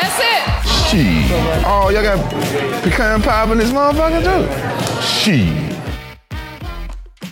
That's 0.00 0.18
it. 0.18 0.68
Shit. 0.88 1.64
Oh, 1.64 1.90
y'all 1.90 2.02
got 2.02 2.18
pecan 2.82 3.20
pie 3.20 3.52
in 3.52 3.58
this 3.58 3.72
motherfucker 3.72 4.22
too? 4.22 4.46
Shit. 5.02 5.76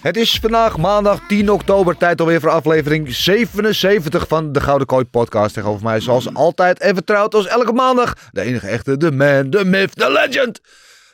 Het 0.02 0.16
is 0.16 0.38
vandaag 0.40 0.76
maandag 0.76 1.20
10 1.28 1.50
oktober, 1.50 1.96
tijd 1.96 2.20
alweer 2.20 2.40
voor 2.40 2.50
aflevering 2.50 3.14
77 3.14 4.28
van 4.28 4.52
de 4.52 4.60
Gouden 4.60 4.86
Kooi 4.86 5.04
podcast. 5.04 5.54
Tegenover 5.54 5.84
mij 5.84 6.00
zoals 6.00 6.34
altijd 6.34 6.78
en 6.80 6.94
vertrouwd 6.94 7.34
als 7.34 7.46
elke 7.46 7.72
maandag. 7.72 8.14
De 8.30 8.40
enige 8.40 8.66
echte, 8.68 8.96
de 8.96 9.12
man, 9.12 9.50
de 9.50 9.64
myth, 9.64 9.94
de 9.96 10.10
legend. 10.12 10.60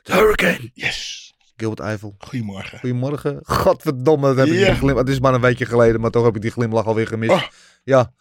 De 0.03 0.13
Hurricane. 0.13 0.71
Yes. 0.75 1.33
Gilbert 1.57 1.81
Eiffel. 1.81 2.15
Goedemorgen. 2.19 2.79
Goedemorgen. 2.79 3.39
Godverdomme, 3.43 4.27
dat 4.27 4.37
heb 4.37 4.47
ik 4.47 4.53
Ja. 4.61 4.67
die 4.67 4.75
glim... 4.75 4.97
Het 4.97 5.09
is 5.09 5.21
maar 5.21 5.35
een 5.35 5.41
weekje 5.41 5.67
geleden, 5.67 6.01
maar 6.01 6.11
toch 6.11 6.25
heb 6.25 6.37
ik 6.37 6.43
die 6.43 6.51
glimlach 6.51 6.87
alweer 6.87 7.07
gemist. 7.07 7.33
Oh. 7.33 7.43
Ja, 7.85 8.13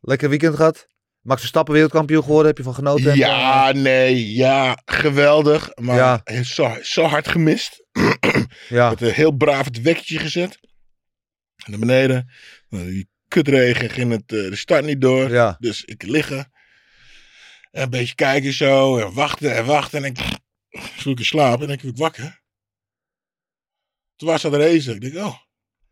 lekker 0.00 0.28
weekend 0.28 0.56
gehad. 0.56 0.86
Max 1.22 1.40
Verstappen 1.40 1.74
wereldkampioen 1.74 2.22
geworden, 2.22 2.46
heb 2.46 2.56
je 2.56 2.62
van 2.62 2.74
genoten? 2.74 3.16
Ja, 3.16 3.72
nee, 3.72 4.32
ja, 4.34 4.78
geweldig. 4.84 5.70
Maar 5.74 5.96
Ja. 6.24 6.42
zo, 6.42 6.76
zo 6.82 7.02
hard 7.02 7.28
gemist. 7.28 7.80
Ja, 8.68 8.90
Met 8.90 9.00
een 9.00 9.12
heel 9.12 9.30
braaf 9.32 9.64
het 9.64 9.82
wekkertje 9.82 10.18
gezet. 10.18 10.58
Naar 11.66 11.78
beneden. 11.78 12.30
Nou, 12.68 12.86
Die 12.90 13.08
kutregen 13.28 13.90
ging 13.90 14.10
het, 14.10 14.32
eh, 14.32 14.50
de 14.50 14.56
start 14.56 14.84
niet 14.84 15.00
door. 15.00 15.30
ja. 15.30 15.56
Dus 15.58 15.84
ik 15.84 16.02
liggen. 16.02 16.52
En 17.70 17.82
een 17.82 17.90
beetje 17.90 18.14
kijken 18.14 18.52
zo. 18.52 18.98
En 18.98 19.12
wachten 19.14 19.56
en 19.56 19.64
wachten. 19.64 20.04
En 20.04 20.10
ik 20.10 20.18
sloeg 20.96 21.18
in 21.18 21.24
slaap. 21.24 21.62
En 21.62 21.70
ik 21.70 21.80
wakker. 21.94 22.40
Toen 24.16 24.28
was 24.28 24.42
dat 24.42 24.54
race. 24.54 24.94
Ik 24.94 25.00
denk, 25.00 25.14
oh. 25.14 25.36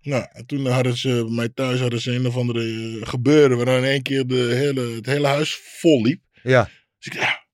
Nou, 0.02 0.26
en 0.32 0.46
toen 0.46 0.66
hadden 0.66 0.96
ze 0.96 1.08
bij 1.08 1.34
mij 1.34 1.48
thuis 1.48 1.80
hadden 1.80 2.00
ze 2.00 2.12
een 2.12 2.26
of 2.26 2.36
andere 2.36 2.60
eh, 3.00 3.08
gebeuren. 3.08 3.56
Waar 3.56 3.66
dan 3.66 3.76
in 3.76 3.84
één 3.84 4.02
keer 4.02 4.26
de 4.26 4.54
hele, 4.54 4.94
het 4.94 5.06
hele 5.06 5.26
huis 5.26 5.54
vol 5.54 6.02
liep. 6.02 6.20
Ja, 6.42 6.70
Dus 6.98 7.06
ik 7.06 7.14
ja, 7.14 7.46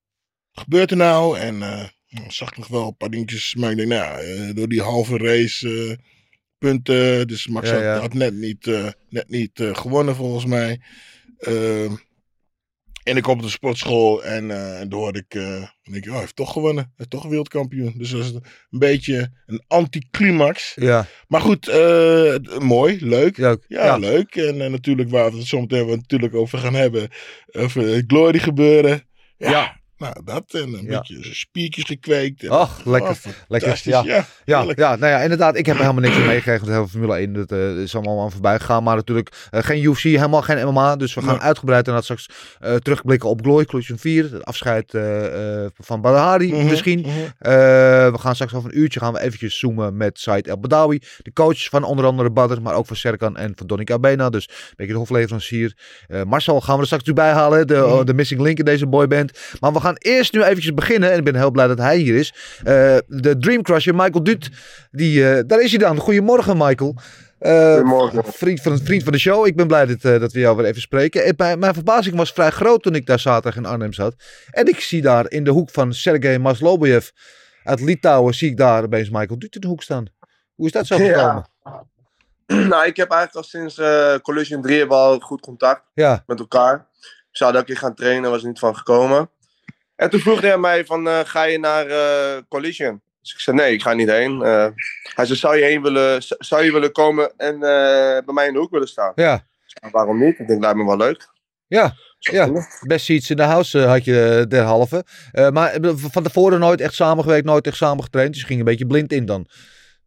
wat 0.53 0.65
gebeurt 0.65 0.91
er 0.91 0.97
nou? 0.97 1.39
En 1.39 1.59
nou, 1.59 2.25
zag 2.29 2.51
ik 2.51 2.57
nog 2.57 2.69
wel 2.69 2.87
een 2.87 2.97
paar 2.97 3.11
dingetjes. 3.11 3.55
Maar 3.55 3.71
ik 3.71 3.77
denk, 3.77 3.89
nou, 3.89 4.21
eh, 4.21 4.55
door 4.55 4.69
die 4.69 4.83
halve 4.83 5.17
race 5.17 5.99
punten. 6.59 7.27
Dus 7.27 7.47
Max 7.47 7.69
Ja, 7.69 7.75
had, 7.75 7.83
ja. 7.83 7.99
had 7.99 8.15
net 8.15 8.35
niet, 8.35 8.67
net 9.09 9.29
niet 9.29 9.61
gewonnen 9.73 10.15
volgens 10.15 10.45
mij. 10.45 10.81
En 13.07 13.17
ik 13.17 13.23
kom 13.23 13.37
op 13.37 13.43
de 13.43 13.49
sportschool 13.49 14.25
en 14.25 14.51
eh 14.51 14.81
en 14.81 14.89
toen 14.89 15.01
hoorde 15.01 15.19
ik, 15.19 15.35
eh, 15.35 15.55
en 15.55 15.93
denk 15.93 15.97
ik, 15.97 16.05
oh, 16.05 16.11
hij 16.11 16.21
heeft 16.21 16.37
toch 16.37 16.53
gewonnen. 16.53 16.85
Hij 16.85 16.93
heeft 16.97 17.11
toch 17.11 17.27
wereldkampioen. 17.27 17.95
Dus 17.97 18.11
dat 18.11 18.21
is 18.21 18.33
een 18.33 18.79
beetje 18.79 19.33
een 19.47 19.63
anticlimax. 19.67 20.73
ja. 20.75 21.07
Maar 21.29 21.41
goed, 21.41 21.69
eh, 21.69 22.35
mooi, 22.59 22.99
leuk. 23.01 23.37
Ja, 23.37 23.57
Ja, 23.69 23.85
ja. 23.85 23.97
leuk. 23.97 24.35
En 24.35 24.61
eh, 24.61 24.71
natuurlijk 24.71 25.11
waar 25.11 25.31
we 25.31 25.37
het 25.37 25.47
zo 25.47 25.61
meteen 25.61 25.87
wel 25.87 25.97
natuurlijk 25.97 26.35
over 26.35 26.59
gaan 26.59 26.75
hebben. 26.75 27.09
Over 27.53 27.83
het 27.83 28.05
glory 28.07 28.39
gebeuren. 28.39 29.03
Ja, 29.37 29.51
Ja. 29.51 29.81
Nou 29.99 30.15
dat. 30.25 30.45
En 30.53 30.61
een 30.73 30.85
Ja. 30.85 30.99
beetje 30.99 31.35
spiertjes 31.35 31.85
gekweekt. 31.85 32.43
En, 32.43 32.51
Ach, 32.51 32.85
lekker. 32.85 33.11
Oh, 33.11 33.33
lekker, 33.49 33.81
ja. 33.83 34.03
Ja, 34.05 34.25
Ja, 34.75 34.97
nou 34.97 35.07
ja, 35.13 35.19
inderdaad. 35.21 35.57
Ik 35.57 35.67
heb 35.67 35.75
er 35.77 35.81
helemaal 35.83 36.03
niks 36.03 36.15
van 36.17 36.27
meegekregen. 36.27 36.73
hele 36.73 36.89
Formule 36.89 37.17
1. 37.17 37.33
Dat 37.33 37.53
eh, 37.53 37.77
is 37.77 37.95
allemaal 37.95 38.23
aan 38.23 38.31
voorbij 38.33 38.59
gegaan. 38.59 38.83
Maar 38.83 38.97
natuurlijk 38.97 39.49
eh, 39.51 39.63
geen 39.63 39.83
UFC, 39.83 40.03
helemaal 40.03 40.43
geen 40.43 40.67
MMA. 40.69 40.97
Dus 40.97 41.15
we 41.15 41.23
gaan 41.23 41.41
uitgebreid 41.41 41.87
inderdaad 41.87 42.05
straks 42.19 42.29
eh, 42.61 42.75
terugblikken 42.75 43.29
op 43.29 43.41
Glory 43.43 43.65
Collision 43.65 43.99
4. 43.99 44.23
Het 44.33 44.45
afscheid 44.45 44.91
van 45.77 46.01
Badahari 46.01 46.53
Mhm, 46.53 46.67
misschien. 46.67 47.01
mhm. 47.01 47.11
We 48.13 48.19
gaan 48.19 48.35
straks 48.35 48.55
over 48.55 48.71
een 48.71 48.79
uurtje 48.79 49.01
gaan 49.01 49.13
we 49.13 49.21
eventjes 49.21 49.59
zoomen 49.59 49.97
met 49.97 50.19
Said 50.19 50.47
El 50.49 50.59
Badawi. 50.61 51.01
De 51.23 51.33
coach 51.33 51.69
van 51.69 51.85
onder 51.85 52.05
andere 52.05 52.31
Badr, 52.31 52.61
maar 52.61 52.75
ook 52.75 52.87
van 52.87 52.97
Serkan 52.97 53.37
en 53.37 53.53
van 53.57 53.67
Donny 53.67 53.85
Abena. 53.93 54.31
Dus 54.31 54.49
een 54.49 54.73
beetje 54.77 54.93
de 54.93 54.99
hofleverancier. 54.99 55.77
Marcel 56.27 56.61
gaan 56.61 56.75
we 56.75 56.81
er 56.81 56.87
straks 56.87 57.05
natuurlijk 57.05 57.35
bij 57.35 57.43
halen. 57.43 57.67
De, 57.67 57.75
Mhm. 57.77 58.05
de 58.05 58.15
missing 58.15 58.41
link 58.41 58.59
in 58.59 58.65
deze 58.65 58.87
boyband. 58.87 59.39
Maar 59.61 59.73
we 59.73 59.81
gaan 59.81 59.86
eerst 59.95 60.33
nu 60.33 60.43
eventjes 60.43 60.75
beginnen. 60.75 61.13
En 61.13 61.19
ik 61.19 61.25
ben 61.25 61.35
heel 61.37 61.51
blij 61.51 61.67
dat 61.67 61.79
hij 61.79 61.97
hier 61.97 62.15
is. 62.15 62.35
Eh, 62.59 62.97
de 63.07 63.37
Dream 63.39 63.63
Crusher, 63.63 63.95
Michael 63.95 64.23
Dut. 64.23 64.51
Die, 64.91 65.31
eh, 65.31 65.43
daar 65.47 65.61
is 65.63 65.71
hij 65.71 65.79
dan. 65.79 65.97
Goedemorgen, 65.99 66.57
Michael. 66.57 66.97
Eh, 67.39 67.69
Goedemorgen. 67.73 68.25
Vriend 68.25 68.61
van, 68.61 68.79
vriend 68.79 69.03
van 69.03 69.13
de 69.13 69.19
show. 69.19 69.47
Ik 69.47 69.57
ben 69.57 69.67
blij 69.67 69.87
dat, 69.87 70.21
dat 70.21 70.33
we 70.33 70.39
jou 70.41 70.57
weer 70.57 70.67
even 70.67 70.81
spreken. 70.81 71.25
En 71.25 71.35
mijn, 71.37 71.59
mijn 71.59 71.75
verbazing 71.75 72.17
was 72.17 72.33
vrij 72.33 72.51
groot 72.51 72.83
toen 72.83 72.95
ik 72.95 73.07
daar 73.07 73.19
zaterdag 73.19 73.57
in 73.57 73.67
Arnhem 73.67 73.93
zat. 73.93 74.15
En 74.51 74.67
ik 74.67 74.81
zie 74.81 75.03
daar 75.03 75.31
in 75.31 75.45
de 75.45 75.51
hoek 75.51 75.71
van 75.71 75.93
Sergej 75.95 76.39
Masloboyev 76.39 77.09
uit 77.65 77.81
Litouwen... 77.81 78.35
zie 78.35 78.51
ik 78.51 78.57
daar 78.57 78.83
opeens 78.83 79.11
Michael 79.11 79.39
Dut 79.39 79.55
in 79.55 79.61
de 79.61 79.67
hoek 79.67 79.83
staan. 79.83 80.07
Hoe 80.55 80.67
is 80.67 80.73
dat 80.73 80.87
zo 80.87 80.97
Ja. 80.97 81.13
gekomen? 81.13 81.47
nou, 82.69 82.87
ik 82.87 82.97
heb 82.97 83.11
eigenlijk 83.11 83.35
al 83.35 83.43
sinds 83.43 83.81
Collision 84.23 84.63
3 84.63 84.79
hebben 84.79 84.97
we 84.97 85.03
al 85.03 85.19
goed 85.19 85.41
contact 85.41 85.83
Ja, 85.95 86.23
met 86.27 86.39
elkaar. 86.39 86.87
Ik 87.31 87.43
zou 87.43 87.53
dat 87.53 87.65
keer 87.65 87.77
gaan 87.77 87.95
trainen, 87.95 88.31
was 88.31 88.41
er 88.43 88.49
niet 88.49 88.59
van 88.59 88.77
gekomen. 88.77 89.31
En 89.97 90.11
toen 90.11 90.21
vroeg 90.21 90.41
hij 90.41 90.59
mij 90.59 90.85
van, 90.85 91.09
eh, 91.09 91.19
ga 91.25 91.43
je 91.43 91.59
naar 91.59 91.87
eh, 91.87 92.43
Collision? 92.49 93.01
Dus 93.23 93.33
ik 93.35 93.41
zei, 93.41 93.57
nee, 93.57 93.73
ik 93.73 93.83
ga 93.83 93.93
niet 93.93 94.11
heen. 94.11 94.43
Eh, 94.43 94.67
hij 95.15 95.27
zei, 95.27 95.39
zou 95.39 95.57
je, 95.57 95.65
heen 95.65 95.83
willen, 95.83 96.23
zou 96.39 96.65
je 96.65 96.73
willen 96.73 96.93
komen 96.93 97.33
en 97.37 97.59
bij 98.25 98.35
mij 98.35 98.47
in 98.47 98.53
de 98.53 98.59
hoek 98.59 98.71
willen 98.71 98.89
staan? 98.89 99.13
ja, 99.15 99.45
zei, 99.67 99.93
waarom 99.93 100.19
niet? 100.19 100.39
Ik 100.39 100.47
denk, 100.49 100.61
lijkt 100.61 100.77
me 100.77 100.85
wel 100.85 100.97
leuk. 100.97 101.29
ja. 101.67 101.95
Ja. 102.19 102.49
Best 102.87 103.05
seats 103.05 103.31
in 103.31 103.37
de 103.37 103.43
house 103.43 103.79
had 103.79 104.05
je 104.05 104.45
derhalve. 104.49 105.05
Maar 105.53 105.79
van 106.11 106.23
tevoren 106.23 106.59
nooit 106.59 106.81
echt 106.81 106.95
samengewerkt, 106.95 107.45
nooit 107.47 107.67
echt 107.67 107.77
samen 107.77 108.05
getraind. 108.05 108.33
Dus 108.33 108.41
je 108.41 108.47
ging 108.47 108.59
een 108.59 108.65
beetje 108.65 108.87
blind 108.87 109.13
in 109.13 109.27
dan. 109.27 109.47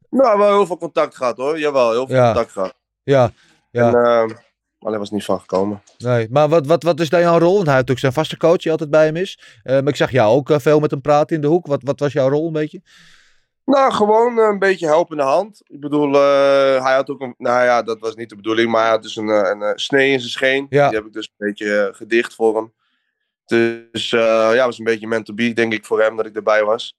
Nou, 0.10 0.38
wel 0.38 0.48
heel 0.48 0.66
veel 0.66 0.78
contact 0.78 1.16
gehad 1.16 1.38
hoor. 1.38 1.60
Jawel, 1.60 1.92
heel 1.92 2.08
veel 2.08 2.16
Ja. 2.16 2.26
contact 2.26 2.52
gehad. 2.52 2.74
Ja, 3.04 3.32
ja. 3.72 3.94
En, 3.94 4.38
eh, 4.80 4.88
alleen 4.88 5.00
was 5.00 5.12
niet 5.12 5.26
van 5.26 5.40
gekomen. 5.40 5.82
Nee, 5.98 6.28
maar 6.30 6.50
wat, 6.50 6.66
wat, 6.66 6.84
wat 6.84 7.00
is 7.00 7.10
dan 7.10 7.20
jouw 7.20 7.38
rol? 7.38 7.56
Want 7.56 7.68
hij 7.68 7.76
heeft 7.76 7.88
natuurlijk 7.88 8.00
zijn 8.00 8.14
vaste 8.14 8.38
coach 8.38 8.58
die 8.58 8.72
altijd 8.72 8.90
bij 8.90 9.06
hem 9.06 9.16
is. 9.16 9.40
Eh, 9.64 9.74
maar 9.74 9.88
ik 9.88 9.96
zag 9.96 10.12
jou 10.12 10.36
ook 10.36 10.50
eh, 10.50 10.60
veel 10.60 10.80
met 10.80 10.92
hem 10.92 11.02
praten 11.02 11.36
in 11.36 11.42
de 11.42 11.48
hoek. 11.48 11.68
Wat, 11.68 11.84
wat 11.84 12.00
was 12.00 12.14
jouw 12.14 12.30
rol 12.30 12.48
een 12.48 12.54
beetje? 12.54 12.82
Nou, 13.66 13.92
gewoon 13.92 14.40
eh, 14.40 14.46
een 14.46 14.60
beetje 14.60 14.86
helpende 14.86 15.24
hand. 15.24 15.62
Ik 15.66 15.80
bedoel, 15.80 16.14
hij 16.14 16.94
had 16.96 17.10
ook 17.10 17.22
een. 17.22 17.36
Nou 17.38 17.64
ja, 17.64 17.82
dat 17.82 18.00
was 18.00 18.16
niet 18.16 18.30
de 18.30 18.36
bedoeling, 18.36 18.72
maar 18.72 18.82
hij 18.82 18.92
had 18.92 19.04
dus 19.04 19.16
een, 19.16 19.28
een, 19.28 19.80
snee 19.80 20.12
in 20.12 20.20
zijn 20.20 20.32
scheen. 20.32 20.66
Ja. 20.70 20.88
Die 20.88 20.98
heb 20.98 21.08
ik 21.08 21.14
dus 21.14 21.26
een 21.38 21.48
beetje 21.48 21.90
gedicht 21.96 22.36
voor 22.36 22.56
hem. 22.56 22.74
Dus 23.46 24.10
ja, 24.10 24.66
was 24.66 24.80
een 24.80 24.86
beetje 24.86 25.08
meant 25.08 25.26
to 25.26 25.34
be, 25.34 25.54
denk 25.54 25.74
ik, 25.74 25.86
voor 25.86 26.02
hem 26.02 26.16
dat 26.16 26.26
ik 26.26 26.36
erbij 26.36 26.64
was. 26.64 26.98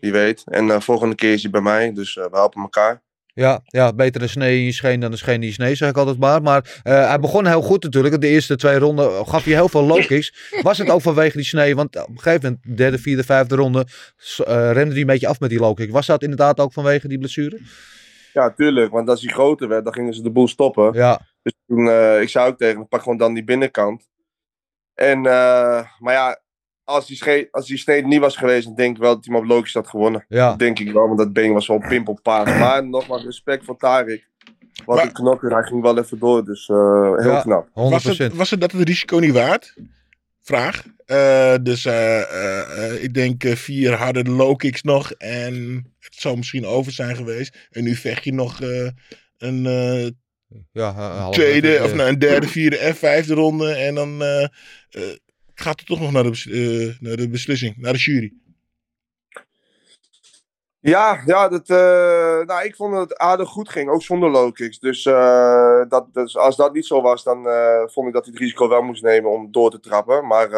Wie 0.00 0.12
weet. 0.12 0.42
En 0.44 0.70
eh, 0.70 0.80
volgende 0.80 1.14
keer 1.14 1.32
is 1.32 1.42
hij 1.42 1.50
bij 1.50 1.60
mij, 1.60 1.92
dus 1.92 2.14
we 2.14 2.28
helpen 2.30 2.62
elkaar. 2.62 3.02
Ja, 3.34 3.60
ja, 3.64 3.92
beter 3.92 4.22
een 4.22 4.28
snee 4.28 4.58
in 4.58 4.64
je 4.64 4.72
scheen 4.72 5.00
dan 5.00 5.12
een 5.12 5.18
scheen 5.18 5.40
in 5.40 5.46
je 5.46 5.52
snee, 5.52 5.74
zeg 5.74 5.88
ik 5.90 5.96
altijd 5.96 6.18
maar. 6.18 6.42
Maar 6.42 6.80
eh, 6.82 7.08
hij 7.08 7.20
begon 7.20 7.46
heel 7.46 7.62
goed 7.62 7.82
natuurlijk. 7.82 8.20
De 8.20 8.26
eerste 8.28 8.56
twee 8.56 8.78
ronden 8.78 9.26
gaf 9.26 9.44
hij 9.44 9.52
heel 9.52 9.68
veel 9.68 9.84
low 9.84 10.06
kicks. 10.06 10.50
Was 10.62 10.78
het 10.78 10.90
ook 10.90 11.00
vanwege 11.02 11.36
die 11.36 11.46
snee? 11.46 11.74
Want 11.76 11.96
op 11.96 12.08
een 12.08 12.20
gegeven 12.20 12.42
moment, 12.62 12.78
derde, 12.78 12.98
vierde, 12.98 13.24
vijfde 13.24 13.56
ronde, 13.56 13.86
s- 14.16 14.42
eh, 14.42 14.70
remde 14.72 14.90
hij 14.92 15.00
een 15.00 15.06
beetje 15.06 15.26
af 15.28 15.40
met 15.40 15.50
die 15.50 15.58
low 15.58 15.76
kick. 15.76 15.90
Was 15.90 16.06
dat 16.06 16.22
inderdaad 16.22 16.60
ook 16.60 16.72
vanwege 16.72 17.08
die 17.08 17.18
blessure? 17.18 17.60
Ja, 18.32 18.50
tuurlijk, 18.50 18.92
want 18.92 19.08
als 19.08 19.22
hij 19.22 19.32
groter 19.32 19.68
werd, 19.68 19.84
dan 19.84 19.92
gingen 19.92 20.14
ze 20.14 20.22
de 20.22 20.30
boel 20.30 20.48
stoppen. 20.48 20.92
Ja, 20.92 21.20
Dus 21.42 21.52
toen, 21.66 21.88
eh, 21.88 22.20
ik 22.20 22.28
zei 22.28 22.48
ook 22.48 22.58
tegen 22.58 22.76
hem, 22.78 22.88
pak 22.88 23.02
gewoon 23.02 23.18
dan 23.18 23.34
die 23.34 23.44
binnenkant. 23.44 24.08
En, 24.94 25.16
eh, 25.26 25.84
maar 25.98 26.12
ja, 26.14 26.40
als 26.90 27.06
die, 27.06 27.16
sche- 27.16 27.48
als 27.50 27.66
die 27.66 28.06
niet 28.06 28.20
was 28.20 28.36
geweest, 28.36 28.64
dan 28.64 28.74
denk 28.74 28.96
ik 28.96 29.02
wel 29.02 29.14
dat 29.14 29.24
hij 29.24 29.34
hem 29.34 29.42
op 29.44 29.48
logisch 29.50 29.74
had 29.74 29.88
gewonnen. 29.88 30.24
ja. 30.28 30.48
Dat 30.48 30.58
denk 30.58 30.78
ik 30.78 30.92
wel, 30.92 31.06
want 31.06 31.18
dat 31.18 31.32
been 31.32 31.52
was 31.52 31.66
wel 31.66 31.84
pimpelpaars. 31.88 32.58
Maar 32.58 32.86
nogmaals, 32.88 33.24
respect 33.24 33.64
voor 33.64 33.76
Tarik. 33.76 34.28
Wat 34.84 34.96
Maar- 34.96 35.06
een 35.06 35.12
knokker, 35.12 35.52
hij 35.52 35.62
ging 35.62 35.82
wel 35.82 35.98
even 35.98 36.18
door, 36.18 36.44
dus 36.44 36.68
eh, 36.68 36.76
heel 37.16 37.30
Ja. 37.32 37.40
knap. 37.42 37.68
100%. 37.68 37.72
Was 37.72 38.18
het, 38.18 38.34
was 38.34 38.50
het 38.50 38.60
dat 38.60 38.72
het 38.72 38.88
risico 38.88 39.18
niet 39.18 39.32
waard? 39.32 39.74
Vraag. 40.42 40.84
Eh, 41.06 41.54
dus 41.62 41.84
eh, 41.84 43.02
ik 43.02 43.14
denk 43.14 43.44
eh, 43.44 43.54
vier 43.54 43.92
harde 43.94 44.24
low 44.24 44.56
kicks 44.56 44.82
nog. 44.82 45.12
En 45.12 45.54
het 45.98 46.14
zou 46.14 46.36
misschien 46.36 46.66
over 46.66 46.92
zijn 46.92 47.16
geweest. 47.16 47.68
En 47.70 47.84
nu 47.84 47.94
vecht 47.94 48.24
je 48.24 48.32
nog 48.32 48.60
eh, 48.60 48.88
een 49.38 49.66
eh, 49.66 50.08
ja 50.72 51.28
tweede, 51.30 51.80
of 51.84 51.94
nou, 51.94 52.08
een 52.08 52.18
derde, 52.18 52.48
vierde 52.48 52.78
en 52.78 52.94
vijfde 52.96 53.34
ronde. 53.34 53.72
En 53.72 53.94
dan 53.94 54.22
gaat 55.60 55.78
het 55.78 55.88
toch 55.88 56.00
nog 56.00 56.12
naar 56.12 56.22
de, 56.22 56.30
eh, 56.30 57.00
naar 57.00 57.16
de 57.16 57.28
beslissing, 57.28 57.76
naar 57.76 57.92
de 57.92 57.98
jury. 57.98 58.32
Ja, 60.80 61.22
ja 61.26 61.48
dat, 61.48 61.68
eh, 61.68 62.46
nou, 62.46 62.64
ik 62.64 62.76
vond 62.76 62.94
dat 62.94 63.08
het 63.08 63.18
aardig 63.18 63.48
goed 63.48 63.68
ging, 63.68 63.90
ook 63.90 64.02
zonder 64.02 64.30
low 64.30 64.52
kicks. 64.52 64.78
Dus, 64.78 65.06
eh, 65.06 65.82
dat, 65.88 66.06
dus 66.12 66.36
als 66.36 66.56
dat 66.56 66.72
niet 66.74 66.86
zo 66.86 67.00
was, 67.00 67.24
dan 67.24 67.42
vond 67.90 68.06
ik 68.06 68.12
dat 68.12 68.24
hij 68.24 68.32
het 68.32 68.42
risico 68.42 68.68
wel 68.68 68.82
moest 68.82 69.02
nemen 69.02 69.30
om 69.30 69.52
door 69.52 69.70
te 69.70 69.80
trappen. 69.80 70.26
Maar, 70.26 70.48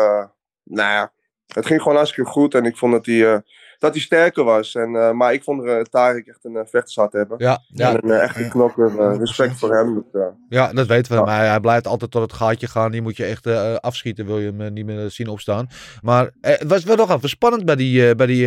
nou 0.62 0.90
ja, 0.90 1.12
het 1.46 1.66
ging 1.66 1.82
gewoon 1.82 1.96
hartstikke 1.96 2.30
goed. 2.30 2.54
En 2.54 2.64
ik 2.64 2.76
vond 2.76 2.92
dat 2.92 3.06
hij, 3.06 3.42
dat 3.82 3.92
hij 3.92 4.00
sterker 4.00 4.44
was. 4.44 4.74
En, 4.74 4.96
eh, 4.96 5.10
maar 5.10 5.32
ik 5.32 5.42
vond 5.42 5.64
uh, 5.64 5.80
Tarek 5.80 6.26
echt 6.26 6.44
een 6.44 6.52
uh, 6.52 7.06
hebben. 7.10 7.34
Ja, 7.38 7.62
ja. 7.66 7.90
En 7.90 8.10
een 8.10 8.20
echte 8.20 8.48
knokker. 8.48 8.92
Uh, 8.98 9.16
respect 9.18 9.58
voor 9.58 9.76
hem. 9.76 9.94
Dus, 9.94 10.22
uh, 10.22 10.26
ja, 10.48 10.72
dat 10.72 10.86
weten 10.86 11.12
we. 11.12 11.18
Ja. 11.18 11.24
Maar 11.24 11.46
hij 11.46 11.60
blijft 11.60 11.86
altijd 11.86 12.10
tot 12.10 12.22
het 12.22 12.32
gaatje 12.32 12.66
gaan. 12.66 12.90
Die 12.90 13.02
moet 13.02 13.16
je 13.16 13.24
echt 13.24 13.46
uh, 13.46 13.74
afschieten. 13.74 14.26
Wil 14.26 14.38
je 14.38 14.52
hem 14.56 14.72
niet 14.72 14.86
meer 14.86 15.10
zien 15.10 15.28
opstaan. 15.28 15.68
Maar 16.00 16.30
het 16.40 16.68
was 16.68 16.84
wel 16.84 16.96
nog 16.96 17.10
even 17.10 17.28
spannend 17.28 17.64
bij 17.64 17.76
die, 17.76 18.14
bij 18.14 18.26
die 18.26 18.46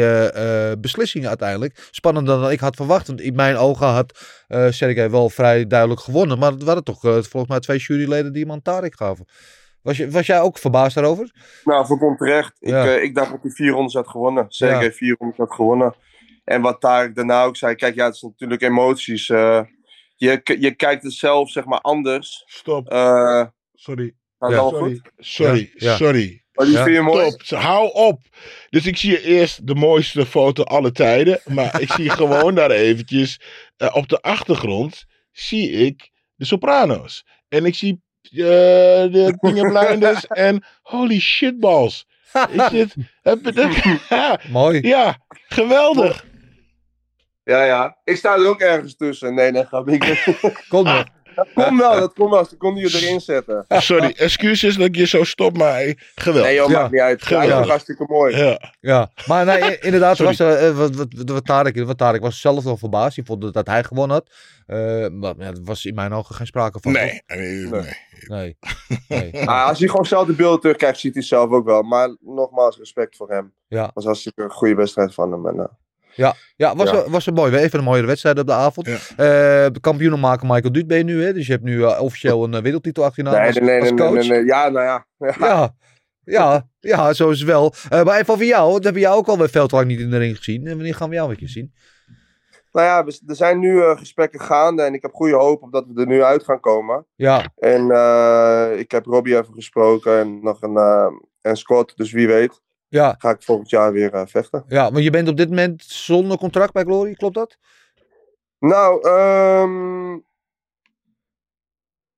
beslissingen 0.79 1.27
uiteindelijk. 1.27 1.87
Spannender 1.91 2.39
dan 2.39 2.51
ik 2.51 2.59
had 2.59 2.75
verwacht. 2.75 3.07
Want 3.07 3.21
in 3.21 3.35
mijn 3.35 3.57
ogen 3.57 3.87
had 3.87 4.19
uh, 4.47 4.69
Sergej 4.69 5.09
wel 5.09 5.29
vrij 5.29 5.67
duidelijk 5.67 6.01
gewonnen. 6.01 6.39
Maar 6.39 6.51
het 6.51 6.63
waren 6.63 6.83
toch 6.83 6.99
volgens 6.99 7.47
mij 7.47 7.59
twee 7.59 7.77
juryleden 7.77 8.33
die 8.33 8.41
hem 8.41 8.51
aan 8.51 8.61
Tarek 8.61 8.95
gaven. 8.95 9.25
Was, 9.85 9.97
je, 9.97 10.09
was 10.09 10.25
jij 10.25 10.41
ook 10.41 10.57
verbaasd 10.57 10.95
daarover? 10.95 11.31
Nou, 11.63 11.85
voor 11.85 11.97
komt 11.97 12.17
terecht. 12.17 12.55
Ja. 12.59 12.83
Ik, 12.83 12.87
uh, 12.87 13.03
ik 13.03 13.15
dacht 13.15 13.31
dat 13.31 13.41
hij 13.41 13.51
vier 13.51 13.71
rondes 13.71 13.93
had 13.93 14.07
gewonnen. 14.07 14.45
Zeker 14.47 14.83
ja. 14.83 14.91
vier 14.91 15.15
rondes 15.19 15.37
had 15.37 15.53
gewonnen. 15.53 15.95
En 16.43 16.61
wat 16.61 16.81
Tarek 16.81 17.15
daarna 17.15 17.43
ook 17.43 17.57
zei. 17.57 17.75
Kijk, 17.75 17.95
ja, 17.95 18.05
het 18.05 18.15
is 18.15 18.21
natuurlijk 18.21 18.61
emoties. 18.61 19.29
Uh, 19.29 19.61
je, 20.15 20.41
je 20.59 20.75
kijkt 20.75 21.03
het 21.03 21.13
zelf, 21.13 21.49
zeg 21.49 21.65
maar, 21.65 21.79
anders. 21.79 22.43
Stop. 22.45 22.91
Uh, 22.91 23.45
sorry. 23.73 24.15
Ja. 24.39 24.69
Sorry. 24.69 25.01
Sorry. 25.17 25.71
Ja. 25.75 25.95
Sorry. 25.95 26.43
Die 26.51 26.77
vind 26.77 26.95
je 26.95 27.01
mooi? 27.01 27.31
Stop. 27.31 27.59
Hou 27.59 27.93
op. 27.93 28.21
Dus 28.69 28.85
ik 28.85 28.97
zie 28.97 29.21
eerst 29.21 29.67
de 29.67 29.75
mooiste 29.75 30.25
foto 30.25 30.63
alle 30.63 30.91
tijden. 30.91 31.39
Maar 31.45 31.81
ik 31.81 31.91
zie 31.91 32.09
gewoon 32.19 32.55
daar 32.55 32.71
eventjes 32.71 33.39
uh, 33.77 33.95
op 33.95 34.07
de 34.09 34.21
achtergrond 34.21 35.05
zie 35.31 35.69
ik 35.69 36.11
de 36.35 36.45
Soprano's. 36.45 37.25
En 37.47 37.65
ik 37.65 37.75
zie 37.75 38.03
de 38.31 39.35
Pinga 39.41 39.69
Blinders 39.69 40.27
en 40.27 40.63
holy 40.81 41.19
shitballs. 41.19 42.05
Is 42.49 42.69
dit, 42.77 42.95
heb, 43.21 43.39
ja, 44.09 44.39
Mooi. 44.51 44.87
Ja, 44.87 45.17
geweldig. 45.47 46.25
Ja, 47.43 47.63
ja. 47.63 47.97
Ik 48.03 48.17
sta 48.17 48.33
er 48.33 48.47
ook 48.47 48.61
ergens 48.61 48.95
tussen. 48.95 49.33
Nee, 49.33 49.51
nee, 49.51 49.65
grap. 49.65 49.89
Ik... 49.89 50.25
Kom 50.67 50.83
maar. 50.83 51.14
Dat 51.35 51.47
komt 51.53 51.79
wel, 51.79 51.99
dat 51.99 52.13
komt 52.13 52.29
wel. 52.29 52.45
Ze 52.45 52.57
konden 52.57 52.83
je 52.83 52.99
erin 53.01 53.21
zetten. 53.21 53.65
Sorry, 53.69 54.13
excuses 54.17 54.75
dat 54.77 54.87
ik 54.87 54.95
je 54.95 55.07
zo 55.07 55.23
stop, 55.23 55.57
maar 55.57 55.93
geweldig. 56.15 56.43
Nee 56.43 56.55
joh, 56.55 56.69
Ja. 56.69 56.79
maakt 56.79 56.91
niet 56.91 57.01
uit. 57.01 57.23
Geweldig. 57.23 57.49
dat 57.55 57.63
is 57.63 57.69
hartstikke 57.69 58.05
mooi. 58.07 58.37
Ja. 58.37 58.59
Ja, 58.79 59.11
maar 59.25 59.45
nee, 59.45 59.77
inderdaad, 59.87 60.17
was, 60.17 60.39
uh, 60.39 60.77
wat, 60.77 60.95
wat, 60.95 61.07
wat, 61.25 61.45
Tarek, 61.45 61.83
wat 61.83 61.97
Tarek 61.97 62.21
was 62.21 62.41
zelf 62.41 62.63
wel 62.63 62.77
verbaasd. 62.77 63.15
Hij 63.15 63.25
vond 63.25 63.53
dat 63.53 63.67
hij 63.67 63.83
gewonnen 63.83 64.15
had. 64.15 64.29
Uh, 64.67 65.07
maar 65.07 65.33
ja, 65.37 65.45
er 65.45 65.63
was 65.63 65.85
in 65.85 65.95
mijn 65.95 66.13
ogen 66.13 66.35
geen 66.35 66.47
sprake 66.47 66.79
van. 66.81 66.91
Nee, 66.91 67.21
nee, 67.27 67.65
nee. 67.67 67.97
Nee. 68.27 68.57
nee. 69.07 69.31
Ah, 69.47 69.67
als 69.67 69.79
hij 69.79 69.87
gewoon 69.87 70.05
zelf 70.05 70.27
de 70.27 70.33
beelden 70.33 70.59
terugkijkt, 70.59 70.97
ziet 70.99 71.13
hij 71.13 71.21
het 71.21 71.29
zelf 71.29 71.49
ook 71.51 71.65
wel. 71.65 71.81
Maar 71.81 72.15
nogmaals, 72.19 72.77
respect 72.77 73.15
voor 73.15 73.29
hem. 73.29 73.53
Ja. 73.67 73.91
Was 73.93 74.05
hartstikke 74.05 74.43
een 74.43 74.49
goede 74.51 74.75
wedstrijd 74.75 75.13
van 75.13 75.31
hem. 75.31 75.47
En, 75.47 75.55
uh, 75.55 75.63
Ja, 76.15 76.75
was, 76.75 76.91
Ja. 76.91 77.09
Was 77.09 77.27
er 77.27 77.33
mooi. 77.33 77.51
Weer 77.51 77.59
even 77.59 77.79
een 77.79 77.85
mooie 77.85 78.05
wedstrijd 78.05 78.39
op 78.39 78.47
de 78.47 78.53
avond. 78.53 78.87
Ja. 78.87 78.93
Eh, 78.93 79.71
de 79.71 79.79
kampioenen 79.81 80.19
maken 80.19 80.47
Michael 80.47 80.71
Duut 80.71 80.87
ben 80.87 80.97
je 80.97 81.03
nu, 81.03 81.23
hè? 81.23 81.33
Dus 81.33 81.45
je 81.45 81.51
hebt 81.51 81.63
nu 81.63 81.83
eh, 81.83 82.01
officieel 82.01 82.43
een 82.43 82.53
eh, 82.53 82.61
wereldtitel 82.61 83.03
achter 83.03 83.23
je 83.23 83.29
naam 83.29 83.39
nee, 83.39 83.47
als, 83.47 83.55
nee, 83.57 83.65
nee, 83.65 83.79
als 83.79 83.89
nee, 83.89 83.99
coach. 83.99 84.13
nee, 84.19 84.27
nee. 84.29 84.45
Ja, 84.45 84.69
nou 84.69 84.85
ja. 84.85 85.05
ja. 85.17 85.35
Ja, 85.47 85.75
ja, 86.23 86.67
ja, 86.79 87.13
zo 87.13 87.29
is 87.29 87.39
het 87.39 87.47
wel. 87.47 87.73
Eh, 87.89 88.03
maar 88.03 88.19
even 88.19 88.33
over 88.33 88.45
jou, 88.45 88.73
dat 88.73 88.83
hebben 88.83 89.01
jou 89.01 89.17
ook 89.17 89.27
alweer 89.27 89.49
veel 89.49 89.67
te 89.67 89.75
lang 89.75 89.87
niet 89.87 89.99
in 89.99 90.09
de 90.09 90.17
ring 90.17 90.37
gezien. 90.37 90.67
En 90.67 90.75
wanneer 90.75 90.95
gaan 90.95 91.09
we 91.09 91.15
jou 91.15 91.29
een 91.29 91.35
keer 91.37 91.49
zien? 91.49 91.73
Nou 92.71 92.87
ja, 92.87 93.03
we- 93.05 93.21
er 93.27 93.35
zijn 93.35 93.59
nu 93.59 93.81
eh, 93.81 93.97
gesprekken 93.97 94.39
gaande 94.41 94.81
en 94.83 94.93
ik 94.93 95.01
heb 95.01 95.13
goede 95.13 95.35
hoop 95.35 95.61
op 95.63 95.71
dat 95.71 95.85
we 95.93 96.01
er 96.01 96.07
nu 96.07 96.23
uit 96.23 96.43
gaan 96.43 96.59
komen. 96.59 97.05
Ja, 97.15 97.51
En 97.55 97.91
eh, 97.91 98.79
ik 98.79 98.91
heb 98.91 99.05
Robbie 99.05 99.37
even 99.37 99.53
gesproken 99.53 100.19
en 100.19 100.39
nog 100.43 100.61
een 100.61 100.75
eh, 100.77 101.07
en 101.41 101.57
Scott, 101.57 101.97
dus 101.97 102.11
wie 102.11 102.27
weet 102.27 102.61
ja, 102.87 103.15
ga 103.17 103.29
ik 103.29 103.43
volgend 103.43 103.69
jaar 103.69 103.91
weer 103.91 104.13
eh, 104.13 104.25
vechten. 104.25 104.63
ja, 104.67 104.89
maar 104.89 105.01
je 105.01 105.09
bent 105.09 105.27
op 105.27 105.37
dit 105.37 105.49
moment 105.49 105.83
zonder 105.83 106.37
contract 106.37 106.73
bij 106.73 106.83
Glory, 106.83 107.13
klopt 107.13 107.35
dat? 107.35 107.57
Nou, 108.59 109.09
ehm 109.09 110.19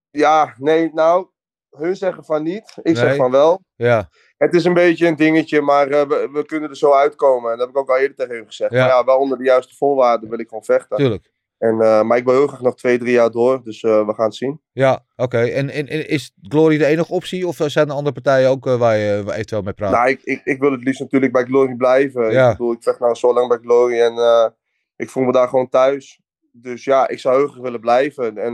ja, 0.10 0.54
nee, 0.58 0.92
nou, 0.94 1.28
hun 1.70 1.96
zeggen 1.96 2.24
van 2.24 2.44
niet, 2.44 2.78
ik 2.82 2.98
zeg 2.98 3.16
van 3.16 3.32
wel. 3.32 3.62
Ja, 3.76 4.10
Het 4.38 4.54
is 4.54 4.64
een 4.66 4.74
beetje 4.74 5.08
een 5.08 5.16
dingetje, 5.16 5.62
maar 5.62 5.88
eh, 5.88 6.08
we, 6.08 6.30
we 6.32 6.46
kunnen 6.46 6.70
er 6.70 6.78
zo 6.78 6.92
uitkomen. 6.92 7.52
En 7.52 7.58
dat 7.58 7.68
heb 7.68 7.76
ik 7.76 7.82
ook 7.82 7.90
al 7.90 7.98
eerder 7.98 8.16
tegen 8.16 8.36
hun 8.36 8.46
gezegd. 8.46 8.72
Ja. 8.72 8.80
Maar 8.80 8.90
ja, 8.90 9.04
wel 9.04 9.18
onder 9.18 9.38
de 9.38 9.44
juiste 9.44 9.76
voorwaarden 9.76 10.30
wil 10.30 10.40
ik 10.40 10.48
gewoon 10.48 10.64
vechten. 10.64 10.98
tuurlijk. 10.98 11.32
En, 11.58 11.82
eh, 11.82 12.04
maar 12.04 12.18
ik 12.18 12.26
wil 12.26 12.34
heel 12.34 12.48
graag 12.48 12.62
nog 12.62 12.76
twee, 12.76 12.98
drie 12.98 13.12
jaar 13.12 13.32
door, 13.32 13.64
dus 13.64 13.84
eh, 13.84 14.06
we 14.06 14.14
gaan 14.14 14.26
het 14.26 14.36
zien. 14.36 14.62
Ja, 14.72 15.06
oké. 15.16 15.38
En, 15.38 15.70
en, 15.70 15.88
en 15.88 16.10
is 16.10 16.34
Glory 16.42 16.78
de 16.78 16.86
enige 16.86 17.14
optie 17.14 17.48
of 17.48 17.60
zijn 17.66 17.88
er 17.88 17.94
andere 17.94 18.14
partijen 18.14 18.50
ook 18.50 18.68
eh, 18.68 18.76
waar 18.76 18.98
je 18.98 19.24
eventueel 19.28 19.62
mee 19.62 19.74
praat? 19.74 19.92
Nou, 19.92 20.10
ik, 20.10 20.22
ik, 20.24 20.42
ik 20.44 20.60
wil 20.60 20.72
het 20.72 20.84
liefst 20.84 21.00
natuurlijk 21.00 21.32
bij 21.32 21.44
Glory 21.44 21.76
blijven. 21.76 22.32
Ja. 22.32 22.52
Ik 22.52 22.58
bedoel, 22.58 22.74
ik 22.74 22.84
vecht 22.84 23.00
nou 23.00 23.16
zo 23.16 23.34
lang 23.34 23.48
bij 23.48 23.58
Glory 23.58 24.00
en 24.00 24.54
ik 24.96 25.10
voel 25.10 25.24
me 25.24 25.32
daar 25.32 25.48
gewoon 25.48 25.70
thuis. 25.70 26.22
Dus 26.52 26.84
ja, 26.84 27.08
ik 27.08 27.20
zou 27.20 27.38
heel 27.38 27.48
graag 27.48 27.62
willen 27.62 27.80
blijven. 27.80 28.38
En, 28.38 28.54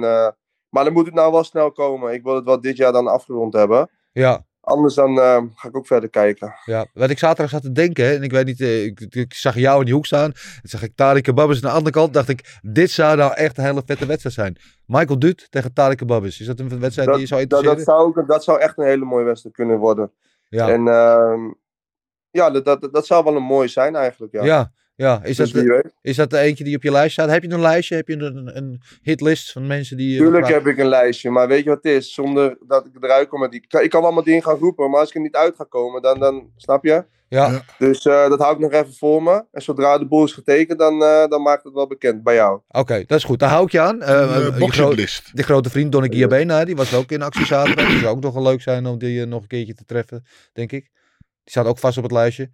maar 0.70 0.84
dan 0.84 0.94
moet 0.94 1.06
het 1.06 1.16
nou 1.16 1.32
wel 1.32 1.44
snel 1.44 1.72
komen. 1.72 2.14
Ik 2.14 2.24
wil 2.24 2.36
het 2.36 2.46
wel 2.46 2.62
dit 2.62 2.78
jaar 2.78 2.92
dan 2.92 3.08
afgerond 3.08 3.54
hebben. 3.54 3.90
Ja, 4.12 4.46
Anders 4.66 4.94
dan 4.94 5.20
eh, 5.20 5.42
ga 5.56 5.68
ik 5.68 5.78
ook 5.78 5.88
verder 5.88 6.10
kijken. 6.10 6.56
ja. 6.66 6.86
Wat 6.94 7.10
ik 7.10 7.18
zaterdag 7.18 7.50
zat 7.50 7.62
te 7.62 7.72
denken, 7.72 8.06
hè, 8.06 8.16
en 8.16 8.24
ik 8.24 8.32
weet 8.32 8.46
niet, 8.46 8.62
eh, 8.62 8.84
ik, 8.84 9.00
ik 9.00 9.34
zag 9.34 9.56
jou 9.56 9.80
in 9.80 9.86
die 9.86 9.94
hoek 9.94 10.06
staan. 10.06 10.32
En 10.62 10.70
zag 10.70 10.84
ik 10.84 10.92
Tariq 10.92 11.22
Kebabis 11.22 11.56
aan 11.56 11.70
de 11.70 11.76
andere 11.76 11.92
kant. 11.92 12.14
Dacht 12.14 12.30
ik, 12.30 12.60
dit 12.62 12.92
zou 12.92 13.18
nou 13.18 13.34
echt 13.34 13.58
een 13.58 13.64
hele 13.64 13.82
vette 13.86 14.06
wedstrijd 14.06 14.36
zijn. 14.36 14.58
Michael 14.86 15.20
Duut 15.20 15.48
tegen 15.50 15.72
Tariq 15.72 15.96
Kebabis. 15.96 16.40
Is 16.40 16.46
dat 16.46 16.60
een 16.60 16.80
wedstrijd 16.80 17.10
die 17.10 17.20
je 17.20 17.26
zou 17.26 17.40
dat, 17.40 17.50
dat, 17.50 17.60
interesseren? 17.60 18.02
zou 18.02 18.18
ook, 18.18 18.28
dat 18.28 18.44
zou 18.44 18.60
echt 18.60 18.78
een 18.78 18.86
hele 18.86 19.06
mooie 19.06 19.26
wedstrijd 19.26 19.56
kunnen 19.56 19.78
worden. 19.78 20.12
ja. 20.50 20.70
En 20.70 20.88
ehm, 20.88 21.52
ja, 22.30 22.50
dat, 22.50 22.66
dat, 22.66 22.94
dat 22.94 23.06
zou 23.06 23.24
wel 23.24 23.36
een 23.36 23.44
mooi 23.44 23.68
zijn 23.68 23.96
eigenlijk. 23.96 24.34
Ja. 24.34 24.44
ja. 24.44 24.72
Ja, 24.96 25.24
Is, 25.24 25.38
dus 25.38 25.52
dat, 25.52 25.64
weet. 25.64 25.94
is 26.02 26.16
dat 26.16 26.30
de 26.30 26.38
eentje 26.38 26.64
die 26.64 26.76
op 26.76 26.84
je 26.84 26.92
lijst 26.92 27.14
staat? 27.14 27.30
Heb 27.30 27.44
je 27.44 27.50
een 27.52 27.60
lijstje? 27.62 27.96
Heb 27.96 28.08
je 28.08 28.18
een, 28.18 28.58
een 28.58 28.82
hitlist 29.02 29.52
van 29.52 29.68
mensen 29.68 29.98
die... 29.98 30.12
je 30.14 30.18
Tuurlijk 30.18 30.48
heb 30.48 30.68
ik 30.68 30.78
een 30.78 30.88
lijstje, 30.88 31.30
maar 31.30 31.48
weet 31.48 31.64
je 31.64 31.70
wat 31.70 31.84
het 31.84 31.94
is? 31.94 32.14
Zonder 32.14 32.58
dat 32.68 32.86
ik 32.86 33.04
eruit 33.04 33.28
kom 33.28 33.40
met 33.40 33.52
die... 33.52 33.66
Ik 33.82 33.90
kan, 33.90 34.04
allemaal 34.04 34.24
dingen 34.24 34.44
gaan 34.44 34.58
roepen, 34.58 34.90
maar 34.90 35.00
als 35.00 35.10
ik 35.10 35.16
er 35.16 35.22
niet 35.22 35.36
uit 35.36 35.56
ga 35.56 35.64
komen, 35.70 36.02
dan... 36.02 36.20
dan 36.20 36.52
snap 36.58 36.84
je? 36.86 37.06
Ja. 37.28 37.62
Dus 37.78 38.06
eh, 38.06 38.30
dat 38.30 38.40
hou 38.40 38.54
ik 38.54 38.60
nog 38.60 38.72
even 38.72 38.94
voor 38.94 39.24
me. 39.24 39.46
En 39.52 39.62
zodra 39.62 39.98
de 39.98 40.08
boel 40.08 40.24
is 40.24 40.32
getekend, 40.34 40.80
dan, 40.80 41.04
eh, 41.04 41.28
dan 41.28 41.42
maakt 41.42 41.64
het 41.64 41.74
wel 41.74 41.88
bekend 41.88 42.24
bij 42.24 42.36
jou. 42.36 42.62
oké, 42.68 43.04
dat 43.08 43.18
is 43.18 43.24
goed. 43.24 43.40
Daar 43.40 43.50
hou 43.50 43.66
ik 43.66 43.72
je 43.72 43.80
aan. 43.80 44.02
Eh, 44.02 44.10
Uh, 44.16 44.36
je 44.36 44.42
gro- 44.42 44.60
boxinglist. 44.60 45.38
De 45.38 45.44
grote 45.44 45.70
vriend 45.70 45.92
Donny 45.92 46.08
Giabena, 46.12 46.66
die 46.66 46.76
was 46.76 46.94
ook 46.94 47.12
in 47.12 47.22
actie 47.22 47.46
zaterdag. 47.46 47.88
Die 47.88 47.98
zou 48.00 48.16
ook 48.16 48.24
nog 48.24 48.34
wel 48.34 48.44
leuk 48.44 48.62
zijn 48.62 48.86
om 48.86 48.98
die 48.98 49.22
eh, 49.22 49.28
nog 49.28 49.42
een 49.42 49.48
keertje 49.48 49.74
te 49.74 49.86
treffen, 49.86 50.24
denk 50.54 50.72
ik. 50.72 50.82
Die 51.44 51.52
staat 51.52 51.66
ook 51.66 51.80
vast 51.80 51.98
op 51.98 52.04
het 52.04 52.12
lijstje. 52.12 52.50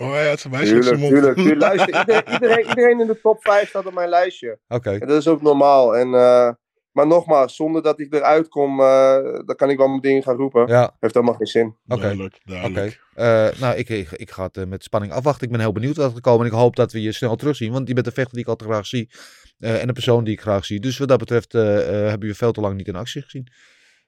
Oh 0.00 0.08
ja, 0.08 0.14
het 0.14 0.40
Tuurlijk, 0.40 0.84
zijn 0.84 0.98
mond. 0.98 1.12
tuurlijk, 1.12 1.36
tuurlijk. 1.36 1.60
Luister, 1.66 1.98
iedereen, 1.98 2.32
iedereen, 2.32 2.66
iedereen 2.68 3.00
in 3.00 3.06
de 3.06 3.20
top 3.20 3.42
5 3.42 3.68
staat 3.68 3.86
op 3.86 3.94
mijn 3.94 4.08
lijstje. 4.08 4.58
Oké, 4.68 4.90
En 4.90 5.08
dat 5.08 5.16
is 5.16 5.28
ook 5.28 5.42
normaal. 5.42 5.96
En, 5.96 6.14
eh, 6.14 6.50
maar 6.92 7.06
nogmaals, 7.06 7.56
zonder 7.56 7.82
dat 7.82 8.00
ik 8.00 8.14
eruit 8.14 8.48
kom, 8.48 8.80
eh, 8.80 9.22
dan 9.44 9.56
kan 9.56 9.70
ik 9.70 9.76
wel 9.76 9.88
mijn 9.88 10.00
dingen 10.00 10.22
gaan 10.22 10.36
roepen. 10.36 10.66
ja, 10.66 10.96
Heeft 11.00 11.14
helemaal 11.14 11.34
geen 11.34 11.46
zin. 11.46 11.76
Oké. 11.86 12.00
Duidelijk, 12.00 12.34
oké. 12.34 12.50
duidelijk. 12.52 13.00
Eh, 13.14 13.60
nou, 13.60 13.76
ik, 13.76 13.88
ik, 13.88 14.10
ik 14.10 14.30
ga 14.30 14.48
het 14.52 14.68
met 14.68 14.82
spanning 14.84 15.12
afwachten. 15.12 15.44
Ik 15.46 15.52
ben 15.52 15.60
heel 15.60 15.72
benieuwd 15.72 15.96
wat 15.96 16.14
er 16.14 16.20
komt. 16.20 16.40
En 16.40 16.46
ik 16.46 16.52
hoop 16.52 16.76
dat 16.76 16.92
we 16.92 17.02
je 17.02 17.12
snel 17.12 17.36
terugzien. 17.36 17.72
Want 17.72 17.88
je 17.88 17.94
bent 17.94 18.06
een 18.06 18.12
vechter 18.12 18.32
die 18.34 18.42
ik 18.42 18.48
altijd 18.48 18.70
graag 18.70 18.86
zie. 18.86 19.10
Eh, 19.58 19.82
en 19.82 19.88
een 19.88 19.94
persoon 19.94 20.24
die 20.24 20.32
ik 20.34 20.40
graag 20.40 20.64
zie. 20.64 20.80
Dus 20.80 20.98
wat 20.98 21.08
dat 21.08 21.18
betreft 21.18 21.52
hebben 21.52 22.20
we 22.20 22.26
je 22.26 22.34
veel 22.34 22.52
te 22.52 22.60
lang 22.60 22.76
niet 22.76 22.88
in 22.88 22.96
actie 22.96 23.22
gezien. 23.22 23.46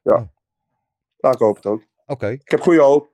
Nou, 0.02 0.26
ik 1.34 1.38
hoop 1.38 1.56
het 1.56 1.66
ook. 1.66 1.82
Oké. 2.06 2.28
Ik 2.28 2.50
heb 2.50 2.60
goede 2.60 2.80
hoop. 2.80 3.08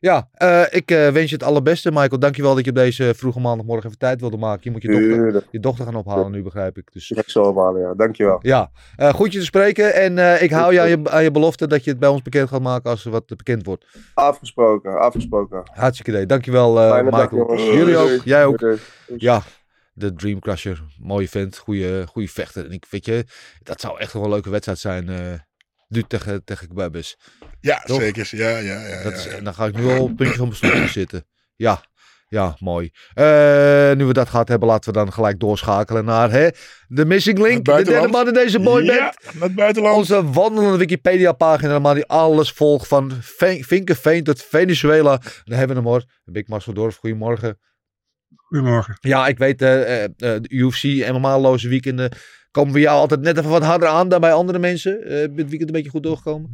Ja, 0.00 0.28
eh, 0.32 0.62
ik 0.70 0.90
eh, 0.90 1.08
wens 1.08 1.30
je 1.30 1.36
het 1.36 1.44
allerbeste, 1.44 1.90
Michael. 1.90 2.18
Dankjewel 2.18 2.54
dat 2.54 2.64
je 2.64 2.70
op 2.70 2.76
deze 2.76 3.14
vroege 3.16 3.40
maandagmorgen 3.40 3.86
even 3.86 3.98
tijd 3.98 4.20
wilde 4.20 4.36
maken. 4.36 4.60
Je 4.62 4.70
moet 4.70 4.82
je 4.82 4.88
dochter, 4.88 5.44
je 5.50 5.60
dochter 5.60 5.84
gaan 5.84 5.94
ophalen 5.94 6.30
nu, 6.30 6.42
begrijp 6.42 6.78
ik. 6.78 6.92
Dus 6.92 7.10
Ik 7.10 7.28
zo 7.28 7.42
ophalen, 7.42 7.80
ja. 7.80 7.94
Dankjewel. 7.94 8.38
ja, 8.42 8.70
eh, 8.96 9.14
goed 9.14 9.32
je 9.32 9.38
te 9.38 9.44
spreken. 9.44 9.94
En 9.94 10.42
ik 10.42 10.50
hou 10.50 10.72
je 10.72 10.80
aan, 10.80 10.88
je 10.88 11.10
aan 11.10 11.22
je 11.22 11.30
belofte 11.30 11.66
dat 11.66 11.84
je 11.84 11.90
het 11.90 11.98
bij 11.98 12.08
ons 12.08 12.22
bekend 12.22 12.48
gaat 12.48 12.62
maken 12.62 12.90
als 12.90 13.04
er 13.04 13.10
wat 13.10 13.26
bekend 13.26 13.66
wordt. 13.66 13.86
Afgesproken, 14.14 14.98
afgesproken. 14.98 15.62
Hartstikke 15.72 16.10
idee. 16.10 16.26
Dankjewel, 16.26 16.74
dag, 16.74 17.02
Michael. 17.02 17.56
Jullie 17.56 17.96
ook. 17.96 18.20
Jij 18.24 18.44
ook. 18.44 18.76
Ja, 19.16 19.42
de 19.92 20.14
Dream 20.14 20.40
Crusher. 20.40 20.82
Mooie 21.00 21.28
vent. 21.28 21.56
Goeie, 21.56 22.06
goeie 22.06 22.30
vechter. 22.30 22.64
En 22.64 22.72
ik 22.72 22.86
weet 22.90 23.04
je, 23.04 23.24
dat 23.62 23.80
zou 23.80 23.98
echt 23.98 24.12
wel 24.12 24.24
een 24.24 24.30
leuke 24.30 24.50
wedstrijd 24.50 24.78
zijn. 24.78 25.08
Nu 25.88 26.02
tegen, 26.02 26.44
tegen 26.44 26.68
Kebabis. 26.68 27.16
Ja, 27.60 27.80
Toch? 27.80 28.00
zeker. 28.00 28.28
Ja, 28.30 28.48
ja, 28.48 28.86
ja. 28.86 29.02
Dat 29.02 29.12
ja, 29.12 29.18
is, 29.18 29.24
ja. 29.24 29.30
en 29.30 29.44
dan 29.44 29.54
ga 29.54 29.66
ik 29.66 29.76
nu 29.76 29.86
al 29.86 30.00
op 30.02 30.08
het 30.08 30.16
puntje 30.16 30.36
van 30.36 30.54
mijn 30.60 30.88
zitten. 30.88 31.26
Ja, 31.56 31.82
ja, 32.28 32.56
mooi. 32.58 32.90
Eh, 33.14 33.92
nu 33.92 34.04
we 34.04 34.12
dat 34.12 34.28
gehad 34.28 34.48
hebben, 34.48 34.68
laten 34.68 34.92
we 34.92 34.98
dan 34.98 35.12
gelijk 35.12 35.40
doorschakelen 35.40 36.04
naar 36.04 36.30
hè, 36.30 36.48
de 36.88 37.04
Missing 37.04 37.38
Link. 37.38 37.64
De 37.64 37.82
derde 37.84 38.08
man 38.08 38.26
in 38.26 38.32
deze 38.34 38.60
boyband. 38.60 38.98
Ja, 38.98 39.14
naar 39.32 39.42
het 39.42 39.54
buitenland. 39.54 39.96
Onze 39.96 40.30
wandelende 40.30 40.78
Wikipedia-pagina, 40.78 41.78
maar 41.78 41.94
die 41.94 42.06
alles 42.06 42.52
volgt 42.52 42.88
van 42.88 43.12
Ve- 43.20 43.62
Vinkenveen 43.64 44.24
tot 44.24 44.42
Venezuela. 44.42 45.20
Dan 45.44 45.58
hebben 45.58 45.76
we 45.76 45.82
hem 45.82 45.90
hoor. 45.90 46.04
Big 46.24 46.46
Marcel 46.46 46.72
Dorf, 46.72 46.96
goedemorgen. 46.96 47.58
Goedemorgen. 48.36 48.96
Ja, 49.00 49.26
ik 49.26 49.38
weet, 49.38 49.62
eh, 49.62 49.94
eh, 49.94 50.04
eh, 50.04 50.10
de 50.16 50.48
UFC, 50.48 50.82
MMA-loze 51.12 51.68
weekenden 51.68 52.12
komen 52.58 52.74
we 52.74 52.80
jou 52.80 52.98
altijd 52.98 53.20
net 53.20 53.38
even 53.38 53.50
wat 53.50 53.64
harder 53.64 53.88
aan 53.88 54.08
dan 54.08 54.20
bij 54.20 54.32
andere 54.32 54.58
mensen. 54.58 55.00
Ben 55.04 55.20
het 55.20 55.48
weekend 55.48 55.60
een 55.68 55.72
beetje 55.72 55.90
goed 55.90 56.02
doorgekomen? 56.02 56.50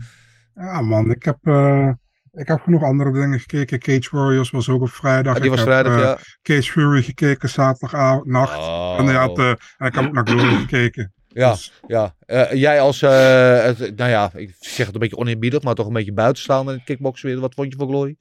Ja 0.55 0.81
man, 0.81 1.11
ik 1.11 1.23
heb 1.25 1.39
eh, 1.43 1.91
Ik 2.33 2.49
heb 2.49 2.61
genoeg 2.61 2.83
andere 2.83 3.13
dingen 3.13 3.41
gekeken. 3.41 3.79
Cage 3.79 4.09
Warriors 4.17 4.51
was 4.51 4.69
ook 4.69 4.83
op 4.83 4.91
vrijdag. 4.91 5.35
Ah, 5.35 5.41
die 5.43 5.51
was 5.51 5.63
vrijdag, 5.63 5.93
eh, 5.97 5.99
ja. 6.03 6.19
Cage 6.43 6.71
Fury 6.73 7.03
gekeken 7.03 7.49
zaterdagavond, 7.49 8.27
nacht. 8.27 8.59
Oh. 8.59 8.97
En, 8.99 9.15
had, 9.15 9.39
en 9.39 9.87
ik 9.87 9.95
heb 9.95 10.05
ook 10.05 10.13
naar 10.13 10.27
Glory 10.27 10.55
gekeken. 10.67 11.13
Ja, 11.29 11.51
Dus- 11.51 11.73
ja. 11.87 12.15
Jij 12.53 12.81
als, 12.81 13.01
het- 13.01 13.97
nou 13.97 14.11
ja, 14.11 14.31
ik 14.35 14.55
zeg 14.59 14.87
het 14.87 14.95
een 14.95 15.01
beetje 15.01 15.17
oneerbiedig, 15.17 15.63
maar 15.63 15.75
toch 15.75 15.87
een 15.87 15.93
beetje 15.93 16.13
buitenstaande 16.13 16.71
in 16.71 16.77
het 16.77 16.87
kickboksen 16.87 17.29
weer. 17.29 17.41
Wat 17.41 17.55
vond 17.55 17.73
je 17.73 17.79
van 17.79 17.89
Glory? 17.89 18.17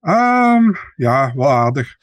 Ehm, 0.00 0.72
ja, 0.96 1.32
wel 1.34 1.50
aardig. 1.50 1.96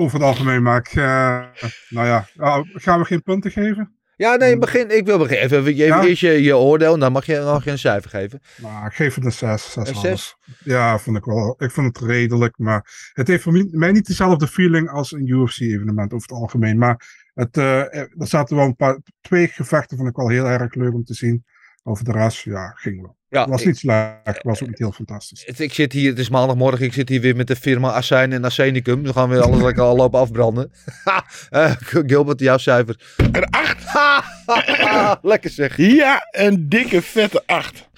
Over 0.00 0.18
het 0.18 0.26
algemeen, 0.26 0.62
maar 0.62 0.76
ik, 0.78 0.88
eh, 0.88 1.44
nou 1.88 2.06
ja, 2.06 2.26
Ah, 2.36 2.66
gaan 2.72 2.98
we 2.98 3.04
geen 3.04 3.22
punten 3.22 3.50
geven? 3.50 3.94
Ja, 4.16 4.34
nee, 4.36 4.58
begin, 4.58 4.96
ik 4.96 5.06
wil 5.06 5.18
beginnen. 5.18 5.44
Even, 5.44 5.58
even 5.58 5.74
Ja? 5.74 6.04
eerst 6.04 6.20
je, 6.20 6.42
je 6.42 6.56
oordeel 6.56 6.98
dan 6.98 7.12
mag 7.12 7.26
je, 7.26 7.34
dan 7.34 7.44
mag 7.52 7.64
je 7.64 7.70
een 7.70 7.78
cijfer 7.78 8.10
geven. 8.10 8.40
Nou, 8.56 8.86
ik 8.86 8.92
geef 8.92 9.14
het 9.14 9.24
een 9.24 9.32
6. 9.32 9.76
Een 9.76 9.86
zes? 9.94 10.36
Ja, 10.64 10.98
vond 10.98 11.16
ik 11.16 11.24
wel. 11.24 11.54
Ik 11.58 11.70
vond 11.70 11.86
het 11.98 12.06
redelijk, 12.08 12.58
maar 12.58 13.10
het 13.12 13.28
heeft 13.28 13.42
voor 13.42 13.52
mij- 13.70 13.92
niet 13.92 14.06
dezelfde 14.06 14.46
feeling 14.48 14.90
als 14.90 15.12
een 15.12 15.26
UFC-evenement 15.26 16.12
over 16.12 16.28
het 16.28 16.36
algemeen. 16.38 16.78
Maar 16.78 17.28
het, 17.34 17.56
eh, 17.56 17.94
er 17.96 18.08
zaten 18.18 18.56
wel 18.56 18.64
een 18.66 18.76
paar, 18.76 18.98
twee 19.20 19.46
gevechten 19.48 19.96
vond 19.96 20.08
ik 20.08 20.16
wel 20.16 20.28
heel 20.28 20.46
erg 20.46 20.74
leuk 20.74 20.94
om 20.94 21.04
te 21.04 21.14
zien. 21.14 21.44
Over 21.82 22.04
de 22.04 22.12
rest, 22.12 22.42
ja, 22.42 22.68
ging 22.76 23.00
wel. 23.00 23.16
Ja, 23.30 23.48
was 23.48 23.64
niet 23.64 23.78
slecht, 23.78 24.42
was 24.42 24.62
ook 24.62 24.68
niet 24.68 24.78
heel 24.78 24.92
fantastisch. 24.92 25.42
Het- 25.46 25.60
Ik 25.60 25.74
zit 25.74 25.92
hier, 25.92 26.10
het 26.10 26.18
is 26.18 26.28
maandagmorgen, 26.28 26.84
ik 26.84 26.92
zit 26.92 27.08
hier 27.08 27.20
weer 27.20 27.36
met 27.36 27.46
de 27.46 27.56
firma 27.56 27.92
Asijn 27.92 28.32
en 28.32 28.44
Arsenicum. 28.44 29.04
Dan 29.04 29.12
gaan 29.14 29.28
we 29.28 29.40
alles 29.42 29.62
lekker 29.62 29.82
al 29.82 29.96
lopen 29.96 30.18
afbranden. 30.20 30.72
Eh, 31.50 31.72
Gilbert, 31.80 32.40
jouw 32.40 32.58
cijfer. 32.58 33.14
Een 33.16 33.44
8. 33.50 35.18
lekker 35.32 35.50
zeg. 35.50 35.76
Ja, 35.76 36.28
een 36.30 36.68
dikke 36.68 37.02
vette 37.02 37.42
8. 37.46 37.88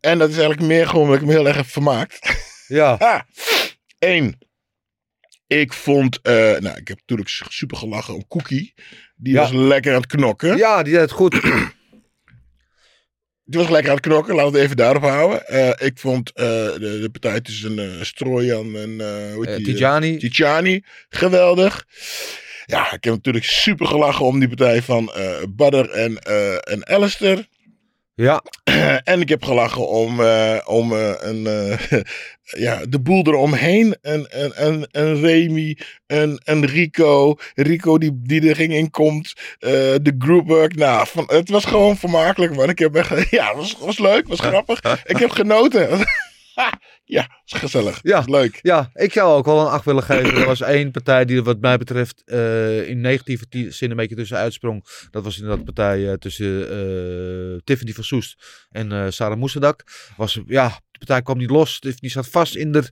En 0.00 0.18
dat 0.18 0.28
is 0.28 0.36
eigenlijk 0.36 0.66
meer 0.66 0.86
gewoon 0.88 1.04
omdat 1.04 1.20
ik 1.20 1.26
me 1.26 1.32
heel 1.32 1.46
erg 1.46 1.56
heb 1.56 1.66
vermaakt. 1.66 2.18
Ja. 2.66 2.96
Ha! 2.98 3.26
Eén. 3.98 4.38
Ik 5.46 5.72
vond, 5.72 6.20
eh, 6.22 6.32
nou, 6.34 6.76
ik 6.76 6.88
heb 6.88 6.98
natuurlijk 6.98 7.28
super 7.28 7.76
gelachen 7.76 8.14
om 8.14 8.26
Cookie. 8.28 8.74
Die 9.16 9.32
Ja. 9.32 9.40
was 9.40 9.52
lekker 9.52 9.94
aan 9.94 10.00
het 10.00 10.10
knokken. 10.10 10.56
Ja, 10.56 10.82
die 10.82 10.92
deed 10.92 11.02
het 11.02 11.10
goed. 11.10 11.40
Die 13.52 13.60
was 13.60 13.70
lekker 13.70 13.90
aan 13.90 13.96
het 13.96 14.06
knokken, 14.06 14.34
laten 14.34 14.52
we 14.52 14.56
het 14.56 14.64
even 14.64 14.76
daarop 14.76 15.02
houden. 15.02 15.46
Eh, 15.46 15.86
ik 15.86 15.98
vond 15.98 16.32
eh, 16.32 16.44
de, 16.44 16.98
de 17.00 17.08
partij 17.12 17.40
tussen 17.40 17.78
eh 17.78 18.02
Strojan 18.02 18.76
en 18.76 18.90
uh, 18.90 19.56
die, 19.56 19.64
Tijani. 19.64 20.16
Tijani, 20.16 20.82
geweldig. 21.08 21.86
Ja, 22.66 22.92
ik 22.92 23.04
heb 23.04 23.14
natuurlijk 23.14 23.44
super 23.44 23.86
gelachen 23.86 24.26
om 24.26 24.38
die 24.38 24.48
partij 24.48 24.82
van 24.82 25.12
Badr 25.48 25.90
en, 25.90 26.18
en 26.62 26.86
Alistair. 26.86 27.46
Ja. 28.14 28.42
en 29.12 29.20
ik 29.20 29.28
heb 29.28 29.44
gelachen 29.44 29.88
om, 29.88 30.20
eh, 30.20 30.58
om 30.64 30.92
eh, 30.92 31.12
een, 31.18 31.46
eh, 31.46 32.00
ja, 32.64 32.80
de 32.88 33.00
boel 33.00 33.26
eromheen. 33.26 33.96
Een, 34.00 34.26
een, 34.30 34.66
een, 34.66 34.86
een 34.90 35.20
Remy, 35.20 35.78
een, 36.06 36.40
een 36.44 36.66
Rico. 36.66 37.34
Rico 37.54 37.98
die, 37.98 38.20
die 38.22 38.48
er 38.48 38.56
ging 38.56 38.72
in 38.72 38.90
komt. 38.90 39.32
de 39.58 40.14
groupwork. 40.18 40.74
Nou, 40.74 41.06
van, 41.06 41.24
het 41.26 41.48
was 41.48 41.64
gewoon 41.64 41.96
vermakelijk, 41.96 42.54
man. 42.54 42.68
Ik 42.68 42.78
heb 42.78 42.94
echt, 42.94 43.30
ja, 43.30 43.46
het 43.46 43.56
was, 43.56 43.76
was 43.78 43.98
leuk, 43.98 44.28
was 44.28 44.40
grappig. 44.40 44.80
ik 45.04 45.16
heb 45.16 45.30
genoten. 45.30 46.06
ja, 47.04 47.40
was 47.44 47.60
gezellig. 47.60 47.98
Ja. 48.02 48.16
Was 48.16 48.26
leuk. 48.26 48.58
Ja, 48.62 48.90
ik 48.94 49.12
zou 49.12 49.36
ook 49.36 49.44
wel 49.44 49.60
een 49.60 49.66
8 49.66 49.84
willen 49.84 50.02
geven. 50.02 50.34
Er 50.40 50.46
was 50.46 50.60
één 50.60 50.90
partij 50.90 51.24
die 51.24 51.42
wat 51.42 51.60
mij 51.60 51.78
betreft 51.78 52.22
eh, 52.24 52.88
in 52.88 53.00
negatieve 53.00 53.48
ti- 53.48 53.70
zin 53.70 53.90
een 53.90 53.96
beetje 53.96 54.16
tussen 54.16 54.36
uitsprong. 54.36 54.84
Dat 55.10 55.24
was 55.24 55.34
inderdaad 55.38 55.66
de 55.66 55.72
partij 55.72 56.08
eh, 56.10 56.14
tussen 56.14 56.68
eh, 56.70 57.60
Tiffany 57.64 57.92
van 57.92 58.04
Soest 58.04 58.66
en 58.70 59.12
Sarah 59.12 59.38
Moesadak. 59.38 59.84
Was, 60.16 60.40
ja, 60.46 60.68
de 60.68 60.98
partij 60.98 61.22
kwam 61.22 61.38
niet 61.38 61.50
los. 61.50 61.78
Tiffany 61.78 62.10
zat 62.10 62.28
vast 62.28 62.54
in, 62.54 62.72
de, 62.72 62.84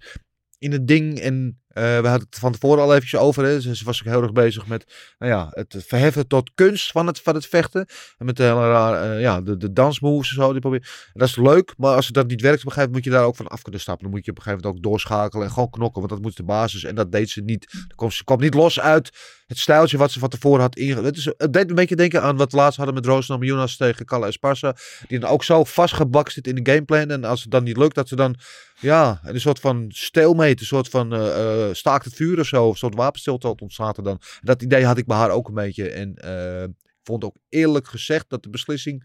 in 0.59 0.73
het 0.73 0.87
ding 0.87 1.19
en 1.19 1.63
we 1.75 2.09
hadden 2.09 2.27
het 2.31 2.39
van 2.39 2.53
tevoren 2.53 2.83
al 2.83 2.95
eventjes 2.95 3.21
over. 3.21 3.45
Hè. 3.45 3.61
Ze, 3.61 3.85
was 3.85 4.01
ook 4.01 4.13
heel 4.13 4.23
erg 4.23 4.33
bezig 4.33 4.67
met 4.67 4.85
nou 5.19 5.33
ja, 5.33 5.49
het 5.51 5.85
verheffen 5.87 6.27
tot 6.27 6.51
kunst 6.55 6.91
van 6.91 7.07
het, 7.07 7.21
van 7.21 7.35
het 7.35 7.47
vechten. 7.47 7.87
En 8.19 8.27
met 8.27 8.37
de 8.37 8.43
hele 8.43 8.97
eh, 8.97 9.21
ja, 9.21 9.41
de, 9.41 9.57
de 9.57 9.73
dansmoves 9.73 10.29
en 10.29 10.35
zo. 10.35 10.53
Die 10.53 10.61
probeer... 10.61 11.11
Dat 11.13 11.29
is 11.29 11.37
leuk, 11.37 11.75
maar 11.77 11.95
als 11.95 12.07
het 12.07 12.15
dat 12.15 12.27
niet 12.27 12.41
werkt 12.41 12.61
op 12.61 12.67
een 12.67 12.73
gegeven 12.73 12.91
moment 12.93 13.05
moet 13.05 13.15
je 13.15 13.19
daar 13.21 13.29
ook 13.29 13.37
van 13.37 13.49
af 13.49 13.63
kunnen 13.63 13.81
stappen. 13.81 14.05
Dan 14.05 14.15
moet 14.15 14.25
je 14.25 14.31
op 14.31 14.37
een 14.37 14.43
gegeven 14.43 14.65
moment 14.67 14.85
ook 14.85 14.91
doorschakelen 14.91 15.47
en 15.47 15.53
gewoon 15.53 15.71
knokken, 15.71 16.01
want 16.01 16.13
dat 16.13 16.23
moet 16.23 16.37
de 16.37 16.43
basis. 16.43 16.85
En 16.85 16.95
dat 16.95 17.13
deed 17.13 17.31
ze 17.31 17.41
niet. 17.41 17.75
Ze 18.09 18.25
kwam 18.25 18.41
niet 18.41 18.55
los 18.55 18.81
uit 18.81 19.11
het 19.47 19.59
stijltje 19.59 19.99
wat 19.99 20.11
ze 20.11 20.19
van 20.19 20.29
tevoren 20.29 20.61
had 20.61 20.77
ingezet. 20.77 21.05
Het, 21.05 21.17
is- 21.17 21.33
het 21.37 21.53
deed 21.53 21.69
een 21.69 21.75
beetje 21.75 21.97
denken 21.97 22.23
aan 22.23 22.37
wat 22.37 22.51
we 22.51 22.57
laatst 22.57 22.77
hadden 22.77 22.95
met 22.95 23.07
Roosnam 23.07 23.43
Jonas 23.43 23.77
tegen 23.77 24.05
Kalle 24.07 24.27
Esparza. 24.27 24.77
Die 25.09 25.19
dan 25.19 25.31
ook 25.31 25.45
zo 25.45 25.65
vastgebakt 25.65 26.33
zit 26.33 26.47
in 26.47 26.55
de 26.55 26.71
gameplan. 26.73 27.11
En 27.11 27.25
als 27.25 27.43
het 27.43 27.51
dan 27.51 27.65
niet 27.65 27.77
lukt, 27.77 27.95
dat 27.95 28.09
ze 28.09 28.17
dan 28.17 28.37
ja, 28.81 29.21
een 29.25 29.41
soort 29.41 29.61
van 29.61 29.85
stelmeet, 29.89 30.61
een 30.61 30.67
soort 30.67 30.89
van 30.89 31.15
eh, 31.15 31.60
eh, 31.69 31.75
staakt 31.75 32.05
het 32.05 32.15
vuur 32.15 32.41
of 32.41 32.47
zo. 32.47 32.69
Een 32.69 32.77
soort 32.77 32.95
wapenstilte 32.95 33.55
ontstaat 33.57 33.97
er 33.97 34.03
dan. 34.03 34.21
Dat 34.41 34.63
idee 34.63 34.85
had 34.85 34.99
ik 34.99 35.07
bij 35.07 35.17
haar 35.17 35.31
ook 35.31 35.49
een 35.49 35.55
beetje. 35.55 35.91
En 35.91 36.15
eh, 36.15 36.63
ik 36.63 37.01
vond 37.03 37.25
ook 37.25 37.37
eerlijk 37.49 37.89
gezegd 37.89 38.25
dat 38.29 38.43
de 38.43 38.51
beslissing 38.51 39.05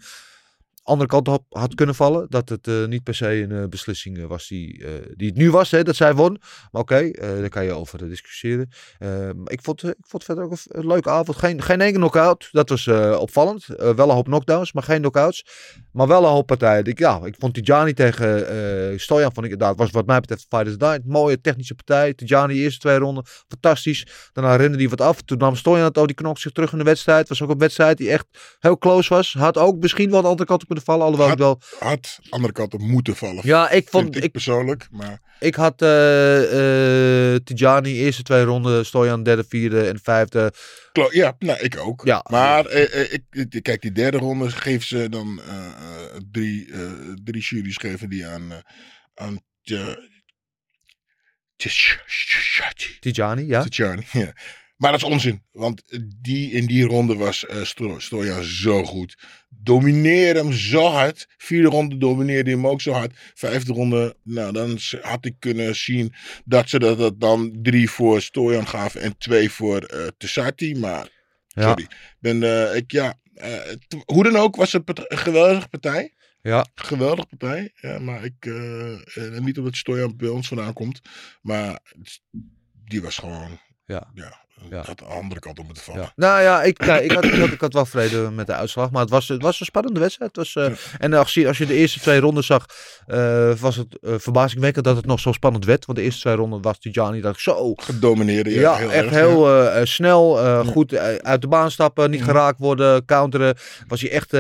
andere 0.86 1.10
kant 1.10 1.28
op 1.28 1.46
had 1.50 1.76
kunnen 1.76 1.96
vallen. 1.96 2.26
Dat 2.30 2.50
het 2.50 2.68
eh, 2.68 2.86
niet 2.86 3.04
per 3.04 3.16
se 3.16 3.42
een 3.42 3.52
eh, 3.52 3.68
beslissing 3.70 4.18
eh, 4.18 4.26
was 4.26 4.48
die, 4.48 4.86
die 5.16 5.28
het 5.28 5.38
nu 5.38 5.52
was, 5.52 5.72
hè, 5.72 5.84
dat 5.84 5.96
zij 5.96 6.14
won. 6.14 6.38
Maar 6.72 6.82
oké, 6.82 7.12
daar 7.12 7.50
kan 7.50 7.64
je 7.64 7.72
over 7.72 8.10
discussiëren. 8.10 8.70
Maar 9.00 9.52
ik, 9.52 9.62
vond, 9.62 9.84
ik 9.84 9.96
vond 10.08 10.24
verder 10.24 10.44
ook 10.44 10.52
een, 10.68 10.88
leuke 10.88 11.10
avond. 11.10 11.38
Geen, 11.38 11.62
geen 11.62 11.82
enkele 11.82 12.00
knockout, 12.00 12.50
dat 12.52 12.70
was 12.70 12.88
opvallend. 13.18 13.66
Wel 13.66 14.10
een 14.10 14.16
hoop 14.16 14.26
knockdowns, 14.26 14.74
maar 14.74 14.84
geen 14.84 15.00
knockouts. 15.00 15.46
Maar 15.92 16.08
wel 16.08 16.24
een 16.24 16.30
hoop 16.30 16.46
partijen. 16.46 16.86
Ik, 16.86 17.00
ja, 17.00 17.20
ik 17.24 17.36
vond 17.40 17.54
Tijani 17.54 17.94
tegen 17.94 19.00
Stojan, 19.00 19.34
vond 19.34 19.46
ik 19.46 19.52
inderdaad, 19.52 19.78
was 19.78 19.92
wat 19.92 20.06
mij 20.06 20.20
betreft 20.20 20.46
Fighters 20.50 20.78
Night. 20.78 21.06
Mooie 21.06 21.42
technische 21.42 21.76
partij. 21.76 22.14
Tijani 22.14 22.54
eerste 22.54 22.80
twee 22.80 22.98
ronden, 22.98 23.26
fantastisch. 23.48 24.08
Daarna 24.34 24.56
rende 24.56 24.78
hij 24.78 24.90
wat 24.90 25.02
af. 25.02 25.22
Toen 25.22 25.38
nam 25.38 25.56
Stojan 25.56 25.84
het 25.84 25.98
ook, 25.98 26.08
die 26.08 26.16
knokte 26.16 26.42
zich 26.42 26.52
terug 26.52 26.72
in 26.72 26.78
de 26.78 26.84
wedstrijd. 26.84 27.28
Was 27.28 27.42
ook 27.42 27.50
een 27.50 27.58
wedstrijd 27.58 27.98
die 27.98 28.10
echt 28.10 28.26
heel 28.60 28.78
close 28.78 29.14
was. 29.14 29.34
Had 29.34 29.58
ook 29.58 29.80
misschien 29.80 30.12
wel 30.12 30.22
de 30.22 30.28
andere 30.28 30.48
kant 30.48 30.64
op 30.64 30.75
kunnen 30.84 30.84
vallen. 30.84 31.06
Alhoewel 31.06 31.32
ik 31.32 31.38
wel... 31.38 31.62
Had 31.90 32.20
andere 32.30 32.54
kant 32.54 32.74
op 32.74 32.80
moeten 32.80 33.16
vallen. 33.16 33.42
Ja, 33.48 33.70
ik 33.70 33.90
vond... 33.90 34.16
Ik, 34.16 34.24
Ik, 34.24 34.32
persoonlijk, 34.32 34.88
maar 34.92 35.22
ik 35.40 35.56
had 35.56 35.82
eh 35.82 37.34
eh 37.34 37.40
Tijani 37.44 37.94
eerste 37.94 38.24
twee 38.24 38.44
ronden, 38.44 38.86
Stojan 38.86 39.24
derde, 39.24 39.46
vierde 39.48 39.88
en 39.88 40.00
vijfde. 40.04 40.54
Klo- 40.92 41.10
ja, 41.12 41.36
nou, 41.40 41.60
ik 41.60 41.78
ook. 41.78 42.02
Ja. 42.06 42.26
Maar 42.30 42.66
eh, 42.66 43.14
ik, 43.14 43.62
kijk, 43.62 43.82
die 43.82 43.92
derde 43.92 44.18
ronde 44.18 44.50
geeft 44.50 44.88
ze 44.88 45.10
dan 45.10 45.42
drie, 46.32 46.72
drie 47.24 47.42
juries 47.42 47.78
geven 47.78 48.10
die 48.10 48.26
aan, 48.26 48.52
aan 49.14 49.44
Tijani, 53.00 53.46
ja. 53.46 53.64
Tjani, 53.64 54.04
ja. 54.12 54.34
Maar 54.78 54.92
dat 54.92 55.02
is 55.02 55.08
onzin, 55.08 55.44
want 55.52 55.82
die, 56.22 56.52
in 56.52 56.66
die 56.66 56.84
ronde 56.86 57.16
was 57.16 57.46
eh 57.46 57.64
Sto- 57.64 58.00
Stojan 58.00 58.44
zo 58.44 58.84
goed. 58.84 59.18
Domineer 59.50 60.36
hem 60.36 60.52
zo 60.54 60.86
hard. 60.86 61.26
Vierde 61.38 61.68
ronde 61.68 61.98
domineerde 61.98 62.50
hij 62.50 62.60
hem 62.60 62.68
ook 62.68 62.82
zo 62.82 62.92
hard. 62.92 63.14
Vijfde 63.34 63.74
ronde, 63.74 64.16
nou 64.24 64.52
dan 64.54 64.80
had 65.02 65.26
ik 65.26 65.36
kunnen 65.40 65.76
zien 65.76 66.14
dat 66.46 66.70
ze 66.70 66.80
dat, 66.80 66.98
dat 66.98 67.20
dan 67.20 67.60
drie 67.62 67.90
voor 67.90 68.22
Stojan 68.22 68.68
gaven 68.68 69.02
en 69.02 69.18
twee 69.18 69.50
voor 69.52 69.78
eh 69.84 70.08
Tessati. 70.18 70.76
Maar 70.76 71.08
Ja. 71.48 71.68
sorry, 71.68 71.88
ben, 72.20 72.44
eh, 72.44 72.76
ik, 72.76 72.92
ja, 72.92 73.20
eh, 73.34 73.60
hoe 74.06 74.24
dan 74.24 74.36
ook 74.36 74.56
was 74.56 74.72
het 74.72 74.90
een 75.10 75.18
geweldige 75.18 75.68
partij. 75.68 76.14
Ja. 76.42 76.66
Geweldige 76.76 77.28
partij. 77.38 77.72
Ja, 77.76 78.00
maar 78.00 78.24
ik, 78.24 78.46
eh, 78.46 78.94
eh, 78.94 79.42
niet 79.42 79.58
omdat 79.58 79.76
Stojan 79.76 80.16
bij 80.18 80.30
ons 80.30 80.48
vandaan 80.48 80.74
komt, 80.74 81.02
maar 81.42 81.80
die 82.88 83.02
was 83.02 83.18
gewoon, 83.18 83.60
Ja. 83.86 84.12
ja, 84.14 84.45
Ja. 84.70 84.84
had 84.86 85.00
de 85.00 85.06
andere 85.06 85.40
kant 85.40 85.60
op 85.60 85.66
moeten 85.66 85.84
vallen. 85.84 86.02
Ja. 86.02 86.12
Nou 86.16 86.42
ja, 86.42 86.64
ik, 86.64 86.80
ik, 86.80 87.12
had, 87.12 87.24
ik, 87.24 87.32
had, 87.32 87.52
ik 87.52 87.62
had 87.62 87.74
wel 87.74 87.86
vrede 87.86 88.32
met 88.32 88.48
de 88.48 88.54
uitslag. 88.54 88.92
Maar 88.92 89.02
het 89.02 89.10
was, 89.10 89.28
het 89.28 89.42
was 89.42 89.60
een 89.60 89.66
spannende 89.66 90.00
wedstrijd. 90.00 90.36
Het 90.36 90.54
was, 90.54 90.66
eh, 90.66 90.78
En 91.00 91.14
als 91.14 91.34
je, 91.34 91.48
als 91.48 91.58
je 91.58 91.66
de 91.66 91.74
eerste 91.74 92.00
twee 92.00 92.20
ronden 92.20 92.44
zag, 92.44 92.66
eh, 93.08 93.54
was 93.54 93.76
het 93.76 94.00
eh, 94.02 94.14
verbazingwekkend 94.18 94.86
dat 94.86 94.96
het 94.96 95.06
nog 95.06 95.20
zo 95.20 95.32
spannend 95.32 95.66
werd. 95.66 95.86
Want 95.86 95.98
de 95.98 96.04
eerste 96.04 96.22
twee 96.22 96.36
ronden 96.36 96.62
was 96.62 96.80
Tijani 96.80 97.22
dat 97.22 97.34
ik 97.34 97.40
zo... 97.40 97.74
Gedomineerde, 97.76 98.50
ja, 98.50 98.60
Ja, 98.60 98.76
heel 98.76 98.92
echt 98.92 99.06
erg, 99.06 99.14
heel 99.14 99.86
snel, 99.86 100.36
goed 100.66 100.96
uit 101.22 101.42
de 101.42 101.48
baan 101.48 101.72
stappen, 101.72 102.10
niet 102.10 102.24
geraakt 102.24 102.60
worden, 102.60 103.06
counteren. 103.06 103.56
Was 103.88 104.02
hij 104.02 104.12
echt 104.12 104.34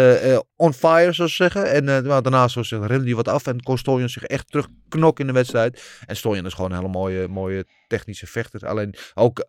on 0.55 0.74
fire, 0.74 1.12
zoals 1.13 1.36
ze 1.36 1.43
zeggen. 1.43 1.72
En 1.72 1.84
nou, 1.84 2.22
daarna 2.22 2.48
zoals 2.48 2.67
ze 2.67 2.75
zeggen, 2.75 2.88
remde 2.88 3.05
hij 3.05 3.15
wat 3.15 3.27
af 3.27 3.48
en 3.48 3.63
kon 3.63 3.77
Stojan 3.77 4.10
zich 4.10 4.24
echt 4.24 4.51
terugknokken 4.51 5.27
in 5.27 5.34
de 5.34 5.38
wedstrijd. 5.38 5.81
En 6.05 6.15
Stojan 6.15 6.45
is 6.45 6.53
gewoon 6.53 6.72
een 6.72 6.77
hele 6.77 6.89
mooie, 6.89 7.27
mooie 7.27 7.65
technische 7.88 8.27
vechter. 8.27 8.67
Alleen 8.67 8.95
ook 9.13 9.39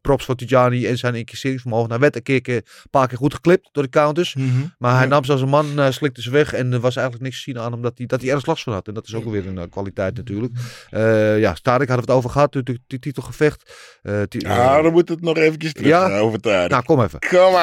props 0.00 0.24
voor 0.24 0.34
Tijani 0.36 0.86
en 0.86 0.98
zijn 0.98 1.14
incasseringsvermogen. 1.14 1.90
Hij 1.90 1.98
werd 1.98 2.16
een 2.16 2.22
keer, 2.22 2.48
een 2.48 2.62
paar 2.90 3.08
keer 3.08 3.18
goed 3.18 3.34
geklipt 3.34 3.68
door 3.72 3.82
de 3.82 3.88
counters. 3.88 4.34
Mhm. 4.34 4.46
Maar 4.78 4.92
hij 4.94 5.02
Ja. 5.02 5.08
nam 5.08 5.24
ze 5.24 5.32
als 5.32 5.40
een 5.40 5.48
man, 5.48 5.78
eh, 5.78 5.90
slikte 5.90 6.22
ze 6.22 6.30
weg. 6.30 6.52
En 6.52 6.72
er 6.72 6.80
was 6.80 6.96
eigenlijk 6.96 7.24
niks 7.26 7.36
te 7.44 7.50
zien 7.50 7.58
aan 7.60 7.72
hem 7.72 7.82
dat 7.82 7.92
hij, 7.96 8.06
dat 8.06 8.18
hij 8.20 8.28
ergens 8.28 8.46
last 8.46 8.62
van 8.62 8.72
had. 8.72 8.88
En 8.88 8.94
dat 8.94 9.06
is 9.06 9.14
ook 9.14 9.24
weer 9.24 9.46
een 9.46 9.58
eh, 9.58 9.64
kwaliteit 9.70 10.16
natuurlijk. 10.16 10.52
Eh 10.90 11.38
ja, 11.38 11.54
Starik 11.54 11.88
hadden 11.88 12.06
we 12.06 12.12
het 12.12 12.18
over 12.20 12.30
gehad, 12.30 12.54
natuurlijk, 12.54 12.84
die 12.88 12.98
titelgevecht. 12.98 13.72
Eh, 14.02 14.22
ti- 14.22 14.46
Ah, 14.46 14.82
dan 14.82 14.92
moet 14.92 15.08
het 15.08 15.20
nog 15.20 15.36
eventjes 15.36 15.72
terug 15.72 15.88
Ja? 15.88 16.18
over 16.18 16.38
nou, 16.42 16.82
kom 16.84 17.02
even. 17.02 17.18
On. 17.32 17.54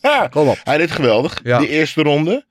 Ha, 0.00 0.28
Kom 0.30 0.48
op. 0.48 0.58
Hij 0.64 0.78
deed 0.78 0.90
geweldig. 0.90 1.40
Ja. 1.42 1.58
Die 1.58 1.68
eerste 1.68 2.02
ronde. 2.02 2.46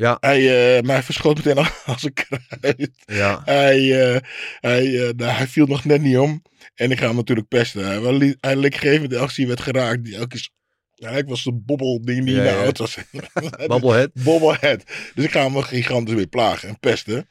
Ja. 0.00 0.16
Hij, 0.20 0.76
eh, 0.76 0.82
maar 0.82 0.94
hij 0.94 1.02
verschoot 1.02 1.36
meteen 1.36 1.58
al 1.58 1.66
als 1.92 2.02
een 2.02 2.12
kruid. 2.12 2.90
Ja. 3.04 3.42
Hij, 3.44 4.12
eh, 4.12 4.20
hij, 4.60 5.08
eh, 5.08 5.14
nou, 5.16 5.30
hij 5.30 5.46
viel 5.46 5.66
nog 5.66 5.84
net 5.84 6.00
niet 6.02 6.18
om. 6.18 6.42
En 6.74 6.90
ik 6.90 6.98
ga 6.98 7.06
hem 7.06 7.16
natuurlijk 7.16 7.48
pesten. 7.48 7.84
Hij, 7.84 8.36
hij 8.40 8.56
gegeven 8.56 8.92
moment 8.92 9.12
elke 9.12 9.32
keer 9.32 9.46
werd 9.46 9.60
geraakt. 9.60 10.04
Die 10.04 10.16
elke 10.16 10.48
ja, 10.94 11.10
ik 11.10 11.28
was 11.28 11.44
de 11.44 11.52
bobbelding 11.52 12.24
die 12.24 12.34
Ja, 12.34 12.42
in 12.42 12.48
de 12.48 12.54
ja. 12.54 12.62
auto 12.62 12.86
zat. 12.86 13.04
Bubblehead. 13.68 14.10
Bobblehead. 14.12 14.84
Dus 15.14 15.24
ik 15.24 15.30
ga 15.30 15.50
hem 15.50 15.62
gigantisch 15.62 16.14
weer 16.14 16.26
plagen 16.26 16.68
en 16.68 16.78
pesten. 16.78 17.28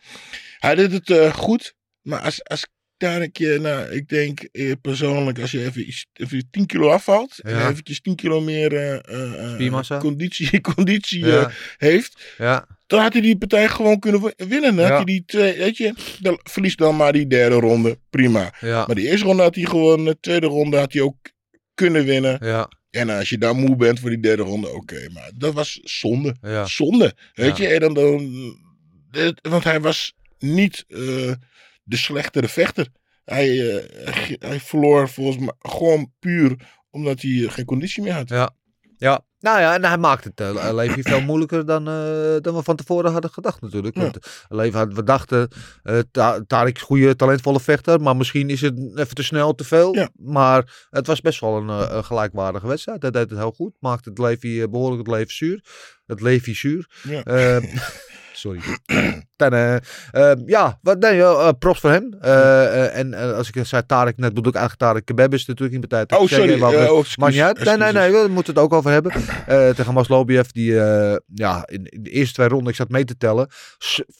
Hij 0.59 0.75
deed 0.75 0.91
het 0.91 1.33
goed. 1.33 1.75
Maar 2.01 2.19
als, 2.19 2.43
als 2.43 2.67
daar 2.99 3.21
een 3.21 3.31
keer, 3.31 3.61
nou, 3.61 3.89
ik 3.91 4.09
denk 4.09 4.39
eh, 4.41 4.71
persoonlijk, 4.81 5.39
als 5.39 5.51
je 5.51 5.63
even, 5.65 5.85
even 6.13 6.47
10 6.51 6.65
kilo 6.65 6.89
afvalt. 6.89 7.39
En 7.39 7.69
eventjes 7.69 8.01
10 8.01 8.15
kilo 8.15 8.41
meer 8.41 8.73
eh, 8.75 9.65
eh, 9.67 9.99
conditie, 9.99 10.61
conditie 10.75 11.25
Ja. 11.25 11.51
heeft. 11.77 12.33
Ja. 12.37 12.67
Dan 12.87 13.01
had 13.01 13.13
hij 13.13 13.21
die 13.21 13.37
partij 13.37 13.69
gewoon 13.69 13.99
kunnen 13.99 14.21
wi- 14.21 14.45
winnen. 14.47 14.75
Dan 14.75 14.85
had 14.85 14.95
hij 14.95 15.03
die 15.05 15.23
twee, 15.25 15.57
weet 15.57 15.77
je, 15.77 15.93
dan 16.19 16.39
verliest 16.43 16.77
dan 16.77 16.95
maar 16.95 17.13
die 17.13 17.27
derde 17.27 17.55
ronde. 17.55 17.97
Prima. 18.09 18.53
Maar 18.61 18.95
die 18.95 19.07
eerste 19.09 19.25
ronde 19.25 19.43
had 19.43 19.55
hij 19.55 19.63
gewoon, 19.65 20.05
de 20.05 20.17
tweede 20.19 20.47
ronde 20.47 20.77
had 20.77 20.93
hij 20.93 21.01
ook 21.01 21.17
kunnen 21.73 22.05
winnen. 22.05 22.37
Ja. 22.41 22.69
En 22.91 23.09
als 23.09 23.29
je 23.29 23.37
daar 23.37 23.55
moe 23.55 23.75
bent 23.75 23.99
voor 23.99 24.09
die 24.09 24.19
derde 24.19 24.43
ronde, 24.43 24.69
oké. 24.73 25.07
maar 25.13 25.31
dat 25.37 25.53
was 25.53 25.79
zonde. 25.83 26.35
Zonde. 26.65 27.13
Weet 27.33 27.57
je, 27.57 27.67
en 27.67 27.79
dan, 27.79 27.93
dan, 27.93 29.37
want 29.41 29.63
hij 29.63 29.81
was 29.81 30.13
niet 30.39 30.85
de 31.89 31.97
slechtere 31.97 32.47
vechter. 32.47 32.87
Hij, 33.25 33.77
eh, 33.77 34.37
hij- 34.39 34.59
verloor 34.59 35.09
volgens 35.09 35.37
mij 35.37 35.53
gewoon 35.59 36.13
puur 36.19 36.55
omdat 36.89 37.21
hij 37.21 37.43
eh, 37.45 37.51
geen 37.51 37.65
conditie 37.65 38.03
meer 38.03 38.13
had. 38.13 38.29
Ja. 38.29 38.49
Ja, 38.97 39.25
nou 39.39 39.59
ja, 39.59 39.73
en 39.73 39.85
hij 39.85 39.97
maakt 39.97 40.23
het 40.23 40.39
uh, 40.41 40.69
Levi 40.73 41.01
veel 41.01 41.21
moeilijker 41.21 41.65
dan, 41.65 41.81
uh, 41.89 42.35
dan 42.41 42.55
we 42.55 42.63
van 42.63 42.75
tevoren 42.75 43.11
hadden 43.11 43.31
gedacht 43.31 43.61
natuurlijk. 43.61 43.95
Ja. 43.95 44.01
Want 44.01 44.17
Levi 44.49 44.77
had, 44.77 44.93
we 44.93 45.03
dachten, 45.03 45.47
uh, 45.83 45.99
Ta 46.47 46.63
is 46.63 46.71
een 46.73 46.79
goede, 46.79 47.15
talentvolle 47.15 47.59
vechter, 47.59 48.01
maar 48.01 48.15
misschien 48.15 48.49
is 48.49 48.61
het 48.61 48.77
even 48.95 49.15
te 49.15 49.23
snel, 49.23 49.55
te 49.55 49.63
veel. 49.63 49.95
Ja. 49.95 50.09
Maar 50.15 50.87
het 50.89 51.07
was 51.07 51.21
best 51.21 51.39
wel 51.39 51.57
een, 51.57 51.67
uh, 51.67 52.03
gelijkwaardige 52.03 52.67
wedstrijd. 52.67 53.01
Hij 53.01 53.11
deed 53.11 53.29
het 53.29 53.39
heel 53.39 53.51
goed, 53.51 53.73
maakte 53.79 54.09
het 54.09 54.17
Levi 54.19 54.67
behoorlijk 54.67 55.07
het 55.07 55.15
leven 55.15 55.33
zuur. 55.33 55.63
Het 56.05 56.21
Levi 56.21 56.53
zuur. 56.53 56.89
Ja. 57.03 57.23
Sorry. 58.33 58.61
Uh, 59.41 60.31
ja, 60.45 60.79
wat, 60.81 60.99
nee, 60.99 61.17
uh, 61.17 61.49
props 61.59 61.79
voor 61.79 61.91
hem. 61.91 62.17
Uh, 62.21 62.97
en 62.97 63.13
als 63.35 63.49
ik 63.51 63.65
zei 63.65 63.85
Tarek 63.85 64.17
net, 64.17 64.33
bedoel 64.33 64.51
ik 64.51 64.57
eigenlijk 64.57 64.89
Tarek 64.91 65.05
Kebab 65.05 65.33
is 65.33 65.45
natuurlijk 65.45 65.79
niet 65.79 65.87
partij. 65.87 66.19
Oh, 66.19 66.27
sorry. 66.27 66.61
Oh, 66.61 67.05
maar. 67.15 67.31
Nee, 67.31 67.77
nee, 67.77 67.91
nee, 67.91 68.11
we 68.11 68.27
moeten 68.29 68.53
het 68.53 68.63
ook 68.63 68.73
over 68.73 68.91
hebben. 68.91 69.11
tegen 69.75 69.93
Maslobiev, 69.93 70.47
die 70.47 70.73
ja, 71.33 71.63
in, 71.65 71.85
in, 71.85 72.03
de 72.03 72.09
eerste 72.09 72.33
twee 72.33 72.47
ronden, 72.47 72.69
ik 72.69 72.75
zat 72.75 72.89
mee 72.89 73.05
te 73.05 73.17
tellen, 73.17 73.47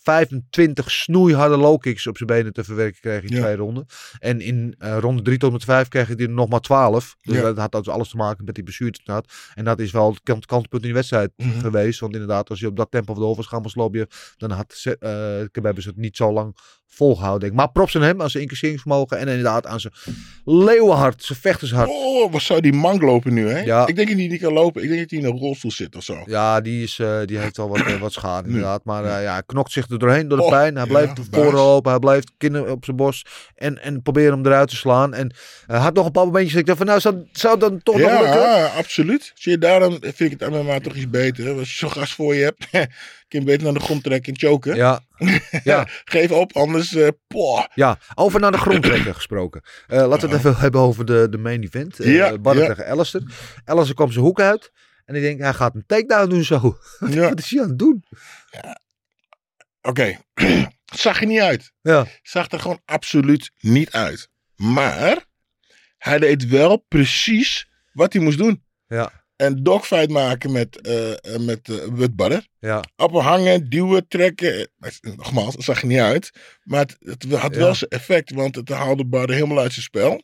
25 0.04 0.92
snoeiharde 0.92 1.58
low 1.58 1.80
kicks 1.80 2.08
op 2.08 2.18
zijn 2.18 2.30
benen 2.30 2.54
te 2.54 2.64
verwerken 2.64 3.02
kreeg 3.02 3.24
in 3.24 3.36
ja. 3.36 3.42
twee 3.42 3.56
ronden. 3.56 3.86
En 4.20 4.42
in 4.42 4.76
ronde 4.80 5.22
3 5.22 5.38
tot 5.38 5.52
met 5.52 5.64
5 5.64 5.88
kreeg 5.88 6.08
hij 6.08 6.16
er 6.16 6.30
nog 6.30 6.50
maar 6.50 6.60
12. 6.60 7.16
Dus 7.22 7.36
ja. 7.36 7.42
dat 7.42 7.58
had 7.58 7.72
dus 7.72 7.90
alles 7.90 8.10
te 8.10 8.18
maken 8.18 8.46
met 8.46 8.56
die 8.56 8.64
blessure. 8.64 8.88
En 9.54 9.64
dat 9.66 9.80
is 9.80 9.92
wel 9.92 10.10
het 10.10 10.20
kant, 10.24 10.46
kantpunt 10.46 10.82
in 10.82 10.88
die 10.88 10.98
wedstrijd 10.98 11.30
Mhm. 11.36 11.48
mm 11.48 11.54
-hmm. 11.54 11.62
geweest. 11.62 12.00
Want 12.00 12.14
inderdaad, 12.14 12.50
als 12.50 12.60
je 12.60 12.68
op 12.68 12.76
dat 12.76 12.92
tempo 12.92 13.14
van 13.14 13.24
de 13.24 13.36
was 13.36 13.48
gaan 13.48 13.62
Maslobiev, 13.62 14.06
dan 14.38 14.52
had 14.52 14.74
uh, 15.10 15.48
Kebab 15.52 15.78
het 15.86 15.98
niet 15.98 16.16
zo 16.16 16.32
lang 16.32 16.56
volgehouden. 16.90 17.56
Maar 17.56 17.72
props 17.72 17.96
aan 17.96 18.02
hem, 18.02 18.22
aan 18.22 18.30
zijn 18.30 18.44
incasseringsvermogen 18.44 19.18
en 19.18 19.28
inderdaad 19.28 19.66
aan 19.66 19.80
zijn 19.80 19.94
leeuwenhart, 20.46 21.24
zijn 21.24 21.40
vechtershart. 21.40 21.90
Oh, 21.90 22.32
wat 22.32 22.42
zou 22.42 22.62
die 22.62 22.74
man 22.74 23.00
lopen 23.00 23.34
nu, 23.34 23.50
hè? 23.50 23.60
Ja. 23.60 23.88
Ik 23.88 23.96
denk 23.96 24.08
dat 24.08 24.18
hij 24.18 24.28
niet 24.28 24.42
kan 24.42 24.54
lopen. 24.54 24.84
Ik 24.84 24.88
denk 24.88 25.02
dat 25.02 25.10
hij 25.10 25.20
in 25.20 25.26
een 25.26 25.40
rolstoel 25.40 25.72
zit 25.72 25.96
of 25.96 26.04
zo. 26.04 26.24
Ja, 26.26 26.62
die, 26.62 26.84
is, 26.84 26.98
uh, 26.98 27.20
die 27.26 27.38
heeft 27.38 27.60
al 27.60 27.70
wat, 27.70 27.80
uh, 27.80 28.00
wat 28.00 28.14
schade 28.14 28.48
inderdaad. 28.48 28.84
Maar 28.84 29.04
uh, 29.04 29.24
ja, 29.24 29.32
hij 29.32 29.44
knokt 29.46 29.72
zich 29.72 29.90
er 29.90 30.00
doorheen 30.00 30.28
door 30.28 30.38
de 30.38 30.44
Oh, 30.44 30.50
pijn. 30.50 30.76
Hij 30.76 30.88
blijft 30.88 31.18
ja, 31.32 31.52
lopen, 31.52 31.92
hij 31.92 32.00
blijft 32.00 32.32
kinderen 32.38 32.72
op 32.72 32.86
zijn 32.86 32.98
borst 32.98 33.30
en, 33.56 33.82
en 33.82 34.02
proberen 34.02 34.34
hem 34.34 34.46
eruit 34.46 34.70
te 34.70 34.76
slaan. 34.76 35.14
En 35.14 35.34
hij 35.68 35.80
had 35.80 35.94
nog 35.94 36.06
een 36.06 36.12
paar 36.12 36.26
momentjes 36.26 36.52
dat 36.52 36.62
ik 36.62 36.68
dacht 36.68 36.78
van 36.78 36.88
nou, 36.88 37.00
zou, 37.00 37.16
zou 37.32 37.60
dan 37.60 37.84
toch 37.84 37.98
ja, 37.98 38.12
nog 38.12 38.22
lukken? 38.22 38.42
Ja, 38.42 38.66
absoluut. 38.66 39.32
Zie 39.36 39.52
je, 39.52 39.58
daarom 39.58 39.98
vind 40.02 40.32
ik 40.32 40.40
het 40.40 40.50
MMA 40.50 40.80
toch 40.80 40.96
iets 40.96 41.10
beter. 41.10 41.58
Als 41.58 41.72
je 41.72 41.78
zo'n 41.78 41.92
gast 41.92 42.14
voor 42.14 42.36
je 42.36 42.44
hebt, 42.44 42.70
kun 43.28 43.40
je 43.40 43.44
beter 43.44 43.64
naar 43.64 43.74
de 43.74 43.80
grond 43.80 44.04
trekken 44.04 44.34
en 44.34 44.40
choken. 44.40 44.76
Ja. 44.76 45.02
ja. 45.64 45.88
Geef 46.04 46.32
op, 46.32 46.56
anders. 46.56 46.92
Uh, 46.92 47.08
poh. 47.28 47.66
Ja, 47.74 48.00
over 48.16 48.40
naar 48.40 48.52
de 48.52 48.58
grond 48.58 48.84
trekken 48.84 49.16
gesproken. 49.22 49.62
Uh, 49.88 50.08
laten 50.08 50.30
we 50.30 50.36
het 50.36 50.46
even 50.46 50.60
hebben 50.60 50.82
over 50.82 51.06
de, 51.06 51.28
de 51.30 51.38
main 51.38 51.64
event. 51.64 52.00
Uh, 52.00 52.16
ja, 52.16 52.38
Barre 52.38 52.62
ja. 52.62 52.68
tegen 52.68 52.88
Alistair. 52.88 53.24
Alistair 53.66 53.96
kwam 53.96 54.12
zijn 54.12 54.26
hoek 54.26 54.40
uit. 54.40 54.72
En 55.06 55.16
ik 55.16 55.22
denk, 55.22 55.40
hij 55.40 55.54
gaat 55.54 55.76
een 55.76 55.86
takedown 55.86 56.30
doen 56.30 56.44
zo. 56.44 56.78
Ja. 57.10 57.30
Wat 57.30 57.40
is 57.40 57.50
hij 57.50 57.62
aan 57.62 57.70
het 57.70 57.80
doen? 57.80 58.04
Ja. 58.52 58.80
Oké, 59.82 60.18
okay. 60.34 60.70
zag 61.04 61.22
er 61.22 61.28
niet 61.28 61.40
uit. 61.40 61.72
Ja. 61.82 62.08
Zag 62.22 62.52
er 62.52 62.60
gewoon 62.60 62.82
absoluut 62.86 63.52
niet 63.60 63.92
uit. 63.92 64.30
Maar 64.56 65.26
hij 65.98 66.20
deed 66.20 66.48
wel 66.48 66.86
precies 66.88 67.70
wat 67.92 68.14
hij 68.14 68.22
moest 68.22 68.38
doen. 68.38 68.64
Ja. 68.88 69.19
Een 69.40 69.64
dogfight 69.64 70.10
maken 70.10 70.52
met, 70.52 70.88
uh, 70.88 71.38
met 71.46 71.68
uh, 71.68 72.06
Badder. 72.12 72.48
Ja. 72.60 72.84
Ophangen, 72.96 73.70
duwen, 73.70 74.08
trekken. 74.08 74.72
Nogmaals, 75.02 75.56
dat 75.56 75.64
zag 75.64 75.82
er 75.82 75.88
niet 75.88 76.00
uit. 76.00 76.32
Maar 76.64 76.80
het, 76.80 76.98
het 77.00 77.34
had 77.34 77.54
ja. 77.54 77.60
wel 77.60 77.76
zijn 77.76 77.90
effect, 77.90 78.32
want 78.32 78.56
het 78.56 78.70
haalde 78.70 79.06
Badder 79.06 79.36
helemaal 79.36 79.60
uit 79.60 79.74
zijn 79.74 79.86
spel. 79.86 80.24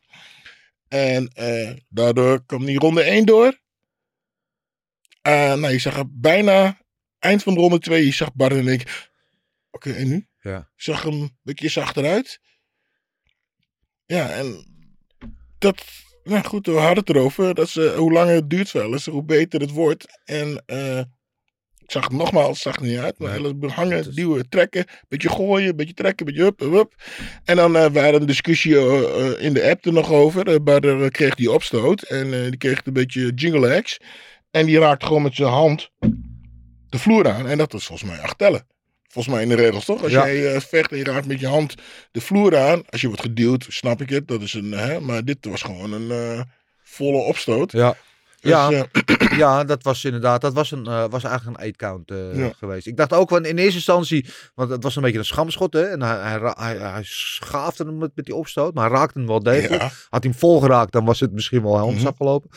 En 0.87 1.31
uh, 1.39 1.71
daardoor 1.89 2.45
kwam 2.45 2.65
die 2.65 2.79
ronde 2.79 3.03
1 3.03 3.25
door. 3.25 3.59
nou, 5.21 5.69
je 5.69 5.79
zag 5.79 6.03
bijna 6.09 6.77
eind 7.19 7.43
van 7.43 7.53
de 7.53 7.59
ronde 7.59 7.79
2, 7.79 8.05
je 8.05 8.13
zag 8.13 8.33
Badder 8.33 8.59
en 8.59 8.67
ik. 8.67 8.81
Oké, 9.71 9.89
okay, 9.89 10.01
en 10.01 10.07
nu? 10.07 10.27
Ja. 10.39 10.71
Zag 10.75 11.03
hem 11.03 11.13
een 11.13 11.37
beetje 11.41 11.81
achteruit. 11.81 12.39
Ja, 14.05 14.29
en 14.29 14.65
dat, 15.57 15.85
nou 16.25 16.43
goed, 16.43 16.65
we 16.65 16.71
hadden 16.71 16.97
het 16.97 17.09
erover. 17.09 17.53
Dat 17.53 17.69
ze, 17.69 17.93
hoe 17.97 18.11
langer 18.11 18.33
het 18.33 18.49
duurt 18.49 18.71
wel 18.71 18.91
eens, 18.91 19.05
hoe 19.05 19.23
beter 19.23 19.61
het 19.61 19.71
wordt. 19.71 20.05
En 20.25 20.63
uh, 20.67 20.99
ik 21.77 21.91
zag 21.91 22.03
het 22.03 22.11
nogmaals, 22.11 22.61
zag 22.61 22.75
het 22.75 22.85
niet 22.85 22.97
uit. 22.97 23.19
Maar 23.19 23.41
nee. 23.41 23.69
hangen, 23.69 24.15
duwen, 24.15 24.49
trekken. 24.49 24.85
Beetje 25.07 25.29
gooien, 25.29 25.75
beetje 25.75 25.93
trekken, 25.93 26.25
beetje 26.25 26.41
hup, 26.41 26.59
hup. 26.59 26.93
En 27.43 27.55
dan 27.55 27.75
uh, 27.75 27.85
waren 27.85 28.21
een 28.21 28.27
discussie 28.27 28.71
uh, 28.71 29.43
in 29.43 29.53
de 29.53 29.69
app 29.69 29.85
er 29.85 29.93
nog 29.93 30.11
over. 30.11 30.63
Barder 30.63 31.11
kreeg 31.11 31.35
die 31.35 31.51
opstoot. 31.51 32.01
En 32.01 32.31
die 32.31 32.57
kreeg 32.57 32.85
een 32.85 32.93
beetje 32.93 33.31
jingle 33.33 33.69
hacks. 33.69 33.97
En 34.51 34.65
die 34.65 34.79
raakte 34.79 35.05
gewoon 35.05 35.21
met 35.21 35.35
zijn 35.35 35.49
hand 35.49 35.89
de 36.89 36.99
vloer 36.99 37.29
aan. 37.29 37.47
En 37.47 37.57
dat 37.57 37.71
was 37.71 37.85
volgens 37.85 38.09
mij 38.09 38.19
acht 38.19 38.37
tellen. 38.37 38.67
Volgens 39.15 39.35
mij 39.35 39.43
in 39.43 39.49
de 39.49 39.55
regels 39.55 39.85
toch? 39.85 40.03
Als 40.03 40.11
ja. 40.11 40.25
jij 40.25 40.53
uh, 40.53 40.59
vecht 40.59 40.91
en 40.91 40.97
je 40.97 41.03
raakt 41.03 41.27
met 41.27 41.39
je 41.39 41.47
hand 41.47 41.75
de 42.11 42.21
vloer 42.21 42.57
aan. 42.57 42.83
Als 42.89 43.01
je 43.01 43.07
wordt 43.07 43.21
geduwd, 43.21 43.65
snap 43.69 44.01
ik 44.01 44.09
het. 44.09 44.27
Dat 44.27 44.41
is 44.41 44.53
een, 44.53 44.71
hè, 44.71 44.99
maar 44.99 45.25
dit 45.25 45.37
was 45.41 45.61
gewoon 45.61 45.93
een 45.93 46.35
uh, 46.35 46.41
volle 46.83 47.17
opstoot. 47.17 47.71
Ja. 47.71 47.95
Dus, 48.45 48.53
ja, 48.53 48.71
uh, 48.71 49.37
ja, 49.43 49.63
dat 49.63 49.83
was 49.83 50.05
inderdaad, 50.05 50.41
dat 50.41 50.53
was, 50.53 50.71
een, 50.71 50.85
uh, 50.87 51.05
was 51.09 51.23
eigenlijk 51.23 51.59
een 51.59 51.73
8-count 51.73 52.11
uh, 52.11 52.37
ja. 52.37 52.53
geweest. 52.57 52.87
Ik 52.87 52.97
dacht 52.97 53.13
ook 53.13 53.29
van 53.29 53.45
in 53.45 53.57
eerste 53.57 53.75
instantie, 53.75 54.25
want 54.55 54.69
het 54.69 54.83
was 54.83 54.95
een 54.95 55.01
beetje 55.01 55.17
een 55.17 55.25
schamschot 55.25 55.73
hè, 55.73 55.83
en 55.83 56.01
hij, 56.01 56.17
hij, 56.17 56.53
hij, 56.57 56.77
hij 56.77 57.03
schaafde 57.03 57.83
hem 57.83 57.97
met, 57.97 58.11
met 58.15 58.25
die 58.25 58.35
opstoot, 58.35 58.73
maar 58.73 58.89
hij 58.89 58.97
raakte 58.99 59.19
hem 59.19 59.27
wel 59.27 59.43
degelijk. 59.43 59.81
Ja. 59.81 59.87
Had 60.09 60.23
hij 60.23 60.31
hem 60.31 60.39
vol 60.39 60.59
geraakt, 60.59 60.91
dan 60.91 61.05
was 61.05 61.19
het 61.19 61.31
misschien 61.31 61.61
wel 61.61 61.71
helemaal 61.71 61.91
mm 61.91 61.97
-hmm. 61.97 62.07
afgelopen. 62.07 62.49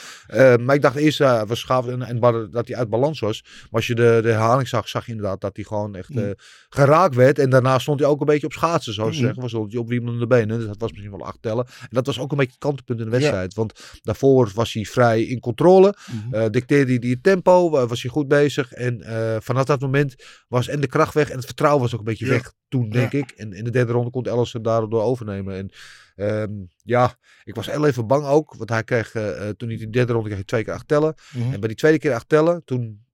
Maar 0.64 0.74
ik 0.74 0.82
dacht 0.82 0.96
eerst, 0.96 1.20
uh, 1.20 1.42
was 1.46 1.60
schaaf 1.60 1.86
en, 1.86 2.02
en 2.02 2.20
dat 2.50 2.68
hij 2.68 2.76
uit 2.76 2.88
balans 2.88 3.20
was. 3.20 3.42
Maar 3.42 3.68
als 3.70 3.86
je 3.86 3.94
de, 3.94 4.18
de 4.22 4.28
herhaling 4.28 4.68
zag, 4.68 4.88
zag 4.88 5.06
je 5.06 5.12
inderdaad 5.12 5.40
dat 5.40 5.56
hij 5.56 5.64
gewoon 5.64 5.94
echt 5.94 6.08
mm. 6.08 6.34
Geraakt 6.68 7.14
werd. 7.14 7.38
En 7.38 7.50
daarna 7.50 7.78
stond 7.78 8.00
hij 8.00 8.08
ook 8.08 8.20
een 8.20 8.26
beetje 8.26 8.46
op 8.46 8.52
schaatsen, 8.52 8.94
zou 8.94 9.08
je 9.10 9.14
mm 9.14 9.20
zeggen. 9.20 9.42
Was 9.42 9.52
hij 9.52 9.80
op 9.80 9.88
wiemelende 9.88 10.26
benen, 10.26 10.58
dus 10.58 10.66
dat 10.66 10.80
was 10.80 10.90
misschien 10.90 11.10
wel 11.10 11.26
acht 11.26 11.42
tellen. 11.42 11.66
En 11.80 11.88
dat 11.90 12.06
was 12.06 12.20
ook 12.20 12.30
een 12.30 12.36
beetje 12.36 12.52
het 12.52 12.60
kantelpunt 12.60 12.98
in 12.98 13.04
de 13.04 13.10
wedstrijd, 13.10 13.54
ja. 13.54 13.60
want 13.60 14.00
daarvoor 14.02 14.50
was 14.54 14.72
hij 14.72 14.84
vrij 14.84 15.22
in 15.22 15.40
controle. 15.40 15.94
Mm 16.12 16.20
-hmm. 16.20 16.34
uh, 16.34 16.48
dicteerde 16.50 16.96
hij 17.00 17.10
het 17.10 17.22
tempo, 17.22 17.70
was 17.70 18.02
hij 18.02 18.10
goed 18.10 18.28
bezig. 18.28 18.72
En 18.72 19.00
uh, 19.00 19.36
vanaf 19.40 19.64
dat 19.64 19.80
moment 19.80 20.14
was 20.48 20.68
en 20.68 20.80
de 20.80 20.86
kracht 20.86 21.14
weg 21.14 21.30
en 21.30 21.36
het 21.36 21.44
vertrouwen 21.44 21.82
was 21.82 21.92
ook 21.92 21.98
een 21.98 22.04
beetje 22.04 22.26
ja. 22.26 22.30
weg 22.30 22.52
toen, 22.68 22.90
denk 22.90 23.12
ja. 23.12 23.18
ik. 23.18 23.30
En 23.30 23.52
in 23.52 23.64
de 23.64 23.70
derde 23.70 23.92
ronde 23.92 24.10
kon 24.10 24.24
Ellis 24.24 24.54
er 24.54 24.62
daardoor 24.62 25.02
overnemen. 25.02 25.54
En 25.54 25.70
um, 26.16 26.68
ja, 26.82 27.14
ik 27.44 27.54
was 27.54 27.70
heel 27.70 27.86
even 27.86 28.06
bang 28.06 28.26
ook, 28.26 28.54
want 28.54 28.70
hij 28.70 28.84
kreeg, 28.84 29.14
uh, 29.14 29.48
toen 29.48 29.68
hij 29.68 29.78
de 29.78 29.90
derde 29.90 30.12
ronde 30.12 30.26
kreeg 30.26 30.38
hij 30.38 30.46
twee 30.46 30.64
keer 30.64 30.72
acht 30.72 30.88
tellen. 30.88 31.14
Mm 31.32 31.42
-hmm. 31.42 31.52
En 31.52 31.60
bij 31.60 31.68
die 31.68 31.78
tweede 31.78 31.98
keer 31.98 32.14
acht 32.14 32.28
tellen, 32.28 32.62
toen 32.64 33.06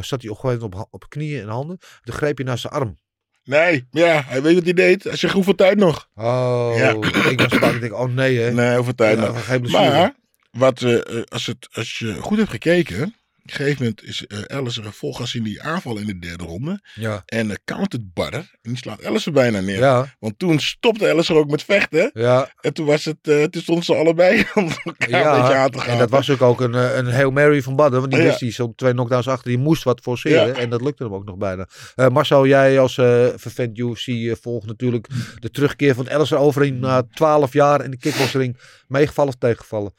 zat 0.00 0.22
hij 0.22 0.30
op, 0.30 0.44
op, 0.44 0.86
op 0.90 1.08
knieën 1.08 1.40
en 1.42 1.48
handen. 1.48 1.78
Toen 2.02 2.14
greep 2.14 2.36
hij 2.36 2.46
naar 2.46 2.58
zijn 2.58 2.72
arm. 2.72 2.96
Nee, 3.44 3.86
ja, 3.90 4.22
hij 4.26 4.42
weet 4.42 4.54
wat 4.54 4.64
hij 4.64 4.72
deed. 4.72 5.04
Hij 5.04 5.16
zegt, 5.16 5.34
hoeveel 5.34 5.54
tijd 5.54 5.78
nog? 5.78 6.08
Oh, 6.14 6.72
ja. 6.76 6.90
ik 7.30 7.40
was 7.40 7.58
bang. 7.58 7.74
Ik 7.74 7.80
denk, 7.80 7.92
oh 7.92 8.08
nee 8.08 8.38
hè. 8.38 8.52
Nee, 8.52 8.76
hoeveel 8.76 8.94
tijd 8.94 9.18
nog. 9.18 9.58
Maar, 9.70 10.14
wat, 10.50 10.80
uh, 10.80 11.00
als, 11.28 11.46
het, 11.46 11.68
als 11.72 11.98
je 11.98 12.14
goed 12.14 12.38
hebt 12.38 12.50
gekeken, 12.50 13.14
een 13.44 13.52
gegeven 13.54 13.78
moment 13.78 14.02
is 14.02 14.26
eh 14.26 14.38
Ellison 14.46 14.92
volgas 14.92 15.34
in 15.34 15.42
die 15.42 15.62
aanval 15.62 15.98
in 15.98 16.06
de 16.06 16.18
derde 16.18 16.44
ronde. 16.44 16.80
Ja. 16.94 17.22
En 17.26 17.48
uh, 17.48 17.54
countert 17.64 18.12
Badder. 18.14 18.40
En 18.62 18.70
die 18.70 18.76
slaat 18.76 19.00
Ellison 19.00 19.32
bijna 19.32 19.60
neer. 19.60 19.78
Ja. 19.78 20.14
Want 20.18 20.38
toen 20.38 20.58
stopte 20.60 21.06
Ellison 21.06 21.36
ook 21.36 21.50
met 21.50 21.62
vechten. 21.62 22.10
Ja. 22.14 22.52
En 22.60 22.74
toen, 22.74 22.86
was 22.86 23.04
het, 23.04 23.16
uh, 23.22 23.44
toen 23.44 23.62
stonden 23.62 23.84
ze 23.84 23.94
allebei 23.94 24.44
om 24.54 24.68
elkaar 24.84 25.34
een 25.34 25.40
beetje 25.40 25.54
aan 25.54 25.70
te 25.70 25.78
gaan. 25.78 25.88
en 25.88 25.98
dat 25.98 26.10
was 26.10 26.30
ook, 26.30 26.42
ook 26.42 26.60
een, 26.60 26.74
eh, 26.74 26.96
een 26.96 27.06
Hail 27.12 27.30
Mary 27.30 27.62
van 27.62 27.76
Badden. 27.76 28.00
Want 28.00 28.12
die 28.12 28.20
Ja. 28.20 28.26
wist 28.26 28.40
die 28.40 28.52
zo 28.52 28.72
twee 28.76 28.92
knockdowns 28.92 29.28
achter. 29.28 29.48
Die 29.48 29.58
moest 29.58 29.82
wat 29.82 30.00
forceren. 30.00 30.46
Ja. 30.46 30.54
En 30.54 30.70
dat 30.70 30.80
lukte 30.82 31.04
hem 31.04 31.14
ook 31.14 31.24
nog 31.24 31.36
bijna. 31.36 31.68
Eh, 31.94 32.08
Marcel, 32.08 32.46
jij 32.46 32.80
als 32.80 32.98
eh 32.98 33.28
vervent 33.36 33.78
UFC 33.78 34.36
volgt 34.40 34.66
natuurlijk 34.66 35.06
de 35.38 35.50
terugkeer 35.50 35.94
van 35.94 36.08
Ellison 36.08 36.38
Overeem 36.38 36.78
na 36.78 37.02
12 37.02 37.52
jaar 37.52 37.84
in 37.84 37.90
de 37.90 37.98
kickboxring. 37.98 38.58
Meegevallen 38.86 39.32
of 39.32 39.38
tegengevallen? 39.38 39.94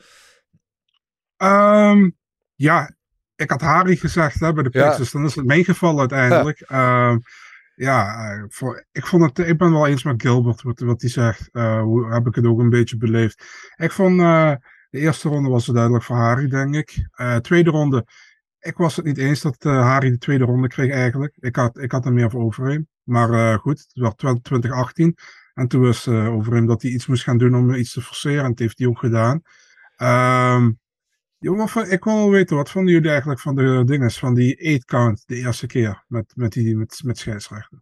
Ehm, 1.38 2.10
ja, 2.56 2.96
ik 3.44 3.50
had 3.50 3.62
Harry 3.62 3.96
gezegd 3.96 4.40
hè, 4.40 4.54
bij 4.54 4.64
de 4.64 4.70
Ja. 4.72 4.98
dus 4.98 5.12
dan 5.12 5.26
is 5.26 5.36
het 5.36 5.46
meegevallen 5.46 6.00
uiteindelijk. 6.00 6.64
Ja, 6.68 7.20
ja 7.76 8.32
eh, 8.32 8.44
voor, 8.48 8.86
ik, 8.92 9.06
vond 9.06 9.24
het, 9.24 9.48
ik 9.48 9.58
ben 9.58 9.72
wel 9.72 9.88
eens 9.88 10.04
met 10.04 10.22
Gilbert 10.22 10.62
wat, 10.62 10.80
wat 10.80 11.02
hij 11.02 11.10
zegt. 11.10 11.50
Eh, 11.52 11.82
hoe 11.82 12.14
heb 12.14 12.28
ik 12.28 12.36
het 12.36 12.46
ook 12.46 12.60
een 12.60 12.70
beetje 12.70 12.98
beleefd. 12.98 13.44
Ik 13.76 13.92
vond 13.92 14.20
eh, 14.20 14.52
de 14.90 15.00
eerste 15.00 15.30
ronde 15.30 15.50
was 15.50 15.66
het 15.66 15.76
duidelijk 15.76 16.04
voor 16.06 16.16
Harry, 16.16 16.48
denk 16.48 16.76
ik. 16.76 17.08
Tweede 17.42 17.70
ronde, 17.70 18.06
ik 18.60 18.78
was 18.78 18.96
het 18.96 19.06
niet 19.06 19.18
eens 19.18 19.42
dat 19.42 19.64
Harry 19.64 20.10
de 20.10 20.18
tweede 20.18 20.44
ronde 20.44 20.68
kreeg 20.68 20.92
eigenlijk. 20.92 21.36
Ik 21.40 21.56
had, 21.56 21.78
ik 21.78 21.92
had 21.92 22.06
er 22.06 22.14
meer 22.14 22.30
voor 22.30 22.42
Overeem. 22.42 22.88
Maar 23.04 23.60
goed, 23.60 23.80
het 23.80 24.04
was 24.04 24.14
2018. 24.16 25.18
En 25.54 25.68
toen 25.68 25.82
was 25.82 26.08
uh, 26.08 26.34
Overeem 26.34 26.66
dat 26.66 26.82
hij 26.82 26.92
iets 26.92 27.06
moest 27.06 27.24
gaan 27.24 27.38
doen 27.38 27.56
om 27.56 27.74
iets 27.74 27.94
te 27.94 28.02
forceren. 28.02 28.44
En 28.44 28.50
dat 28.50 28.60
heeft 28.60 28.78
hij 28.78 28.88
ook 28.88 29.00
gedaan. 29.00 29.42
Ehm 29.96 30.70
Jongen, 31.44 31.92
ik 31.92 32.04
wil 32.04 32.16
wel 32.16 32.30
weten, 32.30 32.56
wat 32.56 32.72
vonden 32.72 32.94
jullie 32.94 33.10
eigenlijk 33.10 33.40
van 33.40 33.56
de 33.56 33.84
dinges, 33.86 34.20
van 34.20 34.34
die 34.34 34.76
8 34.76 34.86
count 34.86 35.24
de 35.26 35.36
eerste 35.36 35.68
keer 35.68 36.04
met, 36.08 36.34
met, 36.36 36.52
die, 36.52 36.76
met, 36.76 37.02
met 37.04 37.18
scheidsrechter? 37.18 37.82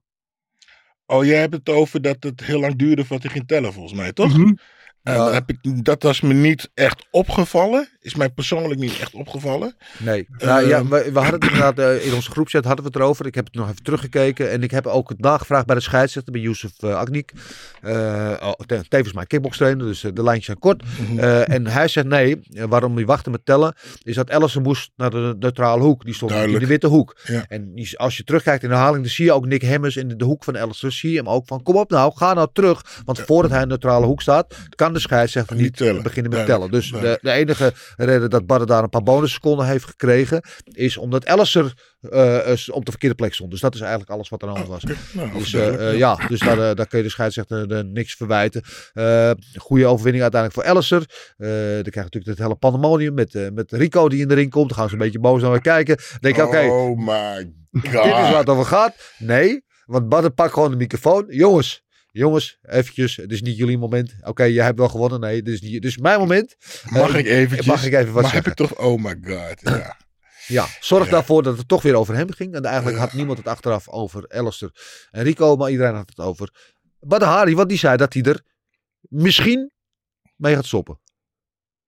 Oh, 1.05 1.25
jij 1.25 1.39
hebt 1.39 1.53
het 1.53 1.69
over 1.69 2.01
dat 2.01 2.23
het 2.23 2.41
heel 2.43 2.59
lang 2.59 2.75
duurde 2.75 3.05
voordat 3.05 3.23
hij 3.23 3.31
ging 3.33 3.47
tellen, 3.47 3.73
volgens 3.73 3.93
mij, 3.93 4.13
toch? 4.13 4.37
Mhm. 4.37 4.53
En 5.03 5.33
heb 5.33 5.49
ik, 5.49 5.85
dat 5.85 6.03
was 6.03 6.21
me 6.21 6.33
niet 6.33 6.69
echt 6.73 7.05
opgevallen. 7.11 7.89
Is 7.99 8.15
mij 8.15 8.29
persoonlijk 8.29 8.79
niet 8.79 8.99
echt 8.99 9.13
opgevallen. 9.13 9.75
Nee. 9.97 10.25
Nou, 10.37 10.67
ja, 10.67 10.77
Ehm. 10.77 10.87
we, 10.87 11.09
we 11.13 11.19
hadden 11.19 11.39
het 11.39 11.43
inderdaad 11.51 11.79
eh, 11.79 12.05
in 12.05 12.13
onze 12.13 12.31
groepchat 12.31 12.63
hadden 12.65 12.83
we 12.85 12.91
het 12.91 12.99
erover. 12.99 13.25
Ik 13.25 13.35
heb 13.35 13.45
het 13.45 13.55
nog 13.55 13.69
even 13.69 13.83
teruggekeken. 13.83 14.51
En 14.51 14.63
ik 14.63 14.71
heb 14.71 14.87
ook 14.87 15.09
het 15.09 15.19
nagevraagd 15.19 15.65
bij 15.65 15.75
de 15.75 15.81
scheidsrechter, 15.81 16.31
bij 16.33 16.41
Youssef 16.41 16.71
uh, 16.83 16.95
Agnik. 16.95 17.31
Uh, 17.83 18.33
oh, 18.41 18.51
te- 18.65 18.85
tevens 18.87 19.13
mijn 19.13 19.27
kickbokstrainer, 19.27 19.85
dus 19.85 19.99
de 20.01 20.23
lijntjes 20.23 20.45
zijn 20.45 20.59
kort. 20.59 20.83
Mhm. 20.99 21.19
En 21.19 21.67
hij 21.67 21.87
zegt 21.87 22.07
nee, 22.07 22.39
waarom 22.51 22.95
die 22.95 23.05
wachten 23.05 23.31
met 23.31 23.45
tellen, 23.45 23.75
is 24.03 24.15
dat 24.15 24.29
Ellison 24.29 24.63
moest 24.63 24.91
naar 24.95 25.09
de 25.09 25.35
neutrale 25.39 25.81
hoek. 25.83 26.05
Die 26.05 26.13
stond 26.13 26.31
in 26.31 26.59
de 26.59 26.67
witte 26.67 26.87
hoek. 26.87 27.17
Ja. 27.23 27.45
En 27.47 27.73
die, 27.75 27.97
als 27.99 28.17
je 28.17 28.23
terugkijkt 28.23 28.63
in 28.63 28.69
de 28.69 28.75
herhaling, 28.75 29.03
dan 29.03 29.11
zie 29.13 29.25
je 29.25 29.31
ook 29.33 29.45
Nick 29.45 29.61
Hemmers 29.61 29.95
in 29.95 30.07
de, 30.07 30.15
de 30.15 30.25
hoek 30.25 30.43
van 30.43 30.55
Ellison. 30.55 30.91
Zie 30.91 31.11
je 31.11 31.17
hem 31.17 31.29
ook 31.29 31.47
van, 31.47 31.63
kom 31.63 31.75
op 31.75 31.89
nou, 31.89 32.11
ga 32.15 32.33
nou 32.33 32.47
terug. 32.53 33.01
Want 33.05 33.19
voordat 33.19 33.51
hij 33.51 33.61
in 33.61 33.67
de 33.67 33.73
neutrale 33.73 34.05
hoek 34.05 34.21
staat, 34.21 34.55
kan 34.75 34.90
de 34.93 34.99
scheidsrechter 34.99 35.55
Niet 35.55 35.79
niet 35.79 36.03
beginnen 36.03 36.31
met 36.31 36.45
tellen. 36.45 36.71
Dus 36.71 36.91
de, 36.91 37.19
de 37.21 37.31
enige 37.31 37.73
reden 37.97 38.29
dat 38.29 38.45
Badden 38.45 38.67
daar 38.67 38.83
een 38.83 38.89
paar 38.89 39.03
bonusseconden 39.03 39.65
heeft 39.65 39.85
gekregen, 39.85 40.41
is 40.63 40.97
omdat 40.97 41.23
Ellison 41.23 41.71
eh, 42.01 42.51
eh, 42.51 42.57
op 42.71 42.85
de 42.85 42.91
verkeerde 42.91 43.15
plek 43.15 43.33
stond. 43.33 43.51
Dus 43.51 43.59
dat 43.59 43.75
is 43.75 43.79
eigenlijk 43.81 44.11
alles 44.11 44.29
wat 44.29 44.41
er 44.41 44.47
aan 44.47 44.53
de 44.53 44.59
hand 44.59 44.71
was. 44.71 44.97
Nou, 45.11 45.31
Dus, 45.37 45.53
eh, 45.53 45.89
eh, 45.89 45.97
ja, 45.97 46.15
dus 46.27 46.39
daar, 46.39 46.75
daar 46.75 46.87
kun 46.87 46.97
je 46.97 47.03
de 47.03 47.09
scheidsrechter 47.09 47.85
niks 47.85 48.13
verwijten. 48.13 48.61
Goede 49.57 49.85
overwinning 49.85 50.23
uiteindelijk 50.23 50.53
voor 50.53 50.63
Ellison. 50.63 51.05
Eh 51.37 51.47
dan 51.47 51.91
krijg 51.91 51.93
je 51.93 52.17
natuurlijk 52.17 52.25
het 52.25 52.37
hele 52.37 52.55
pandemonium 52.55 53.13
met, 53.13 53.51
met 53.53 53.71
Rico 53.71 54.09
die 54.09 54.21
in 54.21 54.27
de 54.27 54.33
ring 54.33 54.51
komt. 54.51 54.69
Dan 54.69 54.77
gaan 54.77 54.87
ze 54.87 54.93
een 54.93 54.99
beetje 54.99 55.19
boos 55.19 55.41
naar 55.41 55.51
me 55.51 55.61
kijken. 55.61 55.95
Dan 55.95 56.17
denk 56.19 56.37
ik, 56.37 56.43
oké, 56.43 56.59
Oh 56.59 56.97
my 56.97 57.53
god. 57.71 57.81
dit 57.81 57.93
is 57.93 58.29
waar 58.29 58.37
het 58.37 58.49
over 58.49 58.65
gaat. 58.65 58.95
Nee, 59.17 59.63
want 59.85 60.09
Badden 60.09 60.33
pakt 60.33 60.53
gewoon 60.53 60.71
de 60.71 60.77
microfoon. 60.77 61.25
Jongens, 61.27 61.83
jongens, 62.11 62.57
eventjes. 62.61 63.15
Het 63.15 63.31
is 63.31 63.41
niet 63.41 63.57
jullie 63.57 63.77
moment. 63.77 64.15
Oké, 64.21 64.43
jij 64.43 64.65
hebt 64.65 64.77
wel 64.77 64.89
gewonnen. 64.89 65.19
Nee, 65.19 65.41
dit 65.41 65.53
is, 65.53 65.61
niet, 65.61 65.71
dit 65.71 65.85
is 65.85 65.97
mijn 65.97 66.19
moment. 66.19 66.55
Mag 66.89 67.13
Eh, 67.13 67.19
ik 67.19 67.25
eventjes? 67.25 67.65
Mag 67.67 67.85
ik 67.85 67.93
even 67.93 68.13
wat 68.13 68.21
maar 68.21 68.31
zeggen? 68.31 68.51
heb 68.51 68.59
ik 68.59 68.67
toch... 68.67 68.79
Oh 68.79 69.03
my 69.03 69.17
god. 69.23 69.61
Ja. 69.61 69.97
Ja, 70.47 70.67
zorg 70.79 71.05
Ja. 71.05 71.11
daarvoor 71.11 71.43
dat 71.43 71.57
het 71.57 71.67
toch 71.67 71.81
weer 71.81 71.95
over 71.95 72.15
hem 72.15 72.31
ging. 72.31 72.53
En 72.53 72.63
eigenlijk 72.65 72.97
Ja. 72.97 73.03
had 73.03 73.13
niemand 73.13 73.37
het 73.37 73.47
achteraf 73.47 73.89
over 73.89 74.27
Alistair 74.29 74.71
en 75.11 75.23
Rico, 75.23 75.55
maar 75.55 75.69
iedereen 75.71 75.95
had 75.95 76.09
het 76.09 76.19
over 76.19 76.75
Badr 76.99 77.25
Hari, 77.25 77.55
want 77.55 77.69
die 77.69 77.77
zei 77.77 77.97
dat 77.97 78.13
hij 78.13 78.23
er 78.23 78.41
misschien 78.99 79.71
mee 80.35 80.55
gaat 80.55 80.65
stoppen. 80.65 80.99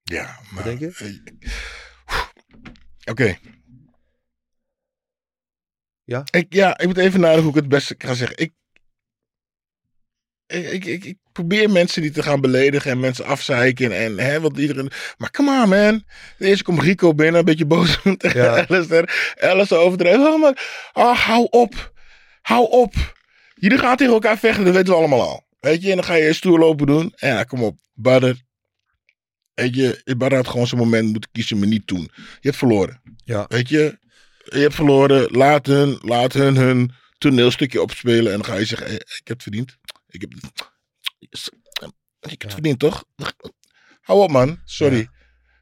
Ja, 0.02 0.38
maar... 0.50 0.64
denk 0.64 0.78
je? 0.80 0.92
eh, 0.96 2.22
Oké. 3.10 3.36
Ja? 6.04 6.22
Ik, 6.30 6.52
ja, 6.54 6.78
ik 6.78 6.86
moet 6.86 6.96
even 6.98 7.20
nadenken 7.20 7.42
hoe 7.44 7.52
ik 7.54 7.60
het 7.60 7.68
beste 7.68 7.94
ga 7.98 8.14
zeggen. 8.14 8.36
Ik, 8.38 8.52
ik, 10.46 10.84
ik, 10.84 11.04
ik, 11.04 11.16
probeer 11.32 11.70
mensen 11.70 12.02
niet 12.02 12.14
te 12.14 12.22
gaan 12.22 12.40
beledigen 12.40 12.90
en 12.90 13.00
mensen 13.00 13.24
afzeiken. 13.24 13.92
En, 13.92 14.18
hè, 14.18 14.40
want 14.40 14.58
iedereen... 14.58 14.90
Maar 15.16 15.30
come 15.30 15.62
on, 15.62 15.68
man. 15.68 16.04
Eerst 16.38 16.62
komt 16.62 16.82
Rico 16.82 17.14
binnen, 17.14 17.38
een 17.38 17.44
beetje 17.44 17.66
boos 17.66 17.98
tegen 18.18 18.42
Ja. 18.42 18.66
Alistair. 18.68 19.34
Alistair 19.40 19.80
overdreven. 19.80 20.32
Oh, 20.32 20.40
maar, 20.40 20.90
oh, 20.92 21.18
hou 21.18 21.46
op. 21.50 21.92
Hou 22.42 22.70
op. 22.70 22.94
Jullie 23.54 23.78
gaan 23.78 23.96
tegen 23.96 24.12
elkaar 24.12 24.38
vechten, 24.38 24.64
dat 24.64 24.74
weten 24.74 24.92
we 24.92 24.98
allemaal 24.98 25.20
al. 25.20 25.44
Weet 25.60 25.82
je, 25.82 25.90
en 25.90 25.96
dan 25.96 26.04
ga 26.04 26.14
je 26.14 26.32
stoer 26.32 26.58
lopen 26.58 26.86
doen. 26.86 27.12
En 27.16 27.28
ja, 27.28 27.44
kom 27.44 27.62
op. 27.62 27.78
Badr. 27.94 28.32
Weet 29.54 29.74
je, 29.74 30.14
Badr 30.16 30.34
had 30.34 30.48
gewoon 30.48 30.66
zijn 30.66 30.80
moment 30.80 31.10
moeten 31.10 31.30
kiezen, 31.32 31.58
maar 31.58 31.68
niet 31.68 31.86
toen. 31.86 32.10
Je 32.14 32.38
hebt 32.40 32.56
verloren. 32.56 33.00
Ja. 33.24 33.44
Weet 33.48 33.68
je, 33.68 33.98
je 34.44 34.58
hebt 34.58 34.74
verloren. 34.74 35.30
Laat 35.30 35.66
hun, 35.66 35.98
laat 36.02 36.32
hun 36.32 36.56
hun 36.56 36.92
toneelstukje 37.18 37.82
opspelen. 37.82 38.32
En 38.32 38.38
dan 38.38 38.44
ga 38.44 38.56
je 38.56 38.64
zeggen, 38.64 38.94
ik 38.94 39.20
heb 39.24 39.28
het 39.28 39.42
verdiend. 39.42 39.76
Ik 40.14 40.20
heb 40.20 40.32
het, 40.32 41.52
ik 42.20 42.30
heb 42.30 42.42
het 42.42 42.52
verdiend, 42.52 42.78
toch? 42.78 43.04
Hou 44.00 44.22
op, 44.22 44.30
man. 44.30 44.58
Sorry. 44.64 45.08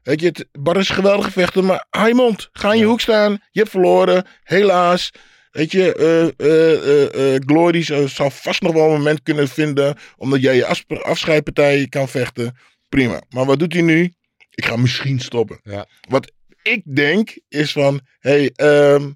Weet 0.03 0.19
je, 0.19 0.27
het, 0.27 0.47
Badr 0.51 0.79
is 0.79 0.89
een 0.89 0.95
geweldige 0.95 1.31
vechter, 1.31 1.63
maar 1.63 1.85
hou 1.89 2.07
je 2.07 2.13
mond. 2.13 2.49
Ga 2.51 2.73
in 2.73 2.79
je 2.79 2.85
hoek 2.85 3.01
staan. 3.01 3.31
Je 3.31 3.59
hebt 3.59 3.69
verloren. 3.71 4.25
Helaas. 4.43 5.11
Weet 5.51 5.71
je, 5.71 5.95
eh, 5.95 6.47
eh, 6.47 6.73
eh, 6.73 7.35
eh, 7.35 7.41
Glory 7.45 7.83
zou, 7.83 8.31
vast 8.31 8.61
nog 8.61 8.73
wel 8.73 8.85
een 8.85 8.97
moment 8.97 9.23
kunnen 9.23 9.47
vinden. 9.47 9.97
Omdat 10.17 10.41
jij 10.41 10.55
je 10.55 10.65
afscheidpartij 11.03 11.87
kan 11.87 12.09
vechten. 12.09 12.57
Prima. 12.89 13.21
Maar 13.29 13.45
wat 13.45 13.59
doet 13.59 13.73
hij 13.73 13.81
nu? 13.81 14.13
Ik 14.49 14.65
ga 14.65 14.75
misschien 14.75 15.19
stoppen. 15.19 15.59
Ja. 15.63 15.87
Wat 16.09 16.31
ik 16.63 16.95
denk 16.95 17.37
is 17.49 17.71
van. 17.71 18.01
Hey, 18.19 18.51
ehm, 18.55 19.11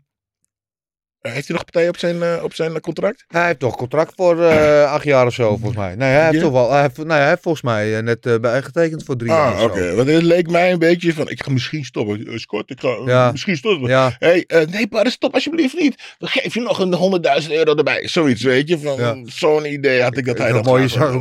heeft 1.31 1.47
hij 1.47 1.55
nog 1.55 1.65
partij 1.65 1.87
op 1.89 1.97
zijn, 1.97 2.21
eh, 2.23 2.43
op 2.43 2.53
zijn 2.53 2.79
contract? 2.81 3.23
Hij 3.27 3.45
heeft 3.45 3.59
toch 3.59 3.75
contract 3.75 4.13
voor 4.15 4.41
eh, 4.43 4.91
acht 4.91 5.03
jaar 5.03 5.25
of 5.25 5.33
zo, 5.33 5.47
volgens 5.57 5.75
mij. 5.75 5.95
Nee, 5.95 6.09
hij 6.09 6.21
heeft 6.23 6.35
Ja? 6.35 6.41
toch 6.41 6.51
wel. 6.51 6.71
Hij 6.71 6.81
heeft, 6.81 6.97
nee, 6.97 7.17
hij 7.17 7.27
heeft 7.29 7.41
volgens 7.41 7.63
mij 7.63 7.97
eh, 7.97 8.03
net 8.03 8.25
eh, 8.25 8.35
bijgetekend 8.39 9.03
voor 9.03 9.15
drie 9.17 9.29
jaar. 9.31 9.53
Ah, 9.55 9.63
oké. 9.63 9.95
Want 9.95 10.07
het 10.07 10.23
leek 10.23 10.49
mij 10.49 10.71
een 10.71 10.79
beetje 10.79 11.13
van. 11.13 11.29
Ik 11.29 11.43
ga 11.43 11.51
misschien 11.51 11.85
stoppen. 11.85 12.27
Eh, 12.27 12.37
Scott, 12.37 12.69
ik 12.71 12.79
ga 12.79 12.87
eh, 12.87 13.01
Ja. 13.05 13.31
misschien 13.31 13.57
stoppen. 13.57 13.89
Ja, 13.89 14.15
Hey, 14.19 14.43
eh, 14.47 14.67
nee, 14.67 14.87
maar 14.89 15.07
stop 15.11 15.33
alsjeblieft 15.33 15.79
niet. 15.79 16.15
We 16.19 16.27
geven 16.27 16.61
je 16.61 16.67
nog 16.67 16.79
een 16.79 16.93
100.000 16.93 17.51
euro 17.53 17.75
erbij. 17.75 18.07
Zoiets, 18.07 18.43
weet 18.43 18.67
je. 18.67 18.79
Van. 18.79 19.29
Zo'n 19.33 19.65
idee 19.73 20.01
had 20.01 20.17
ik 20.17 20.25
dat 20.25 20.37
hij 20.37 20.47
nog 20.51 20.55
dat 20.61 20.65
mooi, 20.65 20.81
je 20.83 20.89
graag 20.89 21.11
zag 21.11 21.15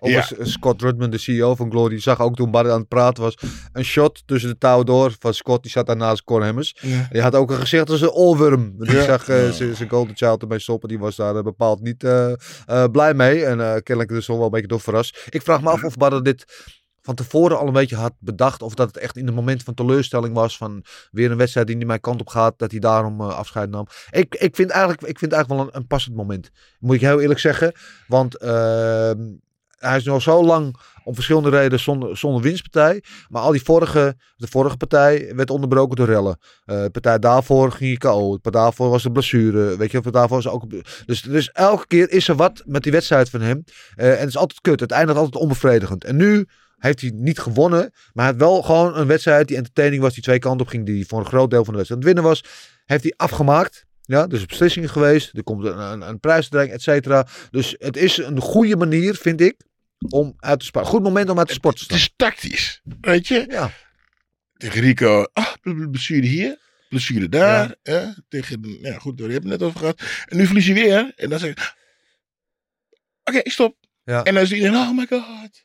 ook, 0.00 0.46
Scott 0.46 0.82
Rudman, 0.82 1.10
de 1.10 1.18
CEO 1.18 1.54
van 1.54 1.70
Glory, 1.70 2.00
zag 2.00 2.20
ook 2.20 2.36
toen 2.36 2.50
Barry 2.50 2.70
aan 2.70 2.78
het 2.78 2.88
praten 2.88 3.22
was, 3.22 3.34
een 3.72 3.84
shot 3.84 4.22
tussen 4.26 4.50
de 4.50 4.58
touwen 4.58 4.86
door 4.86 5.12
van 5.18 5.34
Scott, 5.34 5.62
die 5.62 5.70
zat 5.70 5.86
daar 5.86 5.96
naast 5.96 6.24
Cor 6.24 6.44
Hammers. 6.44 6.76
Ja. 6.80 7.08
Die 7.10 7.20
had 7.22 7.34
ook 7.34 7.50
een 7.50 7.56
gezicht 7.60 7.90
als 7.90 8.00
een 8.00 8.10
olworm. 8.10 8.74
Die 8.78 8.96
Ja. 8.96 9.02
zag 9.04 9.28
eh. 9.28 9.50
Zijn 9.52 9.76
zijn 9.76 9.88
Golden 9.88 10.16
Child 10.16 10.42
ermee 10.42 10.58
stoppen. 10.58 10.88
Die 10.88 10.98
was 10.98 11.16
daar 11.16 11.36
eh, 11.36 11.42
bepaald 11.42 11.80
niet 11.80 12.04
eh, 12.04 12.32
eh, 12.66 12.84
blij 12.90 13.14
mee. 13.14 13.44
En 13.44 13.82
kennelijk 13.82 14.08
dus 14.08 14.26
wel 14.26 14.42
een 14.42 14.50
beetje 14.50 14.66
door 14.66 14.80
verrast. 14.80 15.26
Ik 15.30 15.42
vraag 15.42 15.62
me 15.62 15.70
af 15.70 15.84
of 15.84 15.96
Badr 15.96 16.22
dit 16.22 16.70
van 17.00 17.14
tevoren 17.14 17.58
al 17.58 17.66
een 17.66 17.72
beetje 17.72 17.96
had 17.96 18.12
bedacht. 18.18 18.62
Of 18.62 18.74
dat 18.74 18.86
het 18.86 18.96
echt 18.96 19.16
in 19.16 19.28
een 19.28 19.34
moment 19.34 19.62
van 19.62 19.74
teleurstelling 19.74 20.34
was. 20.34 20.56
Van 20.56 20.84
weer 21.10 21.30
een 21.30 21.36
wedstrijd 21.36 21.66
die 21.66 21.76
niet 21.76 21.86
mijn 21.86 22.00
kant 22.00 22.20
op 22.20 22.28
gaat. 22.28 22.58
Dat 22.58 22.70
hij 22.70 22.80
daarom 22.80 23.20
afscheid 23.20 23.70
nam. 23.70 23.86
Ik, 24.10 24.34
ik, 24.34 24.56
vind 24.56 24.70
eigenlijk, 24.70 25.02
ik 25.02 25.18
vind 25.18 25.30
het 25.30 25.32
eigenlijk 25.32 25.62
wel 25.62 25.74
een, 25.74 25.80
een 25.80 25.86
passend 25.86 26.16
moment. 26.16 26.50
Moet 26.78 26.94
ik 26.94 27.00
heel 27.00 27.20
eerlijk 27.20 27.40
zeggen. 27.40 27.72
Want 28.06 28.36
ehm, 28.36 29.20
hij 29.88 29.96
is 29.96 30.04
nu 30.04 30.12
al 30.12 30.20
zo 30.20 30.44
lang 30.44 30.76
om 31.04 31.14
verschillende 31.14 31.50
redenen 31.50 31.80
zonder, 31.80 32.16
zonder 32.16 32.42
winstpartij. 32.42 33.02
Maar 33.28 33.42
al 33.42 33.50
die 33.50 33.62
vorige, 33.62 34.16
de 34.36 34.46
vorige 34.46 34.76
partij 34.76 35.32
werd 35.34 35.50
onderbroken 35.50 35.96
door 35.96 36.06
rellen. 36.06 36.38
De 36.64 36.88
partij 36.92 37.18
daarvoor 37.18 37.72
ging 37.72 37.90
je 37.90 37.98
KO. 37.98 38.36
Partij 38.36 38.60
daarvoor 38.60 38.90
was 38.90 39.02
de 39.02 39.12
blessure. 39.12 39.76
Weet 39.76 39.90
je, 39.90 40.00
partij 40.00 40.20
daarvoor 40.20 40.42
was 40.42 40.48
ook. 40.48 40.64
Dus, 41.06 41.22
dus 41.22 41.50
elke 41.50 41.86
keer 41.86 42.10
is 42.10 42.28
er 42.28 42.36
wat 42.36 42.62
met 42.66 42.82
die 42.82 42.92
wedstrijd 42.92 43.30
van 43.30 43.40
hem. 43.40 43.64
Eh, 43.94 44.10
en 44.10 44.18
het 44.18 44.28
is 44.28 44.36
altijd 44.36 44.60
kut. 44.60 44.80
Het 44.80 44.90
eindigt 44.90 45.18
altijd 45.18 45.42
onbevredigend. 45.42 46.04
En 46.04 46.16
nu 46.16 46.46
heeft 46.78 47.00
hij 47.00 47.12
niet 47.14 47.38
gewonnen. 47.38 47.92
Maar 48.12 48.26
had 48.26 48.36
wel 48.36 48.62
gewoon 48.62 48.96
een 48.96 49.06
wedstrijd 49.06 49.48
die 49.48 49.56
entertaining 49.56 50.02
was. 50.02 50.14
Die 50.14 50.22
twee 50.22 50.38
kanten 50.38 50.60
op 50.60 50.68
ging. 50.68 50.86
Die 50.86 51.06
voor 51.06 51.18
een 51.18 51.26
groot 51.26 51.50
deel 51.50 51.64
van 51.64 51.72
de 51.72 51.78
wedstrijd 51.78 52.04
aan 52.04 52.08
het 52.08 52.16
winnen 52.16 52.24
was. 52.24 52.44
Heeft 52.84 53.02
hij 53.02 53.14
afgemaakt. 53.16 53.84
Ja, 54.04 54.26
dus 54.26 54.46
beslissingen 54.46 54.88
geweest. 54.88 55.36
Er 55.36 55.42
komt 55.42 55.64
een, 55.64 55.78
een, 55.78 56.00
een 56.08 56.20
prijsuitreiking, 56.20 56.76
et 56.76 56.82
cetera. 56.82 57.26
Dus 57.50 57.74
het 57.78 57.96
is 57.96 58.16
een 58.16 58.40
goede 58.40 58.76
manier, 58.76 59.14
vind 59.14 59.40
ik, 59.40 59.56
om 60.08 60.34
uit 60.38 60.58
te 60.60 60.64
sparen. 60.64 60.88
Goed 60.88 61.02
moment 61.02 61.28
om 61.30 61.38
uit 61.38 61.48
de 61.48 61.54
sport 61.54 61.76
te 61.76 61.82
Het 61.82 61.92
is 61.92 62.12
tactisch. 62.16 62.80
Weet 63.00 63.28
je? 63.28 63.44
Ja, 63.48 63.72
Tegen 64.56 64.80
Rico. 64.80 65.22
Ah, 65.32 65.52
blessure 65.90 66.26
hier. 66.26 66.58
blessure 66.88 67.28
daar. 67.28 67.74
hè, 67.82 68.06
tegen, 68.28 68.62
de- 68.62 68.78
ja, 68.80 68.98
goed, 68.98 69.18
daar 69.18 69.28
hebben 69.30 69.48
we 69.48 69.52
het 69.54 69.60
net 69.60 69.68
over 69.68 69.80
gehad. 69.80 70.02
En 70.26 70.36
nu 70.36 70.46
verlies 70.46 70.66
je 70.66 70.74
weer. 70.74 71.12
En 71.16 71.30
dan 71.30 71.38
zeg 71.38 71.50
ik, 71.50 71.74
oké, 73.24 73.50
stop. 73.50 73.76
Ja. 74.04 74.22
En 74.22 74.34
dan 74.34 74.42
is 74.42 74.52
iedereen, 74.52 74.76
oh 74.76 74.96
my 74.96 75.06
god. 75.08 75.64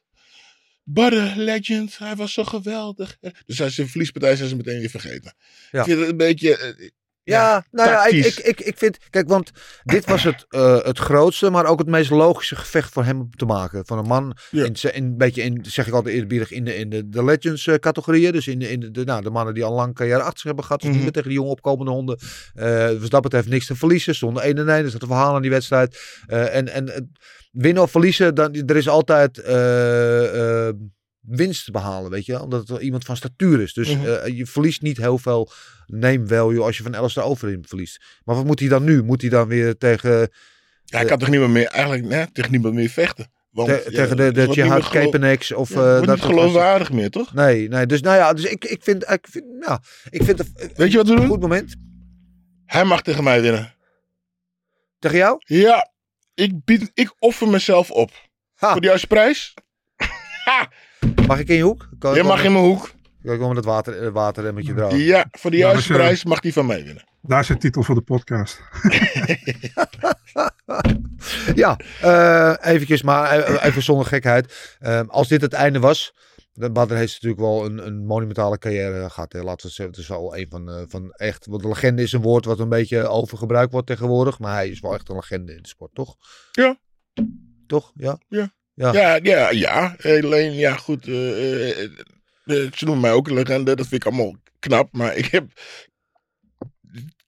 Barre, 0.84 1.34
legend, 1.36 1.98
hij 1.98 2.16
was 2.16 2.34
zo 2.34 2.44
geweldig. 2.44 3.18
Dus 3.46 3.62
als 3.62 3.76
ze 3.76 3.82
een 3.82 3.90
verliespartij 3.90 4.36
zijn 4.36 4.50
ze 4.50 4.56
meteen 4.56 4.80
weer 4.80 4.90
vergeten. 4.90 5.36
Ja. 5.72 5.80
Ik 5.80 5.86
vind 5.86 6.00
het 6.00 6.10
een 6.10 6.18
beetje... 6.18 6.76
Ja, 7.28 7.66
nou 7.72 7.90
ja, 7.90 8.06
ik, 8.06 8.26
ik, 8.26 8.40
ik, 8.40 8.60
ik 8.60 8.78
vind... 8.78 8.98
Kijk, 9.10 9.28
want 9.28 9.52
dit 9.84 10.06
was 10.06 10.24
het, 10.24 10.46
eh, 10.50 10.84
het 10.84 10.98
grootste, 10.98 11.50
maar 11.50 11.66
ook 11.66 11.80
het 11.80 11.88
meest 11.88 12.10
logische 12.10 12.56
gevecht 12.56 12.94
voor 12.94 13.04
hem 13.04 13.30
te 13.36 13.46
maken. 13.46 13.86
Van 13.86 13.98
een 13.98 14.06
man, 14.06 14.38
Ja. 14.52 14.64
in, 14.66 14.76
een 14.82 15.18
beetje 15.18 15.42
in, 15.44 15.66
zeg 15.68 15.88
ik 15.88 15.94
altijd 15.94 16.16
eerbiedig, 16.16 16.52
in 16.52 16.64
de, 16.64 16.76
in 16.78 16.90
de, 16.90 17.10
de 17.10 17.24
Legends 17.24 17.68
eh, 17.68 17.76
categorieën. 17.76 18.32
Dus 18.32 18.48
in, 18.48 18.60
de, 18.60 18.70
in 18.70 18.80
de, 18.80 18.92
de, 18.92 19.04
nou, 19.04 19.22
de 19.22 19.30
mannen 19.30 19.54
die 19.54 19.64
al 19.64 19.74
lang 19.74 19.96
carrière 19.96 20.20
achter 20.22 20.38
zich 20.38 20.44
hebben 20.44 20.64
gehad. 20.64 20.80
Dus 20.82 20.90
Mhm. 20.90 20.98
niet 20.98 21.06
meer 21.08 21.16
tegen 21.16 21.30
die 21.30 21.40
jonge 21.40 21.52
opkomende 21.52 21.92
honden. 21.92 22.18
Eh 22.54 22.88
dus 22.88 23.10
dat 23.10 23.22
betreft 23.22 23.48
niks 23.48 23.66
te 23.66 23.76
verliezen. 23.76 24.16
Stonden 24.16 24.44
1 24.44 24.58
en 24.58 24.70
1, 24.70 24.84
dus 24.84 24.92
dat 24.92 25.02
een 25.02 25.08
verhaal 25.08 25.36
aan 25.36 25.42
die 25.42 25.52
wedstrijd. 25.52 26.00
En 26.28 26.68
en 26.68 27.12
winnen 27.52 27.84
of 27.84 27.92
verliezen, 27.92 28.36
dan, 28.36 28.54
er 28.54 28.76
is 28.76 28.90
altijd... 28.90 29.38
eh, 31.28 31.34
eh, 31.34 31.38
winst 31.38 31.66
te 31.66 31.72
behalen, 31.72 32.12
weet 32.12 32.26
je 32.26 32.32
wel. 32.32 32.42
Omdat 32.42 32.70
er 32.70 32.82
iemand 32.82 33.06
van 33.06 33.18
statuur 33.18 33.62
is. 33.62 33.74
Dus 33.74 33.96
Mhm. 33.96 34.06
eh, 34.06 34.38
je 34.38 34.46
verliest 34.46 34.82
niet 34.82 34.98
heel 34.98 35.18
veel 35.18 35.52
name 35.86 36.28
value 36.28 36.62
als 36.64 36.78
je 36.78 36.84
van 36.84 36.96
Alistair 36.96 37.26
Overeem 37.28 37.66
verliest. 37.68 38.04
Maar 38.24 38.36
wat 38.36 38.46
moet 38.46 38.60
hij 38.60 38.70
dan 38.70 38.84
nu? 38.84 39.04
Moet 39.04 39.22
hij 39.22 39.30
dan 39.30 39.48
weer 39.48 39.78
tegen, 39.78 40.12
Ja, 40.84 40.98
hij 40.98 41.06
kan 41.06 41.18
toch 41.20 41.30
niemand 41.30 41.52
meer, 41.54 41.66
eigenlijk 41.68 42.06
nee, 42.06 42.32
tegen 42.32 42.52
niemand 42.52 42.74
meer 42.74 42.90
vechten. 42.90 43.32
Want, 43.52 43.68
te- 43.70 43.82
ja, 43.90 43.98
tegen 43.98 44.18
de, 44.18 44.24
het 44.24 44.36
de 44.36 44.46
niet 44.46 44.54
Jihad 44.54 44.84
gelo- 44.84 45.04
Kepenex 45.04 45.52
of 45.52 45.70
Ja, 45.70 45.76
eh, 45.76 45.82
het 45.82 45.92
dat 45.92 46.00
niet 46.00 46.08
soort 46.08 46.20
gasten? 46.20 46.38
geloofwaardig 46.40 46.92
meer, 46.92 47.10
toch? 47.10 47.34
Nee, 47.34 47.68
nee. 47.68 47.86
Dus 47.86 48.02
nou 48.02 48.18
ja, 48.18 48.34
dus 48.34 48.46
ik, 48.46 48.66
ik 48.66 48.84
vind, 48.84 49.10
ik 49.12 49.28
vind, 49.30 49.46
ja, 49.66 49.82
ik 50.10 50.24
vind 50.24 50.38
het 50.38 50.48
een 50.56 50.72
Weet 50.76 50.92
je 50.92 50.98
wat 50.98 51.08
we 51.08 51.16
doen? 51.16 51.28
goed 51.28 51.40
moment. 51.42 51.76
Hij 52.66 52.84
mag 52.84 53.02
tegen 53.02 53.24
mij 53.24 53.42
winnen. 53.42 53.76
Tegen 55.00 55.18
jou? 55.18 55.36
Ja, 55.46 55.92
ik, 56.34 56.64
bied, 56.66 56.92
ik 56.94 57.14
offer 57.20 57.48
mezelf 57.48 57.92
op. 57.92 58.12
Ha. 58.56 58.72
Voor 58.72 58.82
de 58.82 58.88
juiste 58.88 59.08
prijs. 59.08 59.54
Mag 61.28 61.40
ik 61.40 61.48
in 61.48 61.56
je 61.56 61.64
hoek? 61.64 61.90
Kan 62.00 62.14
je 62.14 62.20
ik 62.20 62.26
mag 62.26 62.44
in 62.44 62.52
mijn 62.52 62.64
hoek. 62.64 62.92
Kan 63.24 63.34
ik 63.34 63.40
wel 63.40 63.48
met 63.48 63.58
het 63.58 63.66
water, 63.66 64.04
eh, 64.04 64.12
waterremmetje 64.12 64.74
drogen? 64.74 64.98
Ja, 64.98 65.26
voor 65.32 65.52
de 65.52 65.58
juiste 65.58 65.94
prijs 65.94 66.26
mag 66.26 66.40
die 66.40 66.54
van 66.54 66.66
mij 66.66 66.84
winnen. 66.84 67.04
Daar 67.22 67.40
is 67.40 67.48
de 67.48 67.58
titel 67.58 67.84
voor 67.84 67.96
de 67.96 68.02
podcast. 68.02 68.62
Ja, 71.56 71.80
eh 72.02 72.54
eventjes, 72.74 73.02
maar 73.02 73.40
eh, 73.40 73.66
even 73.66 73.84
zonder 73.84 74.06
gekheid. 74.06 74.76
Ehm, 74.80 75.06
als 75.08 75.28
dit 75.28 75.42
het 75.42 75.54
einde 75.54 75.80
was, 75.80 76.14
dan 76.54 76.74
Badr 76.74 76.94
heeft 76.94 77.14
natuurlijk 77.14 77.42
wel 77.42 77.66
een, 77.66 77.88
een 77.88 78.06
monumentale 78.06 78.58
carrière 78.58 79.10
gehad. 79.10 79.34
Hè. 79.34 79.42
Laten 79.44 79.68
we 79.68 79.74
zeggen, 79.74 79.96
het 79.96 80.04
is 80.04 80.08
wel 80.08 80.38
een 80.38 80.48
van, 80.50 80.70
eh, 80.70 80.84
van 80.88 81.12
echt, 81.12 81.46
want 81.46 81.62
de 81.62 81.68
legende 81.68 82.02
is 82.02 82.12
een 82.12 82.22
woord 82.22 82.46
wat 82.46 82.60
een 82.60 82.70
beetje 82.70 83.08
overgebruikt 83.08 83.72
wordt 83.72 83.88
tegenwoordig. 83.88 84.40
Maar 84.40 84.54
hij 84.54 84.70
is 84.70 84.80
wel 84.80 84.94
echt 84.94 85.10
een 85.10 85.16
legende 85.16 85.56
in 85.56 85.62
de 85.62 85.68
sport, 85.68 85.96
toch? 85.96 86.16
Ja. 86.52 86.80
Toch? 87.68 87.92
Ja. 87.96 88.18
Ja. 88.28 88.52
Ja. 88.78 88.94
Ja, 88.94 89.20
ja, 89.24 89.50
ja. 89.50 89.96
Alleen, 90.04 90.54
ja, 90.54 90.76
goed. 90.76 91.08
eh, 91.08 91.70
eh, 91.70 91.84
eh, 92.46 92.72
ze 92.74 92.86
noemen 92.86 93.00
mij 93.00 93.12
ook 93.12 93.28
een 93.28 93.34
legende. 93.34 93.76
Dat 93.76 93.88
vind 93.88 94.06
ik 94.06 94.12
allemaal 94.14 94.36
knap. 94.60 94.90
Maar 94.92 95.16
ik 95.16 95.26
heb. 95.26 95.46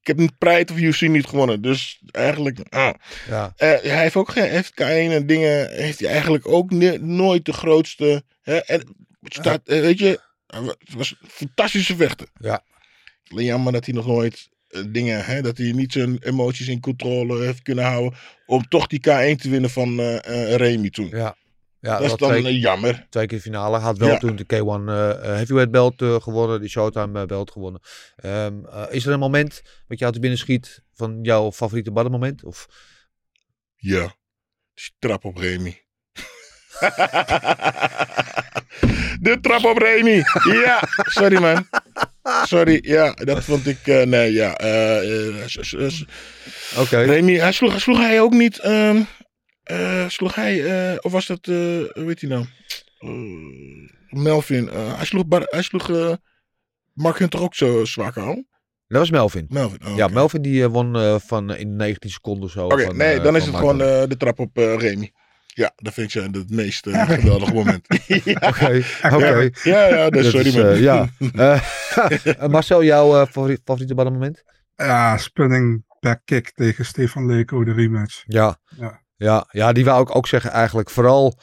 Ik 0.02 0.08
heb 0.08 0.20
een 0.20 0.38
Pride 0.38 0.74
of 0.74 0.80
UC 0.80 1.02
niet 1.10 1.26
gewonnen. 1.26 1.62
Dus 1.62 2.02
eigenlijk. 2.12 2.60
ah. 2.70 2.94
Ja. 3.28 3.54
Hij 3.56 3.80
heeft 4.02 4.16
ook 4.16 4.32
geen 4.32 4.50
heeft 4.50 4.72
K1 4.72 5.12
en 5.12 5.26
dingen. 5.26 5.70
Heeft 5.72 6.00
hij 6.00 6.10
eigenlijk 6.10 6.48
ook 6.48 6.72
nooit 7.02 7.46
de 7.46 7.54
grootste. 7.54 8.24
Hè? 8.42 8.58
En 8.58 8.80
het 9.22 9.34
staat, 9.34 9.62
weet 9.64 10.00
je. 10.00 10.20
Het 10.48 10.94
was 10.94 11.16
een 11.22 11.30
fantastische 11.30 11.96
vechter. 11.96 12.28
Ja. 12.40 12.64
Alleen 13.32 13.46
jammer 13.46 13.74
dat 13.74 13.86
hij 13.86 13.94
nog 13.94 14.08
nooit 14.08 14.50
dingen. 14.88 15.26
Hè, 15.26 15.42
dat 15.42 15.58
hij 15.58 15.72
niet 15.72 15.92
zijn 15.92 16.18
emoties 16.20 16.68
in 16.68 16.80
controle 16.80 17.46
heeft 17.46 17.62
kunnen 17.62 17.84
houden. 17.86 18.20
Om 18.46 18.68
toch 18.68 18.88
die 18.88 19.00
K1 19.00 19.36
te 19.42 19.50
winnen 19.50 19.70
van 19.70 20.00
eh, 20.00 20.56
Remy 20.56 20.90
toen. 20.90 21.10
Ja. 21.10 21.36
Ja, 21.82 21.98
dat 21.98 22.12
is 22.12 22.18
dan 22.18 22.30
twee, 22.30 22.60
jammer. 22.60 23.06
twee 23.10 23.26
keer 23.26 23.40
finale. 23.40 23.78
Had 23.78 23.98
wel 23.98 24.10
Ja. 24.10 24.18
toen 24.18 24.36
de 24.36 24.44
K1 24.44 24.88
eh, 24.90 25.10
eh, 25.10 25.22
Heavyweight 25.24 25.72
belt 25.72 26.02
eh, 26.02 26.16
gewonnen, 26.22 26.60
die 26.60 26.70
Showtime 26.70 27.26
belt 27.26 27.52
gewonnen. 27.52 27.82
Ehm, 28.16 28.66
eh, 28.66 28.84
is 28.90 29.06
er 29.06 29.14
een 29.14 29.20
moment 29.20 29.62
wat 29.88 30.00
jou 30.00 30.12
te 30.14 30.20
binnen 30.20 30.40
schiet 30.40 30.84
van 30.94 31.20
jouw 31.22 31.52
favoriete 31.52 31.92
Badr 31.92 32.10
moment? 32.10 32.44
Of 32.44 32.68
Ja. 33.76 34.16
Die 34.74 34.92
trap 35.00 35.26
op 35.26 35.38
Remy. 35.38 35.82
de 39.22 39.38
trap 39.42 39.64
op 39.66 39.78
Remy. 39.78 40.24
Ja, 40.64 40.80
sorry 41.04 41.40
man. 41.42 41.68
Sorry, 42.44 42.80
ja, 42.82 43.12
dat 43.14 43.44
vond 43.44 43.68
ik. 43.68 43.86
nee, 43.86 44.32
ja. 44.34 44.56
s- 45.46 46.06
Oké. 46.78 47.02
Remy, 47.02 47.36
hij 47.38 47.52
sloeg, 47.52 47.82
sloeg 47.82 47.98
hij 47.98 48.22
ook 48.22 48.34
niet. 48.34 48.60
ehm, 48.60 48.96
eh, 48.96 49.02
sloeg 50.08 50.36
hij, 50.36 50.66
eh, 50.92 50.98
of 51.02 51.12
was 51.12 51.26
dat, 51.28 51.40
eh 51.48 51.54
hoe 51.56 52.04
heet 52.06 52.22
hij 52.22 52.30
nou? 52.30 52.46
Eh, 53.00 54.20
Melvin. 54.22 54.70
eh, 54.70 54.96
hij 54.96 55.06
sloeg, 55.06 55.28
Bar- 55.28 55.48
hij 55.50 55.62
sloeg 55.62 55.90
eh, 55.90 56.14
Mark 56.94 57.18
Hunter 57.20 57.42
ook 57.42 57.56
zo 57.56 57.86
zwak 57.86 58.18
aan. 58.18 58.46
Dat 58.88 59.00
was 59.00 59.10
Melvin. 59.12 59.46
Melvin. 59.50 59.80
oh, 59.88 59.96
Ja. 59.96 60.08
Melvin 60.08 60.42
die 60.42 60.64
eh, 60.64 60.70
won 60.70 60.96
eh, 60.96 61.16
van 61.20 61.52
eh, 61.54 61.60
in 61.60 61.76
19 61.76 62.10
seconden 62.10 62.44
of 62.44 62.52
zo. 62.52 62.66
Oké, 62.66 62.94
nee, 62.94 63.14
eh, 63.18 63.24
dan 63.24 63.36
is 63.36 63.46
het 63.46 63.56
gewoon 63.56 63.82
eh, 63.82 64.04
de 64.08 64.18
trap 64.18 64.40
op 64.40 64.58
eh, 64.58 64.76
Remy. 64.76 65.12
Ja, 65.48 65.72
dat 65.76 65.94
vind 65.94 66.16
ik 66.16 66.22
zo 66.22 66.40
het 66.40 66.50
meest 66.50 66.88
eh, 66.88 67.10
geweldige 67.20 67.54
moment. 67.54 67.86
ja. 68.08 68.34
Oké, 68.48 68.84
oké. 69.14 69.50
Ja, 69.64 69.88
ja, 69.88 70.10
dus 70.10 70.24
Dat 70.24 70.32
sorry 70.32 70.48
is, 70.48 70.56
man. 70.56 70.66
eh, 70.66 70.80
ja. 70.82 71.10
Eh, 72.38 72.48
Marcel, 72.56 72.84
jouw 72.84 73.22
eh, 73.22 73.28
favoriet, 73.28 73.62
favoriete 73.64 73.96
Badr 73.96 74.12
moment? 74.12 74.44
Ja, 74.76 75.18
spinning 75.18 75.84
back 76.00 76.22
kick 76.26 76.52
tegen 76.52 76.86
Stefan 76.86 77.26
Leko, 77.26 77.64
de 77.64 77.74
rematch. 77.74 78.24
Ja. 78.28 78.60
Ja. 78.78 79.02
Ja, 79.20 79.46
ja, 79.52 79.72
die 79.72 79.86
wou 79.86 80.02
ik 80.02 80.16
ook 80.16 80.28
zeggen 80.28 80.52
eigenlijk 80.52 80.90
vooral 80.90 81.40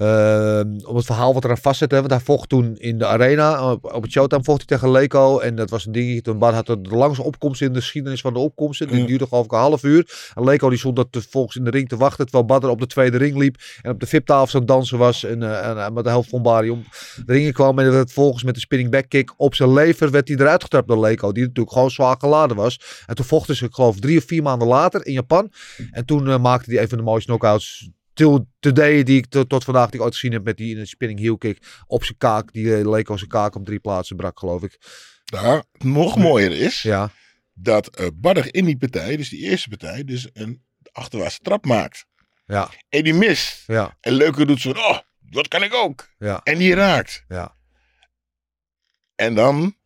ehm, 0.00 0.78
om 0.86 0.96
het 0.96 1.04
verhaal 1.04 1.34
wat 1.34 1.44
eraan 1.44 1.58
vastzit. 1.58 1.90
Hè, 1.90 1.98
want 1.98 2.10
hij 2.10 2.20
vocht 2.20 2.48
toen 2.48 2.76
in 2.76 2.98
de 2.98 3.06
arena, 3.06 3.70
op, 3.72 3.94
op 3.94 4.02
het 4.02 4.12
Showtime 4.12 4.44
vocht 4.44 4.58
hij 4.58 4.66
tegen 4.66 4.90
Leko. 4.90 5.38
En 5.38 5.54
dat 5.56 5.70
was 5.70 5.86
een 5.86 5.92
dingetje, 5.92 6.22
toen 6.22 6.42
had 6.42 6.66
de 6.66 6.78
langste 6.82 7.22
opkomst 7.22 7.62
in 7.62 7.72
de 7.72 7.80
geschiedenis 7.80 8.20
van 8.20 8.32
de 8.32 8.38
opkomsten. 8.38 8.88
Die 8.88 9.00
Ja. 9.00 9.06
duurde 9.06 9.26
geloof 9.26 9.44
ik 9.44 9.52
een 9.52 9.58
half 9.58 9.82
uur. 9.82 10.30
En 10.34 10.44
Leko 10.44 10.68
die 10.68 10.78
stond 10.78 10.96
dat 10.96 11.08
volgens 11.30 11.56
in 11.56 11.64
de 11.64 11.70
ring 11.70 11.88
te 11.88 11.96
wachten, 11.96 12.24
terwijl 12.24 12.44
Badr 12.44 12.66
op 12.66 12.80
de 12.80 12.86
tweede 12.86 13.16
ring 13.16 13.36
liep. 13.36 13.56
En 13.82 13.90
op 13.90 14.00
de 14.00 14.06
VIP-tafel 14.06 14.60
aan 14.60 14.66
dansen 14.66 14.98
was. 14.98 15.24
En, 15.24 15.42
eh, 15.42 15.68
en 15.68 15.78
eh, 15.78 15.90
met 15.90 16.04
de 16.04 16.10
helft 16.10 16.28
van 16.28 16.42
Bari 16.42 16.70
om 16.70 16.84
de 17.26 17.32
ringen 17.32 17.52
kwam. 17.52 17.78
En 17.78 17.92
werd 17.92 18.12
volgens 18.12 18.42
met 18.42 18.54
de 18.54 18.60
spinning 18.60 18.90
back 18.90 19.08
kick 19.08 19.32
op 19.36 19.54
zijn 19.54 19.72
lever 19.72 20.10
werd 20.10 20.28
hij 20.28 20.36
eruit 20.36 20.62
getrapt 20.62 20.88
door 20.88 21.00
Leko. 21.00 21.32
Die 21.32 21.42
natuurlijk 21.42 21.72
gewoon 21.74 21.90
zwaar 21.90 22.16
geladen 22.18 22.56
was. 22.56 22.80
En 23.06 23.14
toen 23.14 23.24
vochten 23.24 23.56
ze, 23.56 23.64
ik 23.64 23.74
geloof, 23.74 23.98
drie 24.00 24.18
of 24.18 24.24
vier 24.24 24.42
maanden 24.42 24.68
later 24.68 25.06
in 25.06 25.12
Japan. 25.12 25.52
En 25.90 26.04
toen 26.04 26.28
eh, 26.28 26.38
maakte 26.38 26.70
hij 26.70 26.82
een 26.82 26.88
van 26.88 26.98
de 26.98 27.04
mooiste 27.04 27.28
knockouts 27.28 27.90
till 28.12 28.44
today 28.60 29.02
die 29.02 29.18
ik 29.18 29.26
tot, 29.26 29.48
tot 29.48 29.64
vandaag 29.64 29.90
die 29.90 29.98
ik 30.00 30.04
ooit 30.04 30.14
gezien 30.14 30.32
heb 30.32 30.44
met 30.44 30.56
die 30.56 30.74
in 30.74 30.80
een 30.80 30.86
spinning 30.86 31.20
heel 31.20 31.38
kick 31.38 31.66
op 31.86 32.04
zijn 32.04 32.18
kaak. 32.18 32.52
Die 32.52 32.76
eh, 32.76 32.90
Leko 32.90 33.16
zijn 33.16 33.30
kaak 33.30 33.54
op 33.54 33.64
drie 33.64 33.78
plaatsen 33.80 34.16
brak, 34.16 34.38
geloof 34.38 34.62
ik. 34.62 34.78
Nou, 35.32 35.62
nog 35.78 36.16
mooier 36.16 36.52
is 36.52 36.82
Ja, 36.82 37.10
dat 37.52 38.10
Badder 38.14 38.54
in 38.54 38.64
die 38.64 38.76
partij, 38.76 39.16
dus 39.16 39.28
die 39.28 39.40
eerste 39.40 39.68
partij, 39.68 40.04
dus 40.04 40.28
een 40.32 40.62
achterwaartse 40.92 41.38
trap 41.42 41.64
maakt. 41.66 42.06
ja, 42.46 42.70
En 42.88 43.04
die 43.04 43.14
mist. 43.14 43.62
ja, 43.66 43.96
En 44.00 44.12
Leuke 44.12 44.46
doet 44.46 44.60
zo, 44.60 44.70
oh, 44.70 44.98
dat 45.20 45.48
kan 45.48 45.62
ik 45.62 45.74
ook. 45.74 46.08
ja, 46.18 46.40
En 46.42 46.58
die 46.58 46.74
raakt. 46.74 47.24
ja. 47.28 47.58
En 49.14 49.34
dan, 49.34 49.76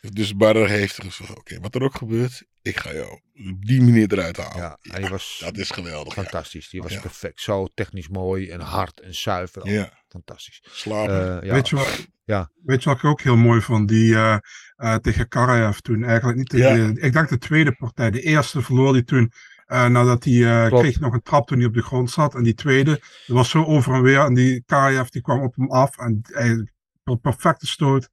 dus 0.00 0.36
Badder 0.36 0.68
heeft 0.68 1.00
gezegd, 1.00 1.30
oké, 1.30 1.60
wat 1.60 1.74
er 1.74 1.82
ook 1.82 1.94
gebeurt, 1.96 2.42
ik 2.62 2.76
ga 2.78 2.92
jou 2.92 3.10
op 3.12 3.20
die 3.66 3.82
manier 3.82 4.12
eruit 4.12 4.36
halen. 4.36 4.56
ja. 4.56 4.98
Die 4.98 5.08
was 5.08 5.40
Dat 5.44 5.56
is 5.56 5.70
geweldig. 5.70 6.14
Ja. 6.14 6.22
fantastisch. 6.22 6.68
Die 6.70 6.82
was 6.82 6.92
Ja. 6.92 7.00
perfect. 7.00 7.40
Zo 7.40 7.66
technisch 7.74 8.08
mooi 8.08 8.50
en 8.50 8.60
hard 8.60 9.00
en 9.00 9.14
zuiver. 9.14 9.68
Ja. 9.70 9.92
Fantastisch. 10.08 10.62
Slapen. 10.70 11.40
Eh, 11.40 11.46
ja. 11.48 11.54
Weet, 11.54 11.68
je 11.68 11.76
wat, 11.76 12.06
Ja. 12.24 12.50
weet 12.64 12.82
je 12.82 12.88
wat 12.88 12.98
ik 12.98 13.04
ook 13.04 13.20
heel 13.22 13.36
mooi 13.36 13.60
vond? 13.60 13.88
Die 13.88 14.14
eh, 14.14 14.36
eh, 14.76 14.94
tegen 14.94 15.28
Karajev 15.28 15.78
toen. 15.78 16.04
Eigenlijk 16.04 16.38
niet 16.38 16.50
de- 16.50 16.96
ik 17.00 17.12
dacht 17.12 17.28
de 17.28 17.38
tweede 17.38 17.72
partij. 17.74 18.10
De 18.10 18.20
eerste 18.22 18.62
verloor 18.62 18.92
hij 18.92 19.02
toen. 19.02 19.32
eh, 19.66 19.86
nadat 19.86 20.24
hij 20.24 20.66
eh, 20.66 20.78
kreeg 20.78 21.00
nog 21.00 21.12
een 21.12 21.22
trap 21.22 21.46
toen 21.46 21.58
hij 21.58 21.66
op 21.66 21.74
de 21.74 21.82
grond 21.82 22.10
zat. 22.10 22.34
En 22.34 22.42
die 22.42 22.54
tweede, 22.54 22.90
dat 22.90 23.36
was 23.36 23.50
zo 23.50 23.64
over 23.64 23.94
en 23.94 24.02
weer. 24.02 24.20
En 24.20 24.34
die 24.34 24.62
Karajev 24.66 25.08
die 25.08 25.22
kwam 25.22 25.42
op 25.42 25.54
hem 25.56 25.70
af. 25.70 25.98
En 25.98 26.20
hij, 26.22 26.68
per 27.02 27.18
perfecte 27.18 27.66
stoot 27.66 28.08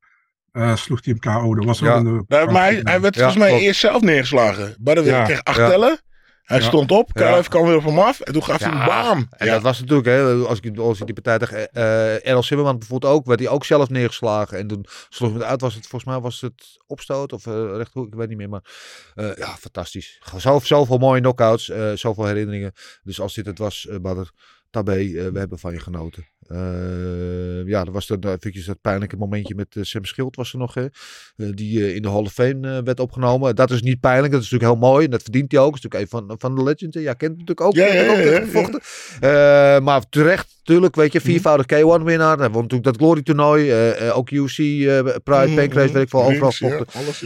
eh, 0.60 0.76
sloeg 0.76 1.00
hij 1.06 1.16
hem 1.20 1.34
KO. 1.42 1.56
Dat 1.56 1.66
was 1.66 1.80
Ja. 1.80 2.00
de 2.00 2.24
Nou, 2.28 2.52
maar 2.52 2.64
hij, 2.64 2.80
hij 2.84 3.02
werd 3.02 3.16
Ja, 3.16 3.22
volgens 3.22 3.40
mij 3.42 3.50
klopt. 3.50 3.64
eerst 3.64 3.80
zelf 3.80 4.02
neergeslagen. 4.02 4.76
Badder 4.80 5.06
Ja. 5.06 5.24
kreeg 5.24 5.44
acht 5.44 5.58
Ja. 5.58 5.70
tellen. 5.70 6.00
Hij 6.44 6.58
Ja. 6.60 6.64
stond 6.66 6.92
op, 6.92 7.10
Ja. 7.14 7.22
Kruijff 7.22 7.48
kwam 7.48 7.66
weer 7.66 7.76
op 7.76 7.84
hem 7.84 8.00
af. 8.00 8.20
En 8.20 8.34
toen 8.34 8.44
gaf 8.44 8.60
hij 8.60 8.72
Ja, 8.72 8.80
een 8.82 8.86
bam. 8.86 9.28
En 9.30 9.46
Ja. 9.46 9.54
dat 9.54 9.62
was 9.62 9.80
natuurlijk, 9.80 10.08
hè, 10.08 10.24
als 10.34 10.60
ik, 10.62 10.78
als 10.78 11.00
ik 11.00 11.06
die 11.06 11.22
partij 11.22 11.38
tegen 11.48 11.72
eh 11.72 12.28
Errol 12.28 12.44
Zimmerman 12.44 12.78
bijvoorbeeld 12.78 13.14
ook, 13.14 13.26
werd 13.26 13.40
hij 13.40 13.50
ook 13.50 13.66
zelf 13.66 13.90
neergeslagen. 13.90 14.58
En 14.58 14.68
toen 14.68 14.86
sloeg 15.10 15.34
het 15.34 15.44
uit, 15.44 15.62
was 15.62 15.74
het 15.74 15.88
volgens 15.88 16.12
mij 16.12 16.20
was 16.20 16.42
het 16.42 16.78
opstoot 16.88 17.34
of 17.34 17.46
uh, 17.46 17.54
rechthoek, 17.76 18.08
ik 18.08 18.14
weet 18.14 18.30
niet 18.30 18.38
meer. 18.38 18.50
Maar 18.50 18.64
eh, 19.16 19.36
ja, 19.36 19.48
fantastisch. 19.60 20.22
Zo, 20.38 20.60
zoveel 20.64 20.98
mooie 20.98 21.22
knockouts, 21.22 21.70
eh 21.70 21.92
zoveel 21.94 22.26
herinneringen. 22.26 22.72
Dus 23.04 23.22
als 23.22 23.34
dit 23.34 23.46
het 23.46 23.58
was, 23.58 23.88
eh 23.88 23.98
Badr, 24.02 24.30
Tabé, 24.70 24.92
eh, 24.92 25.28
we 25.28 25.40
hebben 25.40 25.60
van 25.60 25.74
je 25.74 25.80
genoten. 25.80 26.28
Eh, 26.48 27.68
ja, 27.68 27.86
er 27.86 27.92
was 27.92 28.08
dan 28.08 28.20
eventjes 28.24 28.66
dat 28.66 28.82
pijnlijke 28.82 29.18
momentje 29.18 29.56
met 29.56 29.76
eh, 29.76 29.84
Sam 29.84 30.06
Schild 30.06 30.36
was 30.36 30.52
er 30.54 30.60
nog, 30.60 30.74
hè, 30.74 30.86
die 31.54 31.94
in 31.96 32.02
de 32.02 32.10
Hall 32.10 32.24
of 32.24 32.34
Fame 32.34 32.84
werd 32.84 33.00
opgenomen. 33.00 33.56
Dat 33.56 33.72
is 33.72 33.82
niet 33.82 34.00
pijnlijk, 34.00 34.34
dat 34.34 34.42
is 34.42 34.50
natuurlijk 34.50 34.80
heel 34.80 34.90
mooi 34.90 35.06
en 35.06 35.12
dat 35.12 35.22
verdient 35.22 35.52
hij 35.52 35.62
ook. 35.62 35.76
Dat 35.76 35.84
is 35.84 35.84
natuurlijk 35.84 36.14
een 36.14 36.28
van, 36.28 36.40
van 36.40 36.56
de 36.56 36.64
legends. 36.64 36.98
Ja, 36.98 37.14
kent 37.14 37.38
hem 37.38 37.46
natuurlijk 37.46 37.62
ook. 37.62 37.76
Ja, 37.76 37.86
ja, 37.86 38.02
ja, 39.22 39.80
maar 39.80 40.10
terecht, 40.10 40.56
natuurlijk, 40.58 40.96
weet 40.96 41.14
je, 41.14 41.22
viervoudig 41.22 41.66
K1 41.66 42.04
winnaar. 42.04 42.38
Hij 42.38 42.50
won 42.50 42.62
natuurlijk 42.62 42.84
dat 42.84 42.98
Glory 42.98 43.22
toernooi, 43.22 43.74
ook 44.12 44.30
eh, 44.30 45.16
Pride, 45.24 45.48
Mhm, 45.48 45.56
Pancrase, 45.56 45.94
weet 45.94 46.04
ik 46.04 46.10
veel, 46.10 46.24
overal 46.24 46.52
vochten. 46.52 46.86
alles, 46.94 47.24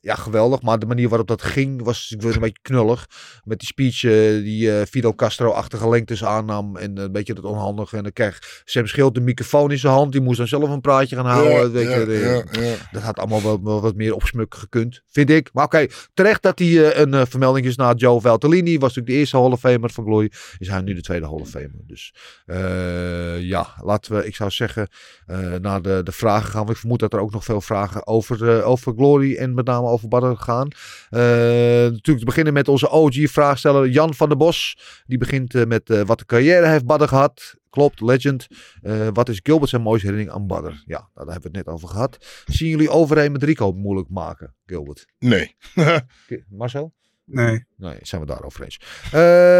ja. 0.00 0.14
Geweldig. 0.14 0.62
Maar 0.62 0.78
de 0.78 0.86
manier 0.86 1.08
waarop 1.08 1.26
dat 1.26 1.42
ging 1.42 1.82
was 1.82 2.14
ik 2.18 2.22
een 2.22 2.40
beetje 2.40 2.62
knullig. 2.62 3.06
Met 3.44 3.58
die 3.58 3.68
speech 3.68 4.04
eh, 4.04 4.44
die 4.44 4.78
eh 4.78 4.86
Fidel 4.86 5.14
Castro-achtige 5.14 5.88
lengtes 5.88 6.24
aannam. 6.24 6.76
En 6.76 6.98
een 6.98 7.12
beetje 7.12 7.34
dat 7.34 7.44
onhandige. 7.44 7.96
En 7.96 8.02
dan 8.02 8.12
kreeg 8.12 8.62
Sam 8.64 8.86
Schild 8.86 9.14
de 9.14 9.20
microfoon 9.20 9.70
in 9.70 9.78
zijn 9.78 9.92
hand. 9.92 10.12
Die 10.12 10.20
moest 10.20 10.38
dan 10.38 10.48
zelf 10.48 10.70
een 10.70 10.80
praatje 10.80 11.16
gaan 11.16 11.26
houden. 11.26 11.52
Ja, 11.52 11.70
weet 11.70 11.88
je, 11.88 12.44
ja, 12.52 12.62
ja. 12.62 12.74
Dat 12.90 13.02
had 13.02 13.18
allemaal 13.18 13.42
wel, 13.42 13.62
wel 13.62 13.80
wat 13.80 13.94
meer 13.94 14.14
opsmukken 14.14 14.60
gekund, 14.60 15.02
vind 15.06 15.30
ik. 15.30 15.50
Maar 15.52 15.64
oké, 15.64 15.86
terecht 16.14 16.42
dat 16.42 16.58
hij 16.58 16.68
eh, 16.68 17.00
een 17.00 17.14
eh, 17.14 17.22
vermelding 17.28 17.66
is 17.66 17.76
naar 17.76 17.94
Joe 17.94 18.20
Valtellini. 18.20 18.78
Was 18.78 18.80
natuurlijk 18.80 19.06
de 19.06 19.12
eerste 19.12 19.36
Hall 19.36 19.50
of 19.50 19.60
Famer 19.60 19.90
van 19.90 20.04
Glory. 20.04 20.32
Is 20.58 20.68
hij 20.68 20.80
nu 20.80 20.94
de 20.94 21.00
tweede 21.00 21.26
Hall 21.26 21.40
of 21.40 21.48
Famer. 21.48 21.86
Dus 21.86 22.14
eh, 22.46 23.40
ja, 23.40 23.66
laten 23.82 24.16
we, 24.16 24.26
ik 24.26 24.34
zou 24.34 24.50
zeggen, 24.50 24.88
eh, 25.26 25.54
naar 25.54 25.82
de, 25.82 26.00
de 26.04 26.12
vragen 26.12 26.50
gaan. 26.50 26.58
Want 26.58 26.70
ik 26.70 26.76
vermoed 26.76 26.98
dat 26.98 27.12
er 27.12 27.20
ook 27.20 27.32
nog 27.32 27.44
veel 27.44 27.60
vragen 27.60 28.06
over, 28.06 28.58
eh, 28.58 28.68
over 28.68 28.92
Glory 28.96 29.36
en 29.36 29.54
met 29.54 29.66
name 29.66 29.87
over 29.88 30.08
Badder 30.08 30.36
gaan. 30.36 30.68
Eh, 31.10 31.20
natuurlijk 31.20 32.18
te 32.18 32.24
beginnen 32.24 32.52
met 32.52 32.68
onze 32.68 32.90
OG-vraagsteller 32.90 33.88
Jan 33.88 34.14
van 34.14 34.28
der 34.28 34.38
Bos. 34.38 34.78
Die 35.06 35.18
begint 35.18 35.54
eh, 35.54 35.64
met 35.64 35.90
eh, 35.90 36.00
wat 36.00 36.18
de 36.18 36.24
carrière 36.24 36.68
heeft 36.68 36.86
Badder 36.86 37.08
gehad. 37.08 37.56
Klopt, 37.70 38.00
legend. 38.00 38.46
Eh, 38.82 39.08
wat 39.12 39.28
is 39.28 39.40
Gilbert 39.42 39.70
zijn 39.70 39.82
mooiste 39.82 40.06
herinnering 40.06 40.40
aan 40.40 40.46
Badder? 40.46 40.82
Ja, 40.86 40.98
nou, 41.14 41.26
daar 41.26 41.32
hebben 41.32 41.52
we 41.52 41.58
het 41.58 41.66
net 41.66 41.74
over 41.74 41.88
gehad. 41.88 42.18
Zien 42.46 42.68
jullie 42.68 42.90
overeen 42.90 43.32
met 43.32 43.42
Rico 43.42 43.72
moeilijk 43.72 44.08
maken, 44.08 44.54
Gilbert? 44.66 45.06
Nee. 45.18 45.56
Marcel? 46.48 46.92
Nee. 47.24 47.64
Nee, 47.76 47.98
zijn 48.02 48.20
we 48.20 48.26
daarover 48.26 48.64
eens. 48.64 48.80
Ehm, 49.12 49.56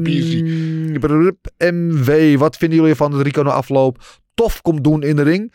MW, 1.74 2.38
wat 2.38 2.56
vinden 2.56 2.76
jullie 2.76 2.92
ervan 2.92 3.10
dat 3.10 3.20
Rico 3.20 3.42
na 3.42 3.50
afloop 3.50 4.20
tof 4.34 4.62
komt 4.62 4.84
doen 4.84 5.02
in 5.02 5.16
de 5.16 5.22
ring? 5.22 5.52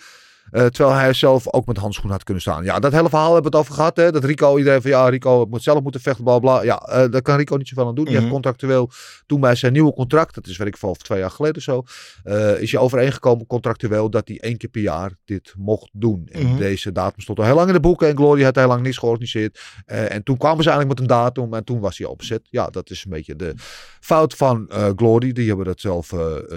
Eh, 0.52 0.66
terwijl 0.66 0.98
hij 0.98 1.14
zelf 1.14 1.54
ook 1.54 1.66
met 1.66 1.78
handschoenen 1.78 2.14
had 2.14 2.24
kunnen 2.24 2.42
staan. 2.44 2.64
Ja, 2.64 2.80
dat 2.80 2.92
hele 2.92 3.10
verhaal 3.10 3.34
hebben 3.34 3.52
we 3.52 3.58
het 3.58 3.66
over 3.66 3.78
gehad. 3.80 3.98
Hè? 3.98 4.12
Dat 4.12 4.24
Rico, 4.24 4.58
iedereen 4.58 4.82
van 4.82 4.92
ja, 4.92 5.10
Rico 5.10 5.46
moet 5.50 5.64
zelf 5.64 5.82
moeten 5.82 6.02
vechten, 6.02 6.24
bla 6.24 6.40
bla. 6.40 6.62
Ja, 6.64 6.78
eh, 6.78 7.12
daar 7.12 7.22
kan 7.22 7.38
Rico 7.38 7.56
niet 7.56 7.68
zoveel 7.68 7.88
aan 7.88 7.96
doen. 7.96 8.04
Die 8.04 8.14
Mhm. 8.14 8.22
heeft 8.24 8.34
contractueel 8.34 8.90
toen 9.26 9.40
bij 9.40 9.56
zijn 9.56 9.74
nieuwe 9.74 9.94
contract, 9.94 10.36
dat 10.36 10.48
is 10.48 10.58
weet 10.58 10.68
ik 10.68 10.78
veel, 10.78 10.90
of 10.90 10.98
twee 10.98 11.20
jaar 11.20 11.32
geleden 11.32 11.62
zo, 11.62 11.84
eh, 12.24 12.62
is 12.62 12.72
je 12.72 12.80
overeengekomen 12.80 13.48
contractueel 13.48 14.10
dat 14.10 14.28
hij 14.28 14.38
één 14.40 14.58
keer 14.58 14.70
per 14.70 14.82
jaar 14.82 15.12
dit 15.26 15.54
mocht 15.58 15.90
doen. 15.94 16.28
En 16.32 16.46
Mhm. 16.46 16.58
deze 16.58 16.92
datum 16.92 17.22
stond 17.22 17.40
al 17.40 17.46
heel 17.46 17.56
lang 17.56 17.68
in 17.68 17.74
de 17.74 17.80
boeken 17.80 18.08
en 18.08 18.16
Glory 18.16 18.44
had 18.44 18.56
heel 18.56 18.68
lang 18.68 18.82
niets 18.82 18.98
georganiseerd. 18.98 19.60
En 19.86 20.24
toen 20.24 20.38
kwamen 20.38 20.64
ze 20.64 20.70
eigenlijk 20.70 21.00
met 21.00 21.10
een 21.10 21.18
datum 21.18 21.54
en 21.54 21.64
toen 21.64 21.80
was 21.80 21.98
hij 21.98 22.08
opzet. 22.08 22.42
Ja, 22.50 22.68
dat 22.68 22.90
is 22.90 23.04
een 23.04 23.12
beetje 23.12 23.36
de 23.36 23.54
fout 24.00 24.34
van 24.34 24.70
Glory. 24.96 25.32
Die 25.32 25.48
hebben 25.48 25.66
dat 25.66 25.80
zelf 25.80 26.14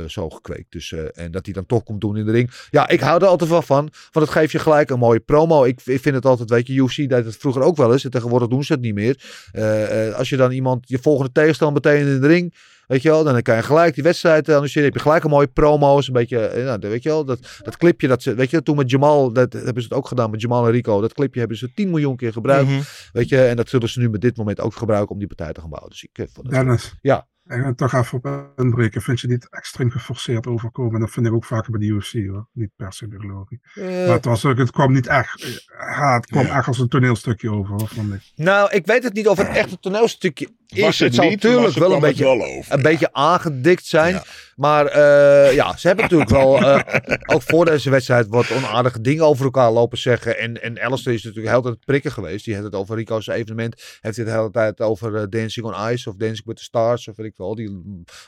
zo 0.07 0.31
gekweekt. 0.31 0.73
Dus, 0.73 0.93
en 1.13 1.31
dat 1.31 1.45
hij 1.45 1.55
dan 1.55 1.67
toch 1.67 1.83
komt 1.83 2.01
doen 2.01 2.17
in 2.17 2.27
de 2.27 2.33
ring. 2.33 2.51
Ja, 2.71 2.89
ik 2.89 3.01
hou 3.01 3.21
er 3.23 3.27
altijd 3.27 3.51
wel 3.51 3.63
van. 3.63 3.82
Want 4.11 4.27
het 4.27 4.29
geeft 4.37 4.53
je 4.53 4.59
gelijk 4.59 4.91
een 4.91 4.99
mooie 4.99 5.21
promo. 5.21 5.65
Ik, 5.65 5.81
ik 5.85 6.01
vind 6.01 6.15
het 6.15 6.27
altijd, 6.27 6.51
weet 6.51 6.67
je, 6.67 6.75
UFC 6.75 6.97
deed 6.97 7.25
het 7.25 7.37
vroeger 7.37 7.63
ook 7.63 7.77
wel 7.77 7.93
eens. 7.93 8.05
En 8.05 8.11
tegenwoordig 8.11 8.49
doen 8.49 8.65
ze 8.65 8.73
het 8.73 8.83
niet 8.83 8.95
meer. 8.95 9.25
Eh, 9.53 10.09
eh, 10.09 10.15
als 10.15 10.29
je 10.29 10.37
dan 10.37 10.51
iemand, 10.51 10.89
je 10.89 10.99
volgende 10.99 11.33
tegenstander 11.33 11.83
meteen 11.83 12.07
in 12.07 12.21
de 12.21 12.27
ring... 12.27 12.55
Weet 12.87 13.03
je 13.03 13.09
wel, 13.09 13.25
dan 13.25 13.43
kan 13.43 13.57
je 13.57 13.63
gelijk 13.63 13.95
die 13.95 14.03
wedstrijd 14.03 14.49
analyseren. 14.49 14.85
Heb 14.85 14.95
je 14.95 15.01
gelijk 15.01 15.25
een 15.25 15.31
mooie 15.31 15.47
promo's. 15.47 16.07
Een 16.07 16.13
beetje, 16.13 16.47
eh, 16.47 16.65
nou, 16.65 16.79
weet 16.79 17.03
je 17.03 17.09
wel, 17.09 17.25
dat, 17.25 17.39
dat 17.63 17.77
clipje. 17.77 18.09
Dat 18.09 18.23
ze, 18.23 18.35
weet 18.35 18.51
je, 18.51 18.63
toen 18.63 18.77
met 18.77 18.91
Jamal, 18.91 19.33
dat 19.33 19.53
hebben 19.53 19.83
ze 19.83 19.89
het 19.89 19.99
ook 19.99 20.09
gedaan 20.09 20.31
met 20.31 20.41
Jamal 20.41 20.67
en 20.67 20.73
Rico. 20.73 21.01
Dat 21.01 21.13
clipje 21.13 21.39
hebben 21.39 21.59
ze 21.59 21.73
10 21.75 21.91
miljoen 21.91 22.17
keer 22.17 22.33
gebruikt. 22.33 22.71
Mhm. 22.71 22.81
Weet 23.13 23.29
je, 23.29 23.45
en 23.45 23.57
dat 23.57 23.69
zullen 23.69 23.89
ze 23.89 24.01
nu 24.01 24.11
met 24.11 24.21
dit 24.21 24.37
moment 24.37 24.61
ook 24.61 24.75
gebruiken 24.75 25.11
om 25.11 25.19
die 25.19 25.27
partij 25.27 25.53
te 25.53 25.61
gaan 25.61 25.71
bouwen. 25.71 25.91
Dus 25.91 26.03
ik 26.03 26.29
vond 26.33 26.47
het... 26.47 26.57
Dennis. 26.57 26.95
Ja. 27.01 27.27
Ik 27.53 27.63
wil 27.63 27.75
toch 27.75 27.93
even 27.93 28.19
op 28.23 28.53
inbreken. 28.57 29.03
Vind 29.03 29.21
je 29.21 29.29
niet 29.29 29.49
extreem 29.51 29.91
geforceerd 29.91 30.47
overkomen? 30.47 31.01
Dat 31.01 31.11
vind 31.11 31.27
ik 31.27 31.33
ook 31.33 31.45
vaker 31.45 31.71
bij 31.71 31.81
de 31.81 31.87
UFC 31.87 32.13
hoor. 32.13 32.49
Niet 32.53 32.71
per 32.77 32.93
se. 32.93 33.07
Eh, 33.09 33.85
maar 33.85 34.15
het, 34.15 34.25
was 34.25 34.45
ook, 34.45 34.59
het 34.59 34.71
kwam 34.71 34.93
niet 34.93 35.07
echt. 35.07 35.63
Ja, 35.67 36.15
het 36.15 36.27
kwam 36.27 36.47
echt 36.47 36.67
als 36.67 36.79
een 36.79 36.89
toneelstukje 36.89 37.51
over. 37.51 37.75
Hoor, 37.75 37.89
vond 37.89 38.15
ik. 38.15 38.33
Nou, 38.35 38.71
ik 38.71 38.87
weet 38.87 39.03
het 39.05 39.13
niet 39.13 39.29
of 39.29 39.39
het 39.39 39.49
echt 39.49 39.71
een 39.71 39.81
toneelstukje 39.81 40.49
is. 40.75 40.83
Was 40.83 40.99
het 40.99 41.07
het 41.07 41.15
zal 41.15 41.31
natuurlijk 41.31 41.75
wel 41.75 41.93
een 41.93 42.01
beetje, 42.01 42.25
wel 42.25 42.43
over, 42.43 42.75
een 42.75 42.83
beetje 42.83 43.13
aangedikt 43.13 43.87
zijn. 43.87 44.15
Ja. 44.15 44.25
Maar 44.57 44.87
eh, 44.87 45.55
ja, 45.55 45.77
ze 45.77 45.87
hebben 45.87 46.05
natuurlijk 46.05 46.31
wel, 46.31 46.59
eh, 46.59 47.01
ook 47.35 47.43
voor 47.43 47.65
deze 47.65 47.91
wedstrijd, 47.91 48.27
wat 48.29 48.51
onaardige 48.51 49.01
dingen 49.01 49.25
over 49.25 49.45
elkaar 49.45 49.73
lopen 49.73 49.99
zeggen. 49.99 50.39
En, 50.39 50.63
en 50.63 50.81
Alistair 50.81 51.15
is 51.15 51.23
natuurlijk 51.23 51.53
heel 51.53 51.63
tijd 51.63 51.85
prikken 51.85 52.13
geweest. 52.13 52.45
Die 52.45 52.55
heeft 52.55 52.67
het 52.67 52.75
over 52.75 52.97
Rico's 52.97 53.27
evenement. 53.27 53.75
Heeft 54.01 54.17
hij 54.17 54.25
het 54.25 54.35
de 54.35 54.41
hele 54.41 54.51
tijd 54.51 54.81
over 54.81 55.17
eh, 55.17 55.23
Dancing 55.29 55.67
on 55.67 55.91
Ice 55.91 56.09
of 56.09 56.17
Dancing 56.17 56.47
with 56.47 56.57
the 56.57 56.63
Stars 56.63 57.09
of 57.09 57.17
weet 57.17 57.27
ik 57.27 57.37
wel. 57.37 57.55
Die 57.55 57.83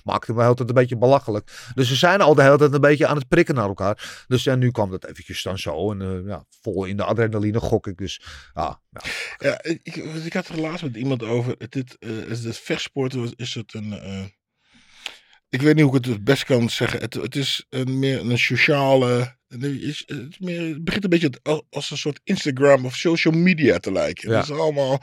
maakte 0.04 0.26
hem 0.26 0.37
de 0.37 0.42
hele 0.42 0.54
tijd 0.54 0.68
een 0.68 0.74
beetje 0.74 0.96
belachelijk. 0.96 1.50
Dus 1.74 1.88
ze 1.88 1.94
zijn 1.94 2.20
al 2.20 2.35
de 2.35 2.42
hele 2.42 2.59
tijd 2.59 2.72
een 2.72 2.80
beetje 2.80 3.07
aan 3.07 3.16
het 3.16 3.28
prikken 3.28 3.54
naar 3.54 3.68
elkaar. 3.68 4.24
Dus 4.26 4.44
ja, 4.44 4.54
nu 4.54 4.70
kwam 4.70 4.90
dat 4.90 5.04
eventjes 5.04 5.42
dan 5.42 5.59
zo. 5.59 5.90
En 5.90 6.24
ja, 6.26 6.44
vol 6.61 6.85
in 6.85 6.96
de 6.96 7.04
adrenaline 7.04 7.61
gok 7.61 7.87
ik. 7.87 7.98
Dus 7.98 8.22
ja, 8.54 8.80
ja. 8.94 9.11
Ja, 9.48 9.62
ik, 9.62 9.96
ik, 10.24 10.33
had 10.33 10.48
er 10.48 10.61
laatst 10.61 10.83
met 10.85 10.96
iemand 10.96 11.22
over. 11.22 11.57
Dit 11.68 11.96
eh, 11.98 12.11
is 12.11 12.44
het 12.44 12.59
vechtsport. 12.59 13.12
was- 13.12 13.33
Is 13.37 13.54
het 13.54 13.74
een. 13.74 13.92
eh, 13.92 14.24
ik 15.48 15.62
weet 15.62 15.74
niet 15.74 15.85
hoe 15.85 15.96
ik 15.96 16.04
het 16.04 16.14
het 16.14 16.24
best 16.24 16.44
kan 16.44 16.70
zeggen. 16.70 17.00
Het, 17.00 17.14
het 17.14 17.37
is 17.37 17.66
een, 17.70 17.98
meer 17.98 18.20
een 18.20 18.38
sociale. 18.38 19.37
Het, 19.48 19.62
is, 19.62 20.02
het, 20.07 20.40
meer, 20.40 20.61
het 20.61 20.85
begint 20.85 21.04
een 21.04 21.11
beetje 21.11 21.30
als, 21.42 21.62
als 21.70 21.90
een 21.90 21.96
soort 21.98 22.20
Instagram 22.24 22.85
of 22.85 22.96
social 22.96 23.35
media 23.35 23.78
te 23.78 23.92
lijken. 23.92 24.30
Ja. 24.30 24.37
Het 24.37 24.44
is 24.44 24.50
allemaal. 24.57 25.02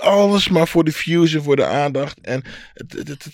Alles 0.00 0.48
maar 0.48 0.68
voor 0.68 0.84
de 0.84 0.92
views 0.92 1.34
en 1.34 1.42
voor 1.42 1.56
de 1.56 1.64
aandacht. 1.64 2.20
En 2.20 2.42
het, 2.74 2.92
het, 2.92 3.08
het, 3.08 3.26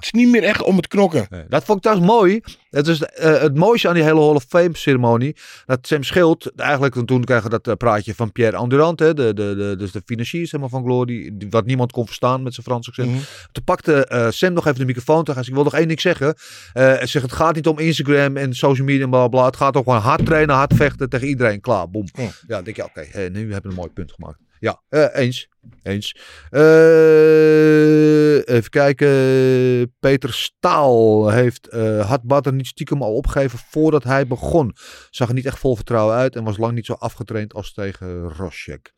is 0.00 0.10
niet 0.10 0.28
meer 0.28 0.42
echt 0.42 0.62
om 0.62 0.76
het 0.76 0.88
knokken. 0.88 1.26
Nee, 1.30 1.44
dat 1.48 1.64
vond 1.64 1.76
ik 1.78 1.82
trouwens 1.84 2.10
mooi. 2.12 2.40
Het 2.70 2.86
is 2.86 3.02
eh, 3.02 3.40
het 3.40 3.54
mooiste 3.56 3.88
aan 3.88 3.94
die 3.94 4.02
hele 4.02 4.20
Hall 4.20 4.34
of 4.34 4.44
Fame 4.48 4.70
ceremonie. 4.76 5.36
Dat 5.66 5.86
Sam 5.86 6.02
Schild, 6.02 6.52
eigenlijk 6.56 7.06
toen 7.06 7.24
kregen 7.24 7.44
we 7.44 7.50
dat 7.50 7.68
eh, 7.68 7.74
praatje 7.74 8.14
van 8.14 8.32
Pierre 8.32 8.56
Endurant. 8.56 8.98
Hè, 8.98 9.14
de, 9.14 9.34
de, 9.34 9.54
de, 9.56 9.74
dus 9.78 9.92
de 9.92 10.02
financier 10.04 10.46
zeg 10.46 10.60
maar, 10.60 10.68
van 10.68 10.84
Glory. 10.84 11.30
die- 11.32 11.50
Wat 11.50 11.66
niemand 11.66 11.92
kon 11.92 12.06
verstaan 12.06 12.42
met 12.42 12.54
zijn 12.54 12.66
Frans 12.66 12.88
accent. 12.88 13.08
Mhm. 13.10 13.18
Toen 13.52 13.64
pakte 13.64 14.06
eh, 14.06 14.30
Sam 14.30 14.52
nog 14.52 14.66
even 14.66 14.78
de 14.78 14.84
microfoon 14.84 15.24
te 15.24 15.32
gaan. 15.32 15.42
Ik 15.46 15.54
wil 15.54 15.64
nog 15.64 15.74
één 15.74 15.88
ding 15.88 16.00
zeggen. 16.00 16.34
Hij 16.72 17.06
zegt, 17.06 17.24
het 17.24 17.34
gaat 17.34 17.54
niet 17.54 17.66
om 17.66 17.78
Instagram 17.78 18.36
en 18.36 18.54
social 18.54 18.86
media 18.86 19.04
en 19.04 19.10
bla 19.10 19.28
bla. 19.28 19.44
Het 19.44 19.56
gaat 19.56 19.76
om 19.76 19.82
gewoon 19.82 19.98
hard 20.00 20.26
trainen, 20.26 20.54
hard 20.54 20.74
vechten 20.74 21.08
tegen 21.08 21.28
iedereen. 21.28 21.60
Klaar, 21.60 21.90
boom. 21.90 22.06
Ja. 22.12 22.22
Ja, 22.22 22.30
dan 22.46 22.64
denk 22.64 22.76
je, 22.76 22.84
oké, 22.84 23.28
nu 23.32 23.52
hebben 23.52 23.62
we 23.62 23.68
een 23.68 23.74
mooi 23.74 23.90
punt 23.90 24.12
gemaakt. 24.12 24.38
Ja, 24.60 24.82
eh, 24.88 25.06
eens. 25.12 25.48
Eens. 25.82 26.16
Eh, 26.50 28.34
even 28.48 28.70
kijken. 28.70 29.94
Peter 30.00 30.32
Staal 30.32 31.28
heeft, 31.30 31.68
eh 31.68 32.08
had 32.08 32.50
niet 32.52 32.66
stiekem 32.66 33.02
al 33.02 33.14
opgegeven 33.14 33.58
voordat 33.58 34.04
hij 34.04 34.26
begon. 34.26 34.76
Zag 35.10 35.28
er 35.28 35.34
niet 35.34 35.46
echt 35.46 35.58
vol 35.58 35.76
vertrouwen 35.76 36.16
uit 36.16 36.36
en 36.36 36.44
was 36.44 36.56
lang 36.56 36.74
niet 36.74 36.86
zo 36.86 36.92
afgetraind 36.92 37.54
als 37.54 37.72
tegen 37.72 38.28
Roschek. 38.28 38.92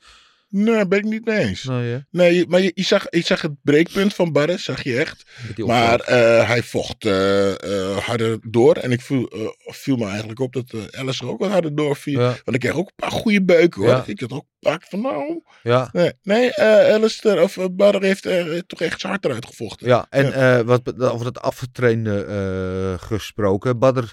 Nee, 0.53 0.87
ben 0.87 0.99
ik 0.99 1.05
niet 1.05 1.25
mee 1.25 1.39
eens. 1.39 1.65
Nou 1.65 1.83
ja, 1.83 2.07
Nee, 2.11 2.47
maar 2.49 2.61
je, 2.61 2.73
je, 2.75 2.83
zag, 2.83 3.07
je 3.11 3.21
zag 3.21 3.43
het 3.43 3.53
breekpunt 3.63 4.15
van 4.15 4.33
Barres, 4.33 4.65
zag 4.65 4.83
je 4.83 4.99
echt. 4.99 5.25
Maar 5.57 6.01
eh, 6.01 6.49
hij 6.49 6.63
vocht 6.63 7.05
eh, 7.05 7.51
eh, 7.51 7.97
harder 7.97 8.39
door. 8.51 8.77
En 8.77 8.93
ik 8.93 9.01
viel, 9.01 9.53
viel 9.57 9.97
me 9.97 10.07
eigenlijk 10.07 10.41
op 10.41 10.53
dat 10.53 10.73
er 10.73 11.29
ook 11.29 11.39
wat 11.39 11.51
harder 11.51 11.75
door 11.75 11.97
viel. 11.97 12.21
Ja. 12.21 12.27
Want 12.27 12.57
ik 12.57 12.61
kreeg 12.61 12.75
ook 12.75 12.87
een 12.87 12.95
paar 12.97 13.11
goede 13.11 13.45
beuken 13.45 13.81
hoor. 13.81 13.91
Ja. 13.91 14.05
Ik 14.07 14.21
had 14.21 14.33
ook 14.33 14.45
pak 14.59 14.85
van 14.89 15.01
nou. 15.01 15.43
ja. 15.63 15.89
Nee, 15.93 16.13
nee 16.23 16.61
Alistair 16.61 17.43
of 17.43 17.59
Barre 17.71 18.07
heeft 18.07 18.25
er 18.25 18.67
toch 18.67 18.81
echt 18.81 19.01
zijn 19.01 19.13
hart 19.13 19.25
eruit 19.25 19.47
gevochten. 19.47 19.87
Ja, 19.87 20.07
en 20.11 20.67
wat, 20.67 21.01
over 21.01 21.27
het 21.27 21.41
afgetrainde 21.41 22.97
gesproken. 23.01 23.79
Badder 23.79 24.13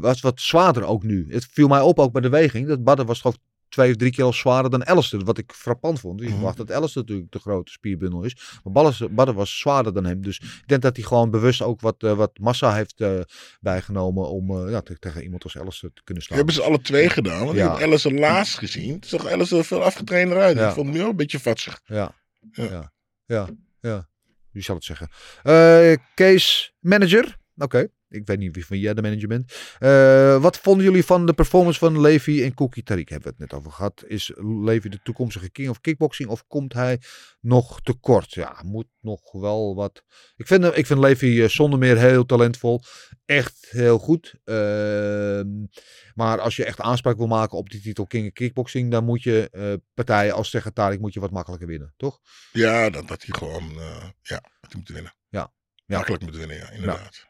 was 0.00 0.20
wat 0.20 0.40
zwaarder 0.40 0.84
ook 0.84 1.02
nu. 1.02 1.26
Het 1.28 1.46
viel 1.50 1.68
mij 1.68 1.80
op 1.80 1.98
ook 1.98 2.12
bij 2.12 2.22
de 2.22 2.28
weging. 2.28 2.68
Dat 2.68 2.84
Badder 2.84 3.06
was 3.06 3.20
gewoon 3.20 3.36
twee 3.68 3.90
of 3.90 3.96
drie 3.96 4.10
kilo 4.10 4.32
zwaarder 4.32 4.70
dan 4.70 4.84
Alistair. 4.86 5.24
Wat 5.24 5.38
ik 5.38 5.52
frappant 5.52 6.00
vond. 6.00 6.20
Je 6.20 6.26
Mhm. 6.26 6.34
verwacht 6.34 6.56
dat 6.56 6.72
Alistair 6.72 7.04
natuurlijk 7.04 7.32
de 7.32 7.38
grote 7.38 7.72
spierbundel 7.72 8.22
is. 8.22 8.36
Maar 8.64 8.72
Badder 9.10 9.34
was 9.34 9.58
zwaarder 9.58 9.92
dan 9.94 10.04
hem. 10.04 10.22
Dus 10.22 10.38
ik 10.38 10.62
denk 10.66 10.82
dat 10.82 10.96
hij 10.96 11.04
gewoon 11.04 11.30
bewust 11.30 11.62
ook 11.62 11.80
wat, 11.80 12.02
eh, 12.02 12.12
wat 12.16 12.38
massa 12.38 12.74
heeft 12.74 13.00
eh, 13.00 13.20
bijgenomen. 13.60 14.28
Om 14.28 14.50
eh, 14.50 14.70
ja, 14.70 14.80
te- 14.80 14.98
tegen 14.98 15.22
iemand 15.22 15.42
als 15.44 15.58
Alistair 15.58 15.92
te 15.92 16.02
kunnen 16.04 16.22
staan. 16.22 16.36
hebben 16.36 16.54
ze 16.54 16.62
alle 16.62 16.80
twee 16.80 17.08
gedaan. 17.08 17.44
Want 17.44 17.56
Ja. 17.56 17.72
ik 17.72 17.78
heb 17.78 17.88
Alice 17.88 18.08
er 18.08 18.14
laatst 18.18 18.58
gezien. 18.58 19.00
Toen 19.00 19.20
zag 19.20 19.26
Alice 19.32 19.56
er 19.56 19.64
veel 19.64 19.82
afgetrainder 19.82 20.38
uit. 20.38 20.56
Ja. 20.56 20.68
Ik 20.68 20.74
vond 20.74 20.86
hem 20.86 20.96
nu 20.96 21.02
ook 21.02 21.10
een 21.10 21.16
beetje 21.16 21.40
vatsig. 21.40 21.80
Ja, 21.84 22.14
Ja. 22.52 22.92
ja, 23.26 23.48
ja. 23.80 24.08
Wie 24.50 24.62
zal 24.62 24.74
het 24.74 24.84
zeggen? 24.84 25.08
Kees 26.14 26.74
Manager. 26.80 27.36
Oké. 27.56 27.88
Ik 28.14 28.26
weet 28.26 28.38
niet 28.38 28.54
wie 28.54 28.66
van 28.66 28.78
jij 28.78 28.94
de 28.94 29.02
manager 29.02 29.28
bent. 29.28 29.54
Eh, 29.78 30.42
wat 30.42 30.58
vonden 30.58 30.84
jullie 30.84 31.04
van 31.04 31.26
de 31.26 31.32
performance 31.32 31.78
van 31.78 32.00
Levi 32.00 32.44
en 32.44 32.54
Cookie 32.54 32.82
Tariq? 32.82 33.04
Hebben 33.08 33.22
we 33.22 33.28
het 33.28 33.38
net 33.38 33.52
over 33.54 33.70
gehad. 33.72 34.04
Is 34.06 34.32
Levi 34.36 34.88
de 34.88 35.00
toekomstige 35.02 35.50
king 35.50 35.68
of 35.68 35.80
kickboxing 35.80 36.28
of 36.28 36.46
komt 36.46 36.72
hij 36.72 36.98
nog 37.40 37.80
tekort? 37.82 38.32
Ja, 38.32 38.62
moet 38.64 38.86
nog 39.00 39.32
wel 39.32 39.74
wat. 39.74 40.02
Ik 40.36 40.46
vind, 40.46 40.62
hem- 40.62 40.72
ik 40.74 40.86
vind 40.86 41.00
Levi 41.00 41.42
eh, 41.42 41.48
zonder 41.48 41.78
meer 41.78 41.98
heel 41.98 42.26
talentvol. 42.26 42.82
Echt 43.24 43.66
heel 43.70 43.98
goed. 43.98 44.34
Ehm, 44.44 45.48
maar 46.14 46.40
als 46.40 46.56
je 46.56 46.64
echt 46.64 46.80
aanspraak 46.80 47.16
wil 47.16 47.26
maken 47.26 47.58
op 47.58 47.70
die 47.70 47.80
titel 47.80 48.06
King 48.06 48.26
of 48.26 48.32
Kickboxing, 48.32 48.90
dan 48.90 49.04
moet 49.04 49.22
je 49.22 49.48
eh, 49.50 49.72
partijen 49.94 50.34
als 50.34 50.50
tegen 50.50 50.72
Tariq 50.72 51.00
moet 51.00 51.12
je 51.14 51.20
wat 51.20 51.30
makkelijker 51.30 51.68
winnen, 51.68 51.94
toch? 51.96 52.20
Ja, 52.52 52.90
dat, 52.90 53.08
dat 53.08 53.22
hij 53.22 53.38
gewoon, 53.38 53.70
eh, 53.80 54.08
ja, 54.22 54.40
dat 54.60 54.72
hij 54.72 54.76
moet 54.76 54.88
winnen. 54.88 55.14
Ja. 55.28 55.52
Ja. 55.86 55.96
Makkelijk 55.96 56.22
moet 56.22 56.36
winnen, 56.36 56.56
ja, 56.56 56.70
inderdaad. 56.70 57.26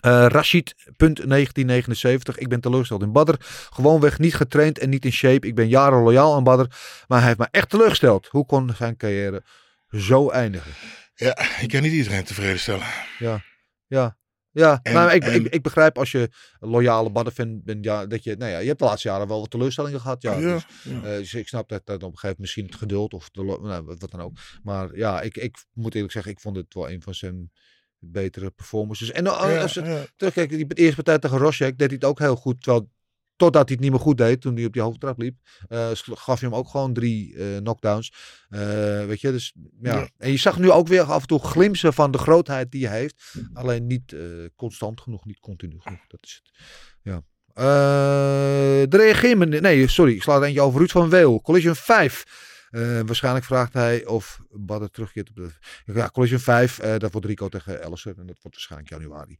Eh 0.00 0.26
Rashid, 0.28 0.74
punt 0.96 1.16
1979. 1.28 2.38
Ik 2.38 2.48
ben 2.48 2.60
teleurgesteld 2.60 3.02
in 3.02 3.12
Badr. 3.12 3.34
Gewoonweg 3.70 4.18
niet 4.18 4.34
getraind 4.34 4.78
en 4.78 4.88
niet 4.90 5.04
in 5.04 5.12
shape. 5.12 5.46
Ik 5.46 5.54
ben 5.54 5.68
jaren 5.68 6.02
loyaal 6.02 6.34
aan 6.34 6.44
Badr. 6.44 6.74
Maar 7.06 7.18
hij 7.18 7.26
heeft 7.26 7.38
me 7.38 7.48
echt 7.50 7.70
teleurgesteld. 7.70 8.26
Hoe 8.26 8.46
kon 8.46 8.70
zijn 8.76 8.96
carrière 8.96 9.42
zo 9.88 10.28
eindigen? 10.30 10.72
Ja, 11.14 11.38
ik 11.60 11.68
kan 11.68 11.82
niet 11.82 11.92
iedereen 11.92 12.24
tevreden 12.24 12.58
stellen. 12.58 12.86
Ja, 13.18 13.42
ja. 13.86 14.18
Ja, 14.52 14.80
En- 14.82 14.92
maar 14.92 15.14
ik, 15.14 15.24
en- 15.24 15.34
ik, 15.34 15.46
ik 15.54 15.62
begrijp 15.62 15.98
als 15.98 16.10
je 16.10 16.30
een 16.60 16.68
loyale 16.68 17.10
Badr-fan 17.10 17.60
bent, 17.64 17.84
ja, 17.84 18.06
dat 18.06 18.24
je, 18.24 18.36
nou 18.36 18.50
ja, 18.50 18.58
je 18.58 18.66
hebt 18.66 18.78
de 18.78 18.84
laatste 18.84 19.08
jaren 19.08 19.28
wel 19.28 19.40
wat 19.40 19.50
teleurstellingen 19.50 20.00
gehad. 20.00 20.22
Ja, 20.22 20.32
Ja, 20.38 20.54
dus, 20.54 20.64
ja. 20.82 20.94
eh, 20.96 21.02
dus 21.02 21.34
ik 21.34 21.48
snap 21.48 21.68
dat, 21.68 21.86
dat 21.86 21.96
op 21.96 22.02
een 22.02 22.18
gegeven 22.18 22.20
moment 22.28 22.38
misschien 22.38 22.64
het 22.66 22.74
geduld 22.74 23.12
of 23.12 23.30
de, 23.30 23.42
nou, 23.42 23.84
wat 23.84 24.00
wat 24.00 24.10
dan 24.10 24.20
ook. 24.20 24.38
Maar 24.62 24.96
ja, 24.96 25.20
ik, 25.20 25.36
ik 25.36 25.64
moet 25.72 25.94
eerlijk 25.94 26.12
zeggen, 26.12 26.32
ik 26.32 26.40
vond 26.40 26.56
het 26.56 26.74
wel 26.74 26.90
een 26.90 27.02
van 27.02 27.14
zijn 27.14 27.50
betere 28.00 28.50
performances. 28.50 29.10
En 29.10 29.24
uh, 29.26 29.32
Ja, 29.40 29.62
als 29.62 29.74
het, 29.74 29.86
ja. 29.86 30.04
terugkijken, 30.16 30.56
die 30.56 30.74
eerste 30.74 30.94
partij 30.94 31.18
tegen 31.18 31.38
Rosjek 31.38 31.78
deed 31.78 31.86
hij 31.88 31.96
het 32.00 32.04
ook 32.04 32.18
heel 32.18 32.36
goed. 32.36 32.62
Terwijl, 32.62 32.90
totdat 33.36 33.62
hij 33.68 33.72
het 33.74 33.80
niet 33.80 33.90
meer 33.90 34.00
goed 34.00 34.16
deed, 34.16 34.40
toen 34.40 34.54
hij 34.56 34.64
op 34.64 34.72
die 34.72 34.82
hoofdtrap 34.82 35.18
liep, 35.18 35.36
sl- 35.92 36.12
gaf 36.14 36.40
je 36.40 36.46
hem 36.46 36.54
ook 36.54 36.68
gewoon 36.68 36.92
drie 36.92 37.36
eh, 37.36 37.56
knockdowns. 37.56 38.12
Eh, 38.48 38.60
weet 39.04 39.20
je, 39.20 39.30
dus 39.32 39.52
ja. 39.82 39.94
Ja. 39.98 40.08
En 40.18 40.30
je 40.30 40.36
zag 40.36 40.58
nu 40.58 40.70
ook 40.70 40.88
weer 40.88 41.02
af 41.02 41.20
en 41.20 41.26
toe 41.26 41.38
glimsen 41.38 41.92
van 41.92 42.10
de 42.10 42.18
grootheid 42.18 42.70
die 42.70 42.88
hij 42.88 42.98
heeft. 42.98 43.34
Alleen 43.52 43.86
niet 43.86 44.16
constant 44.56 45.00
genoeg, 45.00 45.24
niet 45.24 45.40
continu 45.40 45.76
genoeg. 45.80 46.06
Dat 46.08 46.20
is 46.22 46.40
het. 46.42 46.58
Ja. 47.02 47.22
De 48.86 48.96
reageermeneer, 48.96 49.60
nee, 49.60 49.88
sorry, 49.88 50.14
ik 50.14 50.22
sla 50.22 50.36
er 50.36 50.42
eentje 50.42 50.60
over. 50.60 50.78
Ruud 50.78 50.90
van 50.90 51.10
Weel, 51.10 51.40
Collision 51.40 51.74
5. 51.74 52.24
Eh, 52.70 53.00
waarschijnlijk 53.00 53.44
vraagt 53.44 53.72
hij 53.72 54.06
of 54.06 54.40
Badr 54.50 54.84
terugkeert 54.84 55.28
op 55.28 55.36
de... 55.36 55.50
Ja, 55.84 56.10
Collision 56.12 56.40
5, 56.40 56.78
eh, 56.78 56.96
dat 56.98 57.12
wordt 57.12 57.26
Rico 57.26 57.48
tegen 57.48 57.82
Ellison. 57.82 58.12
En 58.12 58.26
dat 58.26 58.38
wordt 58.42 58.56
waarschijnlijk 58.56 58.90
januari. 58.90 59.38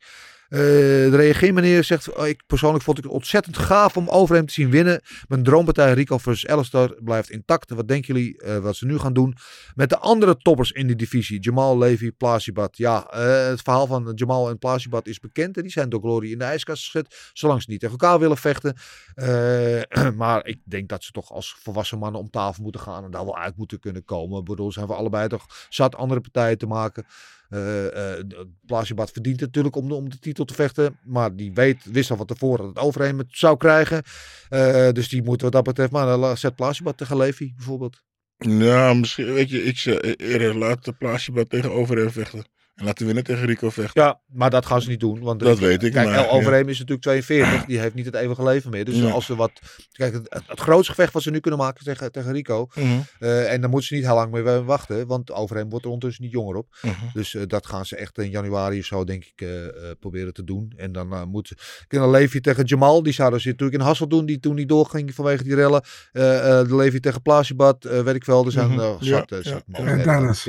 Eh, 0.50 0.58
de 0.58 1.16
reageermeneer 1.16 1.84
zegt... 1.84 2.16
oh, 2.16 2.26
ik 2.26 2.42
persoonlijk 2.46 2.84
vond 2.84 2.98
ik 2.98 3.04
het 3.04 3.12
ontzettend 3.12 3.58
gaaf 3.58 3.96
om 3.96 4.08
over 4.08 4.34
hem 4.34 4.46
te 4.46 4.52
zien 4.52 4.70
winnen. 4.70 5.00
Mijn 5.28 5.42
droompartij 5.42 5.92
Rico 5.92 6.18
versus 6.18 6.50
Alistair 6.50 6.94
blijft 7.02 7.30
intact. 7.30 7.70
Wat 7.70 7.88
denken 7.88 8.14
jullie 8.14 8.40
eh, 8.40 8.58
wat 8.58 8.76
ze 8.76 8.86
nu 8.86 8.98
gaan 8.98 9.12
doen 9.12 9.36
met 9.74 9.88
de 9.88 9.98
andere 9.98 10.36
toppers 10.36 10.70
in 10.70 10.86
de 10.86 10.96
divisie? 10.96 11.40
Jamal, 11.40 11.78
Levy, 11.78 12.10
Plasibat. 12.10 12.76
Ja, 12.76 13.06
eh, 13.10 13.48
het 13.48 13.62
verhaal 13.62 13.86
van 13.86 14.12
Jamal 14.14 14.48
en 14.48 14.58
Plasibat 14.58 15.06
is 15.06 15.18
bekend. 15.18 15.56
En 15.56 15.62
die 15.62 15.72
zijn 15.72 15.88
door 15.88 16.00
Glory 16.00 16.32
in 16.32 16.38
de 16.38 16.44
ijskast 16.44 16.84
gezet. 16.84 17.30
Zolang 17.32 17.62
ze 17.62 17.70
niet 17.70 17.80
tegen 17.80 17.98
elkaar 17.98 18.18
willen 18.18 18.36
vechten. 18.36 18.76
Maar 20.16 20.46
ik 20.46 20.60
denk 20.64 20.88
dat 20.88 21.04
ze 21.04 21.12
toch 21.12 21.30
als 21.32 21.56
volwassen 21.62 21.98
mannen 21.98 22.20
om 22.20 22.30
tafel 22.30 22.62
moeten 22.62 22.80
gaan. 22.80 23.04
En 23.04 23.10
daar 23.10 23.24
wel 23.24 23.38
uit 23.38 23.56
moeten 23.56 23.80
kunnen 23.80 24.04
komen. 24.04 24.38
Ik 24.38 24.44
bedoel, 24.44 24.72
zijn 24.72 24.86
we 24.86 24.94
allebei 24.94 25.28
toch 25.28 25.46
zat 25.68 25.96
andere 25.96 26.20
partijen 26.20 26.58
te 26.58 26.66
maken. 26.66 27.06
Eh 27.50 28.16
eh 28.18 28.24
Plasibat 28.66 29.10
verdient 29.10 29.40
natuurlijk 29.40 29.76
om 29.76 29.88
de, 29.88 29.94
om 29.94 30.10
de 30.10 30.18
titel 30.18 30.44
te 30.44 30.54
vechten. 30.54 30.98
Maar 31.04 31.36
die 31.36 31.52
weet, 31.52 31.84
wist 31.84 32.10
al 32.10 32.16
van 32.16 32.26
tevoren 32.26 32.64
dat 32.64 32.74
het 32.74 32.84
overheen 32.84 33.18
het 33.18 33.26
zou 33.30 33.56
krijgen. 33.56 34.02
Eh, 34.48 34.90
dus 34.90 35.08
die 35.08 35.22
moeten 35.22 35.42
wat 35.42 35.52
dat 35.52 35.64
betreft. 35.64 35.90
Maar 35.90 36.36
zet 36.36 36.56
Plasibat 36.56 36.96
tegen 36.96 37.16
Levy 37.16 37.52
bijvoorbeeld. 37.56 38.02
Ja, 38.36 38.94
misschien, 38.94 39.32
weet 39.32 39.50
je, 39.50 39.64
ik 39.64 39.78
zou 39.78 39.98
eerder 40.00 40.78
de 40.84 40.92
plaatsje 40.92 41.46
tegen 41.46 41.72
Overheem 41.72 42.10
vechten. 42.10 42.44
En 42.80 42.86
laten 42.86 43.06
winnen 43.06 43.24
tegen 43.24 43.46
Rico 43.46 43.70
vechten. 43.70 44.02
Ja, 44.02 44.20
maar 44.26 44.50
dat 44.50 44.66
gaan 44.66 44.82
ze 44.82 44.88
niet 44.88 45.00
doen. 45.00 45.20
Want 45.20 45.40
Dat 45.40 45.58
weet 45.58 45.82
ik, 45.82 45.92
Kijk, 45.92 46.06
maar, 46.08 46.14
El 46.16 46.30
Overeem 46.30 46.68
is 46.68 46.78
natuurlijk 46.78 47.02
42. 47.02 47.64
Die 47.64 47.78
heeft 47.78 47.94
niet 47.94 48.04
het 48.04 48.14
eeuwige 48.14 48.42
leven 48.42 48.70
meer. 48.70 48.84
Dus 48.84 48.96
Ja. 48.96 49.10
als 49.10 49.26
ze 49.26 49.36
wat. 49.36 49.52
Kijk, 49.92 50.14
het, 50.14 50.60
grootste 50.60 50.92
gevecht 50.94 51.12
wat 51.12 51.22
ze 51.22 51.30
nu 51.30 51.40
kunnen 51.40 51.60
maken 51.60 51.84
tegen, 51.84 52.12
tegen 52.12 52.32
Rico. 52.32 52.68
Mhm, 52.74 52.86
eh, 53.18 53.52
en 53.52 53.60
dan 53.60 53.70
moeten 53.70 53.88
ze 53.88 53.94
niet 53.94 54.04
heel 54.04 54.14
lang 54.14 54.32
meer 54.32 54.64
wachten. 54.64 55.06
Want 55.06 55.32
Overeem 55.32 55.70
wordt 55.70 55.84
er 55.84 55.90
ondertussen 55.90 56.24
niet 56.24 56.32
jonger 56.32 56.56
op. 56.56 56.66
mhm. 56.82 56.92
Dus 57.12 57.34
eh, 57.34 57.42
dat 57.46 57.66
gaan 57.66 57.86
ze 57.86 57.96
echt 57.96 58.18
in 58.18 58.30
januari 58.30 58.78
of 58.78 58.84
zo, 58.84 59.04
denk 59.04 59.24
ik, 59.24 59.40
eh, 59.40 59.66
eh, 59.66 59.72
proberen 60.00 60.32
te 60.32 60.44
doen. 60.44 60.72
En 60.76 60.92
dan 60.92 61.12
eh 61.12 61.24
moeten 61.24 61.56
ze. 61.58 61.96
Dan 61.96 62.10
Levi 62.10 62.40
tegen 62.40 62.64
Jamal. 62.64 63.02
Die 63.02 63.12
zouden 63.12 63.40
ze 63.40 63.48
natuurlijk 63.48 63.78
in 63.80 63.86
Hassel 63.86 64.08
doen. 64.08 64.26
Die 64.26 64.40
toen 64.40 64.54
niet 64.54 64.68
doorging 64.68 65.14
vanwege 65.14 65.42
die 65.42 65.54
rellen. 65.54 65.82
Eh 66.12 66.60
eh 66.60 66.68
de 66.68 66.76
Levi 66.76 67.00
tegen 67.00 67.22
Plasibat. 67.22 67.84
eh 67.84 68.00
weet 68.02 68.14
ik 68.14 68.24
wel. 68.24 68.44
Er 68.44 68.52
zijn 68.52 68.70
eh, 68.70 68.76
ja, 69.00 69.16
zat, 69.16 69.30
ja, 69.30 69.42
zat 69.42 69.62
ja. 69.66 69.78
En 69.78 70.02
Dennis. 70.02 70.44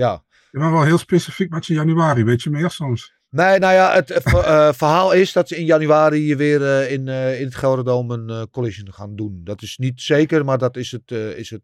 Ja. 0.52 0.60
Bent 0.60 0.72
wel 0.72 0.84
heel 0.84 0.98
specifiek 0.98 1.50
met 1.50 1.66
je 1.66 1.74
januari, 1.74 2.24
weet 2.24 2.44
je 2.44 2.50
meer 2.50 2.70
soms. 2.70 3.14
Nee, 3.32 3.60
nou 3.60 3.74
ja, 3.74 3.94
het 3.94 4.12
eh, 4.24 4.74
verhaal 4.74 5.12
is 5.12 5.34
dat 5.34 5.48
ze 5.48 5.58
in 5.58 5.66
januari 5.66 6.36
weer 6.36 6.66
eh, 6.66 6.92
in, 6.92 7.08
eh, 7.08 7.40
in 7.40 7.46
het 7.46 7.56
Gelderdoom 7.56 8.12
een 8.12 8.50
collision 8.50 8.94
gaan 8.94 9.16
doen. 9.16 9.42
Dat 9.44 9.62
is 9.62 9.78
niet 9.78 10.02
zeker, 10.02 10.46
maar 10.46 10.58
dat 10.58 10.78
is 10.78 10.92
het, 10.92 11.12
is 11.12 11.50
het 11.50 11.62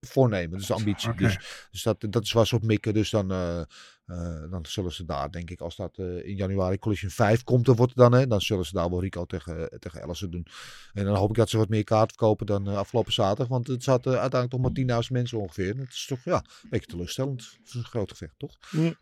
voornemen. 0.00 0.50
Dat 0.50 0.60
is 0.60 0.66
de 0.66 0.74
ambitie. 0.74 1.14
Dus, 1.14 1.38
dus 1.70 1.82
dat, 1.82 2.06
dat 2.10 2.22
is 2.22 2.32
waar 2.32 2.46
ze 2.46 2.54
op 2.54 2.62
mikken. 2.62 2.94
Dus 2.94 3.10
dan, 3.10 3.28
eh, 4.08 4.50
dan 4.50 4.66
zullen 4.66 4.92
ze 4.92 5.04
daar, 5.04 5.30
denk 5.30 5.50
ik, 5.50 5.60
als 5.60 5.76
dat 5.76 5.98
eh, 5.98 6.26
in 6.26 6.36
januari 6.36 6.78
collision 6.78 7.10
5 7.10 7.44
komt, 7.44 7.66
dan 7.66 7.76
wordt 7.76 7.94
het 7.94 8.00
dan, 8.10 8.20
hè, 8.20 8.26
dan 8.26 8.40
zullen 8.40 8.64
ze 8.64 8.74
daar 8.74 8.90
wel 8.90 9.00
Rico 9.00 9.24
tegen, 9.24 9.70
eh, 9.70 9.78
tegen 9.78 10.02
Ellison 10.02 10.30
doen. 10.30 10.46
En 10.92 11.04
dan 11.04 11.16
hoop 11.16 11.28
ik 11.30 11.36
dat 11.36 11.48
ze 11.48 11.56
wat 11.56 11.68
meer 11.68 11.84
kaarten 11.84 12.16
verkopen 12.16 12.46
dan 12.46 12.66
afgelopen 12.66 13.12
zaterdag. 13.12 13.48
Want 13.48 13.66
het 13.66 13.82
zat 13.82 14.06
eh, 14.06 14.12
uiteindelijk 14.12 14.50
toch 14.50 14.60
maar 14.60 15.02
10.000 15.04 15.12
mensen 15.12 15.38
ongeveer. 15.38 15.76
Dat 15.76 15.88
is 15.88 16.06
toch, 16.06 16.18
ja, 16.24 16.36
een 16.36 16.68
beetje 16.70 16.86
teleurstellend. 16.86 17.40
Het 17.58 17.68
is 17.68 17.74
een 17.74 17.84
groot 17.84 18.10
gevecht, 18.10 18.34
toch? 18.38 18.56
Ja. 18.70 18.94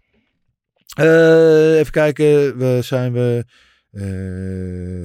Even 1.79 1.93
kijken, 1.93 2.57
we 2.59 2.79
zijn 2.83 3.13
we 3.13 3.45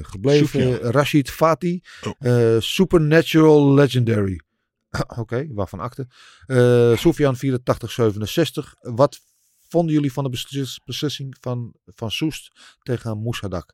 gebleven. 0.02 0.78
Rashid 0.78 1.30
Fati, 1.30 1.82
Oh. 2.20 2.60
Supernatural 2.60 3.74
Legendary. 3.74 4.41
Oké, 5.18 5.47
waarvan 5.49 5.80
akte. 5.80 6.08
Uh, 6.47 6.97
Sofian 6.97 7.36
8467. 7.36 8.76
Wat 8.80 9.20
vonden 9.72 9.93
jullie 9.93 10.13
van 10.13 10.24
de 10.24 10.30
beslis- 10.30 10.80
beslissing 10.86 11.38
van, 11.39 11.74
van 11.86 12.11
Soest 12.11 12.51
tegen 12.84 13.17
Moesadak? 13.17 13.74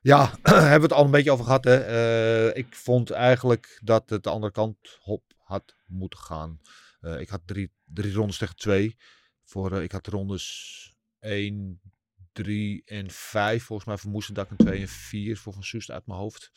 Ja, 0.00 0.30
hebben 0.42 0.74
we 0.74 0.82
het 0.82 0.92
al 0.92 1.04
een 1.04 1.10
beetje 1.10 1.30
over 1.30 1.44
gehad. 1.44 1.64
Hè? 1.64 1.76
Eh, 1.76 2.56
ik 2.56 2.74
vond 2.74 3.10
eigenlijk 3.10 3.80
dat 3.84 4.10
het 4.10 4.22
de 4.22 4.30
andere 4.30 4.52
kant 4.52 4.98
op 5.04 5.22
had 5.36 5.74
moeten 5.86 6.18
gaan. 6.18 6.60
Eh, 7.00 7.20
ik 7.20 7.28
had 7.28 7.40
drie, 7.44 7.72
drie 7.84 8.12
rondes 8.12 8.38
tegen 8.38 8.56
twee. 8.56 8.96
Voor, 9.44 9.76
eh, 9.76 9.82
ik 9.82 9.92
had 9.92 10.06
rondes 10.06 10.96
1, 11.20 11.80
3 12.32 12.82
en 12.84 13.10
5. 13.10 13.64
Volgens 13.64 13.88
mij 13.88 13.98
voor 13.98 14.10
Moesadak 14.10 14.50
en 14.50 14.56
2 14.56 14.80
en 14.80 14.88
4 14.88 15.36
voor 15.36 15.52
Van 15.52 15.62
Soest 15.64 15.90
uit 15.90 16.06
mijn 16.06 16.18
hoofd. 16.18 16.50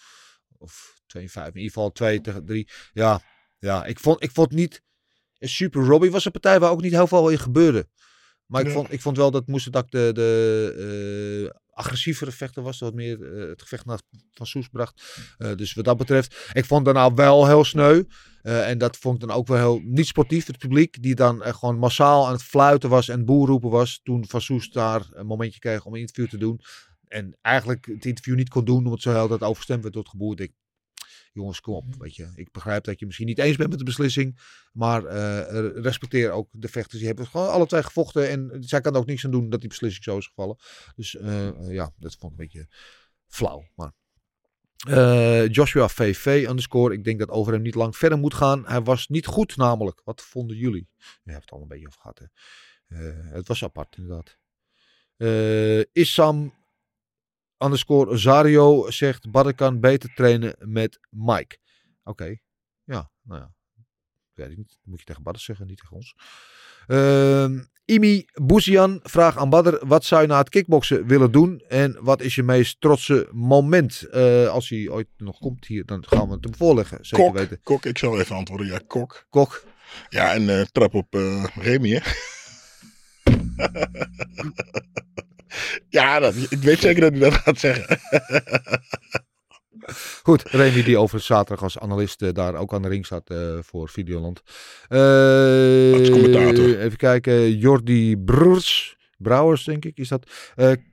Of 0.57 1.01
2 1.05 1.23
en 1.23 1.29
5. 1.29 1.47
In 1.47 1.55
ieder 1.55 1.71
geval 1.71 1.91
2 1.91 2.21
tegen 2.21 2.45
3. 2.45 2.69
Ja, 2.93 3.21
ja 3.59 3.85
ik, 3.85 3.99
vond, 3.99 4.23
ik 4.23 4.31
vond 4.31 4.51
niet... 4.51 4.83
Super 5.39 5.83
Robbie 5.83 6.11
was 6.11 6.25
een 6.25 6.31
partij 6.31 6.59
waar 6.59 6.71
ook 6.71 6.81
niet 6.81 6.91
heel 6.91 7.07
veel 7.07 7.29
in 7.29 7.39
gebeurde. 7.39 7.87
Maar 8.51 8.65
ik, 8.65 8.71
vond, 8.71 8.91
ik 8.91 9.01
vond 9.01 9.17
wel 9.17 9.31
dat 9.31 9.47
Moesadak 9.47 9.91
de, 9.91 10.09
de 10.13 11.49
eh, 11.51 11.59
agressievere 11.69 12.31
vechter 12.31 12.63
was. 12.63 12.79
Wat 12.79 12.93
meer 12.93 13.37
eh, 13.37 13.49
het 13.49 13.61
gevecht 13.61 13.85
naar 13.85 13.99
Van 14.31 14.45
Soest 14.45 14.71
bracht. 14.71 15.01
Eh, 15.37 15.55
dus 15.55 15.73
wat 15.73 15.85
dat 15.85 15.97
betreft, 15.97 16.49
ik 16.53 16.65
vond 16.65 16.85
daarna 16.85 17.13
wel 17.13 17.47
heel 17.47 17.63
sneu. 17.63 18.03
En 18.41 18.77
dat 18.77 18.97
vond 18.97 19.21
ik 19.21 19.27
dan 19.27 19.37
ook 19.37 19.47
wel 19.47 19.57
heel 19.57 19.81
niet 19.83 20.07
sportief. 20.07 20.47
Het 20.47 20.57
publiek 20.57 21.03
die 21.03 21.15
dan 21.15 21.41
gewoon 21.41 21.77
massaal 21.77 22.25
aan 22.25 22.33
het 22.33 22.43
fluiten 22.43 22.89
was 22.89 23.09
en 23.09 23.25
boerroepen 23.25 23.69
was. 23.69 23.99
Toen 24.03 24.27
Van 24.27 24.41
Soest 24.41 24.73
daar 24.73 25.05
een 25.11 25.25
momentje 25.25 25.59
kreeg 25.59 25.85
om 25.85 25.93
een 25.93 25.99
interview 25.99 26.29
te 26.29 26.37
doen. 26.37 26.61
En 27.07 27.37
eigenlijk 27.41 27.85
het 27.85 28.05
interview 28.05 28.35
niet 28.35 28.49
kon 28.49 28.65
doen 28.65 28.85
omdat 28.85 29.01
zo 29.01 29.13
heel 29.13 29.27
dat 29.27 29.41
overstemd 29.41 29.81
werd 29.81 29.93
door 29.93 30.03
het 30.03 30.11
geboer. 30.11 30.41
Ik, 30.41 30.51
jongens, 31.31 31.61
kom 31.61 31.73
op. 31.73 31.85
Weet 31.97 32.15
je. 32.15 32.31
Ik 32.35 32.51
begrijp 32.51 32.83
dat 32.83 32.99
je 32.99 33.05
misschien 33.05 33.27
niet 33.27 33.39
eens 33.39 33.55
bent 33.55 33.69
met 33.69 33.79
de 33.79 33.85
beslissing. 33.85 34.39
Maar 34.73 35.05
eh, 35.05 35.83
respecteer 35.83 36.31
ook 36.31 36.49
de 36.51 36.67
vechters. 36.67 36.97
Die 36.97 37.07
hebben 37.07 37.27
gewoon 37.27 37.49
alle 37.49 37.65
twee 37.65 37.83
gevochten. 37.83 38.29
En 38.29 38.57
zij 38.59 38.81
kan 38.81 38.93
er 38.93 38.99
ook 38.99 39.05
niks 39.05 39.25
aan 39.25 39.31
doen 39.31 39.49
dat 39.49 39.59
die 39.59 39.69
beslissing 39.69 40.03
zo 40.03 40.17
is 40.17 40.27
gevallen. 40.27 40.57
Dus 40.95 41.15
eh, 41.15 41.47
eh, 41.47 41.71
ja, 41.71 41.91
dat 41.97 42.15
vond 42.19 42.33
ik 42.33 42.39
een 42.39 42.45
beetje 42.45 42.67
flauw. 43.27 43.67
Maar 43.75 43.93
eh, 44.87 45.47
Joshua 45.47 45.87
VV 45.87 46.45
underscore. 46.49 46.93
Ik 46.93 47.03
denk 47.03 47.19
dat 47.19 47.29
over 47.29 47.53
hem 47.53 47.61
niet 47.61 47.75
lang 47.75 47.97
verder 47.97 48.17
moet 48.17 48.33
gaan. 48.33 48.65
Hij 48.65 48.81
was 48.81 49.07
niet 49.07 49.25
goed 49.25 49.57
namelijk. 49.57 50.01
Wat 50.03 50.21
vonden 50.21 50.57
jullie? 50.57 50.87
Je 51.23 51.31
hebt 51.31 51.43
het 51.43 51.51
al 51.51 51.61
een 51.61 51.67
beetje 51.67 51.87
over 51.87 52.01
gehad. 52.01 52.19
Hè? 52.19 52.25
Eh, 52.97 53.33
het 53.33 53.47
was 53.47 53.63
apart 53.63 53.97
inderdaad. 53.97 54.37
Eh 55.17 55.79
Issam 55.93 56.53
underscore 57.63 58.17
Zario 58.17 58.91
zegt 58.91 59.31
Badr 59.31 59.51
kan 59.53 59.79
beter 59.79 60.13
trainen 60.15 60.55
met 60.59 60.99
Mike. 61.09 61.57
Oké. 62.03 62.35
Ja, 62.83 63.11
nou 63.23 63.41
ja. 63.41 63.53
Weet 64.33 64.51
ik 64.51 64.57
niet. 64.57 64.69
Dat 64.69 64.77
moet 64.83 64.99
je 64.99 65.05
tegen 65.05 65.23
Badr 65.23 65.39
zeggen, 65.39 65.67
niet 65.67 65.77
tegen 65.77 65.95
ons. 65.95 66.15
Ehm, 66.87 67.59
Imi 67.85 68.25
Bouzian 68.33 68.99
vraagt 69.03 69.37
aan 69.37 69.49
Badr, 69.49 69.85
wat 69.87 70.03
zou 70.03 70.21
je 70.21 70.27
na 70.27 70.37
het 70.37 70.49
kickboksen 70.49 71.07
willen 71.07 71.31
doen? 71.31 71.59
En 71.67 71.97
wat 72.01 72.21
is 72.21 72.35
je 72.35 72.43
meest 72.43 72.81
trotse 72.81 73.27
moment? 73.31 74.01
Eh, 74.01 74.47
als 74.47 74.69
hij 74.69 74.89
ooit 74.89 75.07
nog 75.17 75.37
komt 75.39 75.65
hier, 75.65 75.85
dan 75.85 76.05
gaan 76.07 76.27
we 76.27 76.33
het 76.33 76.43
hem 76.43 76.55
voorleggen. 76.55 77.05
Zeker 77.05 77.25
Kok, 77.25 77.37
weten. 77.37 77.59
kok, 77.63 77.85
ik 77.85 77.97
zal 77.97 78.19
even 78.19 78.35
antwoorden. 78.35 78.67
Ja, 78.67 78.79
kok. 78.87 79.25
Kok. 79.29 79.63
Ja, 80.09 80.33
en 80.33 80.49
eh, 80.59 80.65
trap 80.65 80.93
op 80.93 81.15
eh 81.15 81.45
Remy, 81.55 81.89
hè? 81.89 81.99
ja, 85.89 86.19
dat, 86.19 86.35
ik 86.49 86.61
weet 86.61 86.79
zeker 86.79 87.01
dat 87.01 87.11
hij 87.11 87.19
dat 87.19 87.33
gaat 87.33 87.59
zeggen. 87.59 87.99
Goed, 90.23 90.43
Remy 90.43 90.83
die 90.83 90.97
over 90.97 91.19
zaterdag 91.19 91.63
als 91.63 91.79
analist 91.79 92.21
eh, 92.21 92.29
daar 92.33 92.55
ook 92.55 92.73
aan 92.73 92.81
de 92.81 92.87
ring 92.87 93.05
staat 93.05 93.29
eh, 93.29 93.57
voor 93.61 93.89
Videoland. 93.89 94.41
Als 94.87 96.09
commentator. 96.09 96.79
Even 96.79 96.97
kijken, 96.97 97.57
Jordi 97.57 98.17
Brurs. 98.17 98.99
Brouwers, 99.17 99.63
denk 99.63 99.85
ik, 99.85 99.97
is 99.97 100.07
dat. 100.07 100.29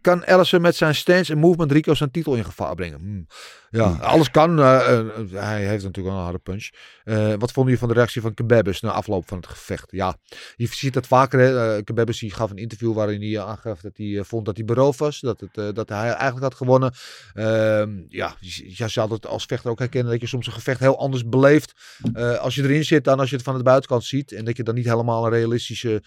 Kan 0.00 0.24
Ellison 0.24 0.60
met 0.60 0.76
zijn 0.76 0.94
stance 0.94 1.32
en 1.32 1.38
movement 1.38 1.72
Rico 1.72 1.94
zijn 1.94 2.10
titel 2.10 2.34
in 2.34 2.44
gevaar 2.44 2.74
brengen? 2.74 2.98
Hmm. 2.98 3.26
Ja, 3.70 3.98
alles 4.00 4.30
kan. 4.30 4.58
eh, 4.58 4.98
eh, 4.98 5.06
hij 5.30 5.66
heeft 5.66 5.84
natuurlijk 5.84 6.06
wel 6.06 6.16
een 6.16 6.22
harde 6.22 6.38
punch. 6.38 6.68
Eh, 7.04 7.28
wat 7.38 7.52
vonden 7.52 7.64
jullie 7.64 7.78
van 7.78 7.88
de 7.88 7.94
reactie 7.94 8.20
van 8.20 8.34
Kebabes 8.34 8.80
na 8.80 8.90
afloop 8.90 9.28
van 9.28 9.36
het 9.36 9.46
gevecht? 9.46 9.90
Ja, 9.90 10.16
je 10.56 10.66
ziet 10.66 10.94
dat 10.94 11.06
vaker. 11.06 11.38
Hè. 11.40 11.82
Kebabes 11.82 12.18
die 12.18 12.30
gaf 12.30 12.50
een 12.50 12.56
interview 12.56 12.94
waarin 12.94 13.22
hij 13.22 13.40
aangaf 13.40 13.80
dat 13.80 13.96
hij 13.96 14.24
vond 14.24 14.46
dat 14.46 14.56
hij 14.56 14.64
beroofd 14.64 14.98
was. 14.98 15.20
Dat, 15.20 15.40
het, 15.40 15.74
dat 15.76 15.88
hij 15.88 16.08
eigenlijk 16.08 16.42
had 16.42 16.54
gewonnen. 16.54 16.92
Ehm, 17.32 18.02
ja, 18.08 18.36
je, 18.40 18.76
je 18.76 18.88
zou 18.88 19.12
het 19.12 19.26
als 19.26 19.44
vechter 19.44 19.70
ook 19.70 19.78
herkennen 19.78 20.12
dat 20.12 20.20
je 20.20 20.26
soms 20.26 20.46
een 20.46 20.52
gevecht 20.52 20.80
heel 20.80 20.98
anders 20.98 21.28
beleeft. 21.28 21.72
als 22.40 22.54
je 22.54 22.62
erin 22.62 22.84
zit 22.84 23.04
dan 23.04 23.20
als 23.20 23.30
je 23.30 23.36
het 23.36 23.44
van 23.44 23.56
de 23.56 23.62
buitenkant 23.62 24.04
ziet. 24.04 24.32
En 24.32 24.44
dat 24.44 24.56
je 24.56 24.62
dan 24.62 24.74
niet 24.74 24.84
helemaal 24.88 25.24
een 25.24 25.32
realistische, 25.32 26.02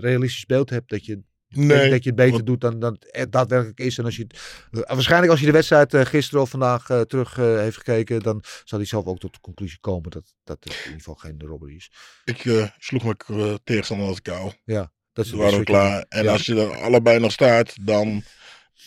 realistisch 0.00 0.46
beeld 0.46 0.70
hebt. 0.70 0.90
Dat 0.90 1.04
je 1.04 1.22
Nee, 1.48 1.66
denk 1.78 1.90
dat 1.90 2.02
je 2.02 2.08
het 2.08 2.18
beter 2.18 2.32
want- 2.32 2.46
doet 2.46 2.60
dan, 2.60 2.78
dan 2.78 2.92
het 2.92 3.10
echt 3.10 3.32
daadwerkelijk 3.32 3.78
is. 3.80 3.98
En 3.98 4.04
als 4.04 4.16
je 4.16 4.26
eh, 4.70 4.80
waarschijnlijk 4.86 5.30
als 5.30 5.40
je 5.40 5.46
de 5.46 5.52
wedstrijd 5.52 5.94
eh, 5.94 6.04
gisteren 6.04 6.42
of 6.42 6.50
vandaag 6.50 6.90
eh, 6.90 7.00
terug 7.00 7.38
eh, 7.38 7.56
heeft 7.56 7.76
gekeken, 7.76 8.20
dan 8.22 8.42
zal 8.64 8.78
hij 8.78 8.86
zelf 8.88 9.04
ook 9.04 9.18
tot 9.18 9.32
de 9.32 9.40
conclusie 9.40 9.78
komen 9.80 10.10
dat, 10.10 10.34
dat 10.44 10.64
het 10.64 10.72
in 10.72 10.78
ieder 10.84 10.98
geval 10.98 11.14
geen 11.14 11.42
robbery 11.46 11.74
is. 11.74 11.90
Ik 12.24 12.44
eh, 12.44 12.66
sloeg 12.78 13.02
mijn 13.02 13.16
eh, 13.26 13.54
tegenstander 13.64 14.06
als 14.06 14.22
kou. 14.22 14.52
Ja, 14.64 14.92
dat 15.12 15.24
is 15.24 15.30
waren 15.30 15.58
we 15.58 15.64
klaar. 15.64 16.04
En 16.08 16.24
ja. 16.24 16.32
als 16.32 16.46
je 16.46 16.60
er 16.60 16.80
allebei 16.80 17.18
nog 17.18 17.32
staat, 17.32 17.74
dan 17.86 18.22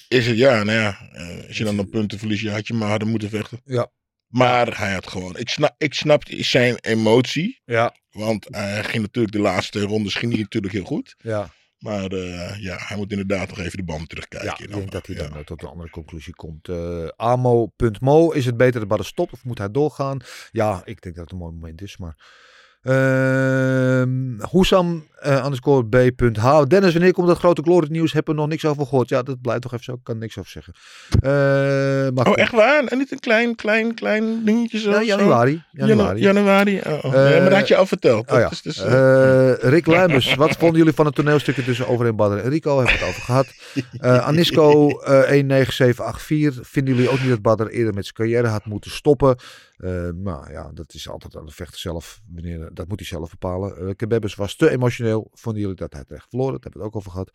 is 0.07 0.27
het 0.27 0.37
ja, 0.37 0.63
nou 0.63 0.77
ja. 0.79 1.09
eh, 1.11 1.47
als 1.47 1.57
je 1.57 1.63
dan 1.63 1.77
een 1.79 1.89
punten 1.89 2.19
verliest, 2.19 2.47
had 2.47 2.67
je 2.67 2.73
maar 2.73 2.89
harder 2.89 3.07
moeten 3.07 3.29
vechten. 3.29 3.61
Ja. 3.65 3.91
Maar 4.27 4.77
hij 4.77 4.93
had 4.93 5.07
gewoon, 5.07 5.37
ik 5.37 5.49
snap, 5.49 5.75
ik 5.77 5.93
snap 5.93 6.23
zijn 6.27 6.75
emotie. 6.79 7.61
Ja. 7.65 7.95
Want 8.09 8.45
hij 8.49 8.83
ging 8.83 9.01
natuurlijk 9.03 9.33
de 9.33 9.39
laatste 9.41 9.81
rondes 9.81 10.15
ging 10.15 10.31
hij 10.31 10.41
natuurlijk 10.41 10.73
heel 10.73 10.83
goed. 10.83 11.15
Ja. 11.17 11.49
Maar 11.79 12.11
eh, 12.11 12.59
ja, 12.59 12.75
hij 12.79 12.97
moet 12.97 13.11
inderdaad 13.11 13.47
nog 13.49 13.59
even 13.59 13.77
de 13.77 13.83
band 13.83 13.99
Ja, 13.99 14.05
terugkijken. 14.07 14.63
ik 14.65 14.73
denk 14.73 14.91
dat 14.91 15.05
hij 15.05 15.15
dan 15.15 15.43
tot 15.43 15.61
een 15.61 15.69
andere 15.69 15.89
conclusie 15.89 16.35
komt. 16.35 16.67
Eh 16.67 17.07
Amo.mo, 17.15 18.31
is 18.31 18.45
het 18.45 18.57
beter 18.57 18.79
dat 18.79 18.89
Badden 18.89 19.07
stopt 19.07 19.33
of 19.33 19.43
moet 19.43 19.57
hij 19.57 19.71
doorgaan? 19.71 20.19
Ja, 20.51 20.81
ik 20.85 21.01
denk 21.01 21.15
dat 21.15 21.23
het 21.23 21.33
een 21.33 21.39
mooi 21.39 21.53
moment 21.53 21.81
is, 21.81 21.97
maar... 21.97 22.15
Ehm 22.81 24.41
Hoesam, 24.41 25.07
eh 25.21 25.43
underscore 25.45 25.85
B.H. 25.87 26.63
Dennis, 26.67 26.91
wanneer 26.93 27.13
komt 27.13 27.27
dat 27.27 27.37
grote 27.37 27.61
glory 27.61 27.87
nieuws? 27.89 28.13
Heb 28.13 28.27
er 28.27 28.35
nog 28.35 28.47
niks 28.47 28.65
over 28.65 28.85
gehoord. 28.85 29.09
Ja, 29.09 29.21
dat 29.21 29.41
blijft 29.41 29.61
toch 29.61 29.73
even 29.73 29.83
zo. 29.83 29.93
Ik 29.93 29.99
kan 30.03 30.17
niks 30.17 30.37
over 30.37 30.51
zeggen. 30.51 30.73
Eh, 31.21 31.29
maar 32.13 32.27
Oh, 32.27 32.33
echt 32.35 32.51
waar? 32.51 32.83
En 32.83 32.97
niet 32.97 33.11
een 33.11 33.19
klein, 33.19 33.55
klein, 33.55 33.93
klein 33.93 34.43
dingetje 34.45 34.79
zo? 34.79 34.89
Ja, 34.91 35.01
januari. 35.03 35.63
Janu- 35.71 35.87
Januari. 35.93 36.21
januari. 36.21 36.81
Oh, 36.85 36.91
oh. 36.91 37.03
Eh, 37.05 37.11
maar 37.41 37.49
dat 37.49 37.53
had 37.59 37.67
je 37.67 37.75
al 37.75 37.85
verteld. 37.85 38.31
Oh 38.31 38.39
ja. 38.39 38.49
Dus, 38.63 38.81
Rick 39.69 39.85
Luimers, 39.85 40.35
wat 40.35 40.55
vonden 40.57 40.77
jullie 40.77 40.93
van 40.93 41.05
het 41.05 41.15
toneelstukje 41.15 41.63
tussen 41.63 41.87
Over 41.87 42.05
en 42.05 42.15
Badr 42.15 42.37
en 42.37 42.49
Rico? 42.49 42.75
Hebben 42.77 42.93
we 42.93 42.99
het 42.99 43.09
over 43.09 43.21
gehad. 43.21 43.47
Eh, 43.99 44.27
Anisco 44.27 44.87
eh 44.99 45.29
19784, 45.43 46.67
vinden 46.67 46.93
jullie 46.95 47.09
ook 47.09 47.19
niet 47.19 47.29
dat 47.29 47.41
Badr 47.41 47.65
eerder 47.67 47.93
met 47.93 48.03
zijn 48.03 48.15
carrière 48.15 48.47
had 48.47 48.65
moeten 48.65 48.91
stoppen? 48.91 49.35
Maar 50.23 50.51
ja, 50.51 50.71
dat 50.73 50.93
is 50.93 51.09
altijd 51.09 51.35
aan 51.35 51.45
de 51.45 51.51
vechter 51.51 51.79
zelf. 51.79 52.19
Wanneer, 52.33 52.69
dat 52.73 52.87
moet 52.87 52.99
hij 52.99 53.07
zelf 53.07 53.29
bepalen. 53.29 53.73
Uh, 53.83 53.89
Kebebes 53.95 54.35
was 54.35 54.55
te 54.55 54.69
emotioneel. 54.69 55.08
Vonden 55.31 55.61
jullie 55.61 55.75
dat 55.75 55.93
hij 55.93 56.03
terecht 56.03 56.29
verloren? 56.29 56.53
Dat 56.53 56.63
hebben 56.63 56.81
we 56.81 56.87
het 56.87 56.95
ook 56.95 57.01
over 57.01 57.11
gehad. 57.11 57.31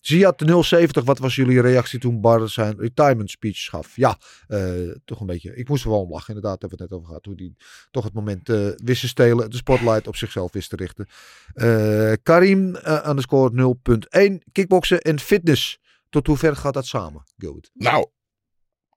Ziad 0.00 0.38
de 0.38 0.62
070, 0.62 1.04
wat 1.04 1.18
was 1.18 1.34
jullie 1.34 1.60
reactie 1.60 1.98
toen 1.98 2.20
Badr 2.20 2.46
zijn 2.46 2.78
retirement 2.78 3.30
speech 3.30 3.64
gaf? 3.64 3.96
Ja, 3.96 4.18
eh, 4.46 4.90
toch 5.04 5.20
een 5.20 5.26
beetje. 5.26 5.56
Ik 5.56 5.68
moest 5.68 5.84
er 5.84 5.90
wel 5.90 6.00
om 6.00 6.10
lachen, 6.10 6.34
inderdaad. 6.34 6.60
Hebben 6.60 6.78
we 6.78 6.84
het 6.84 6.92
net 6.92 6.98
over 7.00 7.08
gehad. 7.10 7.24
Hoe 7.24 7.34
hij 7.36 7.54
toch 7.90 8.04
het 8.04 8.12
moment 8.12 8.48
wist 8.84 9.00
te 9.00 9.08
stelen. 9.08 9.50
De 9.50 9.56
spotlight 9.56 10.06
op 10.06 10.16
zichzelf 10.16 10.52
wist 10.52 10.70
te 10.70 10.76
richten. 10.76 11.06
Eh, 11.54 12.12
Karim 12.22 12.76
uh, 12.76 13.06
underscore 13.08 13.76
0.1. 14.20 14.38
Kickboksen 14.52 15.00
en 15.00 15.20
fitness. 15.20 15.78
Tot 16.08 16.26
hoe 16.26 16.36
ver 16.36 16.56
gaat 16.56 16.74
dat 16.74 16.86
samen? 16.86 17.24
Goed. 17.36 17.70
Nou, 17.74 18.06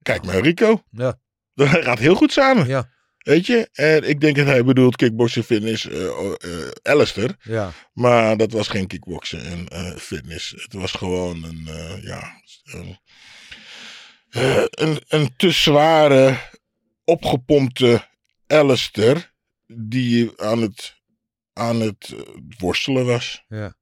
kijk 0.01 0.25
maar 0.25 0.39
Rico. 0.39 0.81
Ja. 0.89 1.19
Dat 1.53 1.67
gaat 1.67 1.99
heel 1.99 2.15
goed 2.15 2.31
samen. 2.31 2.67
Ja. 2.67 2.89
Weet 3.25 3.45
je? 3.45 3.69
En 3.73 4.09
ik 4.09 4.21
denk 4.21 4.35
dat 4.35 4.45
hij 4.45 4.63
bedoelt 4.63 4.95
kickboksen, 4.95 5.43
fitness, 5.43 5.87
eh, 5.87 6.67
Alistair. 6.81 7.35
Ja. 7.41 7.71
Maar 7.93 8.37
dat 8.37 8.51
was 8.51 8.67
geen 8.67 8.87
kickboksen 8.87 9.45
en 9.45 9.67
eh, 9.67 9.95
fitness. 9.95 10.51
Het 10.51 10.73
was 10.73 10.91
gewoon 10.91 11.43
een, 11.43 11.67
ja, 12.01 12.41
een, 12.63 12.97
een, 14.69 15.01
een 15.07 15.33
te 15.37 15.51
zware, 15.51 16.37
opgepompte 17.03 18.07
Alistair. 18.47 19.33
Die 19.67 20.41
aan 20.41 20.61
het, 20.61 20.95
aan 21.53 21.79
het 21.79 22.15
worstelen 22.57 23.05
was. 23.05 23.43
Ja. 23.47 23.75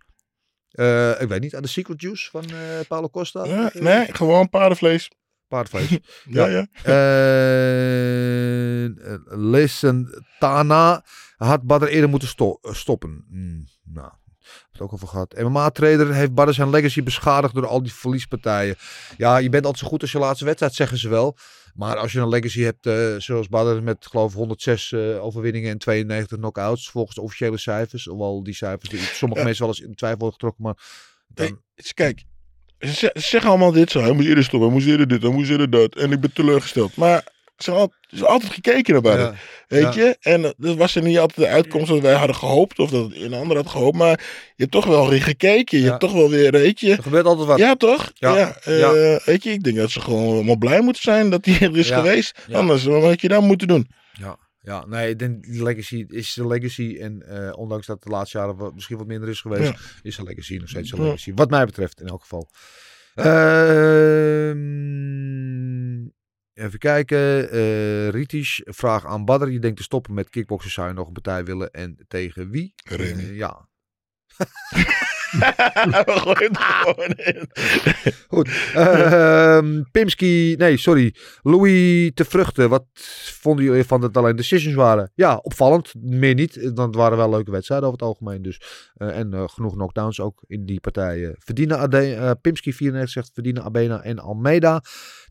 Eh, 0.69 1.21
ik 1.21 1.27
weet 1.27 1.41
niet, 1.41 1.55
aan 1.55 1.61
de 1.61 1.67
secret 1.67 2.01
juice 2.01 2.29
van 2.29 2.43
eh 2.43 2.79
Paulo 2.87 3.09
Costa? 3.09 3.45
Ja, 3.45 3.71
nee, 3.73 4.13
gewoon 4.13 4.49
paardenvlees. 4.49 5.11
Paardvlees. 5.49 5.97
Ja, 6.29 6.47
ja. 6.47 6.67
Eh, 6.83 6.89
Lesen 9.39 10.23
Tana 10.39 11.03
had 11.37 11.63
Badr 11.63 11.85
eerder 11.85 12.09
moeten 12.09 12.27
sto- 12.27 12.59
eh, 12.61 12.73
stoppen. 12.73 13.25
Hmm, 13.29 13.63
nou, 13.83 14.11
het 14.71 14.81
ook 14.81 14.93
over 14.93 15.07
gehad. 15.07 15.35
MMA-trader 15.37 16.13
heeft 16.13 16.33
Badr 16.33 16.51
zijn 16.51 16.69
legacy 16.69 17.03
beschadigd 17.03 17.53
door 17.53 17.67
al 17.67 17.83
die 17.83 17.93
verliespartijen. 17.93 18.75
Ja, 19.17 19.37
je 19.37 19.49
bent 19.49 19.65
altijd 19.65 19.83
zo 19.83 19.89
goed 19.89 20.01
als 20.01 20.11
je 20.11 20.19
laatste 20.19 20.45
wedstrijd, 20.45 20.73
zeggen 20.73 20.97
ze 20.97 21.09
wel. 21.09 21.37
Maar 21.73 21.97
als 21.97 22.11
je 22.11 22.19
een 22.19 22.29
legacy 22.29 22.61
hebt, 22.61 22.85
eh, 22.85 23.15
zoals 23.17 23.47
Badr 23.47 23.83
met 23.83 24.07
geloof 24.09 24.31
ik 24.31 24.37
106 24.37 24.91
eh, 24.91 25.23
overwinningen 25.23 25.71
en 25.71 25.77
92 25.77 26.37
knockouts, 26.37 26.89
volgens 26.89 27.15
de 27.15 27.21
officiële 27.21 27.57
cijfers. 27.57 28.05
Hoewel 28.05 28.43
die 28.43 28.53
cijfers 28.53 28.89
die 28.89 28.99
sommige 28.99 29.39
Ja. 29.41 29.45
mensen 29.47 29.65
wel 29.65 29.73
eens 29.75 29.83
in 29.85 29.95
twijfel 29.95 30.19
worden 30.19 30.39
getrokken, 30.39 30.63
maar 30.63 30.77
dan, 31.27 31.61
kijk, 31.93 32.23
ze 32.79 32.93
ze 32.93 33.11
zeggen 33.13 33.49
allemaal 33.49 33.71
dit 33.71 33.91
zo. 33.91 34.01
Hij 34.01 34.11
moest 34.11 34.27
eerder 34.27 34.43
stoppen, 34.43 34.67
hij 34.69 34.77
moest 34.77 34.89
eerder 34.89 35.07
dit, 35.07 35.21
hij 35.21 35.31
moest 35.31 35.49
eerder 35.49 35.69
dat. 35.69 35.95
En 35.95 36.11
ik 36.11 36.19
ben 36.19 36.33
teleurgesteld. 36.33 36.95
Maar 36.95 37.23
ze 37.57 37.71
hebben 37.71 38.27
altijd 38.27 38.53
gekeken 38.53 39.03
naar. 39.03 39.19
Ja, 39.19 39.33
Weet 39.67 39.93
ja. 39.93 40.03
je? 40.03 40.17
En 40.21 40.45
eh, 40.45 40.51
dat 40.57 40.75
was 40.75 40.95
er 40.95 41.01
niet 41.01 41.17
altijd 41.19 41.37
de 41.47 41.53
uitkomst 41.53 41.87
dat 41.87 41.99
wij 41.99 42.13
hadden 42.13 42.35
gehoopt. 42.35 42.79
Of 42.79 42.89
dat 42.89 43.11
een 43.13 43.33
ander 43.33 43.57
had 43.57 43.67
gehoopt. 43.69 43.97
Maar 43.97 44.19
je 44.55 44.55
hebt 44.55 44.71
toch 44.71 44.85
wel 44.85 45.09
weer 45.09 45.21
gekeken. 45.21 45.77
Je 45.77 45.83
Ja. 45.83 45.89
hebt 45.89 46.01
toch 46.01 46.13
wel 46.13 46.29
weer, 46.29 46.51
weet 46.51 46.79
je. 46.79 46.91
er 46.91 47.03
gebeurt 47.03 47.25
altijd 47.25 47.47
wat. 47.47 47.57
Ja, 47.57 47.75
toch? 47.75 48.11
Ja. 48.13 48.55
Eh. 48.63 49.15
Weet 49.25 49.43
je, 49.43 49.51
ik 49.51 49.63
denk 49.63 49.75
dat 49.77 49.91
ze 49.91 50.01
gewoon 50.01 50.33
allemaal 50.33 50.57
blij 50.57 50.81
moeten 50.81 51.01
zijn 51.01 51.29
dat 51.29 51.45
hij 51.45 51.59
er 51.67 51.77
is 51.77 51.89
geweest. 51.91 52.39
Anders, 52.51 52.83
wat 52.83 53.03
had 53.03 53.21
je 53.21 53.27
dan 53.27 53.43
moeten 53.45 53.67
doen? 53.67 53.87
Ja, 54.13 54.37
ja 54.61 54.85
nee, 54.85 55.09
ik 55.09 55.19
denk 55.19 55.45
legacy 55.47 56.05
is 56.07 56.33
de 56.33 56.47
legacy. 56.47 56.97
En 56.99 57.21
eh, 57.47 57.57
ondanks 57.57 57.85
dat 57.85 58.03
de 58.03 58.09
laatste 58.09 58.37
jaren 58.37 58.55
wat, 58.55 58.73
misschien 58.73 58.97
wat 58.97 59.07
minder 59.07 59.29
is 59.29 59.41
geweest, 59.41 59.71
Ja. 59.71 59.75
is 60.01 60.15
de 60.15 60.23
legacy 60.23 60.57
nog 60.57 60.69
steeds 60.69 60.91
een 60.91 61.01
legacy. 61.03 61.33
Wat 61.35 61.49
mij 61.49 61.65
betreft, 61.65 62.01
in 62.01 62.07
elk 62.07 62.21
geval. 62.21 62.49
Ehm, 64.69 66.07
even 66.53 66.79
kijken. 66.79 67.51
eh 67.51 68.09
Ritisch, 68.09 68.61
vraag 68.65 69.05
aan 69.05 69.25
Badr. 69.25 69.47
Je 69.47 69.59
denkt 69.59 69.77
te 69.77 69.83
stoppen 69.83 70.13
met 70.13 70.29
kickboksen, 70.29 70.71
zou 70.71 70.87
je 70.87 70.93
nog 70.93 71.07
een 71.07 71.13
partij 71.13 71.43
willen? 71.45 71.71
En 71.71 72.05
tegen 72.07 72.49
wie? 72.49 72.73
Remy. 72.83 73.21
Eh, 73.21 73.35
ja. 73.35 73.67
We 75.31 76.03
gooien 76.05 76.51
het 76.51 76.57
gewoon 76.57 77.11
in. 77.11 77.49
Goed. 78.27 78.49
Ehm, 78.73 79.81
Pimski, 79.91 80.55
nee, 80.57 80.77
sorry. 80.77 81.15
Louis 81.41 82.11
te 82.13 82.25
vruchten. 82.25 82.69
Wat 82.69 82.85
vonden 83.41 83.65
jullie 83.65 83.83
van 83.83 83.99
dat 83.99 84.09
het 84.09 84.17
alleen 84.17 84.35
decisions 84.35 84.75
waren? 84.75 85.11
Ja, 85.15 85.35
opvallend. 85.35 85.93
Meer 85.99 86.33
niet. 86.33 86.75
Dan 86.75 86.91
waren 86.91 87.17
wel 87.17 87.29
leuke 87.29 87.51
wedstrijden 87.51 87.87
over 87.87 87.99
het 87.99 88.09
algemeen. 88.09 88.41
Dus. 88.41 88.59
Eh, 88.99 89.17
en 89.17 89.33
eh, 89.33 89.43
genoeg 89.47 89.73
knockdowns 89.73 90.19
ook 90.19 90.43
in 90.47 90.65
die 90.65 90.79
partijen. 90.79 91.35
Verdienen 91.39 91.89
eh, 91.89 92.31
Pimski 92.41 92.73
94 92.73 93.09
zegt 93.13 93.33
verdienen 93.33 93.63
Abena 93.63 94.03
en 94.03 94.19
Almeida. 94.19 94.83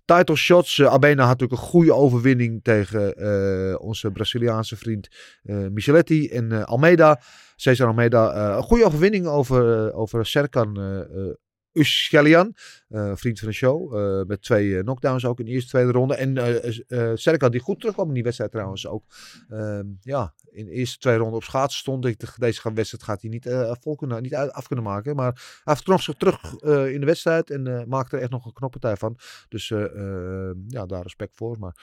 Title 0.05 0.36
shots. 0.36 0.82
Abena 0.82 1.26
had 1.26 1.38
natuurlijk 1.38 1.61
een 1.61 1.68
goede 1.68 1.94
overwinning 1.94 2.62
tegen 2.62 3.80
onze 3.80 4.11
Braziliaanse 4.11 4.76
vriend 4.76 5.09
Micheletti 5.42 6.28
en 6.28 6.66
Almeida. 6.66 7.20
Cesar 7.61 7.86
Almeida. 7.86 8.32
eh, 8.32 8.56
een 8.56 8.62
goede 8.62 8.84
overwinning 8.84 9.26
over, 9.26 9.88
eh, 9.88 9.98
over 9.98 10.26
Serkan 10.26 10.80
eh 10.80 11.32
Ushgalian. 11.72 12.54
eh, 12.88 13.12
vriend 13.14 13.38
van 13.38 13.48
de 13.48 13.54
show. 13.54 14.26
met 14.26 14.42
twee 14.42 14.82
knockdowns 14.82 15.24
ook 15.24 15.38
in 15.38 15.44
de 15.44 15.50
eerste 15.50 15.68
tweede 15.68 15.92
ronde. 15.92 16.14
En 16.14 17.18
Serkan 17.18 17.50
die 17.50 17.61
goed 17.61 17.78
terugkwam 17.78 18.09
in 18.09 18.14
die 18.14 18.22
wedstrijd 18.22 18.50
trouwens 18.50 18.86
ook. 18.86 19.04
Ehm, 19.48 19.86
ja, 20.00 20.34
in 20.50 20.64
de 20.64 20.70
eerste 20.70 20.98
twee 20.98 21.16
ronden 21.16 21.36
op 21.36 21.42
schaatsen 21.42 21.80
stond. 21.80 22.04
Ik 22.04 22.18
dacht, 22.18 22.40
deze 22.40 22.72
wedstrijd 22.74 23.02
gaat 23.04 23.20
hij 23.20 23.30
niet, 23.30 23.46
vol 23.80 23.98
niet 24.20 24.34
af 24.34 24.66
kunnen 24.66 24.84
maken. 24.84 25.16
Maar 25.16 25.61
hij 25.64 25.76
nog 25.84 26.02
zich 26.02 26.14
terug 26.14 26.61
in 26.92 27.00
de 27.00 27.06
wedstrijd. 27.06 27.50
En 27.50 27.84
maakte 27.88 28.16
er 28.16 28.22
echt 28.22 28.30
nog 28.30 28.46
een 28.46 28.52
knoppartij 28.52 28.96
van. 28.96 29.18
Dus 29.48 29.70
eh, 29.70 29.84
eh, 29.84 30.54
ja, 30.66 30.86
daar 30.86 31.02
respect 31.02 31.36
voor. 31.36 31.59
Maar 31.59 31.74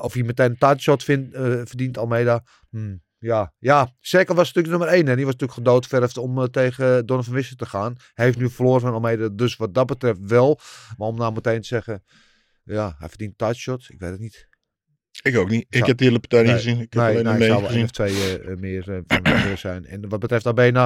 of 0.00 0.12
hij 0.12 0.22
meteen 0.22 0.56
een 0.58 1.32
eh, 1.32 1.60
verdient 1.64 1.98
Almeida. 1.98 2.44
Hmm, 2.70 3.02
ja, 3.22 3.52
ja, 3.58 3.94
Serkan 4.00 4.36
was 4.36 4.52
natuurlijk 4.52 4.78
nummer 4.78 4.96
1. 4.96 5.08
En 5.08 5.16
die 5.16 5.24
was 5.24 5.34
natuurlijk 5.34 5.58
gedoodverfd 5.58 6.18
om 6.18 6.38
eh, 6.38 6.44
tegen 6.44 7.06
Donovan 7.06 7.34
Wisser 7.34 7.56
te 7.56 7.66
gaan. 7.66 7.96
Hij 8.14 8.24
heeft 8.24 8.38
nu 8.38 8.50
verloren 8.50 8.80
van 8.80 8.92
Almeida. 8.92 9.28
Dus 9.28 9.56
wat 9.56 9.74
dat 9.74 9.86
betreft 9.86 10.20
wel. 10.20 10.60
Maar 10.96 11.08
om 11.08 11.16
nou 11.16 11.32
meteen 11.32 11.60
te 11.60 11.66
zeggen. 11.66 12.04
Ja, 12.64 12.94
hij 12.98 13.08
verdient 13.08 13.38
titleshot. 13.38 13.88
Ik 13.88 13.98
weet 13.98 14.10
het 14.10 14.20
niet. 14.20 14.48
Ik 15.20 15.36
ook 15.36 15.48
niet. 15.48 15.66
Ik 15.68 15.86
heb 15.86 15.96
die 15.98 16.06
hele 16.06 16.20
partij 16.20 16.42
niet 16.42 16.52
gezien. 16.52 16.80
Ik 16.80 16.92
heb 16.92 17.02
nee, 17.02 17.18
alleen 17.18 17.38
mee 17.38 17.66
gezien. 17.66 17.84
of 17.84 17.90
twee 17.90 18.14
eh, 18.14 18.52
eh, 18.52 18.58
meer 18.58 18.90
eh, 18.90 19.20
van 19.48 19.58
zijn. 19.58 19.86
En 19.86 20.08
wat 20.08 20.20
betreft 20.20 20.46
Abena, 20.46 20.84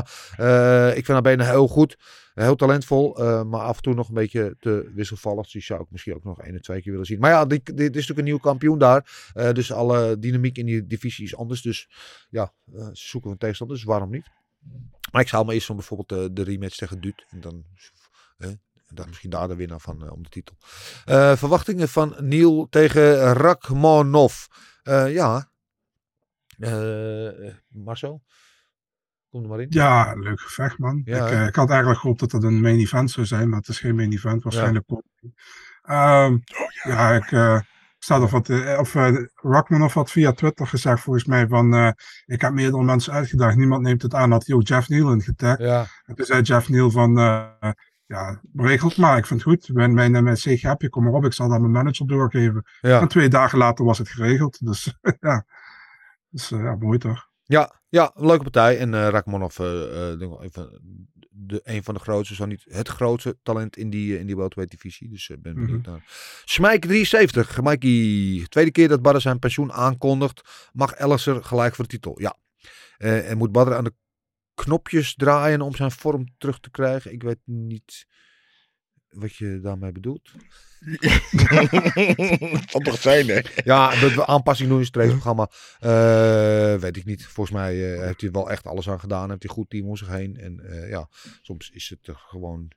ik 0.95 1.05
vind 1.05 1.19
Abena 1.19 1.45
heel 1.45 1.69
goed. 1.69 1.97
Heel 2.35 2.57
talentvol, 2.57 3.15
maar 3.45 3.61
af 3.61 3.77
en 3.77 3.83
toe 3.83 3.95
nog 3.95 4.09
een 4.09 4.15
beetje 4.15 4.57
te 4.61 4.91
wisselvallig. 4.95 5.43
Dus 5.43 5.53
die 5.53 5.63
zou 5.63 5.83
ik 5.83 5.87
misschien 5.91 6.15
ook 6.15 6.25
nog 6.25 6.43
één 6.43 6.55
of 6.55 6.61
twee 6.61 6.83
keer 6.83 6.93
willen 6.93 7.07
zien. 7.07 7.19
Maar 7.19 7.31
ja, 7.31 7.45
dit, 7.45 7.67
dit 7.67 7.79
is 7.79 7.87
natuurlijk 7.87 8.19
een 8.19 8.25
nieuwe 8.25 8.41
kampioen 8.41 8.79
daar. 8.79 9.31
Dus 9.53 9.73
alle 9.73 10.19
dynamiek 10.19 10.59
in 10.59 10.67
die 10.67 10.87
divisie 10.87 11.25
is 11.25 11.37
anders. 11.37 11.63
Dus 11.63 11.89
ja, 12.31 12.53
ze 12.73 12.91
zoeken 12.93 13.31
een 13.31 13.39
tegenstander. 13.39 13.77
Dus 13.77 13.85
waarom 13.85 14.11
niet? 14.11 14.27
Maar 15.13 15.23
ik 15.23 15.29
zou 15.29 15.45
maar 15.45 15.55
eerst 15.55 15.67
van 15.67 15.77
bijvoorbeeld 15.77 16.09
de, 16.09 16.33
de 16.33 16.51
rematch 16.51 16.77
tegen 16.77 17.01
Duut. 17.01 17.27
En 17.31 17.41
dan, 17.41 17.65
dan 18.95 19.09
misschien 19.09 19.31
daar 19.31 19.49
de 19.49 19.57
winnaar 19.57 19.81
van 19.81 20.05
eh, 20.05 20.13
om 20.13 20.23
de 20.23 20.29
titel. 20.29 20.57
Eh, 21.05 21.37
verwachtingen 21.37 21.89
van 21.89 22.15
Niel 22.19 22.67
tegen 22.71 23.33
Rakmonov. 23.33 24.47
Eh, 24.83 25.13
ja. 25.13 25.51
Marcel? 27.69 28.23
Kom 29.31 29.43
er 29.43 29.49
maar 29.49 29.61
in. 29.61 29.67
Ja, 29.71 30.15
leuk 30.15 30.41
gevecht, 30.41 30.79
man. 30.79 31.03
Ja, 31.05 31.27
ik, 31.27 31.49
ik 31.49 31.55
had 31.55 31.71
eigenlijk 31.71 32.01
gehoopt 32.01 32.21
dat 32.21 32.33
het 32.33 32.43
een 32.43 32.61
main 32.61 32.79
event 32.79 33.11
zou 33.11 33.27
zijn, 33.27 33.49
maar 33.49 33.59
het 33.59 33.69
is 33.69 33.81
geen 33.81 33.95
main 33.95 34.13
event. 34.13 34.43
Waarschijnlijk 34.43 34.87
komt 34.87 35.05
die. 35.21 35.35
Ehm, 35.83 36.39
ja. 36.83 37.13
ik 37.13 37.33
eh 37.33 37.61
sta 37.99 38.21
er 38.21 38.29
wat. 38.29 38.79
of 38.79 38.95
Rockmanov 39.35 39.95
had 39.95 40.11
via 40.11 40.33
Twitter 40.33 40.67
gezegd, 40.67 41.03
volgens 41.03 41.25
mij, 41.25 41.47
van. 41.47 41.95
ik 42.27 42.41
heb 42.41 42.53
meerdere 42.53 42.83
mensen 42.83 43.13
uitgedaagd, 43.13 43.57
niemand 43.57 43.83
neemt 43.83 44.03
het 44.03 44.15
aan. 44.15 44.31
Had 44.31 44.47
hij 44.47 44.57
ook 44.57 44.67
Jeff 44.67 44.89
Neal 44.89 45.13
in 45.13 45.23
getagd. 45.23 45.59
Ja. 45.59 45.87
En 46.05 46.15
toen 46.15 46.27
zei 46.27 46.43
Jeff 46.43 46.69
Neal 46.69 46.91
van. 46.91 47.15
Eh, 48.07 48.17
ja, 48.17 48.41
regel 48.55 48.89
het 48.89 48.99
maar. 48.99 49.19
Ik 49.19 49.27
vind 49.27 49.45
het 49.45 49.49
goed. 49.49 49.75
Mijn, 49.75 49.95
mijn, 49.95 50.25
mijn 50.25 50.37
CGP, 50.37 50.91
kom 50.91 51.05
maar 51.05 51.13
op. 51.13 51.25
Ik 51.25 51.33
zal 51.33 51.49
dat 51.49 51.61
mijn 51.61 51.73
manager 51.73 52.07
doorgeven. 52.07 52.65
Ja. 52.81 53.01
En 53.01 53.09
twee 53.09 53.29
dagen 53.29 53.59
later 53.59 53.85
was 53.85 53.99
het 53.99 54.09
geregeld. 54.09 54.67
Dus 54.67 54.99
ja. 55.21 55.47
Dus 56.31 56.51
eh, 56.51 56.59
ja, 56.59 56.77
mooi 56.77 56.99
toch? 56.99 57.29
Ja, 57.43 57.81
ja, 57.89 58.11
leuke 58.15 58.43
partij. 58.43 58.79
En 58.79 58.95
eh 58.95 59.09
Rakmonov, 59.09 59.59
eh 59.59 60.13
eh, 60.13 60.19
wel 60.19 60.43
even 60.43 60.81
de, 61.37 61.61
een 61.65 61.85
van 61.85 61.95
de 61.95 62.01
grootste, 62.01 62.35
zo 62.35 62.47
niet 62.47 62.65
het 62.69 62.89
grootste 62.89 63.39
talent 63.43 63.77
in 63.77 63.91
die, 63.91 64.15
eh, 64.15 64.21
in 64.21 64.27
die 64.27 64.37
welterweight 64.37 64.83
divisie. 64.83 65.09
Dus 65.09 65.29
ik 65.29 65.43
ben 65.43 65.55
benieuwd 65.55 65.87
naar. 65.87 66.05
Smijk 66.45 66.85
73, 66.85 67.61
Mikey. 67.63 68.47
Tweede 68.49 68.71
keer 68.71 68.89
dat 68.89 69.03
Badder 69.03 69.23
zijn 69.23 69.39
pensioen 69.39 69.73
aankondigt, 69.73 70.71
mag 70.73 70.93
Elliser 70.93 71.45
gelijk 71.45 71.75
voor 71.75 71.85
de 71.85 71.91
titel. 71.91 72.21
Ja. 72.21 72.37
Eh, 72.97 73.31
en 73.31 73.39
moet 73.39 73.53
Badder 73.53 73.75
aan 73.75 73.85
de 73.85 73.95
knopjes 74.65 75.15
draaien 75.15 75.61
om 75.61 75.75
zijn 75.75 75.91
vorm 75.91 76.35
terug 76.39 76.61
te 76.61 76.71
krijgen. 76.71 77.13
Ik 77.13 77.23
weet 77.23 77.41
niet 77.45 78.07
wat 79.09 79.35
je 79.35 79.61
daarmee 79.63 79.93
bedoelt. 79.93 80.31
Toch 82.85 83.01
zijn, 83.01 83.29
hè? 83.29 83.41
Ja, 83.65 84.01
dat 84.01 84.15
we 84.15 84.27
aanpassing 84.27 84.69
doen 84.69 84.79
in 84.79 84.85
het 84.85 84.93
trainingsprogramma. 84.93 85.51
eh, 85.79 86.81
weet 86.81 86.97
ik 86.97 87.05
niet. 87.05 87.27
Volgens 87.27 87.57
mij 87.57 87.95
eh, 87.95 88.01
heeft 88.01 88.21
hij 88.21 88.31
wel 88.31 88.51
echt 88.51 88.67
alles 88.67 88.89
aan 88.89 89.01
gedaan. 89.01 89.29
Heeft 89.31 89.43
hij 89.43 89.51
een 89.51 89.57
goed 89.57 89.71
team 89.71 89.89
om 89.89 89.97
zich 89.97 90.09
heen. 90.09 90.37
En 90.37 90.61
eh, 90.61 90.89
ja, 90.89 91.09
soms 91.43 91.71
is 91.71 91.89
het 91.89 92.07
er 92.07 92.17
gewoon 92.17 92.71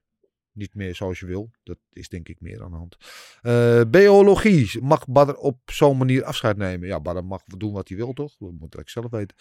niet 0.59 0.75
meer 0.75 0.95
zoals 0.95 1.19
je 1.19 1.25
wil. 1.25 1.51
Dat 1.63 1.77
is 1.93 2.09
denk 2.09 2.29
ik 2.29 2.41
meer 2.41 2.63
aan 2.63 2.71
de 2.71 2.77
hand. 2.77 2.97
Eh, 3.41 3.81
biologie. 3.87 4.81
Mag 4.81 5.07
Badder 5.07 5.35
op 5.35 5.59
zo'n 5.65 5.97
manier 5.97 6.23
afscheid 6.23 6.57
nemen? 6.57 6.87
Ja, 6.87 6.99
Badder 6.99 7.25
mag 7.25 7.43
doen 7.43 7.73
wat 7.73 7.87
hij 7.87 7.97
wil, 7.97 8.13
toch? 8.13 8.35
Dat 8.39 8.51
moet 8.59 8.79
ik 8.79 8.89
zelf 8.89 9.11
weten. 9.11 9.37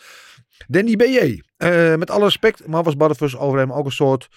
Danny 0.66 0.96
B.J. 0.96 1.42
Eh, 1.56 1.94
met 1.96 2.10
alle 2.10 2.24
respect, 2.24 2.66
maar 2.66 2.82
was 2.82 2.96
Badder 2.96 3.16
versus 3.16 3.40
Overeem 3.40 3.72
ook 3.72 3.84
een 3.84 3.92
soort 3.92 4.28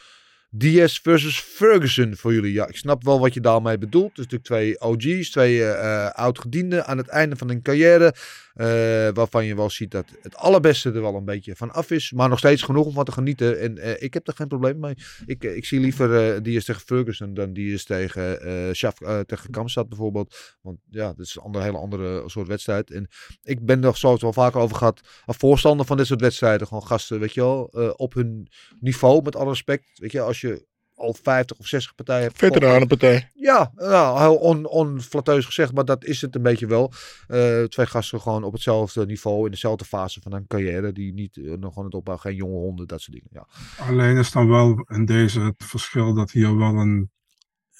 Diaz 0.50 1.00
versus 1.02 1.40
Ferguson 1.40 2.16
voor 2.16 2.34
jullie. 2.34 2.54
Ja, 2.54 2.68
ik 2.68 2.76
snap 2.76 3.04
wel 3.04 3.20
wat 3.20 3.34
je 3.34 3.42
daarmee 3.42 3.78
bedoelt. 3.78 4.12
Is 4.12 4.28
natuurlijk 4.28 4.44
twee 4.44 4.82
OG's, 4.82 5.30
twee 5.30 5.66
oud-gedienden 6.12 6.86
aan 6.86 6.98
het 6.98 7.08
einde 7.08 7.36
van 7.36 7.48
hun 7.48 7.62
carrière. 7.62 8.16
Eh, 8.54 8.68
waarvan 9.14 9.46
je 9.46 9.56
wel 9.56 9.70
ziet 9.70 9.92
dat 9.92 10.06
het 10.22 10.36
allerbeste 10.36 10.92
er 10.92 11.02
wel 11.02 11.16
een 11.16 11.26
beetje 11.26 11.56
van 11.56 11.72
af 11.72 11.92
is. 11.92 12.12
Maar 12.12 12.30
nog 12.30 12.38
steeds 12.38 12.62
genoeg 12.62 12.86
om 12.86 12.94
van 12.94 13.06
te 13.06 13.12
genieten. 13.12 13.60
En 13.60 13.78
eh, 13.78 14.04
ik 14.04 14.14
heb 14.14 14.28
er 14.28 14.34
geen 14.34 14.48
probleem 14.48 14.80
mee. 14.80 14.96
Ik, 15.26 15.44
eh, 15.44 15.56
ik 15.56 15.66
zie 15.66 15.80
liever 15.80 16.36
eh 16.36 16.42
Diaz 16.42 16.66
tegen 16.66 16.82
Ferguson 16.82 17.34
dan 17.34 17.54
Diaz 17.54 17.84
tegen, 17.84 18.42
eh 18.42 18.74
Schaf, 18.74 19.02
eh, 19.02 19.20
tegen 19.20 19.52
Kamstad 19.52 19.90
bijvoorbeeld. 19.90 20.58
Want 20.62 20.78
ja, 20.90 21.08
dat 21.08 21.26
is 21.26 21.36
een 21.36 21.42
andere, 21.42 21.64
hele 21.64 21.78
andere 21.78 22.24
soort 22.26 22.48
wedstrijd. 22.48 22.92
En 22.92 23.08
ik 23.44 23.66
ben 23.66 23.84
er 23.84 23.98
zoals 23.98 24.22
wel 24.22 24.34
vaker 24.34 24.60
over 24.62 24.76
gehad. 24.76 25.02
Een 25.26 25.34
voorstander 25.34 25.86
van 25.86 25.98
dit 25.98 26.06
soort 26.06 26.22
wedstrijden. 26.22 26.68
Gewoon 26.68 26.86
gasten, 26.86 27.20
weet 27.20 27.34
je 27.34 27.42
wel, 27.42 27.64
op 27.96 28.14
hun 28.14 28.48
niveau, 28.80 29.22
met 29.24 29.36
alle 29.36 29.50
respect. 29.50 30.00
Weet 30.00 30.12
je, 30.12 30.22
als 30.22 30.42
je 30.42 30.70
al 31.02 31.16
50 31.22 31.58
of 31.58 31.68
60 31.68 31.96
partijen 31.96 32.24
hebt. 32.24 32.38
Veteranenpartij. 32.38 33.32
Ja, 33.34 33.72
nou, 33.76 34.20
heel 34.20 34.36
on, 34.36 34.66
onflatteus 34.66 35.46
gezegd, 35.46 35.74
maar 35.74 35.86
dat 35.86 36.04
is 36.06 36.22
het 36.22 36.36
een 36.36 36.42
beetje 36.42 36.68
wel. 36.68 36.92
Eh, 37.28 37.64
twee 37.64 37.86
gasten 37.86 38.22
gewoon 38.22 38.44
op 38.44 38.54
hetzelfde 38.54 39.06
niveau, 39.06 39.46
in 39.46 39.52
dezelfde 39.52 39.86
fase 39.86 40.22
van 40.22 40.32
hun 40.34 40.48
carrière. 40.48 40.92
Die 40.92 41.14
niet 41.14 41.38
eh, 41.38 41.52
nog 41.54 41.78
aan 41.78 41.86
het 41.86 41.94
opbouwen, 41.94 42.26
geen 42.26 42.36
jonge 42.36 42.58
honden, 42.58 42.88
dat 42.88 43.02
soort 43.02 43.12
dingen. 43.18 43.30
Ja. 43.32 43.48
Alleen 43.86 44.18
is 44.18 44.32
dan 44.32 44.48
wel 44.50 44.86
in 44.88 45.06
deze 45.06 45.40
het 45.40 45.64
verschil 45.64 46.14
dat 46.14 46.32
hier 46.32 46.58
wel 46.58 46.76
een 46.76 47.12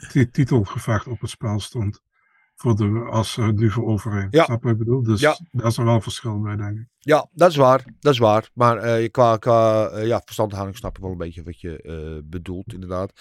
ti- 0.10 0.30
titelgevecht 0.32 1.08
op 1.08 1.22
het 1.22 1.30
spel 1.30 1.60
stond. 1.60 2.02
Voor 2.62 2.76
de, 2.76 3.08
als 3.12 3.38
uh, 3.38 3.48
nu 3.50 3.72
voor 3.72 3.86
overeen. 3.88 4.28
Ja. 4.30 4.44
Snap 4.44 4.64
wat 4.64 4.72
ik 4.72 4.78
bedoel? 4.78 5.04
Dus 5.04 5.20
Ja. 5.20 5.38
daar 5.52 5.66
is 5.68 5.78
er 5.78 5.86
wel 5.86 5.94
een 5.94 6.02
verschil 6.02 6.42
bij, 6.42 6.56
denk 6.56 6.78
ik. 6.78 6.88
Ja, 7.00 7.28
dat 7.34 7.50
is 7.50 7.56
waar. 7.56 7.84
Dat 8.00 8.14
is 8.14 8.20
waar. 8.20 8.50
Maar 8.54 8.78
eh, 8.78 9.12
qua, 9.12 9.38
qua 9.38 9.88
eh, 9.88 10.08
ja, 10.08 10.22
verstandhouding 10.26 10.78
snap 10.78 10.96
ik 10.98 11.02
wel 11.04 11.12
een 11.12 11.18
beetje 11.18 11.44
wat 11.44 11.60
je 11.62 11.82
eh, 11.82 12.30
bedoelt, 12.30 12.74
inderdaad. 12.74 13.12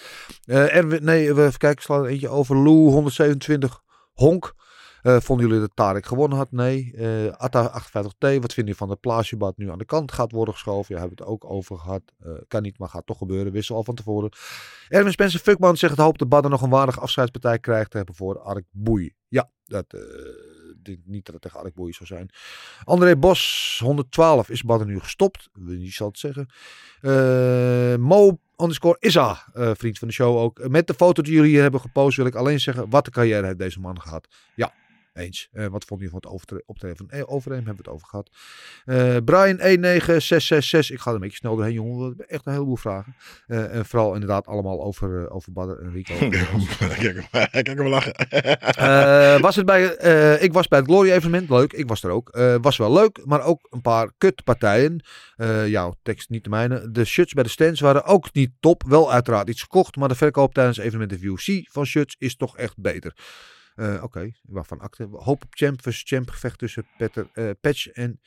Erwin, 0.45 1.03
nee, 1.03 1.33
we 1.33 1.45
even 1.45 1.57
kijken. 1.59 1.77
Ik 1.77 1.81
sla 1.81 1.95
er 1.97 2.05
eentje 2.05 2.29
over. 2.29 2.55
Lou 2.55 2.89
127 2.91 3.81
Honk. 4.13 4.53
Eh, 5.01 5.19
vonden 5.19 5.45
jullie 5.47 5.61
dat 5.61 5.75
Tarek 5.75 6.05
gewonnen 6.05 6.37
had? 6.37 6.51
Nee. 6.51 6.93
Eh 6.95 7.31
Atta 7.31 7.81
58T. 7.81 8.39
Wat 8.39 8.53
vind 8.53 8.67
je 8.67 8.75
van 8.75 8.89
het 8.89 8.99
plaatsjebad 8.99 9.57
nu 9.57 9.71
aan 9.71 9.77
de 9.77 9.85
kant 9.85 10.11
gaat 10.11 10.31
worden 10.31 10.53
geschoven? 10.53 10.95
Ja, 10.95 10.99
hebben 10.99 11.17
we 11.17 11.23
het 11.23 11.33
ook 11.33 11.51
over 11.51 11.77
gehad. 11.77 12.01
Eh, 12.19 12.31
kan 12.47 12.61
niet, 12.61 12.77
maar 12.77 12.89
gaat 12.89 13.05
toch 13.05 13.17
gebeuren. 13.17 13.51
Wissel 13.51 13.75
al 13.75 13.83
van 13.83 13.95
tevoren. 13.95 14.31
Erwin 14.89 15.11
Spencer 15.11 15.39
Fuckman 15.39 15.77
zegt 15.77 15.95
het 15.95 16.05
hoop 16.05 16.17
dat 16.17 16.29
Badden 16.29 16.51
nog 16.51 16.61
een 16.61 16.69
waardige 16.69 16.99
afscheidspartij 16.99 17.59
krijgt 17.59 17.93
hebben 17.93 18.15
voor 18.15 18.39
Ark 18.39 18.65
Boei. 18.71 19.13
Ja, 19.27 19.49
dat 19.65 19.85
niet 21.05 21.25
dat 21.25 21.33
het 21.33 21.43
tegen 21.43 21.59
Ark 21.59 21.73
Boei 21.73 21.93
zou 21.93 22.05
zijn. 22.05 22.29
André 22.83 23.15
Bos, 23.15 23.79
112, 23.83 24.49
is 24.49 24.63
Badden 24.63 24.87
nu 24.87 24.99
gestopt? 24.99 25.49
Wie 25.53 25.91
zal 25.91 26.07
het 26.07 26.19
zeggen? 26.19 26.47
Mo 28.01 28.39
underscore 28.61 28.97
Isa, 28.99 29.43
eh, 29.53 29.71
vriend 29.73 29.99
van 29.99 30.07
de 30.07 30.13
show 30.13 30.37
ook. 30.37 30.67
Met 30.67 30.87
de 30.87 30.93
foto 30.93 31.21
die 31.21 31.33
jullie 31.33 31.49
hier 31.49 31.61
hebben 31.61 31.81
gepost 31.81 32.17
wil 32.17 32.25
ik 32.25 32.35
alleen 32.35 32.59
zeggen, 32.59 32.89
wat 32.89 33.05
een 33.05 33.11
carrière 33.11 33.45
heeft 33.45 33.57
deze 33.57 33.79
man 33.79 34.01
gehad. 34.01 34.27
Ja, 34.55 34.73
eens. 35.13 35.47
Eh, 35.51 35.65
wat 35.67 35.83
vond 35.83 36.01
je 36.01 36.09
van 36.09 36.21
het 36.21 36.65
optreden 36.65 36.97
van 36.97 37.09
eh, 37.09 37.23
Overeem? 37.25 37.65
Hebben 37.65 37.83
we 37.83 37.89
het 37.89 37.99
over 37.99 38.07
gehad. 38.07 38.29
Eh 38.85 39.17
Brian 39.25 39.57
19666, 39.57 40.95
ik 40.95 41.01
ga 41.01 41.09
er 41.09 41.15
een 41.15 41.21
beetje 41.21 41.37
snel 41.37 41.55
doorheen 41.55 41.73
jongen, 41.73 41.97
we 41.99 42.05
hebben 42.07 42.27
echt 42.29 42.45
een 42.45 42.53
heleboel 42.53 42.75
vragen. 42.75 43.15
En 43.47 43.85
vooral 43.85 44.13
inderdaad 44.13 44.47
allemaal 44.47 44.83
over, 44.83 45.29
over 45.29 45.51
Badder 45.51 45.79
en 45.81 45.91
Rico. 45.91 46.13
Kijk 46.29 47.67
hem- 47.77 47.87
lachen. 47.87 49.41
Was 49.41 49.55
het 49.55 49.65
bij, 49.65 49.83
ik 50.39 50.53
was 50.53 50.67
bij 50.67 50.79
het 50.79 50.87
Glory 50.87 51.11
evenement, 51.11 51.49
leuk, 51.49 51.73
ik 51.73 51.87
was 51.87 52.03
er 52.03 52.09
ook. 52.09 52.39
Was 52.61 52.77
wel 52.77 52.93
leuk, 52.93 53.25
maar 53.25 53.43
ook 53.43 53.67
een 53.69 53.81
paar 53.81 54.11
kutpartijen. 54.17 55.03
Jouw 55.65 55.93
tekst 56.01 56.29
niet 56.29 56.43
de 56.43 56.49
mijne. 56.49 56.91
De 56.91 57.05
shirts 57.05 57.33
bij 57.33 57.43
de 57.43 57.49
stands 57.49 57.79
waren 57.79 58.03
ook 58.03 58.33
niet 58.33 58.51
top. 58.59 58.83
Wel 58.87 59.11
uiteraard 59.11 59.49
iets 59.49 59.61
gekocht, 59.61 59.95
maar 59.95 60.07
de 60.09 60.15
verkoop 60.15 60.53
tijdens 60.53 60.77
evenementen 60.77 61.19
VOC 61.19 61.67
van 61.71 61.85
shirts 61.85 62.15
is 62.19 62.35
toch 62.35 62.57
echt 62.57 62.77
beter. 62.77 63.13
Eh, 63.75 64.03
Oké, 64.03 64.31
waarvan 64.41 64.79
acte. 64.79 65.03
Hoop 65.03 65.43
op 65.43 65.53
champ 65.55 65.81
versus 65.81 66.03
champ 66.09 66.29
gevecht 66.29 66.59
tussen 66.59 66.87
Petter, 66.97 67.29
eh, 67.33 67.49
Patch 67.61 67.87
en 67.87 68.21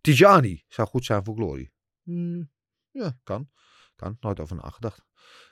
Tijani. 0.00 0.64
Zou 0.68 0.88
goed 0.88 1.04
zijn 1.04 1.24
voor 1.24 1.34
Glory. 1.34 1.72
Hmm, 2.02 2.50
ja, 2.90 3.18
kan. 3.24 3.50
Kan, 3.96 4.16
nooit 4.20 4.40
over 4.40 4.56
nagedacht. 4.56 5.04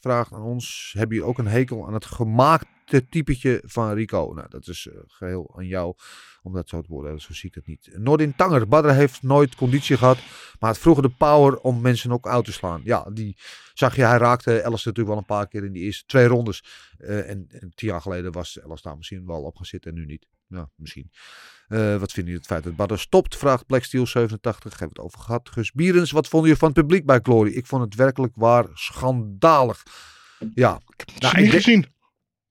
vraagt 0.00 0.32
aan 0.32 0.42
ons: 0.42 0.94
Heb 0.98 1.12
je 1.12 1.24
ook 1.24 1.38
een 1.38 1.46
hekel 1.46 1.86
aan 1.86 1.94
het 1.94 2.04
gemaakte 2.04 3.08
typetje 3.08 3.62
van 3.64 3.92
Rico? 3.92 4.32
Nou, 4.34 4.48
dat 4.48 4.68
is 4.68 4.88
eh, 4.90 4.98
geheel 5.06 5.54
aan 5.56 5.66
jou 5.66 5.94
om 6.42 6.52
dat 6.52 6.68
zo 6.68 6.80
te 6.80 6.88
worden. 6.88 7.20
Zo 7.20 7.32
zie 7.32 7.48
ik 7.48 7.54
het 7.54 7.66
niet. 7.66 7.90
Nordin 7.92 8.36
Tanger. 8.36 8.68
Badr 8.68 8.88
heeft 8.88 9.22
nooit 9.22 9.54
conditie 9.54 9.96
gehad, 9.96 10.18
maar 10.58 10.70
had 10.70 10.78
vroeger 10.78 11.02
de 11.02 11.14
power 11.18 11.58
om 11.60 11.80
mensen 11.80 12.12
ook 12.12 12.28
uit 12.28 12.44
te 12.44 12.52
slaan. 12.52 12.80
Ja, 12.84 13.10
die 13.12 13.36
zag 13.74 13.96
je. 13.96 14.02
Hij 14.02 14.18
raakte 14.18 14.60
Ellis 14.60 14.84
natuurlijk 14.84 15.08
wel 15.08 15.16
een 15.16 15.24
paar 15.24 15.48
keer 15.48 15.64
in 15.64 15.72
die 15.72 15.82
eerste 15.82 16.04
twee 16.06 16.26
rondes. 16.26 16.64
Eh, 16.98 17.30
en, 17.30 17.46
en 17.48 17.72
tien 17.74 17.88
jaar 17.88 18.00
geleden 18.00 18.32
was 18.32 18.60
Ellis 18.60 18.82
daar 18.82 18.96
misschien 18.96 19.26
wel 19.26 19.42
op 19.42 19.56
gaan 19.56 19.66
zitten 19.66 19.90
en 19.90 19.96
nu 19.96 20.06
niet. 20.06 20.26
Ja, 20.48 20.68
misschien. 20.76 21.10
Eh, 21.68 21.78
wat 21.96 22.12
vinden 22.12 22.32
jullie 22.32 22.36
het 22.36 22.46
feit 22.46 22.64
dat 22.64 22.76
Badr 22.76 22.94
stopt? 22.96 23.36
Vraagt 23.36 23.66
Blacksteel 23.66 24.06
87. 24.06 24.78
Heb 24.78 24.88
het 24.88 24.98
over 24.98 25.18
gehad. 25.20 25.48
Gus 25.48 25.72
Bierens, 25.72 26.10
wat 26.10 26.28
vonden 26.28 26.48
jullie 26.48 26.64
van 26.64 26.68
het 26.72 26.78
publiek 26.86 27.06
bij 27.06 27.20
Glory? 27.22 27.50
Ik 27.52 27.66
vond 27.66 27.82
het 27.84 27.94
werkelijk 27.94 28.32
waar 28.36 28.66
schandalig. 28.74 29.82
Ja. 30.54 30.70
Nou, 31.18 31.34
ik 31.36 31.40
niet 31.42 31.50
denk- 31.50 31.50
gezien. 31.62 31.96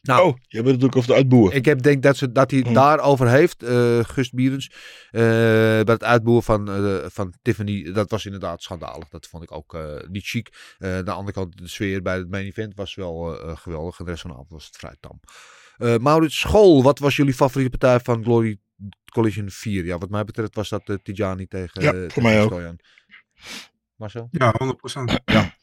Nou, 0.02 0.28
oh, 0.28 0.36
je 0.42 0.58
bent 0.58 0.66
natuurlijk 0.66 0.96
over 0.96 1.10
de 1.10 1.16
uitboer. 1.16 1.54
ik 1.54 1.66
heb 1.66 1.82
denk 1.82 2.04
dat, 2.04 2.18
ze, 2.18 2.32
dat 2.32 2.52
hij 2.52 2.60
het 2.60 2.74
daarover 2.74 3.28
heeft, 3.30 3.64
eh 3.64 4.00
Gust 4.04 4.34
Bierens. 4.34 4.68
eh, 5.12 5.22
bij 5.22 5.84
het 5.94 6.04
uitboeren 6.04 6.44
van, 6.44 6.68
van 7.12 7.34
Tiffany, 7.42 7.92
dat 7.92 8.10
was 8.10 8.26
inderdaad 8.26 8.62
schandalig. 8.62 9.10
Dat 9.10 9.28
vond 9.28 9.44
ik 9.44 9.52
ook 9.52 9.78
niet 10.10 10.26
chic. 10.26 10.76
Aan 10.80 11.06
de 11.06 11.12
andere 11.12 11.34
kant, 11.34 11.58
de 11.58 11.68
sfeer 11.68 12.02
bij 12.02 12.18
het 12.18 12.30
main 12.30 12.46
event 12.46 12.76
was 12.76 12.96
wel 12.96 13.20
geweldig. 13.56 14.00
En 14.00 14.06
de 14.06 14.12
rest 14.12 14.22
van 14.22 14.32
de 14.32 14.36
avond 14.38 14.52
was 14.52 14.66
het 14.66 14.78
vrij 14.78 14.96
tam. 15.00 15.20
Eh 15.78 15.98
Maurits 15.98 16.40
School, 16.40 16.84
wat 16.84 17.00
was 17.00 17.16
jullie 17.16 17.34
favoriete 17.34 17.78
partij 17.78 18.00
van 18.00 18.24
Glory 18.24 18.58
Collision 19.12 19.50
4? 19.50 19.86
Ja, 19.86 19.98
wat 19.98 20.10
mij 20.10 20.24
betreft 20.24 20.56
was 20.56 20.70
dat 20.70 20.82
eh, 20.86 20.96
Tijani 21.04 21.48
tegen, 21.48 21.82
Ja, 21.82 21.94
eh, 21.94 22.00
voor 22.00 22.08
tegen 22.08 22.22
mij 22.24 22.42
ook. 22.42 22.62
Marcel? 23.96 24.28
Ja, 24.32 24.54
100%. 24.58 25.14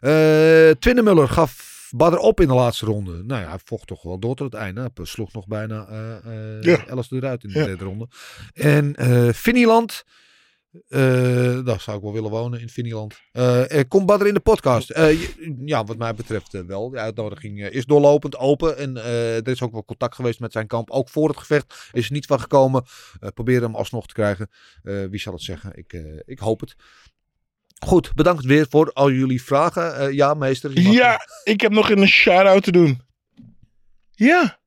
Eh 0.00 0.70
Twinnemuller 0.70 1.28
gaf 1.28 1.88
Badr 1.96 2.16
op 2.16 2.40
in 2.40 2.48
de 2.48 2.54
laatste 2.54 2.86
ronde. 2.86 3.22
Nou 3.24 3.40
ja, 3.42 3.48
hij 3.48 3.58
vocht 3.64 3.86
toch 3.86 4.02
wel 4.02 4.18
door 4.18 4.34
tot 4.34 4.52
het 4.52 4.60
einde. 4.62 4.80
Hij 4.94 5.04
sloeg 5.04 5.32
nog 5.32 5.46
bijna 5.46 5.86
eh 5.86 6.56
eh 6.56 6.62
Ja. 6.62 6.84
Eruit 7.10 7.44
in 7.44 7.50
de 7.50 7.58
Ja. 7.58 7.64
derde 7.64 7.84
ronde. 7.84 8.08
En 8.52 8.94
eh 8.96 9.28
Finiland. 9.32 10.04
Eh, 10.88 11.64
daar 11.64 11.80
zou 11.80 11.96
ik 11.96 12.02
wel 12.02 12.12
willen 12.12 12.30
wonen 12.30 12.60
in 12.60 12.68
Finiland. 12.68 13.20
Eh 13.32 13.78
eh, 13.78 13.88
komt 13.88 14.06
Badr 14.06 14.26
in 14.26 14.34
de 14.34 14.40
podcast? 14.40 14.98
Ja, 15.64 15.84
wat 15.84 15.96
mij 15.96 16.14
betreft 16.14 16.64
wel. 16.66 16.90
De 16.90 16.98
uitnodiging 16.98 17.66
is 17.68 17.84
doorlopend 17.84 18.36
open. 18.36 18.78
En 18.78 18.96
er 19.04 19.48
is 19.48 19.62
ook 19.62 19.72
wel 19.72 19.84
contact 19.84 20.14
geweest 20.14 20.40
met 20.40 20.52
zijn 20.52 20.66
kamp. 20.66 20.90
Ook 20.90 21.08
voor 21.08 21.28
het 21.28 21.38
gevecht 21.38 21.88
is 21.92 22.06
er 22.06 22.12
niet 22.12 22.26
van 22.26 22.40
gekomen. 22.40 22.84
Probeer 23.34 23.62
hem 23.62 23.74
alsnog 23.74 24.06
te 24.06 24.14
krijgen. 24.14 24.50
Wie 24.82 25.20
zal 25.20 25.32
het 25.32 25.42
zeggen? 25.42 25.72
Ik, 25.74 25.92
ik 26.24 26.38
hoop 26.38 26.60
het. 26.60 26.74
Goed, 27.86 28.14
bedankt 28.14 28.44
weer 28.44 28.66
voor 28.68 28.92
al 28.92 29.10
jullie 29.10 29.42
vragen. 29.42 30.14
Ja, 30.14 30.34
meester. 30.34 30.80
Ja, 30.80 31.20
ik 31.44 31.60
heb 31.60 31.72
nog 31.72 31.90
een 31.90 32.06
shout-out 32.08 32.62
te 32.62 32.72
doen. 32.72 33.00
Ja. 34.10 34.60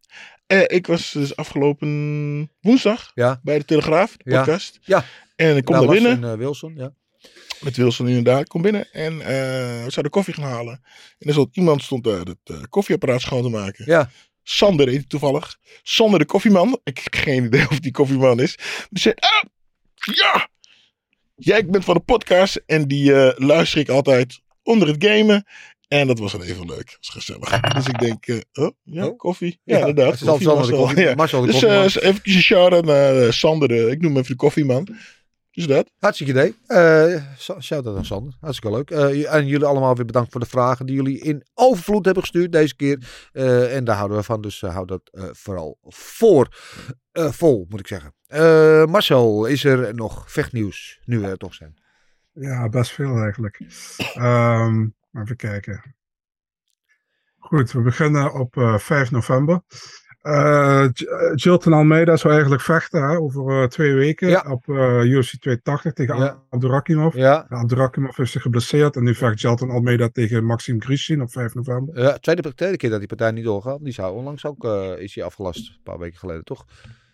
Ik 0.68 0.88
was 0.88 1.12
dus 1.12 1.36
afgelopen 1.36 2.52
woensdag 2.62 3.12
Ja. 3.14 3.40
bij 3.44 3.58
de 3.58 3.66
Telegraaf, 3.66 4.18
de 4.18 4.32
Ja. 4.32 4.38
podcast. 4.38 4.80
Ja. 4.82 5.04
En 5.36 5.56
ik 5.58 5.66
kom 5.66 5.76
daar 5.76 5.88
binnen. 5.88 6.24
en, 6.24 6.32
eh, 6.32 6.38
Wilson, 6.38 6.74
ja. 6.76 6.94
Met 7.62 7.78
Wilson 7.78 8.08
inderdaad. 8.08 8.42
Ik 8.42 8.48
kom 8.48 8.62
binnen 8.62 8.92
en 8.92 9.22
eh, 9.22 9.28
we 9.84 9.86
zouden 9.88 10.10
koffie 10.10 10.34
gaan 10.34 10.44
halen. 10.44 10.74
En 11.20 11.28
er 11.28 11.34
stond 11.34 11.56
iemand 11.56 11.82
stond 11.84 12.04
daar 12.04 12.20
het 12.20 12.38
eh, 12.44 12.62
koffieapparaat 12.70 13.22
schoon 13.22 13.42
te 13.44 13.50
maken. 13.50 13.86
Ja. 13.88 14.10
Sander 14.44 14.88
heet 14.88 15.10
toevallig. 15.10 15.58
Sander 15.84 16.20
de 16.20 16.26
koffieman. 16.26 16.80
Ik 16.84 17.00
heb 17.04 17.14
geen 17.16 17.44
idee 17.44 17.70
of 17.70 17.80
die 17.80 17.92
koffieman 17.92 18.40
is. 18.40 18.56
Die 18.90 19.02
zei, 19.02 19.14
ah, 19.18 19.44
ja. 20.16 20.50
Jij 21.36 21.66
bent 21.66 21.84
van 21.86 21.94
de 21.96 22.00
podcast 22.00 22.62
en 22.66 22.88
die 22.88 23.12
luister 23.46 23.80
ik 23.80 23.90
altijd 23.90 24.40
onder 24.64 24.88
het 24.88 25.04
gamen. 25.06 25.46
En 25.88 26.08
dat 26.08 26.20
was 26.20 26.32
dan 26.32 26.42
even 26.42 26.66
leuk. 26.66 26.86
Dat 26.86 26.98
was 27.00 27.10
gezellig. 27.10 27.60
Dus 27.76 27.88
ik 27.88 28.00
denk, 28.00 28.44
oh, 28.54 28.70
ja, 28.84 29.06
Oh. 29.08 29.18
koffie. 29.18 29.60
Ja, 29.64 29.78
Ja, 29.78 29.86
inderdaad. 29.88 30.18
zelfs 30.20 30.44
Sander 30.44 30.64
de 30.66 30.72
Marcel, 30.72 30.78
koffie- 30.86 31.04
ja. 31.04 31.16
Marcel 31.16 31.40
de 31.42 31.46
Dus 31.48 31.56
koffieman. 31.60 31.84
eventjes 31.86 32.36
een 32.36 32.42
shout-out 32.42 32.86
naar 32.86 33.34
Sander. 33.34 33.68
de- 33.68 33.90
ik 33.92 34.02
noem 34.02 34.12
hem 34.12 34.18
even 34.22 34.32
de 34.32 34.36
koffieman. 34.36 34.88
Dus 35.56 35.68
dat. 35.68 35.92
Hartstikke 36.00 36.32
idee. 36.34 36.56
Eh 36.68 37.24
Sa- 37.38 37.62
Shout-out 37.62 37.98
aan 37.98 38.06
Sander. 38.06 38.34
Hartstikke 38.40 38.76
leuk. 38.76 38.92
Eh, 38.92 39.34
en 39.34 39.48
jullie 39.48 39.66
allemaal 39.66 39.96
weer 39.96 40.06
bedankt 40.06 40.32
voor 40.32 40.40
de 40.42 40.46
vragen 40.48 40.86
die 40.86 40.96
jullie 40.96 41.20
in 41.20 41.44
overvloed 41.54 42.06
hebben 42.06 42.24
gestuurd 42.24 42.52
deze 42.52 42.76
keer. 42.76 43.30
Eh, 43.32 43.76
en 43.76 43.84
daar 43.84 43.96
houden 43.96 44.18
we 44.18 44.24
van, 44.24 44.42
dus 44.42 44.62
hou 44.62 44.86
dat 44.86 45.02
eh, 45.12 45.24
vooral 45.32 45.78
voor. 45.82 46.48
Eh, 47.12 47.32
vol, 47.32 47.66
moet 47.70 47.80
ik 47.80 47.88
zeggen. 47.88 48.14
Eh, 48.28 48.86
Marcel, 48.86 49.46
is 49.46 49.64
er 49.64 49.96
nog 49.96 50.32
vechtnieuws? 50.32 51.00
Nu 51.06 51.20
we 51.20 51.28
er 51.28 51.38
toch 51.38 51.54
zijn. 51.54 51.74
Ja, 52.32 52.70
best 52.70 52.92
veel 52.92 53.18
eigenlijk. 53.18 53.60
Ehm, 54.14 54.88
even 55.14 55.36
kijken. 55.36 55.96
Goed, 57.38 57.72
we 57.72 57.82
beginnen 57.82 58.34
op 58.34 58.58
eh, 58.58 58.78
5 58.78 59.12
november. 59.12 59.62
Eh 60.26 60.86
J- 60.94 61.04
eh, 61.06 61.32
Jilton 61.36 61.74
Almeida 61.74 62.16
zou 62.18 62.34
eigenlijk 62.34 62.64
vechten 62.64 63.04
hè, 63.10 63.18
over 63.18 63.62
eh, 63.62 63.68
twee 63.68 63.94
weken 63.94 64.30
Ja. 64.30 64.46
op 64.50 64.68
eh 64.70 65.04
UFC 65.04 65.30
280 65.40 65.94
tegen 65.94 66.18
Ja. 66.18 66.44
Abdurakimov. 66.50 67.16
Ja, 67.16 67.46
Abdurakimov 67.50 68.18
zich 68.22 68.42
geblesseerd 68.42 68.96
en 68.96 69.04
nu 69.04 69.16
vecht 69.16 69.42
Jilton 69.42 69.70
Almeida 69.70 70.10
tegen 70.10 70.46
Maxim 70.46 70.82
Grishin 70.82 71.22
op 71.22 71.32
5 71.32 71.54
november. 71.54 72.00
ja 72.02 72.18
tweede, 72.18 72.54
tweede 72.54 72.78
keer 72.78 72.90
dat 72.90 73.00
die 73.00 73.08
partij 73.08 73.32
niet 73.32 73.44
doorgaat. 73.44 73.84
Die 73.84 73.94
zou 73.94 74.16
onlangs 74.16 74.46
ook, 74.46 74.64
eh, 74.66 74.92
is 74.98 75.14
die 75.14 75.24
afgelast. 75.24 75.70
Een 75.70 75.80
paar 75.84 76.00
weken 76.00 76.20
geleden, 76.20 76.44
toch? 76.44 76.66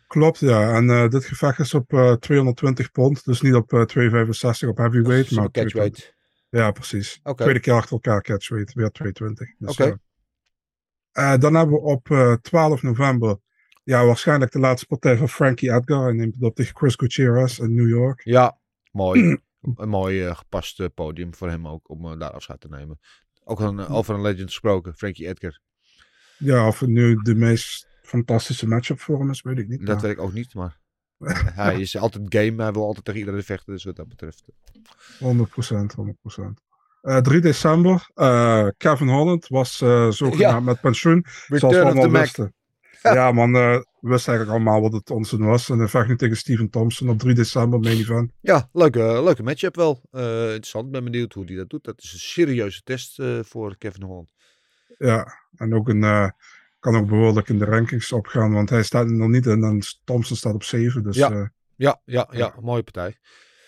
Klopt, 0.07 0.39
ja. 0.39 0.74
En 0.76 0.89
eh, 0.89 1.07
dit 1.09 1.26
gevecht 1.26 1.59
is 1.59 1.74
op 1.74 1.93
eh, 1.93 2.12
220 2.14 2.91
pond, 2.91 3.26
dus 3.26 3.41
niet 3.41 3.53
op 3.55 3.74
eh, 3.74 3.82
265 3.82 4.70
op 4.70 4.78
heavyweight, 4.78 5.32
maar 5.32 5.43
Super 5.43 5.45
op 5.45 5.53
220. 5.53 5.91
catchweight. 6.03 6.16
Ja, 6.49 6.72
precies. 6.72 7.20
Tweede 7.36 7.59
keer 7.59 7.74
achter 7.74 7.91
elkaar 7.91 8.22
catchweight, 8.22 8.74
weer 8.74 8.89
220. 8.91 9.47
Dus, 9.57 9.72
Oké. 9.72 9.84
eh, 9.84 9.91
eh, 11.12 11.38
dan 11.38 11.53
hebben 11.55 11.76
we 11.76 11.82
op 11.82 12.09
eh, 12.12 12.34
12 12.34 12.82
november 12.82 13.39
ja, 13.84 14.05
waarschijnlijk 14.05 14.51
de 14.51 14.59
laatste 14.59 14.88
partij 14.88 15.18
van 15.18 15.30
Frankie 15.30 15.72
Edgar. 15.74 16.03
Hij 16.03 16.14
neemt 16.14 16.36
op 16.39 16.55
tegen 16.55 16.76
Chris 16.76 16.93
Gutierrez 16.95 17.59
in 17.59 17.76
New 17.76 17.89
York. 17.89 18.22
Ja, 18.24 18.59
mooi. 18.91 19.38
een 19.76 19.89
mooi 19.89 20.26
eh, 20.26 20.36
gepast 20.36 20.80
eh, 20.80 20.88
podium 20.95 21.36
voor 21.36 21.49
hem 21.49 21.68
ook 21.68 21.89
om 21.89 22.05
eh, 22.12 22.20
daar 22.20 22.32
afscheid 22.32 22.59
te 22.59 22.68
nemen. 22.68 22.99
Ook 23.43 23.59
een, 23.59 23.80
eh, 23.80 23.93
over 23.93 24.16
een 24.16 24.22
legend 24.22 24.47
gesproken, 24.47 24.95
Frankie 24.95 25.28
Edgar. 25.28 25.59
Ja, 26.38 26.68
of 26.68 26.80
het 26.80 26.89
nu 26.89 27.16
de 27.16 27.36
meest 27.36 27.88
fantastische 28.01 28.68
matchup 28.68 28.99
voor 28.99 29.20
hem 29.20 29.30
is, 29.30 29.41
weet 29.41 29.57
ik 29.57 29.68
niet. 29.68 29.80
Dat 29.80 29.88
maar- 29.88 30.01
weet 30.01 30.12
ik 30.12 30.20
ook 30.20 30.34
niet, 30.34 30.53
maar 30.53 30.80
hij 31.62 31.80
is 31.80 31.97
altijd 31.97 32.24
game. 32.36 32.64
Hij 32.64 32.72
wil 32.72 32.86
altijd 32.86 33.05
tegen 33.05 33.20
iedereen 33.20 33.43
vechten, 33.43 33.74
dus 33.74 33.84
wat 33.84 33.95
dat 33.95 34.07
betreft. 34.07 34.43
100%, 35.20 35.95
100%. 35.95 36.71
Eh 37.02 37.18
3 37.18 37.41
december, 37.41 38.10
eh, 38.14 38.68
Kevin 38.78 39.08
Holland 39.08 39.47
was 39.47 39.82
eh 39.82 40.10
zogenaamd 40.10 40.39
Ja. 40.39 40.60
met 40.60 40.82
pensioen. 40.82 41.26
zoals 41.47 41.62
we 41.62 41.68
Return 41.68 41.86
of 41.88 41.93
the 41.93 41.99
allemaal 41.99 42.22
wisten. 42.22 42.54
Ja, 43.02 43.32
man, 43.39 43.52
we 43.52 43.86
wisten 43.99 44.34
eigenlijk 44.34 44.49
allemaal 44.49 44.82
wat 44.82 44.93
het 44.93 45.10
onzin 45.10 45.45
was. 45.45 45.70
En 45.70 45.78
hij 45.78 45.88
vecht 45.88 46.08
nu 46.08 46.16
tegen 46.16 46.38
Steven 46.38 46.70
Thompson 46.70 47.10
op 47.10 47.20
3 47.20 47.34
december, 47.34 47.80
main 47.80 47.97
event. 47.97 48.32
Ja, 48.41 48.70
leuke, 48.74 48.99
leuke 49.24 49.43
matchup 49.43 49.76
wel. 49.76 50.02
Interessant, 50.12 50.91
ben 50.91 51.04
benieuwd 51.04 51.34
hoe 51.34 51.45
hij 51.45 51.56
dat 51.56 51.70
doet. 51.70 51.84
Dat 51.84 52.02
is 52.02 52.14
een 52.14 52.20
serieuze 52.20 52.82
test 52.84 53.22
voor 53.41 53.78
Kevin 53.78 54.04
Holland. 54.04 54.34
Ja, 54.97 55.28
en 55.56 55.76
ook 55.76 55.89
een, 55.89 56.34
kan 56.80 56.95
ook 56.95 57.08
behoorlijk 57.08 57.49
in 57.49 57.58
de 57.60 57.66
rankings 57.66 58.12
opgaan, 58.12 58.54
want 58.54 58.70
hij 58.70 58.84
staat 58.84 59.06
er 59.06 59.14
nog 59.14 59.30
niet 59.30 59.45
in 59.45 59.64
en 59.64 59.80
Thompson 60.04 60.36
staat 60.38 60.54
op 60.54 60.64
7. 60.64 61.04
Dus 61.04 61.16
Ja. 61.16 61.52
Ja, 61.76 62.02
ja, 62.06 62.30
ja, 62.32 62.54
mooie 62.62 62.84
partij. 62.84 63.18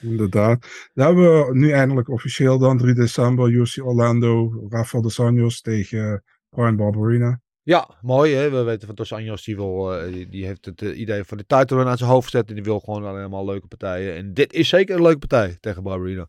Inderdaad. 0.04 0.89
Dan 0.93 1.06
hebben 1.06 1.47
we 1.47 1.58
nu 1.58 1.72
eindelijk 1.72 2.10
officieel 2.10 2.58
dan 2.58 2.78
3 2.78 2.93
december 2.93 3.49
UFC 3.49 3.86
Orlando, 3.86 4.66
Rafael 4.70 5.04
dos 5.04 5.20
Anjos 5.20 5.62
tegen 5.62 6.24
Brian 6.49 6.76
Barberina. 6.76 7.41
Ja, 7.66 7.97
mooi 8.01 8.34
hè. 8.34 8.49
We 8.49 8.64
weten 8.64 8.88
van 8.88 8.95
Dos 8.95 9.14
Anjos, 9.14 9.43
die, 9.43 9.56
wil, 9.56 9.95
eh, 9.95 10.14
die, 10.14 10.30
die 10.30 10.45
heeft 10.45 10.66
het 10.66 10.82
eh, 10.82 10.99
idee 10.99 11.24
van 11.24 11.38
de 11.38 11.45
title 11.45 11.86
aan 11.86 11.97
zijn 11.97 12.10
hoofd 12.10 12.32
zetten. 12.32 12.56
Die 12.56 12.64
wil 12.64 12.80
gewoon 12.80 13.04
alleen 13.04 13.30
maar 13.30 13.43
leuke 13.43 13.68
partijen. 13.68 14.16
En 14.16 14.34
dit 14.34 14.54
is 14.54 14.70
zeker 14.70 14.95
een 14.95 15.01
leuke 15.01 15.28
partij 15.28 15.58
tegen 15.60 15.84
Barbarina. 15.84 16.28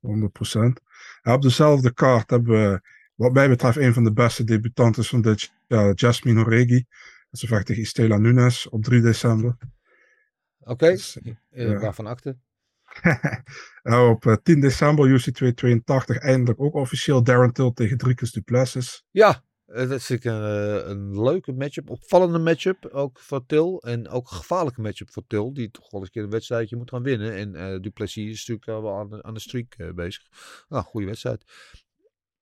100%. 0.00 0.80
Ja, 1.22 1.34
op 1.34 1.42
dezelfde 1.42 1.92
kaart 1.92 2.30
hebben 2.30 2.70
we, 2.70 2.80
wat 3.14 3.32
mij 3.32 3.48
betreft, 3.48 3.76
een 3.76 3.94
van 3.94 4.04
de 4.04 4.12
beste 4.12 4.44
debutanten 4.44 5.04
van 5.04 5.20
dit 5.20 5.52
jaar, 5.66 5.94
Jasmine 5.94 6.42
Horegi. 6.42 6.84
Ze 7.30 7.46
vecht 7.46 7.66
tegen 7.66 7.82
Estela 7.82 8.18
Nunes 8.18 8.68
op 8.68 8.82
3 8.82 9.00
december. 9.00 9.56
Oké, 10.60 10.90
Dus, 10.90 11.18
eh, 11.50 11.80
waarvan 11.80 12.06
akte? 12.06 12.36
Op 14.10 14.26
eh, 14.26 14.36
10 14.42 14.60
december, 14.60 15.06
UC 15.06 15.20
282, 15.20 16.18
eindelijk 16.18 16.60
ook 16.60 16.74
officieel 16.74 17.22
Darren 17.22 17.52
Till 17.52 17.72
tegen 17.72 17.98
Dricus 17.98 18.32
Duplessis. 18.32 19.04
Ja, 19.10 19.42
eh, 19.66 19.88
dat 19.88 19.98
is 19.98 20.08
een, 20.08 20.20
eh, 20.20 20.88
een 20.88 21.22
leuke 21.22 21.52
matchup. 21.52 21.90
Opvallende 21.90 22.38
matchup 22.38 22.86
ook 22.86 23.18
voor 23.18 23.46
Til. 23.46 23.82
En 23.82 24.08
ook 24.08 24.30
een 24.30 24.36
gevaarlijke 24.36 24.80
matchup 24.80 25.12
voor 25.12 25.24
Til. 25.26 25.52
Die 25.52 25.70
toch 25.70 25.90
wel 25.90 26.00
eens 26.00 26.08
een 26.08 26.14
keer 26.14 26.22
een 26.22 26.30
wedstrijdje 26.30 26.76
moet 26.76 26.90
gaan 26.90 27.02
winnen. 27.02 27.34
En 27.34 27.54
eh 27.54 27.80
Duplessis 27.80 28.30
is 28.30 28.46
natuurlijk 28.46 28.68
al 28.68 28.82
wel 28.82 28.98
aan 28.98 29.10
de, 29.10 29.22
aan 29.22 29.34
de 29.34 29.40
streak 29.40 29.74
eh, 29.76 29.90
bezig. 29.90 30.22
Nou, 30.68 30.84
goede 30.84 31.06
wedstrijd. 31.06 31.44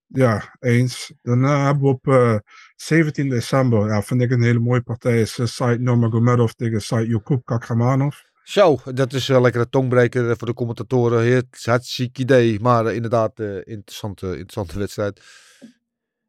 Ja, 0.07 0.57
eens. 0.59 1.13
Daarna 1.23 1.65
hebben 1.65 1.83
we 1.83 1.89
op 1.89 2.07
eh, 2.07 2.37
17 2.77 3.29
december, 3.29 3.87
ja, 3.87 4.03
vind 4.03 4.23
ik 4.23 4.31
een 4.31 4.43
hele 4.43 4.59
mooie 4.59 4.83
partij, 4.83 5.21
is 5.21 5.39
uh, 5.39 5.47
Said 5.47 6.57
tegen 6.57 6.83
Said 6.83 7.07
Yukub 7.07 7.45
Kakramanov. 7.45 8.17
Zo, 8.43 8.79
dat 8.85 9.13
is 9.13 9.29
een 9.29 9.41
lekkere 9.41 9.69
tongbreker 9.69 10.31
eh, 10.31 10.37
voor 10.37 10.47
de 10.47 10.55
commentatoren. 10.55 11.33
Het 11.33 11.65
hartstikke 11.65 12.21
idee. 12.23 12.61
Maar 12.61 12.87
eh, 12.87 12.95
inderdaad, 12.95 13.41
eh, 13.41 13.57
interessante, 13.57 14.27
interessante 14.27 14.79
wedstrijd. 14.79 15.21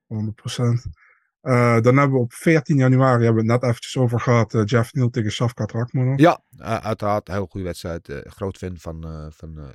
100%. 0.07 0.85
Eh, 1.41 1.81
dan 1.81 1.97
hebben 1.97 2.17
we 2.17 2.23
op 2.23 2.33
14 2.33 2.77
januari, 2.77 3.23
hebben 3.23 3.45
we 3.45 3.51
het 3.51 3.61
net 3.61 3.69
eventjes 3.69 3.97
over 3.97 4.19
gehad, 4.19 4.53
eh, 4.53 4.61
Jeff 4.65 4.93
Neal 4.93 5.09
tegen 5.09 5.31
Safkat 5.31 5.71
Rakhmonov. 5.71 6.19
Ja, 6.19 6.43
uiteraard. 6.57 7.27
Heel 7.27 7.45
goede 7.45 7.65
wedstrijd. 7.65 8.21
Groot 8.23 8.57
fan 8.57 8.77
van, 8.77 9.31
van, 9.35 9.73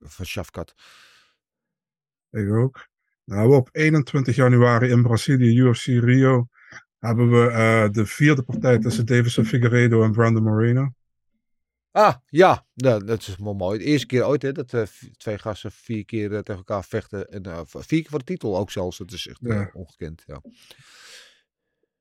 van 0.00 0.26
Shafkat. 0.26 0.74
Ik 2.30 2.52
ook. 2.52 2.88
Dan 3.24 3.38
hebben 3.38 3.56
we 3.56 3.60
op 3.60 3.68
21 3.72 4.36
januari 4.36 4.90
in 4.90 5.02
Brazilië, 5.02 5.58
UFC 5.58 5.86
Rio, 5.86 6.48
hebben 6.98 7.30
we 7.30 7.88
de 7.92 8.06
vierde 8.06 8.42
partij 8.42 8.78
tussen 8.78 9.06
Davison 9.06 9.44
Figueiredo 9.44 10.02
en 10.02 10.12
Brandon 10.12 10.42
Moreno. 10.42 10.92
Ah, 11.92 12.14
ja. 12.26 12.66
ja. 12.74 12.98
Dat 12.98 13.20
is 13.20 13.36
wel 13.36 13.54
mooi. 13.54 13.78
De 13.78 13.84
eerste 13.84 14.06
keer 14.06 14.26
ooit 14.26 14.42
hè, 14.42 14.52
dat 14.52 14.72
eh, 14.72 14.82
twee 15.16 15.38
gasten 15.38 15.72
vier 15.72 16.04
keer 16.04 16.32
eh, 16.32 16.38
tegen 16.38 16.56
elkaar 16.56 16.84
vechten. 16.84 17.28
En 17.28 17.42
eh, 17.42 17.60
vier 17.64 18.00
keer 18.00 18.10
voor 18.10 18.18
de 18.18 18.24
titel 18.24 18.58
ook 18.58 18.70
zelfs. 18.70 18.98
Dat 18.98 19.12
is 19.12 19.26
echt 19.26 19.38
Ja. 19.42 19.70
ongekend. 19.72 20.22
Ja. 20.26 20.42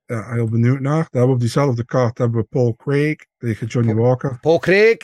Ja, 0.06 0.34
heel 0.34 0.50
benieuwd 0.50 0.80
naar. 0.80 1.08
We 1.12 1.26
op 1.26 1.40
diezelfde 1.40 1.86
kaart 1.86 2.18
hebben 2.18 2.42
we 2.42 2.48
Paul 2.48 2.76
Craig 2.76 3.26
tegen 3.38 3.68
Johnny 3.68 3.94
Walker. 3.94 4.40
Paul 4.40 4.60
Craig. 4.60 4.98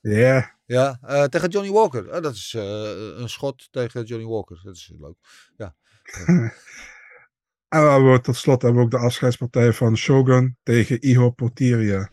Ja, 0.00 0.58
Ja, 0.66 0.98
tegen 1.28 1.48
Johnny 1.48 1.70
Walker. 1.70 2.10
Ah, 2.10 2.22
dat 2.22 2.34
is 2.34 2.52
een 3.16 3.28
schot 3.28 3.68
tegen 3.72 4.04
Johnny 4.04 4.26
Walker. 4.26 4.60
Dat 4.64 4.74
is 4.74 4.92
leuk. 4.98 5.16
En 7.68 7.80
we 7.84 7.90
hebben 7.90 8.22
tot 8.22 8.36
slot 8.36 8.62
hebben 8.62 8.80
we 8.80 8.86
ook 8.86 8.90
de 8.92 8.98
afscheidspartij 9.06 9.72
van 9.72 9.96
Shogun 9.96 10.56
tegen 10.62 11.00
Iho 11.00 11.30
Potiria. 11.30 12.10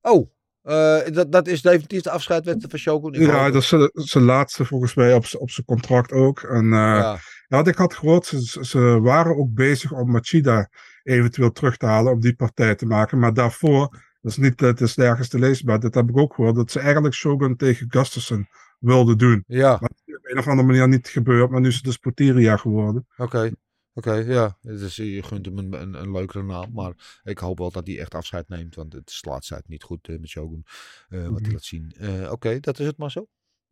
Oh, 0.00 0.33
eh, 0.64 1.14
dat, 1.14 1.32
dat 1.32 1.46
is 1.46 1.62
definitief 1.62 2.00
de 2.02 2.10
afscheidwedstrijd 2.10 2.70
van 2.70 2.78
Shogun. 2.80 3.20
Ja, 3.20 3.50
dat 3.50 3.62
is 3.62 3.68
zijn- 3.94 4.22
laatste 4.24 4.64
volgens 4.64 4.94
mij 4.94 5.14
op, 5.14 5.24
op 5.38 5.50
zijn 5.50 5.66
contract 5.66 6.12
ook. 6.12 6.42
En 6.42 6.64
eh, 6.64 6.70
Ja. 6.70 7.18
ja, 7.48 7.56
wat 7.56 7.68
ik 7.68 7.76
had 7.76 7.94
gehoord, 7.94 8.26
ze, 8.60 9.00
waren 9.00 9.36
ook 9.36 9.54
bezig 9.54 9.92
om 9.92 10.10
Machida 10.10 10.68
eventueel 11.02 11.52
terug 11.52 11.76
te 11.76 11.86
halen 11.86 12.12
om 12.12 12.20
die 12.20 12.34
partij 12.34 12.74
te 12.74 12.86
maken. 12.86 13.18
Maar 13.18 13.34
daarvoor, 13.34 13.88
dat 14.20 14.30
is 14.30 14.36
niet 14.36 14.60
het 14.60 14.80
is 14.80 14.96
nergens 14.96 15.28
te 15.28 15.38
lezen, 15.38 15.66
maar 15.66 15.80
dat 15.80 15.94
heb 15.94 16.08
ik 16.08 16.16
ook 16.18 16.34
gehoord, 16.34 16.54
dat 16.56 16.70
ze 16.70 16.80
eigenlijk 16.80 17.14
Shogun 17.14 17.56
tegen 17.56 17.86
Gustafsson 17.90 18.46
wilden 18.78 19.18
doen. 19.18 19.44
Ja, 19.46 19.70
Maar 19.70 19.78
dat 19.80 20.02
is 20.04 20.16
op 20.16 20.24
een 20.30 20.38
of 20.38 20.48
andere 20.48 20.68
manier 20.68 20.88
niet 20.88 21.08
gebeurd, 21.08 21.50
maar 21.50 21.60
nu 21.60 21.68
is 21.68 21.74
het 21.74 21.84
dus 21.84 21.96
Potiria 21.96 22.56
geworden. 22.56 23.06
oké. 23.16 23.50
Oké, 23.94 24.12
ja. 24.14 24.58
Dus 24.60 24.96
je 24.96 25.22
gunt 25.22 25.46
hem 25.46 25.58
een, 25.58 25.72
een, 25.80 25.94
een 25.94 26.12
leukere 26.12 26.42
naam. 26.42 26.72
Maar 26.72 27.20
ik 27.24 27.38
hoop 27.38 27.58
wel 27.58 27.70
dat 27.70 27.86
hij 27.86 27.98
echt 27.98 28.14
afscheid 28.14 28.48
neemt. 28.48 28.74
Want 28.74 28.92
het 28.92 29.18
laatste 29.26 29.54
tijd 29.54 29.68
niet 29.68 29.82
goed 29.82 30.08
eh, 30.08 30.18
met 30.18 30.28
Shogun. 30.28 30.64
eh, 31.08 31.18
wat 31.28 31.30
hij 31.30 31.40
Mhm. 31.40 31.52
laat 31.52 31.64
zien. 31.64 31.92
Oké, 32.30 32.60
dat 32.60 32.78
is 32.78 32.86
het 32.86 32.96
maar 32.96 33.10
zo. 33.10 33.26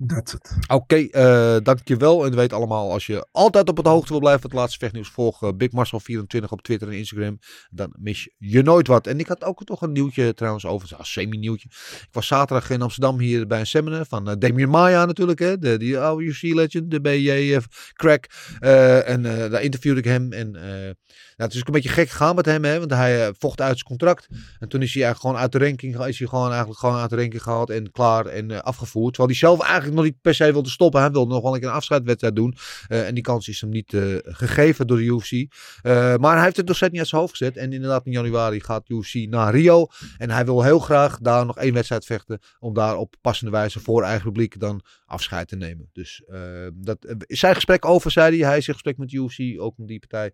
That's 0.07 0.33
it. 0.33 0.53
Oké, 0.69 0.97
eh, 0.97 1.57
dankjewel. 1.63 2.25
En 2.25 2.31
we 2.31 2.37
weten 2.37 2.57
allemaal, 2.57 2.93
als 2.93 3.07
je 3.07 3.27
altijd 3.33 3.69
op 3.69 3.77
het 3.77 3.87
hoogte 3.87 4.09
wil 4.09 4.19
blijven 4.19 4.41
van 4.41 4.51
het 4.51 4.59
laatste 4.59 4.79
vechtnieuws, 4.79 5.09
volg 5.09 5.43
eh, 5.43 5.49
Big 5.57 5.69
Marcel24 5.71 6.49
op 6.49 6.63
Twitter 6.63 6.89
en 6.89 6.95
Instagram. 6.95 7.39
Dan 7.71 7.95
mis 7.99 8.31
je 8.39 8.63
nooit 8.63 8.87
wat. 8.87 9.07
En 9.07 9.19
ik 9.19 9.27
had 9.27 9.45
ook 9.45 9.69
nog 9.69 9.83
een 9.83 9.93
nieuwtje 9.93 10.35
trouwens 10.35 10.67
over, 10.67 10.95
een 10.99 11.05
semi-nieuwtje. 11.05 11.69
Ik 12.01 12.09
was 12.13 12.27
zaterdag 12.27 12.71
in 12.71 12.83
Amsterdam 12.83 13.19
hier 13.19 13.47
bij 13.47 13.61
een 13.61 13.67
seminar 13.67 14.07
van 14.07 14.29
eh, 14.29 14.35
Damien 14.39 14.69
Maya 14.69 15.05
natuurlijk, 15.05 15.39
hè, 15.39 15.59
de, 15.59 15.77
die 15.77 15.99
oude 15.99 16.25
UFC-legend, 16.25 16.91
de 16.91 17.01
BJ 17.01 17.59
crack. 17.93 18.27
Eh, 18.59 19.09
en 19.09 19.23
daar 19.23 19.63
interviewde 19.63 19.99
ik 19.99 20.05
hem. 20.05 20.33
En 20.33 20.51
nou, 20.51 21.51
het 21.51 21.55
is 21.55 21.61
ook 21.61 21.67
een 21.67 21.73
beetje 21.73 21.89
gek 21.89 22.09
gegaan 22.09 22.35
met 22.35 22.47
hem, 22.47 22.65
hè, 22.65 22.79
want 22.79 22.91
hij 22.91 23.33
vocht 23.39 23.61
uit 23.61 23.75
zijn 23.75 23.89
contract. 23.89 24.29
En 24.59 24.69
toen 24.69 24.83
is 24.83 24.95
hij 24.95 25.03
eigenlijk 25.03 25.21
gewoon 25.21 25.37
uit 25.37 25.53
de 25.53 25.59
ranking, 25.59 26.07
is 26.07 26.19
hij 26.19 26.29
gewoon 26.29 26.49
eigenlijk 26.49 26.79
gewoon 26.79 26.97
uit 26.97 27.11
de 27.11 27.17
ranking 27.17 27.43
gehaald 27.43 27.71
en 27.71 27.91
klaar 27.91 28.27
en 28.27 28.63
afgevoerd. 28.63 29.15
Terwijl 29.15 29.39
hij 29.39 29.49
zelf 29.49 29.61
eigenlijk 29.61 29.82
nog 29.91 30.05
niet 30.05 30.21
per 30.21 30.35
se 30.35 30.53
wilde 30.53 30.69
stoppen. 30.69 31.01
Hij 31.01 31.11
wilde 31.11 31.33
nog 31.33 31.43
wel 31.43 31.55
een 31.55 31.61
een 31.63 31.71
afscheidwedstrijd 31.71 32.37
doen. 32.37 32.55
Eh, 32.89 33.07
en 33.07 33.15
die 33.15 33.23
kans 33.23 33.49
is 33.49 33.61
hem 33.61 33.71
niet 33.71 33.95
eh, 33.95 34.03
gegeven 34.23 34.87
door 34.87 34.97
de 34.97 35.05
UFC. 35.05 35.33
Eh, 35.33 36.17
maar 36.17 36.35
hij 36.35 36.45
heeft 36.45 36.57
het 36.57 36.67
nog 36.67 36.81
niet 36.81 36.99
uit 36.99 37.09
zijn 37.09 37.21
hoofd 37.21 37.37
gezet. 37.37 37.57
En 37.57 37.73
inderdaad 37.73 38.07
in 38.07 38.13
januari 38.13 38.61
gaat 38.61 38.89
UFC 38.89 39.15
naar 39.15 39.55
Rio. 39.55 39.87
En 40.19 40.31
hij 40.31 40.45
wil 40.45 40.63
heel 40.63 40.79
graag 40.79 41.19
daar 41.19 41.47
nog 41.47 41.59
één 41.59 41.75
wedstrijd 41.75 42.05
vechten. 42.05 42.39
Om 42.59 42.75
daar 42.75 42.97
op 42.97 43.15
passende 43.21 43.51
wijze 43.51 43.81
voor 43.81 44.03
eigen 44.03 44.25
publiek 44.25 44.61
dan 44.61 44.83
afscheid 45.07 45.49
te 45.49 45.57
nemen. 45.57 45.89
Dus 45.93 46.23
eh, 46.27 46.41
dat 46.75 47.15
zijn 47.19 47.55
gesprek 47.55 47.85
over, 47.85 48.11
zei 48.11 48.39
hij. 48.39 48.49
Hij 48.49 48.59
is 48.59 48.67
in 48.67 48.73
gesprek 48.73 48.99
met 48.99 49.13
UFC, 49.13 49.61
ook 49.61 49.79
om 49.79 49.87
die 49.87 49.99
partij 49.99 50.33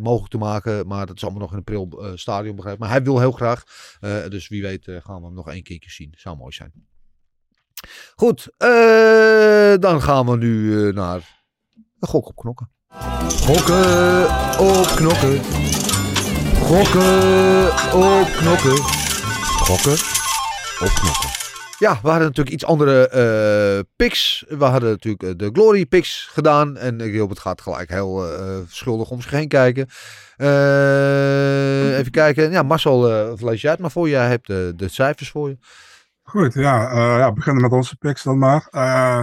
mogelijk 0.00 0.30
te 0.30 0.38
maken. 0.38 0.86
Maar 0.86 1.06
dat 1.06 1.16
is 1.16 1.22
allemaal 1.22 1.40
nog 1.40 1.50
in 1.50 1.56
een 1.56 1.64
pril 1.64 1.88
eh, 1.90 2.12
stadium 2.14 2.56
begrijp. 2.56 2.78
Maar 2.78 2.90
hij 2.90 3.02
wil 3.02 3.20
heel 3.20 3.32
graag. 3.32 3.64
Dus 4.28 4.48
wie 4.48 4.62
weet 4.62 4.84
gaan 4.84 5.20
we 5.20 5.26
hem 5.26 5.34
nog 5.34 5.50
één 5.50 5.62
keertje 5.62 5.90
zien. 5.90 6.14
Zou 6.16 6.36
mooi 6.36 6.52
zijn. 6.52 6.97
Goed, 8.16 8.48
eh, 8.56 9.74
dan 9.80 10.02
gaan 10.02 10.26
we 10.26 10.36
nu 10.36 10.86
eh, 10.88 10.94
naar 10.94 11.42
een 12.00 12.08
gok 12.08 12.26
op 12.26 12.36
knokken. 12.36 12.70
Gokken 13.42 14.22
op 14.58 14.86
knokken. 14.96 15.40
Gokken 16.62 17.66
op 17.94 18.28
knokken. 18.36 18.76
Gokken 19.66 19.92
op 20.80 20.92
knokken. 20.94 21.30
Ja, 21.78 21.98
we 22.02 22.08
hadden 22.08 22.26
natuurlijk 22.26 22.54
iets 22.54 22.64
andere 22.64 23.08
eh 23.08 23.84
picks. 23.96 24.44
We 24.48 24.64
hadden 24.64 24.90
natuurlijk 24.90 25.38
de 25.38 25.50
Glory 25.52 25.86
picks 25.86 26.28
gedaan. 26.32 26.76
En 26.76 27.00
Gilbert 27.00 27.38
gaat 27.38 27.60
gelijk 27.60 27.90
heel 27.90 28.24
schuldig 28.68 29.10
om 29.10 29.22
zich 29.22 29.30
heen 29.30 29.48
kijken. 29.48 29.88
Even 31.98 32.10
kijken. 32.10 32.50
Ja, 32.50 32.62
Marcel, 32.62 33.10
eh 33.10 33.42
lees 33.42 33.60
jij 33.60 33.70
het 33.70 33.80
maar 33.80 33.90
voor. 33.90 34.08
Jij 34.08 34.28
hebt 34.28 34.46
de, 34.46 34.72
de 34.76 34.88
cijfers 34.88 35.30
voor 35.30 35.48
je. 35.48 35.58
Goed, 36.28 36.54
ja, 36.54 36.90
eh, 36.90 37.18
ja, 37.18 37.28
we 37.28 37.32
beginnen 37.32 37.62
met 37.62 37.72
onze 37.72 37.96
picks 37.96 38.22
dan 38.22 38.38
maar. 38.38 38.68
Eh 38.70 39.20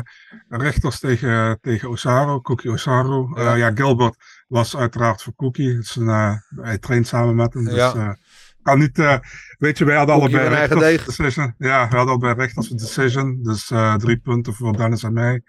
rechters 0.47 0.99
tegen, 0.99 1.57
tegen 1.61 1.89
Osaru, 1.89 2.41
Cookie 2.41 2.71
Osaru. 2.71 3.31
Ja. 3.35 3.41
ja. 3.43 3.55
ja, 3.55 3.71
Gilbert 3.75 4.15
was 4.47 4.77
uiteraard 4.77 5.23
voor 5.23 5.35
Cookie. 5.35 5.79
Een, 5.95 6.09
eh, 6.09 6.33
hij 6.55 6.77
traint 6.77 7.07
samen 7.07 7.35
met 7.35 7.53
hem. 7.53 7.63
Dus 7.65 7.75
Ja. 7.75 7.93
eh, 7.93 8.09
kan 8.61 8.79
niet, 8.79 8.99
eh, 8.99 9.17
weet 9.57 9.77
je, 9.77 9.85
wij 9.85 9.95
hadden 9.97 10.19
Cookie 10.19 10.39
allebei 10.39 10.65
rechters 10.65 11.05
decision. 11.17 11.53
Ja, 11.57 11.89
we 11.89 11.95
hadden 11.95 12.13
allebei 12.13 12.33
rechters 12.33 12.69
decision. 12.69 13.43
Dus 13.43 13.71
eh, 13.71 13.95
drie 13.95 14.17
punten 14.17 14.53
voor 14.53 14.77
Dennis 14.77 15.03
en 15.03 15.13
mij. 15.13 15.41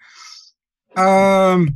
Ehm 0.93 1.67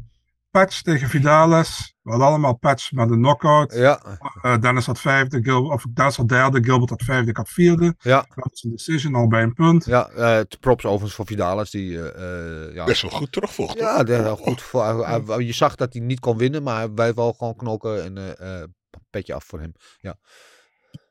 patch 0.51 0.81
tegen 0.81 1.09
Vidales. 1.09 1.95
We 2.01 2.09
hadden 2.09 2.27
allemaal 2.27 2.57
patch 2.57 2.91
met 2.91 3.09
een 3.11 3.17
knockout. 3.17 3.73
Ja, 3.73 4.19
Eh, 4.41 4.57
Dennis 4.59 4.85
had 4.85 4.99
vijfde, 4.99 5.43
Gil 5.43 5.63
of 5.65 5.83
Dennis 5.93 6.15
had 6.15 6.29
derde, 6.29 6.63
Gilbert 6.63 6.89
had 6.89 7.03
vijfde, 7.03 7.29
ik 7.29 7.37
had 7.37 7.49
vierde. 7.49 7.95
ja, 7.99 8.25
Dat 8.35 8.49
is 8.51 8.63
een 8.63 8.71
decision, 8.71 9.15
al 9.15 9.27
bij 9.27 9.43
een 9.43 9.53
punt. 9.53 9.85
ja. 9.85 10.09
eh, 10.09 10.29
het 10.35 10.59
props 10.59 10.85
overigens 10.85 11.13
voor 11.13 11.25
Vidalis. 11.25 11.69
Die, 11.69 12.09
eh, 12.11 12.65
eh, 12.67 12.73
ja, 12.75 12.85
Best 12.85 13.01
wel 13.01 13.11
goed 13.11 13.31
terugvocht. 13.31 13.77
Ja, 13.79 14.03
de- 14.03 14.35
goed. 14.39 14.61
Voor, 14.61 15.43
je 15.43 15.53
zag 15.53 15.75
dat 15.75 15.93
hij 15.93 16.01
niet 16.01 16.19
kon 16.19 16.37
winnen, 16.37 16.63
maar 16.63 16.77
hij 16.77 16.89
bleef 16.89 17.13
wel 17.13 17.33
gewoon 17.33 17.55
knokken 17.55 18.03
en 18.03 18.17
eh, 18.37 18.61
eh, 18.61 18.67
petje 19.09 19.33
af 19.33 19.43
voor 19.43 19.59
hem. 19.59 19.73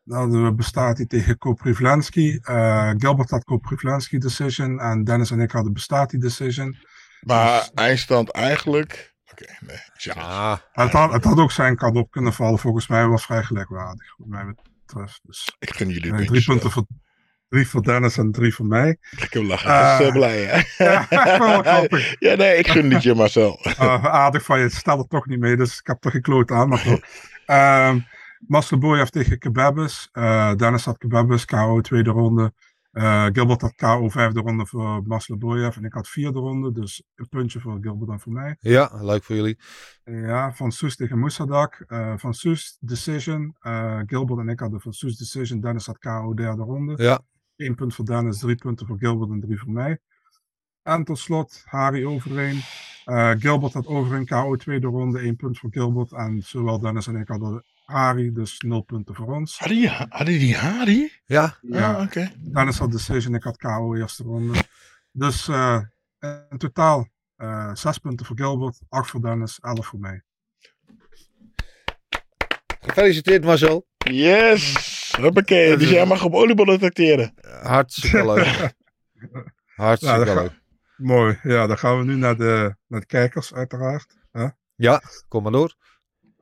Dan 0.04 0.34
eh, 0.46 0.52
bestaat 0.52 0.96
hij 0.96 1.06
tegen 1.06 1.38
Koprivlensky. 1.38 2.38
Eh 2.42 2.90
Gilbert 2.96 3.30
had 3.30 3.44
Koprivlensky 3.44 4.18
decision 4.18 4.80
en 4.80 5.04
Dennis 5.04 5.30
en 5.30 5.40
ik 5.40 5.50
hadden 5.50 5.72
bestaat 5.72 6.10
die 6.10 6.20
decision. 6.20 6.76
Maar 7.20 7.70
eindstand 7.74 8.30
eigenlijk... 8.30 9.08
Oké, 9.30 9.56
nee. 9.60 9.76
Ja. 9.92 10.60
Het 10.72 10.92
had, 10.92 11.12
het 11.12 11.24
had 11.24 11.38
ook 11.38 11.52
zijn 11.52 11.76
kant 11.76 11.96
op 11.96 12.10
kunnen 12.10 12.32
vallen. 12.32 12.58
Volgens 12.58 12.88
mij 12.88 13.06
was 13.06 13.24
vrij 13.24 13.42
gelijkwaardig, 13.42 14.14
wat 14.16 14.28
mij 14.28 14.54
betreft. 14.84 15.20
Dus 15.22 15.56
Ik 15.58 15.74
gun 15.74 15.88
jullie 15.88 16.12
eh, 16.12 16.26
drie 16.26 16.44
punten 16.44 16.70
voor, 16.70 16.86
drie 17.48 17.68
voor 17.68 17.82
Dennis 17.82 18.18
en 18.18 18.32
drie 18.32 18.54
voor 18.54 18.66
mij. 18.66 18.98
Ik 19.10 19.32
heb 19.32 19.42
lachen. 19.42 19.70
Ah. 19.70 19.90
Dat 19.90 20.00
is 20.00 20.06
zo 20.06 20.12
blij, 20.12 20.44
hè? 20.44 20.58
Ja, 22.28 22.34
nee, 22.34 22.56
ik 22.56 22.68
gun 22.68 22.92
het 22.92 23.02
je, 23.02 23.14
Marcel. 23.14 23.60
Uh, 23.66 24.04
aardig 24.24 24.44
van 24.44 24.58
je, 24.58 24.64
het 24.64 24.74
staat 24.74 24.98
er 24.98 25.08
toch 25.08 25.26
niet 25.26 25.40
mee, 25.40 25.56
dus 25.56 25.78
ik 25.78 25.86
heb 25.86 26.04
er 26.04 26.10
gekloot 26.10 26.50
aan. 26.50 26.68
Maar 26.68 26.82
toch. 26.82 27.00
Um, 27.46 28.06
Masleboyev 28.46 29.08
tegen 29.08 29.38
Kebabes. 29.38 30.08
Uh, 30.12 30.54
Dennis 30.54 30.84
had 30.84 30.98
Kebabes, 30.98 31.44
KO 31.44 31.80
tweede 31.80 32.10
ronde. 32.10 32.52
Uh, 32.92 33.26
Gilbert 33.32 33.60
had 33.60 33.74
KO 33.74 34.08
vijfde 34.08 34.40
ronde 34.40 34.66
voor 34.66 35.02
Masleboyev 35.06 35.76
en 35.76 35.84
ik 35.84 35.92
had 35.92 36.08
vierde 36.08 36.38
ronde. 36.38 36.72
Dus 36.72 37.02
een 37.14 37.28
puntje 37.28 37.60
voor 37.60 37.78
Gilbert 37.80 38.10
en 38.10 38.20
voor 38.20 38.32
mij. 38.32 38.56
ja, 38.60 38.90
leuk 39.00 39.24
voor 39.24 39.36
jullie. 39.36 39.58
Ja, 40.04 40.52
Van 40.52 40.72
Soes 40.72 40.96
tegen 40.96 41.18
Moussadak. 41.18 41.84
Uh, 41.88 42.12
van 42.16 42.34
Soes 42.34 42.76
decision. 42.80 43.56
Uh, 43.62 44.00
Gilbert 44.06 44.40
en 44.40 44.48
ik 44.48 44.60
hadden 44.60 44.80
Van 44.80 44.92
Soes 44.92 45.16
decision. 45.16 45.60
Dennis 45.60 45.86
had 45.86 45.98
KO 45.98 46.34
derde 46.34 46.62
ronde. 46.62 47.02
Ja, 47.02 47.20
Eén 47.56 47.74
punt 47.74 47.94
voor 47.94 48.04
Dennis, 48.04 48.38
drie 48.38 48.56
punten 48.56 48.86
voor 48.86 48.98
Gilbert 48.98 49.30
en 49.30 49.40
drie 49.40 49.58
voor 49.58 49.72
mij. 49.72 49.98
En 50.82 51.04
tot 51.04 51.18
slot, 51.18 51.62
Harry 51.64 52.04
overeen. 52.04 52.60
Gilbert 53.38 53.72
had 53.72 53.86
overeen 53.86 54.26
KO 54.26 54.56
tweede 54.56 54.86
ronde, 54.86 55.18
één 55.18 55.36
punt 55.36 55.58
voor 55.58 55.70
Gilbert. 55.72 56.12
En 56.12 56.42
zowel 56.42 56.78
Dennis 56.78 57.06
en 57.06 57.16
ik 57.16 57.28
hadden 57.28 57.64
Harry, 57.90 58.32
dus 58.32 58.58
nul 58.60 58.80
punten 58.82 59.14
voor 59.14 59.34
ons. 59.34 59.58
Die, 59.58 59.88
hadden 59.88 60.38
die 60.38 60.56
Harry? 60.56 61.20
ja, 61.24 61.56
Ja, 61.62 61.94
Ah, 61.94 62.02
oké. 62.02 62.32
Dennis 62.38 62.78
had 62.78 62.92
decision, 62.92 63.34
ik 63.34 63.42
had 63.42 63.56
KO 63.56 63.94
eerste 63.94 64.22
ronde. 64.22 64.58
Dus 65.12 65.48
uh, 65.48 65.80
in 66.50 66.58
totaal 66.58 67.08
uh, 67.36 67.74
zes 67.74 67.98
punten 67.98 68.26
voor 68.26 68.36
Gilbert, 68.36 68.80
acht 68.88 69.10
voor 69.10 69.20
Dennis, 69.22 69.58
elf 69.60 69.86
voor 69.86 69.98
mij. 69.98 70.22
gefeliciteerd 72.80 73.44
Marcel. 73.44 73.86
Yes! 73.96 74.74
Hoppakee, 75.20 75.76
dus 75.76 75.90
jij 75.90 76.06
mag 76.06 76.24
op 76.24 76.34
oliebollen 76.34 76.78
tracteren. 76.78 77.34
Hartstikke 77.62 78.24
leuk. 78.32 78.72
Hartstikke 79.74 80.14
Nou, 80.16 80.24
dat 80.24 80.34
ga- 80.34 80.42
leuk. 80.42 80.58
Mooi. 80.96 81.38
Ja, 81.42 81.66
dan 81.66 81.78
gaan 81.78 81.98
we 81.98 82.04
nu 82.04 82.14
naar 82.14 82.36
de, 82.36 82.74
naar 82.86 83.00
de 83.00 83.06
kijkers, 83.06 83.54
uiteraard. 83.54 84.16
hè. 84.32 84.46
Ja, 84.74 85.02
kom 85.28 85.42
maar 85.42 85.52
door. 85.52 85.74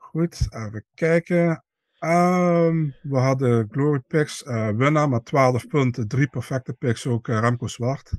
Goed, 0.08 0.46
even 0.50 0.84
kijken. 0.94 1.64
Ehm, 1.98 2.88
we 3.02 3.18
hadden 3.18 3.68
Glory 3.70 4.00
Picks, 4.06 4.42
eh 4.42 4.68
winnaar 4.68 5.08
met 5.08 5.24
12 5.24 5.66
punten, 5.66 6.08
drie 6.08 6.28
perfecte 6.28 6.72
picks, 6.72 7.06
ook 7.06 7.28
eh, 7.28 7.38
Remco 7.40 7.66
Zwart. 7.66 8.12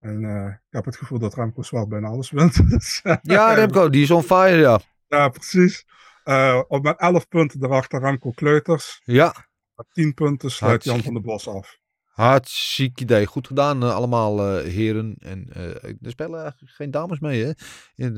En 0.00 0.24
eh, 0.24 0.46
ik 0.46 0.60
heb 0.70 0.84
het 0.84 0.96
gevoel 0.96 1.18
dat 1.18 1.34
Remco 1.34 1.62
Zwart 1.62 1.88
bijna 1.88 2.08
alles 2.08 2.30
wint. 2.30 2.68
Dus, 2.70 3.00
eh, 3.02 3.16
Ja, 3.22 3.52
Remco, 3.54 3.88
die 3.88 4.02
is 4.02 4.10
on 4.10 4.22
fire, 4.22 4.56
ja. 4.56 4.80
Ja, 5.08 5.28
precies. 5.28 5.86
Eh, 6.24 6.60
op 6.68 6.82
met 6.82 6.98
11 6.98 7.28
punten 7.28 7.64
erachter 7.64 8.00
Remco 8.00 8.30
Kleuters. 8.30 9.00
Ja, 9.04 9.34
Met 9.74 9.86
10 9.92 10.14
punten 10.14 10.50
sluit 10.50 10.84
Jan 10.84 11.02
van 11.02 11.12
der 11.12 11.22
Bos 11.22 11.48
af. 11.48 11.78
Hartstikke 12.14 13.02
idee. 13.02 13.26
Goed 13.26 13.46
gedaan, 13.46 13.82
eh, 13.82 13.94
allemaal 13.94 14.58
eh, 14.58 14.64
heren. 14.72 15.16
En 15.18 15.46
eh, 15.52 15.84
er 15.84 16.10
spelen 16.10 16.42
eigenlijk 16.42 16.72
geen 16.74 16.90
dames 16.90 17.18
mee, 17.18 17.44
hè? 17.44 17.50
In, 17.94 18.14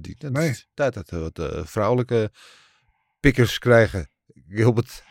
die, 0.00 0.16
Nee. 0.30 0.48
is 0.48 0.68
tijd 0.74 0.94
dat 0.94 1.10
we 1.10 1.18
wat 1.18 1.68
vrouwelijke 1.68 2.30
pikkers 3.20 3.58
krijgen. 3.58 4.10
Gilbert. 4.48 5.02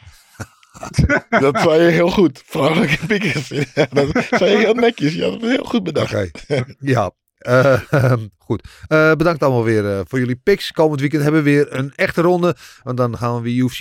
Dat 1.39 1.59
zei 1.59 1.81
je 1.81 1.91
heel 1.91 2.09
goed. 2.09 2.43
Vrouwelijke 2.45 3.05
pikkers. 3.05 3.47
Ja, 3.75 3.85
dat 3.85 4.25
zei 4.29 4.51
je 4.51 4.57
heel 4.57 4.73
netjes. 4.73 5.13
Ja, 5.13 5.29
dat 5.29 5.43
is 5.43 5.49
heel 5.49 5.63
goed 5.63 5.83
bedacht. 5.83 6.45
Ja. 6.79 7.11
Eh, 7.37 7.93
ehm, 7.93 8.27
goed. 8.37 8.67
Bedankt 8.87 9.43
allemaal 9.43 9.63
weer 9.63 10.05
voor 10.07 10.19
jullie 10.19 10.35
picks. 10.35 10.71
Komend 10.71 10.99
weekend 10.99 11.23
hebben 11.23 11.43
we 11.43 11.49
weer 11.49 11.73
een 11.73 11.93
echte 11.95 12.21
ronde. 12.21 12.55
Want 12.83 12.97
dan 12.97 13.17
gaan 13.17 13.35
we 13.35 13.41
weer 13.41 13.63
UFC 13.63 13.79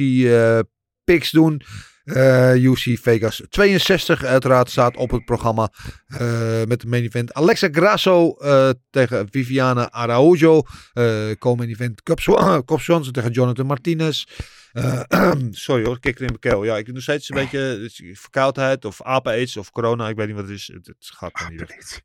picks 1.05 1.31
doen. 1.31 1.63
Eh, 2.07 2.55
UFC 2.55 2.99
Vegas 3.01 3.43
62 3.49 4.25
uiteraard 4.25 4.71
staat 4.71 4.97
op 4.97 5.11
het 5.11 5.25
programma. 5.25 5.73
eh, 6.07 6.63
met 6.65 6.81
de 6.81 6.87
main 6.87 7.05
event 7.05 7.35
Alexa 7.35 7.69
Grasso 7.71 8.37
eh, 8.37 8.71
tegen 8.91 9.29
Viviana 9.31 9.91
Araujo. 9.91 10.63
Uh, 10.95 11.31
Co-main 11.39 11.71
event 11.71 12.03
Swanson 12.77 13.13
tegen 13.13 13.31
Jonathan 13.31 13.67
Martinez. 13.67 14.25
Sorry 15.51 15.85
hoor, 15.85 16.01
kikker 16.01 16.25
in 16.25 16.29
mijn 16.29 16.39
keel. 16.39 16.65
Ja, 16.65 16.77
ik 16.77 16.87
heb 16.87 16.95
nog 16.95 17.05
steeds 17.05 17.31
een 17.31 17.37
beetje 17.37 17.91
verkoudheid 18.15 18.85
of 18.85 19.03
apen-aids 19.03 19.57
of 19.57 19.71
corona. 19.71 20.09
Ik 20.09 20.17
weet 20.17 20.27
niet 20.27 20.37
wat 20.37 20.45
het 20.45 20.55
is. 20.55 20.71
Het, 20.73 20.87
het 20.87 20.97
gaat 21.15 21.33
me 21.33 21.51
niet 21.51 22.01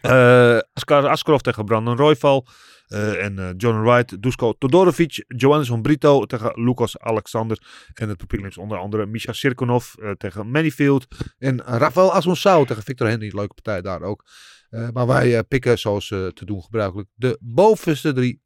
weg. 0.00 0.62
Askar 0.72 1.06
Askarov 1.06 1.40
tegen 1.40 1.64
Brandon 1.64 1.96
Royval. 1.96 2.46
Eh, 2.86 3.24
en 3.24 3.38
eh, 3.38 3.50
John 3.56 3.80
Wright, 3.82 4.22
Dusko 4.22 4.52
Todorovic, 4.52 5.24
Johannes 5.28 5.70
Brito 5.82 6.26
tegen 6.26 6.64
Lucas 6.64 6.98
Alexander. 6.98 7.58
En 7.94 8.08
het 8.08 8.18
publiek 8.18 8.56
onder 8.56 8.78
andere 8.78 9.06
Misha 9.06 9.32
Sirkonov 9.32 9.94
eh, 9.94 10.10
tegen 10.10 10.50
Manifield. 10.50 11.06
En 11.38 11.62
Rafael 11.62 12.12
Asmonsau 12.12 12.66
tegen 12.66 12.82
Victor 12.82 13.08
Henry. 13.08 13.34
Leuke 13.34 13.54
partij 13.54 13.82
daar 13.82 14.02
ook. 14.02 14.24
Maar 14.92 15.06
wij 15.06 15.44
pikken, 15.44 15.78
zoals 15.78 16.08
te 16.08 16.44
doen 16.44 16.62
gebruikelijk, 16.62 17.08
de 17.14 17.38
bovenste 17.40 18.12
drie 18.12 18.42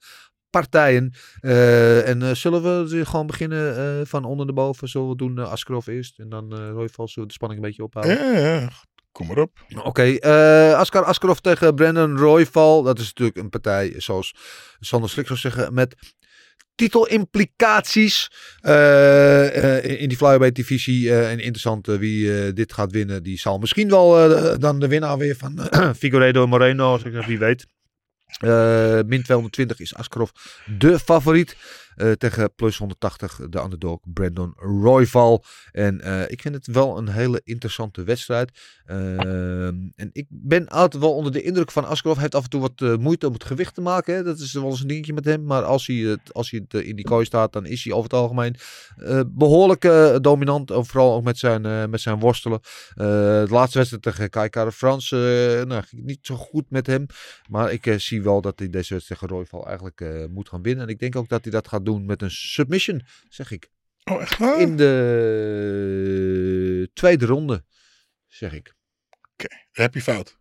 partijen. 0.50 1.12
En 1.40 2.36
zullen 2.36 2.62
we 2.62 3.06
gewoon 3.06 3.26
beginnen 3.26 4.06
van 4.06 4.24
onder 4.24 4.46
de 4.46 4.52
boven? 4.52 4.88
Zullen 4.88 5.08
we 5.08 5.16
doen 5.16 5.38
Askarov 5.38 5.86
eerst 5.86 6.18
en 6.18 6.28
dan 6.28 6.52
eh 6.52 6.70
Royval? 6.70 7.08
Zullen 7.08 7.22
we 7.22 7.26
de 7.26 7.32
spanning 7.32 7.60
een 7.60 7.66
beetje 7.66 7.84
ophouden? 7.84 8.16
Ja, 8.16 8.38
ja. 8.38 8.70
Maar 9.26 9.38
op. 9.38 9.58
Oké, 9.82 10.02
eh 10.02 10.74
Askar 10.74 11.04
Askarov 11.04 11.38
tegen 11.38 11.74
Brandon 11.74 12.16
Royval. 12.16 12.82
Dat 12.82 12.98
is 12.98 13.06
natuurlijk 13.06 13.36
een 13.36 13.48
partij, 13.48 13.94
zoals 13.96 14.34
Sander 14.80 15.10
Slik 15.10 15.26
zou 15.26 15.38
zeggen, 15.38 15.74
met 15.74 15.94
titelimplicaties 16.74 18.30
eh, 18.60 20.00
in 20.00 20.08
die 20.08 20.16
flyweight 20.16 20.54
divisie. 20.54 21.10
eh, 21.10 21.30
en 21.30 21.38
interessant 21.38 21.86
wie 21.86 22.52
dit 22.52 22.72
gaat 22.72 22.92
winnen. 22.92 23.22
Die 23.22 23.38
zal 23.38 23.58
misschien 23.58 23.88
wel 23.88 24.58
dan 24.58 24.78
de 24.80 24.88
winnaar 24.88 25.18
weer 25.18 25.36
van 25.36 25.58
Figueredo 25.98 26.42
en 26.42 26.48
Moreno, 26.48 26.92
als 26.92 27.02
ik 27.02 27.24
wie 27.26 27.38
weet. 27.38 27.66
Min 29.06 29.22
220 29.22 29.80
is 29.80 29.94
Askarov 29.94 30.30
de 30.78 30.98
favoriet. 30.98 31.56
Eh, 32.00 32.12
tegen 32.12 32.54
plus 32.54 32.78
180 32.78 33.40
de 33.48 33.62
underdog 33.62 33.98
Brandon 34.04 34.52
Royval. 34.56 35.44
En 35.72 36.00
eh, 36.00 36.22
ik 36.30 36.40
vind 36.40 36.54
het 36.54 36.66
wel 36.66 36.98
een 36.98 37.08
hele 37.08 37.40
interessante 37.44 38.04
wedstrijd. 38.04 38.50
Ehm, 38.90 39.88
en 39.96 40.10
ik 40.12 40.26
ben 40.28 40.68
altijd 40.68 41.02
wel 41.02 41.14
onder 41.14 41.32
de 41.32 41.42
indruk 41.42 41.70
van 41.70 41.84
Askarov. 41.84 42.14
Hij 42.14 42.22
heeft 42.22 42.34
af 42.34 42.44
en 42.44 42.50
toe 42.50 42.60
wat 42.60 42.80
eh, 42.80 42.96
moeite 42.96 43.26
om 43.26 43.32
het 43.32 43.44
gewicht 43.44 43.74
te 43.74 43.80
maken. 43.80 44.14
Hè. 44.14 44.22
Dat 44.22 44.38
is 44.38 44.52
wel 44.52 44.64
eens 44.64 44.80
een 44.80 44.86
dingetje 44.86 45.12
met 45.12 45.24
hem. 45.24 45.44
Maar 45.44 45.62
als 45.62 45.86
hij, 45.86 45.96
het, 45.96 46.34
als 46.34 46.50
hij 46.50 46.64
het, 46.68 46.84
in 46.84 46.96
die 46.96 47.04
kooi 47.04 47.24
staat, 47.24 47.52
dan 47.52 47.66
is 47.66 47.84
hij 47.84 47.92
over 47.92 48.10
het 48.10 48.18
algemeen 48.18 48.56
eh, 48.96 49.20
behoorlijk 49.26 49.84
eh, 49.84 50.16
dominant. 50.20 50.70
Vooral 50.74 51.14
ook 51.14 51.24
met 51.24 51.38
zijn, 51.38 51.90
met 51.90 52.00
zijn 52.00 52.18
worstelen. 52.18 52.60
De 52.94 53.46
laatste 53.50 53.78
wedstrijd 53.78 54.02
tegen 54.02 54.30
Kai 54.30 54.48
Kara 54.48 54.70
Frans 54.70 55.10
nou, 55.10 55.82
niet 55.90 56.18
zo 56.22 56.34
goed 56.34 56.64
met 56.68 56.86
hem. 56.86 57.06
Maar 57.48 57.72
ik 57.72 57.94
zie 57.96 58.22
wel 58.22 58.40
dat 58.40 58.58
hij 58.58 58.70
deze 58.70 58.94
wedstrijd 58.94 59.20
tegen 59.20 59.36
Royval 59.36 59.66
eigenlijk 59.66 60.28
moet 60.30 60.48
gaan 60.48 60.62
winnen. 60.62 60.84
En 60.84 60.90
ik 60.90 60.98
denk 60.98 61.16
ook 61.16 61.28
dat 61.28 61.42
hij 61.42 61.52
dat 61.52 61.68
gaat 61.68 61.84
doen 61.84 61.89
met 61.98 62.22
een 62.22 62.30
submission, 62.30 63.02
zeg 63.28 63.50
ik. 63.50 63.70
Oh, 64.04 64.20
echt 64.20 64.38
waar? 64.38 64.60
In 64.60 64.76
de 64.76 66.90
tweede 66.92 67.26
ronde, 67.26 67.64
zeg 68.26 68.52
ik. 68.52 68.74
Dan 69.36 69.48
heb 69.72 69.94
je 69.94 70.02
fout. 70.02 70.38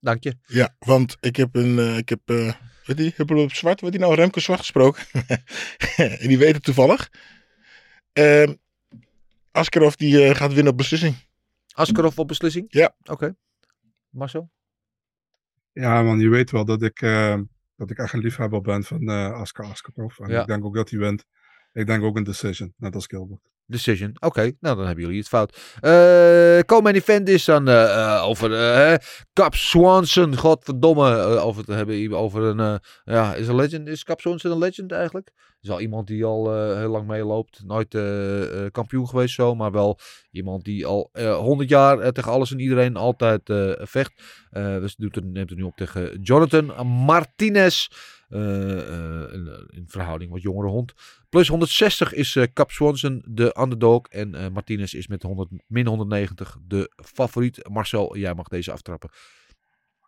Dank 0.00 0.22
je. 0.22 0.36
Ja, 0.46 0.76
want 0.78 1.16
ik 1.20 1.36
heb 1.36 1.54
een, 1.54 1.78
eh, 1.78 1.96
ik 1.96 2.08
heb, 2.08 2.20
eh 2.24 2.52
weet 2.84 2.96
die, 2.96 3.12
heb 3.16 3.30
op 3.30 3.52
zwart, 3.52 3.80
wat 3.80 3.90
die 3.90 4.00
nou, 4.00 4.14
Remco 4.14 4.40
Zwart 4.40 4.60
gesproken. 4.60 5.02
en 6.20 6.28
die 6.28 6.38
weet 6.38 6.54
het 6.54 6.62
toevallig. 6.62 7.10
Ehm 8.12 8.54
Askarov 9.50 9.94
die 9.94 10.24
eh, 10.24 10.34
gaat 10.34 10.52
winnen 10.52 10.72
op 10.72 10.78
beslissing. 10.78 11.14
Askarov 11.72 12.18
op 12.18 12.28
beslissing? 12.28 12.66
Ja. 12.68 12.94
Oké. 13.04 13.36
Marcel? 14.08 14.50
Ja, 15.72 16.02
man, 16.02 16.20
je 16.20 16.28
weet 16.28 16.50
wel 16.50 16.64
dat 16.64 16.82
ik, 16.82 17.02
eh, 17.02 17.38
dat 17.80 17.90
ik 17.90 17.98
echt 17.98 18.12
een 18.12 18.20
liefhebber 18.20 18.60
ben 18.60 18.84
van 18.84 19.08
eh 19.08 19.32
Askar 19.32 19.66
Askarov. 19.66 20.18
En 20.18 20.30
Ja. 20.30 20.40
ik 20.40 20.46
denk 20.46 20.64
ook 20.64 20.74
dat 20.74 20.90
hij 20.90 20.98
wint. 20.98 21.24
Ik 21.72 21.86
denk 21.86 22.02
ook 22.02 22.16
een 22.16 22.24
decision, 22.24 22.74
net 22.76 22.94
als 22.94 23.06
Gilbert. 23.06 23.49
Decision. 23.70 24.16
Oké, 24.20 24.52
nou 24.60 24.76
dan 24.76 24.86
hebben 24.86 25.04
jullie 25.04 25.18
het 25.18 25.28
fout. 25.28 25.58
Eh 25.80 26.60
Komen 26.66 26.94
event 26.94 27.28
is 27.28 27.44
dan 27.44 27.68
eh, 27.68 28.16
eh, 28.16 28.24
over 28.24 28.50
Cap 29.32 29.54
Swanson. 29.54 30.36
Godverdomme. 30.36 31.16
over 31.38 31.64
te 31.64 31.72
hebben 31.72 32.12
over 32.12 32.42
een. 32.42 32.80
ja, 33.04 33.34
is 33.34 33.48
een 33.48 33.54
legend. 33.54 33.88
Is 33.88 34.04
Cap 34.04 34.20
Swanson 34.20 34.50
een 34.50 34.58
legend 34.58 34.92
eigenlijk? 34.92 35.32
Is 35.60 35.70
al 35.70 35.80
iemand 35.80 36.06
die 36.06 36.24
al 36.24 36.74
heel 36.76 36.88
lang 36.88 37.06
meeloopt. 37.06 37.62
Nooit 37.66 37.98
kampioen 38.72 39.08
geweest 39.08 39.34
zo. 39.34 39.54
Maar 39.54 39.72
wel 39.72 39.98
iemand 40.30 40.64
die 40.64 40.86
al 40.86 41.08
eh 41.12 41.36
100 41.36 41.68
jaar 41.68 42.12
tegen 42.12 42.32
alles 42.32 42.50
en 42.50 42.58
iedereen 42.60 42.96
altijd 42.96 43.40
vecht. 43.78 44.12
Dus 44.50 44.96
doet 44.96 45.14
het, 45.14 45.24
neemt 45.24 45.50
het 45.50 45.58
nu 45.58 45.64
op 45.64 45.76
tegen 45.76 46.20
Jonathan 46.22 46.86
Martinez. 46.86 47.88
Een, 48.28 49.46
een 49.68 49.84
verhouding 49.86 50.30
wat 50.30 50.42
jongere 50.42 50.68
hond. 50.68 50.92
Plus 51.30 51.48
160 51.48 52.12
is 52.12 52.36
eh, 52.36 52.46
Cap 52.52 52.70
Swanson 52.70 53.22
de 53.28 53.56
underdog. 53.60 54.06
En 54.06 54.34
eh, 54.34 54.50
Martinez 54.50 54.92
is 54.92 55.08
met 55.08 55.22
100, 55.22 55.50
min 55.66 55.86
190 55.86 56.56
de 56.66 56.92
favoriet. 56.96 57.68
Marcel, 57.68 58.16
jij 58.16 58.34
mag 58.34 58.48
deze 58.48 58.72
aftrappen. 58.72 59.10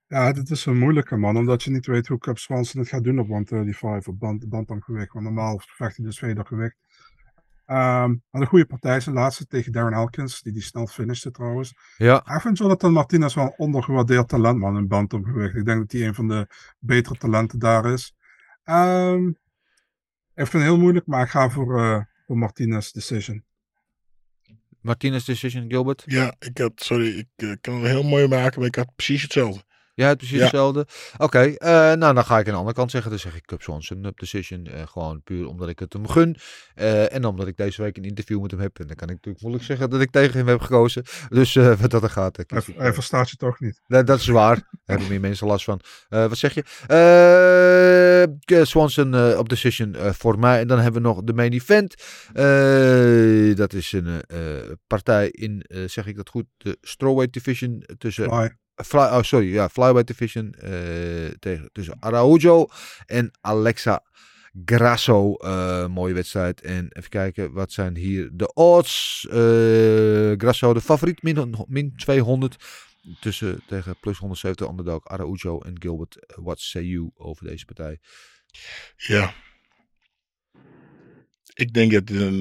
Ja, 0.07 0.33
dit 0.33 0.51
is 0.51 0.67
een 0.67 0.79
moeilijke 0.79 1.17
man, 1.17 1.37
omdat 1.37 1.63
je 1.63 1.71
niet 1.71 1.87
weet 1.87 2.07
hoe 2.07 2.19
Cap 2.19 2.39
Swanson 2.39 2.81
het 2.81 2.89
gaat 2.89 3.05
doen 3.05 3.19
op 3.19 3.27
135 3.27 4.13
op 4.13 4.19
band, 4.19 4.49
bantamgewicht. 4.49 5.13
Want 5.13 5.25
normaal 5.25 5.61
vecht 5.65 5.97
hij 5.97 6.05
dus 6.07 6.17
tweede 6.17 6.45
gewicht. 6.45 6.77
Ehm 7.67 8.15
een 8.31 8.47
goede 8.47 8.67
partij, 8.67 9.01
zijn 9.01 9.15
laatste 9.15 9.47
tegen 9.47 9.73
Darren 9.73 9.93
Elkins, 9.93 10.43
die 10.43 10.53
die 10.53 10.63
snel 10.63 10.87
finishte 10.87 11.31
trouwens. 11.31 11.75
Ja. 11.97 12.35
Ik 12.35 12.41
vind 12.41 12.59
Jonathan 12.59 12.93
Martinez 12.93 13.35
wel 13.35 13.45
een 13.45 13.55
ondergewaardeerd 13.57 14.29
talent, 14.29 14.59
man, 14.59 14.77
in 14.77 14.89
bantamgewicht. 14.89 15.55
Ik 15.55 15.65
denk 15.65 15.79
dat 15.79 15.93
hij 15.93 16.07
een 16.07 16.15
van 16.15 16.29
de 16.29 16.47
betere 16.79 17.17
talenten 17.17 17.59
daar 17.59 17.87
is. 17.93 18.15
Ehm 18.65 19.31
ik 20.35 20.47
vind 20.47 20.53
het 20.53 20.63
heel 20.63 20.79
moeilijk, 20.79 21.07
maar 21.07 21.23
ik 21.23 21.31
ga 21.31 21.51
voor, 21.51 21.79
eh, 21.79 22.01
voor 22.27 22.39
Martinez 22.39 22.91
decision. 22.91 23.45
Martinez 24.81 25.25
decision, 25.25 25.65
Gilbert. 25.69 26.03
Ja, 26.07 26.35
ik 26.39 26.59
had, 26.59 26.73
sorry, 26.75 27.19
ik 27.19 27.29
eh, 27.37 27.53
kan 27.61 27.75
het 27.75 27.91
heel 27.91 28.03
mooi 28.03 28.29
maken, 28.29 28.59
maar 28.59 28.69
ik 28.69 28.75
had 28.75 28.95
precies 28.95 29.23
hetzelfde. 29.23 29.65
Hebt 29.95 30.17
precies 30.17 30.37
Ja. 30.37 30.43
hetzelfde. 30.43 30.87
Oké, 31.17 31.39
eh, 31.39 31.71
nou 31.71 32.15
dan 32.15 32.25
ga 32.25 32.39
ik 32.39 32.47
aan 32.47 32.53
de 32.53 32.59
andere 32.59 32.77
kant 32.77 32.91
zeggen. 32.91 33.11
Dan 33.11 33.19
zeg 33.21 33.35
ik 33.35 33.47
Cup 33.47 33.63
Swanson 33.63 34.05
up 34.05 34.19
decision. 34.19 34.67
eh, 34.67 34.83
gewoon 34.87 35.23
puur 35.23 35.47
omdat 35.47 35.69
ik 35.69 35.79
het 35.79 35.93
hem 35.93 36.09
gun. 36.09 36.37
Eh, 36.75 37.13
en 37.15 37.25
omdat 37.25 37.47
ik 37.47 37.57
deze 37.57 37.83
week 37.83 37.97
een 37.97 38.05
interview 38.05 38.41
met 38.41 38.51
hem 38.51 38.61
heb. 38.61 38.79
En 38.79 38.87
dan 38.87 38.97
kan 38.97 39.09
ik 39.09 39.15
natuurlijk 39.15 39.43
moeilijk 39.43 39.65
zeggen 39.67 39.91
dat 39.91 40.01
ik 40.01 40.11
tegen 40.11 40.37
hem 40.39 40.47
heb 40.49 40.61
gekozen. 40.61 41.03
Dus 41.29 41.55
wat 41.55 41.91
dat 41.91 42.03
er 42.03 42.11
gaat. 42.11 42.37
Hij, 42.37 42.63
ik, 42.67 42.75
hij 42.77 42.93
verstaat 42.95 43.31
je 43.31 43.37
toch 43.37 43.61
niet. 43.61 43.81
Nee, 43.87 44.05
dat 44.05 44.19
is 44.21 44.27
waar. 44.27 44.55
Daar 44.61 44.71
hebben 44.85 45.09
meer 45.09 45.21
mensen 45.21 45.47
last 45.47 45.65
van. 45.65 45.81
Wat 46.09 46.39
zeg 46.39 46.55
je? 46.55 46.65
Swanson 48.63 49.37
op 49.39 49.49
decision 49.49 49.95
voor 49.99 50.39
mij. 50.39 50.61
En 50.61 50.67
dan 50.69 50.79
hebben 50.79 51.03
we 51.03 51.09
nog 51.09 51.23
de 51.23 51.33
main 51.33 51.53
event. 51.53 51.95
Dat 53.57 53.73
is 53.73 53.93
een 53.93 54.23
partij 54.87 55.29
in, 55.29 55.65
zeg 55.87 56.07
ik 56.07 56.17
dat 56.17 56.29
goed, 56.29 56.47
de 56.57 56.79
strawweight 56.81 57.33
division 57.33 57.85
tussen... 57.99 58.25
Fly. 58.33 58.61
Fly, 58.75 59.01
oh, 59.01 59.23
sorry, 59.23 59.53
ja, 59.53 59.69
flyweight 59.69 60.07
division 60.07 60.55
eh, 60.55 61.31
tegen, 61.39 61.69
tussen 61.73 61.97
Araujo 62.01 62.67
en 63.07 63.31
Alexa 63.41 64.03
Grasso. 64.65 65.35
eh, 65.35 65.87
mooie 65.87 66.15
wedstrijd. 66.15 66.61
En 66.61 66.89
even 66.93 67.11
kijken, 67.11 67.53
wat 67.53 67.73
zijn 67.73 67.97
hier 67.97 68.31
de 68.33 68.55
odds? 68.55 69.27
Eh, 69.31 70.33
Grasso, 70.37 70.75
de 70.75 70.81
favoriet, 70.81 71.23
min, 71.23 71.55
min 71.69 71.97
200. 71.97 72.57
Tussen 73.21 73.63
tegen 73.67 73.97
plus 74.01 74.19
170 74.19 74.69
underdog 74.69 75.09
Araujo 75.09 75.61
en 75.61 75.75
Gilbert. 75.83 76.17
What 76.27 76.61
say 76.61 76.83
you 76.83 77.11
over 77.15 77.47
deze 77.47 77.65
partij? 77.65 77.99
Ja. 78.97 79.35
Ik 81.55 81.73
denk 81.73 81.93
dat 81.93 82.09
het 82.09 82.21
een. 82.21 82.41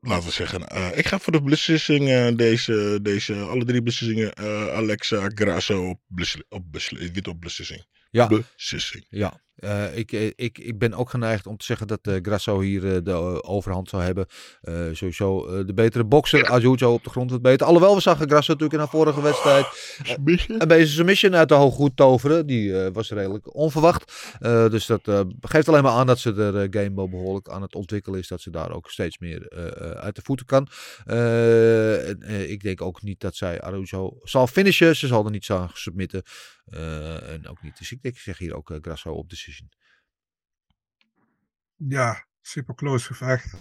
Laten 0.00 0.26
we 0.28 0.32
zeggen. 0.34 0.68
eh, 0.68 0.88
ik 0.98 1.06
ga 1.06 1.18
voor 1.18 1.32
de 1.32 1.42
beslissing. 1.42 2.08
eh, 2.08 2.36
deze, 2.36 2.98
deze, 3.02 3.34
alle 3.34 3.64
drie 3.64 3.82
beslissingen. 3.82 4.32
eh, 4.32 4.68
Alexa 4.68 5.30
Grasso 5.34 5.88
op, 5.88 6.00
besli- 6.06 6.44
op, 6.48 6.72
besli- 6.72 7.12
wit 7.12 7.28
op 7.28 7.40
beslissing. 7.40 7.84
Ja. 8.10 8.26
Beslissing. 8.26 9.06
Ja, 9.08 9.40
eh, 9.58 9.96
ik, 9.96 10.12
eh, 10.12 10.26
ik, 10.26 10.58
ik 10.58 10.78
ben 10.78 10.94
ook 10.94 11.10
geneigd 11.10 11.46
om 11.46 11.56
te 11.56 11.64
zeggen 11.64 11.86
dat 11.86 11.98
eh, 12.02 12.14
Grasso 12.22 12.60
hier 12.60 13.02
de 13.04 13.42
overhand 13.44 13.88
zou 13.88 14.02
hebben. 14.02 14.26
Sowieso 14.92 15.64
de 15.64 15.74
betere 15.74 16.04
bokser. 16.04 16.44
Araujo 16.44 16.92
op 16.92 17.04
de 17.04 17.10
grond 17.10 17.30
wat 17.30 17.42
beter. 17.42 17.66
Alhoewel 17.66 17.94
we 17.94 18.00
zagen 18.00 18.28
Grasso 18.28 18.52
natuurlijk 18.52 18.72
in 18.72 18.78
haar 18.78 18.88
vorige 18.88 19.22
wedstrijd 19.22 19.66
een 20.58 20.68
beetje 20.68 20.86
submission 20.86 21.36
uit 21.36 21.48
de 21.48 21.54
hoog 21.54 21.74
goed 21.74 21.96
toveren. 21.96 22.46
Die 22.46 22.72
was 22.72 23.10
redelijk 23.10 23.54
onverwacht. 23.54 24.12
Dus 24.70 24.86
dat 24.86 25.00
geeft 25.40 25.68
alleen 25.68 25.82
maar 25.82 25.92
aan 25.92 26.06
dat 26.06 26.18
ze 26.18 26.34
er 26.34 26.54
uh, 26.54 26.66
Gamebo 26.70 27.08
behoorlijk 27.08 27.48
aan 27.48 27.62
het 27.62 27.74
ontwikkelen 27.74 28.18
is. 28.18 28.28
Dat 28.28 28.40
ze 28.40 28.50
daar 28.50 28.72
ook 28.72 28.90
steeds 28.90 29.18
meer 29.18 29.50
uit 30.00 30.14
de 30.16 30.22
voeten 30.24 30.46
kan. 30.46 30.68
En, 31.04 32.50
ik 32.50 32.62
denk 32.62 32.82
ook 32.82 33.02
niet 33.02 33.20
dat 33.20 33.36
zij 33.36 33.60
Araujo 33.60 34.18
zal 34.22 34.46
finishen. 34.46 34.96
Ze 34.96 35.06
zal 35.06 35.24
er 35.24 35.30
niet 35.30 35.50
aan 35.50 35.70
submitten. 35.72 36.22
Eh, 36.70 37.32
en 37.32 37.46
ook 37.46 37.62
niet. 37.62 37.78
Dus 37.78 37.92
ik, 37.92 37.98
ik 38.02 38.18
zeg 38.18 38.38
hier 38.38 38.54
ook 38.54 38.70
eh, 38.70 38.78
Grasso 38.80 39.12
op 39.12 39.30
decision. 39.30 39.70
Ja, 41.76 42.26
super 42.40 42.74
close 42.74 43.06
gevecht. 43.06 43.54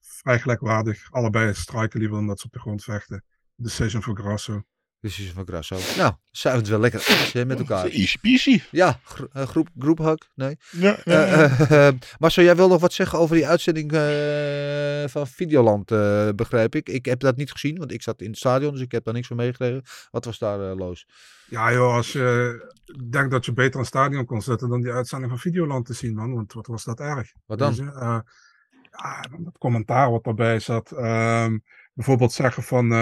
Vrij 0.00 0.40
gelijkwaardig. 0.40 1.12
Allebei 1.12 1.54
strijken 1.54 1.98
liever 1.98 2.16
dan 2.16 2.26
dat 2.26 2.40
ze 2.40 2.46
op 2.46 2.52
de 2.52 2.58
grond 2.58 2.84
vechten. 2.84 3.24
Decision 3.54 4.02
voor 4.02 4.18
Grasso. 4.18 4.62
Decision 5.00 5.34
van 5.34 5.46
Grasso. 5.46 5.76
Nou, 5.96 6.14
zijn 6.30 6.54
we 6.54 6.60
het 6.60 6.68
wel 6.68 6.80
lekker 6.80 7.00
eens 7.08 7.32
hè, 7.32 7.44
met 7.44 7.58
elkaar. 7.58 7.84
Easy 7.86 8.18
peasy. 8.18 8.60
Ja, 8.70 9.00
gro- 9.04 9.28
eh, 9.32 9.46
groep, 9.46 9.68
groephug. 9.78 10.16
Nee. 10.34 10.56
Ja, 10.70 10.98
ja, 11.04 11.24
Eh, 11.24 11.58
ja. 11.58 11.66
eh, 11.66 11.86
eh, 11.88 11.94
Marcel, 12.18 12.42
jij 12.44 12.56
wil 12.56 12.68
nog 12.68 12.80
wat 12.80 12.92
zeggen 12.92 13.18
over 13.18 13.36
die 13.36 13.46
uitzending 13.46 13.92
eh, 13.92 15.08
van 15.08 15.26
Videoland, 15.26 15.90
eh, 15.90 16.28
begrijp 16.36 16.74
ik. 16.74 16.88
Ik 16.88 17.04
heb 17.04 17.20
dat 17.20 17.36
niet 17.36 17.50
gezien, 17.52 17.78
want 17.78 17.92
ik 17.92 18.02
zat 18.02 18.20
in 18.20 18.28
het 18.28 18.36
stadion, 18.38 18.72
dus 18.72 18.80
ik 18.82 18.92
heb 18.92 19.04
daar 19.04 19.14
niks 19.14 19.26
van 19.26 19.36
meegekregen. 19.36 19.82
Wat 20.10 20.24
was 20.24 20.38
daar 20.38 20.70
eh, 20.70 20.76
los? 20.76 21.06
Ja 21.46 21.72
joh, 21.72 21.94
als 21.94 22.12
je 22.12 22.58
denkt 23.10 23.30
dat 23.30 23.44
je 23.44 23.52
beter 23.52 23.80
een 23.80 23.86
stadion 23.86 24.24
kon 24.24 24.42
zetten 24.42 24.68
dan 24.68 24.80
die 24.80 24.92
uitzending 24.92 25.30
van 25.30 25.40
Videoland 25.40 25.86
te 25.86 25.94
zien 25.94 26.14
man. 26.14 26.34
Want 26.34 26.52
wat 26.52 26.66
was 26.66 26.84
dat 26.84 27.00
erg. 27.00 27.32
Wat 27.46 27.58
dan? 27.58 27.78
Eh, 27.78 28.18
ja, 28.90 29.20
dat 29.38 29.58
commentaar 29.58 30.10
wat 30.10 30.24
daarbij 30.24 30.58
zat. 30.58 30.92
Ehm, 30.92 31.58
bijvoorbeeld 31.94 32.32
zeggen 32.32 32.62
van... 32.62 32.92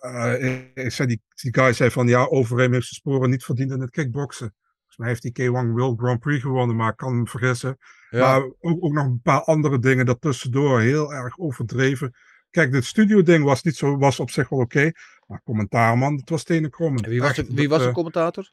eh, 0.00 0.54
eh, 0.54 0.64
ik- 0.74 0.92
zei, 0.92 1.08
die, 1.08 1.22
die 1.34 1.54
guy 1.54 1.72
zei 1.72 1.90
van 1.90 2.08
ja, 2.08 2.24
Overeem 2.26 2.72
heeft 2.72 2.86
zijn 2.86 3.00
sporen 3.00 3.30
niet 3.30 3.44
verdiend 3.44 3.70
in 3.70 3.80
het 3.80 3.90
kickboksen. 3.90 4.54
Volgens 4.76 4.96
mij 4.96 5.08
heeft 5.08 5.22
die 5.22 5.32
K1 5.32 5.72
World 5.72 5.98
Grand 5.98 6.20
Prix 6.20 6.42
gewonnen, 6.42 6.76
maar 6.76 6.90
ik 6.90 6.96
kan 6.96 7.18
me 7.20 7.26
vergissen. 7.26 7.76
Ja. 8.10 8.20
Maar 8.20 8.42
ook, 8.60 8.84
ook 8.84 8.92
nog 8.92 9.04
een 9.04 9.20
paar 9.22 9.40
andere 9.40 9.78
dingen 9.78 10.06
daartussendoor, 10.06 10.80
heel 10.80 11.14
erg 11.14 11.38
overdreven. 11.38 12.14
Kijk, 12.50 12.72
dit 12.72 12.84
studio-ding 12.84 13.44
was, 13.44 13.62
niet 13.62 13.76
zo, 13.76 13.96
was 13.96 14.20
op 14.20 14.30
zich 14.30 14.48
wel 14.48 14.58
oké. 14.58 14.90
maar 15.26 15.42
commentaar, 15.44 15.98
man, 15.98 16.16
het 16.16 16.30
was 16.30 16.44
tenen 16.44 16.70
krommen. 16.70 17.02
En 17.02 17.10
wie 17.10 17.20
was, 17.20 17.34
de, 17.36 17.46
wie 17.48 17.68
was 17.68 17.82
de 17.82 17.92
commentator? 17.92 18.52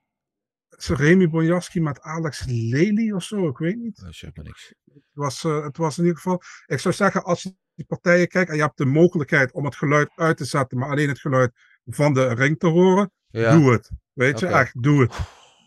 Remy 0.78 1.30
Bonjaski 1.30 1.82
met 1.82 2.02
Alex 2.02 2.44
Lely 2.48 3.12
of 3.12 3.24
zo, 3.24 3.48
ik 3.48 3.58
weet 3.58 3.78
niet. 3.78 4.02
Eh, 4.04 4.10
zeg 4.10 4.36
maar 4.36 4.46
niks. 4.46 4.74
Het 4.94 5.04
was, 5.12 5.44
eh, 5.44 5.64
het 5.64 5.78
was 5.78 5.98
in 5.98 6.04
ieder 6.04 6.18
geval. 6.20 6.42
Ik 6.66 6.80
zou 6.80 6.94
zeggen, 6.94 7.24
als 7.24 7.44
je 7.44 7.56
die 7.76 7.86
partijen 7.86 8.28
kijkt 8.28 8.50
en 8.50 8.56
je 8.56 8.62
hebt 8.62 8.78
de 8.78 8.86
mogelijkheid 8.86 9.52
om 9.52 9.66
het 9.66 9.76
geluid 9.76 10.10
uit 10.16 10.38
te 10.38 10.46
zetten, 10.46 10.78
maar 10.78 10.90
alleen 10.90 11.08
het 11.10 11.20
geluid 11.20 11.52
van 11.86 12.14
de 12.14 12.34
ring 12.34 12.60
te 12.60 12.68
horen, 12.68 13.12
Ja. 13.30 13.58
doe 13.58 13.72
het. 13.72 13.90
Weet 14.14 14.40
je, 14.40 14.48
echt, 14.48 14.84
doe 14.84 15.02
het. 15.02 15.16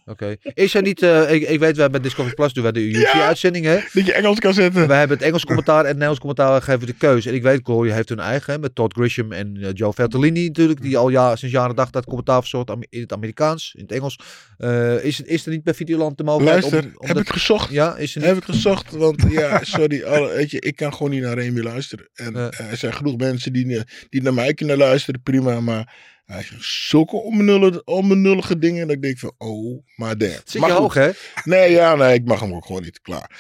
Oké. 0.09 0.37
Is 0.55 0.75
er 0.75 0.83
niet, 0.83 1.03
eh, 1.03 1.33
ik, 1.33 1.49
ik 1.49 1.59
weet, 1.59 1.77
wij 1.77 1.91
bij 1.91 2.01
Discovery 2.01 2.35
Plus 2.35 2.53
doen 2.53 2.63
wij 2.63 2.73
de 2.73 2.81
UFC-uitzending, 2.81 3.65
hè? 3.65 3.79
Dat 3.93 4.07
je 4.07 4.13
Engels 4.13 4.39
kan 4.39 4.55
zetten. 4.55 4.89
Wij 4.89 4.99
hebben 4.99 5.17
het 5.17 5.27
Engels 5.27 5.45
commentaar 5.45 5.75
en 5.79 5.85
het 5.85 5.93
Nederlands 5.93 6.21
commentaar 6.21 6.63
geven 6.63 6.87
de 6.87 6.93
keuze. 6.93 7.29
En 7.29 7.35
ik 7.35 7.43
weet, 7.43 7.61
Glory 7.63 7.91
heeft 7.91 8.09
hun 8.09 8.19
eigen, 8.21 8.53
hè, 8.53 8.59
met 8.59 8.75
Todd 8.75 8.93
Grisham 8.93 9.33
en 9.33 9.57
eh, 9.61 9.69
Joe 9.73 9.93
Vertellini 9.93 10.47
natuurlijk, 10.47 10.83
die 10.83 10.97
al 10.97 11.09
ja, 11.09 11.37
sinds 11.37 11.55
jaren 11.55 11.77
dag 11.77 11.91
dat 11.91 12.05
commentaar 12.05 12.41
verzorgt 12.41 12.71
in 12.89 13.01
het 13.01 13.13
Amerikaans, 13.13 13.73
in 13.77 13.83
het 13.83 13.93
Engels. 13.93 14.19
Eh, 14.59 15.05
is, 15.05 15.21
is 15.21 15.47
er 15.47 15.53
niet 15.53 15.65
bij 15.65 15.75
Videoland 15.75 16.19
de 16.19 16.25
mogelijkheid 16.25 16.63
Luister, 16.73 16.91
om, 16.91 16.97
om 16.99 17.07
heb 17.07 17.17
dat- 17.17 17.27
ik 17.27 17.33
gezocht. 17.33 17.71
Ja, 17.71 17.97
is 17.97 18.15
er 18.15 18.21
niet? 18.21 18.29
Heb 18.29 18.39
ik 18.39 18.45
gezocht, 18.45 18.91
want 18.91 19.25
ja, 19.29 19.65
sorry, 19.65 20.03
alle, 20.03 20.29
weet 20.29 20.51
je, 20.51 20.61
ik 20.61 20.77
kan 20.77 20.93
gewoon 20.93 21.11
niet 21.13 21.23
naar 21.23 21.39
Remy 21.39 21.61
luisteren. 21.61 22.09
En 22.15 22.35
er 22.37 22.77
zijn 22.77 22.95
genoeg 22.95 23.17
mensen 23.17 23.53
die, 23.53 23.81
die 24.09 24.23
naar 24.23 24.35
mij 24.35 24.55
kunnen 24.55 24.77
luisteren, 24.77 25.23
prima, 25.23 25.61
maar 25.61 26.15
hij 26.27 26.43
zegt 26.43 26.65
zulke 26.65 27.17
onbenullige, 27.85 28.59
dingen, 28.59 28.87
dat 28.87 28.97
ik 28.97 29.03
denk 29.03 29.19
van, 29.19 29.33
oh, 29.39 29.83
maar 29.97 30.19
damn. 30.19 30.33
Zit 30.45 30.65
je 30.67 30.73
hoog, 30.73 30.95
hè? 30.95 31.11
Nee, 31.45 31.71
ja, 31.71 31.95
nee, 31.95 32.15
ik 32.15 32.25
mag 32.25 32.41
hem 32.41 32.55
ook 32.55 32.67
gewoon 32.67 32.83
niet, 32.83 33.01
klaar. 33.01 33.31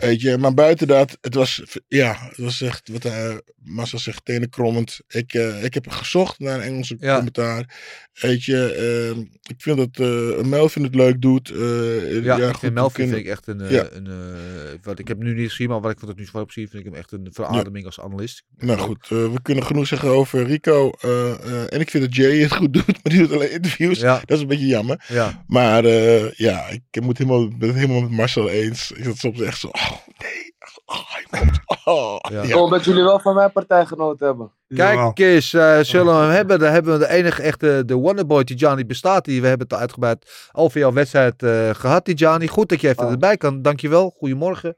Weet 0.00 0.20
je, 0.20 0.38
maar 0.38 0.54
buiten 0.54 0.86
dat, 0.86 1.18
het 1.20 1.34
was, 1.34 1.62
ja, 1.88 2.16
het 2.28 2.36
was 2.38 2.60
echt, 2.60 2.88
wat 2.88 3.02
hij, 3.02 3.40
Massa 3.56 3.98
zegt, 3.98 4.24
tenenkrommend. 4.24 5.00
Ik, 5.08 5.32
eh, 5.34 5.64
ik 5.64 5.74
heb 5.74 5.88
gezocht 5.88 6.38
naar 6.38 6.54
een 6.54 6.62
Engelse 6.62 6.96
Ja. 7.00 7.14
commentaar. 7.14 7.74
Weet 8.20 8.44
je, 8.44 8.72
ehm, 9.12 9.20
ik 9.42 9.54
vind 9.62 9.76
dat 9.76 10.06
eh 10.08 10.44
Melvin 10.44 10.82
het 10.82 10.94
leuk 10.94 11.20
doet. 11.22 11.50
eh, 11.50 12.24
Ja, 12.24 12.36
ik 12.36 12.42
goed, 12.44 12.58
vind 12.58 12.74
Melvin 12.74 12.94
kunnen- 12.94 13.14
vind 13.14 13.26
ik 13.26 13.32
echt 13.32 13.46
een, 13.46 13.60
eh, 13.60 13.70
Ja. 13.70 13.88
een 13.92 14.06
eh, 14.06 14.72
wat 14.82 14.98
ik 14.98 15.08
heb 15.08 15.18
nu 15.18 15.34
niet 15.34 15.48
gezien, 15.48 15.68
maar 15.68 15.80
wat 15.80 15.90
ik 15.90 15.98
van 15.98 16.08
het 16.08 16.18
nu 16.18 16.26
voorop 16.26 16.52
zie, 16.52 16.68
vind 16.68 16.84
ik 16.84 16.90
hem 16.90 16.98
echt 16.98 17.12
een 17.12 17.28
verademing 17.32 17.84
als 17.84 18.00
analist. 18.00 18.42
Nou 18.58 18.78
goed, 18.78 19.02
eh, 19.02 19.08
we 19.32 19.42
kunnen 19.42 19.64
genoeg 19.64 19.86
zeggen 19.86 20.08
over 20.08 20.44
Rico. 20.46 20.90
eh, 21.00 21.30
eh, 21.32 21.62
en 21.72 21.80
ik 21.80 21.90
vind 21.90 22.04
dat 22.04 22.16
Jay 22.16 22.35
het 22.42 22.54
goed 22.54 22.72
doet, 22.72 22.86
maar 23.02 23.12
die 23.12 23.18
doet 23.18 23.32
alleen 23.32 23.50
interviews. 23.52 24.00
Ja. 24.00 24.20
Dat 24.24 24.36
is 24.36 24.40
een 24.40 24.48
beetje 24.48 24.66
jammer. 24.66 25.04
Ja. 25.08 25.44
Maar 25.46 25.84
eh, 25.84 26.30
ja, 26.32 26.64
ik 26.90 27.00
moet 27.02 27.18
helemaal, 27.18 27.48
ben 27.48 27.68
het 27.68 27.76
helemaal 27.78 28.00
met 28.00 28.10
Marcel 28.10 28.48
eens. 28.48 28.90
Ik 28.92 29.04
zat 29.04 29.16
soms 29.16 29.40
echt 29.40 29.58
zo, 29.60 29.66
oh 29.66 29.90
nee. 30.18 30.54
Oh, 30.84 30.96
hij 31.06 31.50
oh. 31.84 32.16
Ja. 32.30 32.36
Ja. 32.36 32.42
Ik 32.42 32.52
hoop 32.52 32.70
dat 32.70 32.84
jullie 32.84 33.02
wel 33.02 33.18
van 33.20 33.34
mijn 33.34 33.52
partij 33.52 33.86
genoten 33.86 34.26
hebben. 34.26 34.50
Kijk 34.68 35.18
eens, 35.18 35.52
eh, 35.52 35.78
zullen 35.80 36.14
we 36.16 36.22
hem 36.22 36.30
hebben? 36.30 36.58
Dan 36.58 36.72
hebben 36.72 36.92
we 36.92 36.98
de 36.98 37.08
enige 37.12 37.42
echte, 37.42 37.82
de 37.86 37.94
Wonderboy 37.94 38.44
Tijani 38.44 38.86
bestaat. 38.86 39.24
Die, 39.24 39.40
we 39.40 39.46
hebben 39.46 39.66
het 39.68 39.78
uitgebreid 39.78 40.48
over 40.52 40.80
jouw 40.80 40.92
wedstrijd 40.92 41.42
eh, 41.42 41.70
gehad, 41.72 42.04
Tijani. 42.04 42.46
Goed 42.46 42.68
dat 42.68 42.80
je 42.80 42.88
even 42.88 43.04
Ah. 43.04 43.10
erbij 43.10 43.36
kan. 43.36 43.62
Dankjewel. 43.62 44.14
Goedemorgen. 44.18 44.74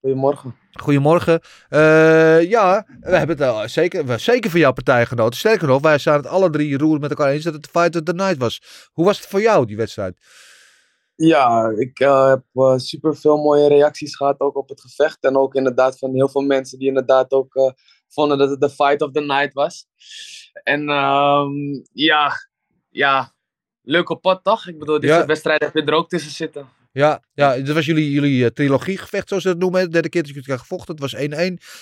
Goedemorgen. 0.00 0.56
Goedemorgen. 0.72 1.40
Eh, 1.68 2.50
ja, 2.50 2.86
we 3.00 3.16
hebben 3.16 3.36
het 3.36 3.46
eh, 3.46 3.64
zeker, 3.66 4.06
we, 4.06 4.18
zeker 4.18 4.50
van 4.50 4.60
jouw 4.60 4.72
partij 4.72 5.06
genoten. 5.06 5.38
Sterker 5.38 5.68
nog, 5.68 5.82
wij 5.82 5.98
zijn 5.98 6.16
het 6.16 6.26
alle 6.26 6.50
drie 6.50 6.78
roeren 6.78 7.00
met 7.00 7.10
elkaar 7.10 7.30
eens 7.30 7.44
dat 7.44 7.54
het 7.54 7.62
de 7.62 7.68
fight 7.70 7.96
of 7.96 8.02
the 8.02 8.12
night 8.12 8.36
was. 8.38 8.88
Hoe 8.92 9.04
was 9.04 9.18
het 9.18 9.26
voor 9.26 9.40
jou, 9.40 9.66
die 9.66 9.76
wedstrijd? 9.76 10.18
Ja, 11.14 11.68
ik 11.76 11.98
eh, 12.00 12.28
heb 12.28 12.42
super 12.80 13.16
veel 13.16 13.36
mooie 13.36 13.68
reacties 13.68 14.16
gehad 14.16 14.40
ook 14.40 14.56
op 14.56 14.68
het 14.68 14.80
gevecht. 14.80 15.24
En 15.24 15.36
ook 15.36 15.54
inderdaad 15.54 15.98
van 15.98 16.14
heel 16.14 16.28
veel 16.28 16.42
mensen 16.42 16.78
die 16.78 16.88
inderdaad 16.88 17.32
ook 17.32 17.74
vonden 18.08 18.38
dat 18.38 18.50
het 18.50 18.60
de 18.60 18.70
fight 18.70 19.02
of 19.02 19.10
the 19.10 19.20
night 19.20 19.52
was. 19.52 19.86
En 20.62 20.88
ehm, 20.88 21.50
ja, 21.92 22.32
ja, 22.88 23.32
leuke 23.82 24.16
pot 24.16 24.44
toch? 24.44 24.66
Ik 24.66 24.78
bedoel, 24.78 25.00
deze 25.00 25.12
Ja. 25.12 25.26
wedstrijd 25.26 25.60
heb 25.60 25.74
je 25.74 25.84
er 25.84 25.94
ook 25.94 26.08
tussen 26.08 26.32
zitten. 26.32 26.68
Ja, 26.98 27.22
ja, 27.34 27.54
dit 27.54 27.72
was 27.72 27.86
jullie, 27.86 28.10
jullie 28.10 28.44
eh, 28.44 28.50
trilogiegevecht, 28.50 29.28
zoals 29.28 29.42
ze 29.42 29.48
het 29.48 29.58
noemen. 29.58 29.82
De 29.84 29.88
derde 29.88 30.08
keer 30.08 30.22
dat 30.22 30.30
jullie 30.30 30.48
elkaar 30.48 30.64
gevochten. 30.66 30.94
Het 30.94 31.02
was 31.02 31.14
1-1. 31.14 31.18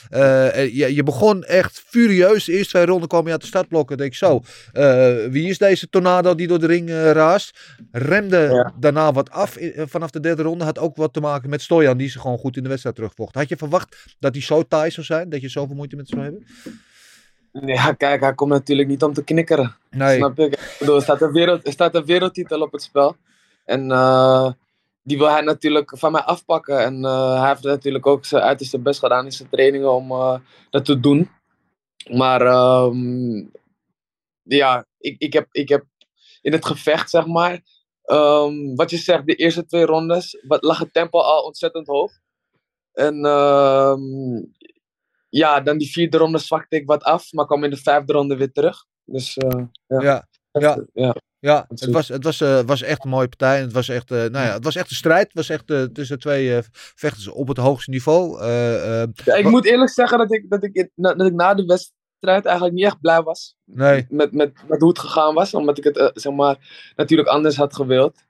Eh, 0.08 0.62
eh, 0.62 0.74
je, 0.74 0.94
je 0.94 1.02
begon 1.02 1.44
echt 1.44 1.82
furieus. 1.86 2.44
De 2.44 2.52
eerste 2.52 2.72
twee 2.72 2.86
ronden 2.86 3.08
kwam 3.08 3.24
je 3.26 3.32
uit 3.32 3.40
de 3.40 3.46
startblokken. 3.46 3.96
Denk 3.96 4.10
ik 4.10 4.16
zo, 4.16 4.40
eh, 4.72 5.14
wie 5.30 5.48
is 5.48 5.58
deze 5.58 5.88
tornado 5.88 6.34
die 6.34 6.46
door 6.46 6.58
de 6.58 6.66
ring 6.66 6.90
raast? 6.90 7.76
Remde 7.90 8.36
Ja. 8.36 8.72
daarna 8.78 9.12
wat 9.12 9.30
af 9.30 9.56
vanaf 9.76 10.10
de 10.10 10.20
derde 10.20 10.42
ronde. 10.42 10.64
Had 10.64 10.78
ook 10.78 10.96
wat 10.96 11.12
te 11.12 11.20
maken 11.20 11.50
met 11.50 11.62
Stojan, 11.62 11.96
die 11.96 12.08
ze 12.08 12.20
gewoon 12.20 12.38
goed 12.38 12.56
in 12.56 12.62
de 12.62 12.68
wedstrijd 12.68 12.96
terugvocht. 12.96 13.34
Had 13.34 13.48
je 13.48 13.56
verwacht 13.56 14.16
dat 14.18 14.32
hij 14.34 14.42
zo 14.42 14.62
taai 14.62 14.90
zou 14.90 15.06
zijn? 15.06 15.28
Dat 15.28 15.40
je 15.40 15.48
zoveel 15.48 15.76
moeite 15.76 15.96
met 15.96 16.08
zou 16.08 16.22
hebben? 16.22 16.46
Ja, 17.52 17.92
kijk, 17.92 18.20
hij 18.20 18.34
komt 18.34 18.50
natuurlijk 18.50 18.88
niet 18.88 19.02
om 19.02 19.12
te 19.12 19.24
knikkeren. 19.24 19.76
Nee. 19.90 20.16
Snap 20.16 20.36
je? 20.36 20.44
Ik 20.44 20.76
bedoel, 20.78 20.96
er 20.96 21.02
staat 21.02 21.22
een, 21.22 21.32
wereld, 21.32 21.66
er 21.66 21.72
staat 21.72 21.94
een 21.94 22.04
wereldtitel 22.04 22.60
op 22.60 22.72
het 22.72 22.82
spel. 22.82 23.16
En 23.64 23.90
eh, 23.90 24.51
die 25.07 25.19
wil 25.19 25.31
hij 25.31 25.41
natuurlijk 25.41 25.99
van 25.99 26.12
mij 26.12 26.20
afpakken. 26.20 26.85
En 26.85 27.05
eh, 27.05 27.41
hij 27.41 27.49
heeft 27.49 27.62
natuurlijk 27.62 28.07
ook 28.07 28.24
zijn 28.24 28.43
uiterste 28.43 28.78
best 28.78 29.01
gedaan 29.01 29.24
in 29.24 29.33
zijn 29.33 29.49
trainingen 29.49 29.93
om 29.93 30.11
eh, 30.11 30.39
dat 30.70 30.85
te 30.85 31.01
doen. 31.01 31.31
Maar 32.11 32.41
ehm, 32.41 33.47
ja, 34.43 34.87
ik, 34.99 35.19
ik, 35.19 35.33
heb, 35.33 35.49
ik 35.51 35.69
heb 35.69 35.85
in 36.41 36.53
het 36.53 36.66
gevecht, 36.66 37.11
zeg 37.11 37.27
maar, 37.27 37.62
ehm, 38.03 38.74
wat 38.74 38.91
je 38.91 38.97
zegt, 38.97 39.27
de 39.27 39.35
eerste 39.35 39.66
twee 39.66 39.85
rondes, 39.85 40.43
wat, 40.47 40.62
lag 40.62 40.78
het 40.78 40.93
tempo 40.93 41.19
al 41.19 41.43
ontzettend 41.43 41.87
hoog. 41.87 42.12
En 42.93 43.24
ehm, 43.24 44.45
ja, 45.28 45.61
dan 45.61 45.78
die 45.78 45.91
vierde 45.91 46.19
ronde 46.19 46.39
zwakte 46.39 46.77
ik 46.77 46.87
wat 46.87 47.03
af, 47.03 47.33
maar 47.33 47.47
kwam 47.47 47.65
in 47.65 47.70
de 47.70 47.77
vijfde 47.77 48.12
ronde 48.12 48.37
weer 48.37 48.53
terug. 48.53 48.85
Dus 49.05 49.37
eh, 49.37 49.65
ja. 49.87 50.01
Ja, 50.01 50.28
ja. 50.53 50.85
ja. 50.93 51.15
Ja, 51.38 51.64
het 51.68 51.90
was, 51.90 52.08
het 52.08 52.24
was, 52.24 52.40
eh, 52.40 52.60
was 52.60 52.82
echt 52.82 53.04
een 53.04 53.10
mooie 53.10 53.28
partij. 53.28 53.56
En 53.56 53.62
het 53.62 53.72
was 53.72 53.88
echt, 53.88 54.10
eh, 54.10 54.18
nou 54.18 54.46
ja, 54.46 54.52
het 54.52 54.64
was 54.64 54.76
echt 54.76 54.90
een 54.90 54.96
strijd. 54.96 55.24
Het 55.24 55.34
was 55.34 55.48
echt 55.48 55.70
eh, 55.70 55.82
tussen 55.82 56.18
twee 56.18 56.60
vechters 56.72 57.28
op 57.28 57.48
het 57.48 57.56
hoogste 57.56 57.90
niveau. 57.90 58.44
Ja, 59.24 59.34
ik 59.34 59.48
moet 59.48 59.64
eerlijk 59.64 59.90
zeggen 59.90 60.18
dat 60.18 60.32
ik, 60.32 60.50
dat, 60.50 60.64
ik, 60.64 60.90
dat 60.94 61.26
ik 61.26 61.32
na 61.32 61.54
de 61.54 61.64
wedstrijd 61.64 62.44
eigenlijk 62.44 62.74
niet 62.74 62.84
echt 62.84 63.00
blij 63.00 63.22
was. 63.22 63.56
Nee. 63.64 64.06
Met, 64.08 64.32
met, 64.32 64.52
met 64.68 64.80
hoe 64.80 64.88
het 64.88 64.98
gegaan 64.98 65.34
was. 65.34 65.54
Omdat 65.54 65.78
ik 65.78 65.84
het 65.84 66.10
zeg 66.14 66.32
maar, 66.32 66.56
natuurlijk 66.96 67.28
anders 67.28 67.56
had 67.56 67.74
gewild. 67.74 68.24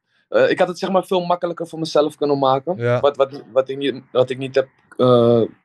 Ik 0.49 0.59
had 0.59 0.69
het 0.69 0.79
zeg 0.79 0.91
maar, 0.91 1.05
veel 1.05 1.25
makkelijker 1.25 1.67
voor 1.67 1.79
mezelf 1.79 2.17
kunnen 2.17 2.39
maken. 2.39 2.77
Ja. 2.77 3.01
Wat, 3.01 3.17
wat, 3.17 3.43
wat, 3.53 3.69
ik 3.69 3.77
niet, 3.77 4.03
wat 4.13 4.31
ik 4.31 4.39
niet 4.39 4.55
heb 4.55 4.69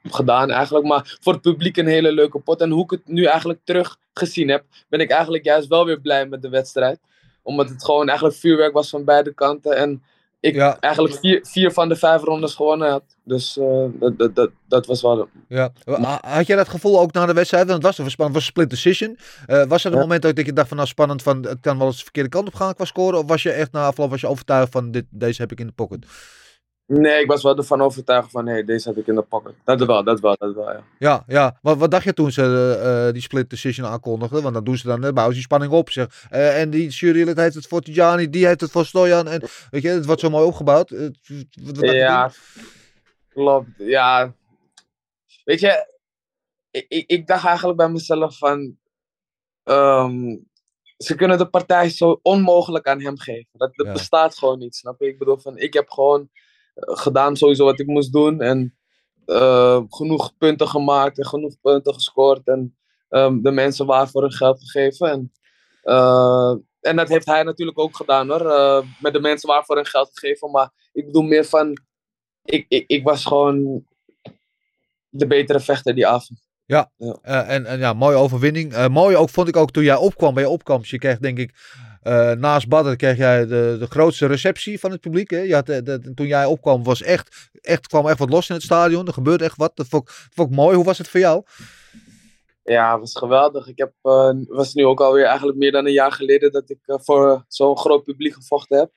gedaan 0.04 0.52
eigenlijk. 0.52 0.86
Maar 0.86 1.18
voor 1.22 1.34
het 1.34 1.42
publiek 1.42 1.78
een 1.78 1.88
hele 1.88 2.12
leuke 2.12 2.40
pot. 2.40 2.62
En 2.62 2.70
hoe 2.70 2.84
ik 2.84 2.92
het 2.92 3.08
nu 3.08 3.26
eigenlijk 3.26 3.60
terug 3.64 3.98
gezien 4.14 4.50
heb, 4.50 4.64
ben 4.90 5.00
ik 5.00 5.10
eigenlijk 5.10 5.44
juist 5.44 5.68
wel 5.68 5.86
weer 5.86 6.02
blij 6.02 6.26
met 6.28 6.42
de 6.42 6.50
wedstrijd. 6.50 7.00
Omdat 7.42 7.70
het 7.70 7.86
gewoon 7.86 8.08
eigenlijk 8.08 8.38
vuurwerk 8.38 8.74
was 8.74 8.90
van 8.90 9.04
beide 9.04 9.34
kanten. 9.34 9.76
En 9.76 10.04
ik 10.40 10.58
eigenlijk 10.58 11.16
vier, 11.20 11.40
vier 11.44 11.72
van 11.72 11.90
de 11.90 11.96
vijf 11.96 12.22
rondes 12.22 12.56
gewonnen 12.56 12.90
had. 12.90 13.04
Dus 13.24 13.58
eh, 13.58 13.86
dat, 13.94 14.18
dat, 14.18 14.36
dat, 14.36 14.50
dat 14.68 14.86
was 14.86 15.02
wel... 15.02 15.28
Ja. 15.48 15.72
Ha- 15.86 16.20
Had 16.22 16.48
jij 16.48 16.56
dat 16.56 16.70
gevoel 16.70 17.00
ook 17.00 17.14
na 17.14 17.26
de 17.26 17.34
wedstrijd? 17.34 17.64
Want 17.68 17.84
het 17.84 17.98
was, 17.98 18.06
een 18.06 18.12
spannend, 18.12 18.36
was 18.38 18.46
een 18.46 18.52
split 18.52 18.70
decision. 18.70 19.18
Eh, 19.46 19.64
was 19.66 19.84
er 19.84 19.92
een 19.92 19.98
Ja. 19.98 20.04
moment 20.04 20.26
ook 20.26 20.36
dat 20.36 20.46
je 20.46 20.54
dacht 20.54 20.68
van 20.68 20.78
nou 20.78 20.90
spannend 20.90 21.24
van 21.24 21.46
het 21.46 21.58
kan 21.62 21.78
wel 21.78 21.88
eens 21.88 21.98
de 21.98 22.04
verkeerde 22.04 22.30
kant 22.30 22.48
op 22.48 22.54
gaan 22.54 22.74
qua 22.74 22.86
scoren? 22.86 23.20
Of 23.20 23.26
was 23.28 23.44
je 23.44 23.52
echt 23.52 23.72
na 23.72 23.86
afloop 23.86 24.10
was 24.10 24.22
je 24.22 24.28
overtuigd 24.28 24.72
van 24.72 24.92
dit, 24.92 25.06
deze 25.10 25.42
heb 25.42 25.52
ik 25.52 25.60
in 25.60 25.68
de 25.68 25.74
pocket? 25.74 26.06
Nee, 26.94 27.22
ik 27.22 27.28
was 27.28 27.44
wel 27.44 27.58
ervan 27.58 27.82
overtuigd 27.82 28.32
van, 28.32 28.46
hé, 28.46 28.52
hey, 28.52 28.64
deze 28.64 28.90
heb 28.90 28.98
ik 28.98 29.08
in 29.08 29.16
de 29.16 29.22
pocket. 29.22 29.54
Dat 29.64 29.86
wel, 29.86 30.04
dat 30.04 30.20
wel, 30.20 30.36
dat 30.38 30.56
wel, 30.56 30.72
ja. 30.72 30.84
Ja, 31.00 31.24
ja. 31.28 31.58
Wat, 31.62 31.78
wat 31.78 31.92
dacht 31.92 32.04
je 32.04 32.14
toen 32.14 32.32
ze 32.32 32.42
eh, 32.42 33.08
eh, 33.08 33.14
die 33.14 33.22
split 33.22 33.50
decision 33.50 33.88
aankondigden? 33.88 34.42
Want 34.42 34.54
dan 34.54 34.64
doen 34.64 34.78
ze 34.78 34.88
dan, 34.88 35.04
eh, 35.04 35.12
bouwen 35.12 35.26
ze 35.28 35.34
die 35.34 35.42
spanning 35.42 35.72
op. 35.72 35.90
Zeg. 35.90 36.28
En 36.30 36.70
die 36.70 36.90
jurylid 36.90 37.38
heeft 37.38 37.56
het 37.56 37.68
voor 37.68 37.82
Tijani, 37.82 38.30
die 38.30 38.46
heeft 38.46 38.62
het 38.62 38.72
voor 38.72 38.86
Stojan. 38.86 39.28
En 39.28 39.42
weet 39.70 39.82
je, 39.82 39.88
het 39.90 40.06
wordt 40.06 40.22
zo 40.22 40.30
mooi 40.30 40.46
opgebouwd. 40.46 40.90
Wat- 40.90 41.78
wat 41.78 41.92
Ja, 41.92 42.32
klopt. 43.30 43.70
Ja, 43.78 44.34
weet 45.44 45.60
je, 45.60 45.98
ik, 46.72 46.86
ik, 46.88 47.10
ik 47.10 47.28
dacht 47.28 47.46
eigenlijk 47.46 47.78
bij 47.78 47.90
mezelf 47.90 48.38
van, 48.38 48.78
ehm, 49.64 50.38
ze 50.98 51.16
kunnen 51.16 51.38
de 51.38 51.50
partij 51.50 51.90
zo 51.90 52.20
onmogelijk 52.22 52.88
aan 52.88 53.02
hem 53.02 53.18
geven. 53.20 53.50
Dat, 53.52 53.76
dat 53.76 53.86
Ja. 53.86 53.92
bestaat 53.94 54.38
gewoon 54.38 54.60
niet, 54.60 54.76
snap 54.76 55.00
je? 55.00 55.08
Ik 55.08 55.18
bedoel 55.20 55.38
van, 55.38 55.58
ik 55.58 55.74
heb 55.74 55.90
gewoon 55.90 56.30
gedaan 56.76 57.36
sowieso 57.36 57.66
wat 57.66 57.80
ik 57.80 57.88
moest 57.88 58.14
doen 58.14 58.42
en 58.42 58.76
eh, 59.26 59.82
genoeg 59.90 60.38
punten 60.38 60.68
gemaakt 60.68 61.18
en 61.18 61.26
genoeg 61.26 61.60
punten 61.62 61.94
gescoord 61.94 62.48
en 62.48 62.78
ehm, 63.10 63.42
de 63.42 63.52
mensen 63.52 63.86
waarvoor 63.86 64.22
hun 64.22 64.32
geld 64.32 64.60
gegeven. 64.60 65.10
En, 65.10 65.32
eh, 65.82 66.56
en 66.82 66.96
dat 66.96 67.10
heeft 67.10 67.26
hij 67.26 67.44
natuurlijk 67.44 67.80
ook 67.80 67.96
gedaan 67.96 68.30
hoor, 68.30 68.52
eh, 68.52 68.82
met 69.00 69.14
de 69.14 69.20
mensen 69.20 69.50
waarvoor 69.50 69.76
hun 69.76 69.86
geld 69.86 70.10
gegeven. 70.14 70.52
Maar 70.52 70.72
ik 70.94 71.06
bedoel 71.06 71.22
meer 71.22 71.46
van, 71.46 71.78
ik, 72.44 72.66
ik, 72.68 72.84
ik 72.88 73.04
was 73.04 73.26
gewoon 73.26 73.86
de 75.10 75.28
betere 75.28 75.60
vechter 75.60 75.96
die 75.96 76.08
avond. 76.08 76.50
Ja, 76.66 76.92
eh, 76.98 77.50
en, 77.50 77.66
en 77.66 77.80
ja, 77.80 77.94
mooie 77.94 78.16
overwinning. 78.16 78.88
Mooi 78.88 79.16
ook, 79.16 79.30
vond 79.30 79.48
ik 79.48 79.56
ook 79.56 79.72
toen 79.72 79.84
jij 79.84 79.96
opkwam 79.96 80.34
bij 80.34 80.44
je 80.44 80.50
opkomst. 80.50 80.92
Je 80.92 81.00
kreeg 81.00 81.20
denk 81.20 81.38
ik, 81.38 81.54
eh, 82.02 82.32
naast 82.32 82.68
Badder 82.68 82.96
kreeg 82.96 83.18
jij 83.18 83.46
de, 83.46 83.76
de 83.80 83.88
grootste 83.90 84.26
receptie 84.26 84.80
van 84.80 84.92
het 84.92 85.02
publiek. 85.02 85.30
Hè? 85.30 85.40
Je 85.40 85.54
had, 85.54 85.66
de- 85.66 86.12
toen 86.16 86.28
jij 86.28 86.46
opkwam 86.46 86.84
was 86.84 87.02
echt, 87.02 87.50
echt, 87.62 87.88
kwam 87.88 88.08
echt 88.08 88.20
wat 88.20 88.30
los 88.30 88.50
in 88.50 88.56
het 88.56 88.64
stadion. 88.64 89.08
Er 89.08 89.14
gebeurde 89.14 89.44
echt 89.44 89.58
wat. 89.58 89.72
Dat 89.76 89.88
vond, 89.88 90.10
ik- 90.36 90.50
mooi. 90.50 90.76
Hoe 90.76 90.86
was 90.86 90.98
het 90.98 91.08
voor 91.08 91.20
jou? 91.20 91.44
Ja, 92.64 92.92
het 92.92 93.00
was 93.00 93.16
geweldig. 93.16 93.68
Ik 93.68 93.78
heb, 93.78 93.94
eh, 94.02 94.32
was 94.48 94.74
nu 94.74 94.86
ook 94.86 95.02
alweer 95.02 95.26
eigenlijk 95.26 95.58
meer 95.58 95.72
dan 95.72 95.86
een 95.86 95.92
jaar 95.94 96.12
geleden 96.12 96.52
dat 96.52 96.70
ik 96.70 96.80
eh, 96.86 96.96
voor 97.02 97.46
zo'n 97.48 97.78
groot 97.78 98.04
publiek 98.04 98.34
gevochten 98.34 98.78
heb. 98.78 98.92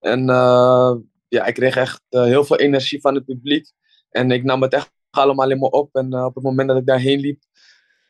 En 0.00 0.28
eh, 0.28 0.94
ja, 1.28 1.44
ik 1.46 1.54
kreeg 1.54 1.76
echt 1.76 2.02
eh, 2.08 2.22
heel 2.24 2.44
veel 2.44 2.56
energie 2.58 3.00
van 3.00 3.14
het 3.14 3.24
publiek. 3.24 3.70
En 4.10 4.30
ik 4.30 4.44
nam 4.44 4.62
het 4.62 4.72
echt 4.72 4.92
allemaal 5.10 5.50
in 5.50 5.62
op. 5.62 5.94
En 5.94 6.12
eh, 6.12 6.24
op 6.24 6.34
het 6.34 6.44
moment 6.44 6.68
dat 6.68 6.76
ik 6.78 6.86
daarheen 6.86 7.20
liep, 7.20 7.42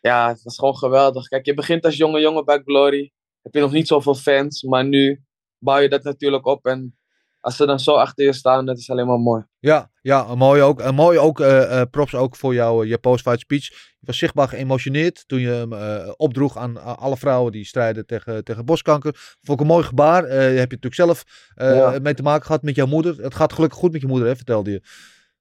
ja, 0.00 0.28
het 0.28 0.42
was 0.42 0.58
gewoon 0.58 0.76
geweldig. 0.76 1.28
Kijk, 1.28 1.46
je 1.46 1.54
begint 1.54 1.84
als 1.84 1.96
jonge 1.96 2.20
jongen 2.20 2.44
bij 2.44 2.62
Glory. 2.64 3.12
Heb 3.42 3.54
je 3.54 3.60
nog 3.60 3.72
niet 3.72 3.86
zoveel 3.88 4.14
fans, 4.14 4.62
maar 4.62 4.84
nu 4.84 5.22
bouw 5.58 5.78
je 5.78 5.88
dat 5.88 6.02
natuurlijk 6.02 6.46
op. 6.46 6.66
En 6.66 6.98
als 7.40 7.56
ze 7.56 7.66
dan 7.66 7.80
zo 7.80 7.94
achter 7.94 8.24
je 8.24 8.32
staan, 8.32 8.66
dat 8.66 8.78
is 8.78 8.90
alleen 8.90 9.06
maar 9.06 9.18
mooi. 9.18 9.44
Ja, 9.58 9.90
ja 10.02 10.26
een 10.28 10.38
mooi 10.38 10.62
ook. 10.62 10.80
Een 10.80 10.94
mooi 10.94 11.18
ook 11.18 11.40
eh, 11.40 11.80
eh, 11.80 11.90
props 11.90 12.14
ook 12.14 12.36
voor 12.36 12.54
jou, 12.54 12.86
je 12.86 12.98
post-fight 12.98 13.40
speech. 13.40 13.68
Je 13.98 14.06
was 14.06 14.18
zichtbaar 14.18 14.48
geëmotioneerd 14.48 15.24
toen 15.28 15.40
je 15.40 15.48
hem 15.48 15.72
eh, 15.72 16.12
opdroeg 16.16 16.56
aan, 16.56 16.98
alle 16.98 17.16
vrouwen 17.16 17.52
die 17.52 17.64
strijden 17.64 18.06
tegen, 18.06 18.44
tegen 18.44 18.64
borstkanker. 18.64 19.12
Vond 19.42 19.60
ik 19.60 19.66
een 19.66 19.72
mooi 19.72 19.84
gebaar. 19.84 20.24
Eh, 20.24 20.30
daar 20.30 20.42
heb 20.42 20.70
je 20.70 20.78
natuurlijk 20.80 20.94
zelf 20.94 21.24
eh, 21.54 21.76
Ja. 21.76 21.98
mee 22.02 22.14
te 22.14 22.22
maken 22.22 22.46
gehad 22.46 22.62
met 22.62 22.74
jouw 22.74 22.86
moeder. 22.86 23.16
Het 23.22 23.34
gaat 23.34 23.52
gelukkig 23.52 23.78
goed 23.78 23.92
met 23.92 24.00
je 24.00 24.06
moeder, 24.06 24.28
hè, 24.28 24.36
vertelde 24.36 24.70
je. 24.70 24.82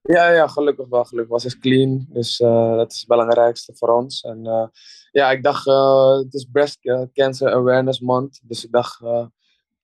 Ja, 0.01 0.29
ja, 0.29 0.47
gelukkig 0.47 0.87
wel. 0.87 1.03
Gelukkig 1.03 1.33
was 1.33 1.43
het 1.43 1.59
clean. 1.59 2.05
Dus 2.09 2.39
eh, 2.39 2.75
dat 2.75 2.91
is 2.91 2.97
het 2.97 3.07
belangrijkste 3.07 3.73
voor 3.75 3.89
ons. 3.89 4.21
En 4.21 4.45
eh, 4.45 4.67
ja, 5.11 5.31
ik 5.31 5.43
dacht, 5.43 5.67
eh, 5.67 6.17
het 6.17 6.33
is 6.33 6.47
Breast 6.51 6.79
Cancer 7.13 7.53
Awareness 7.53 7.99
Month. 7.99 8.39
Dus 8.43 8.65
ik 8.65 8.71
dacht, 8.71 9.01
eh, 9.01 9.25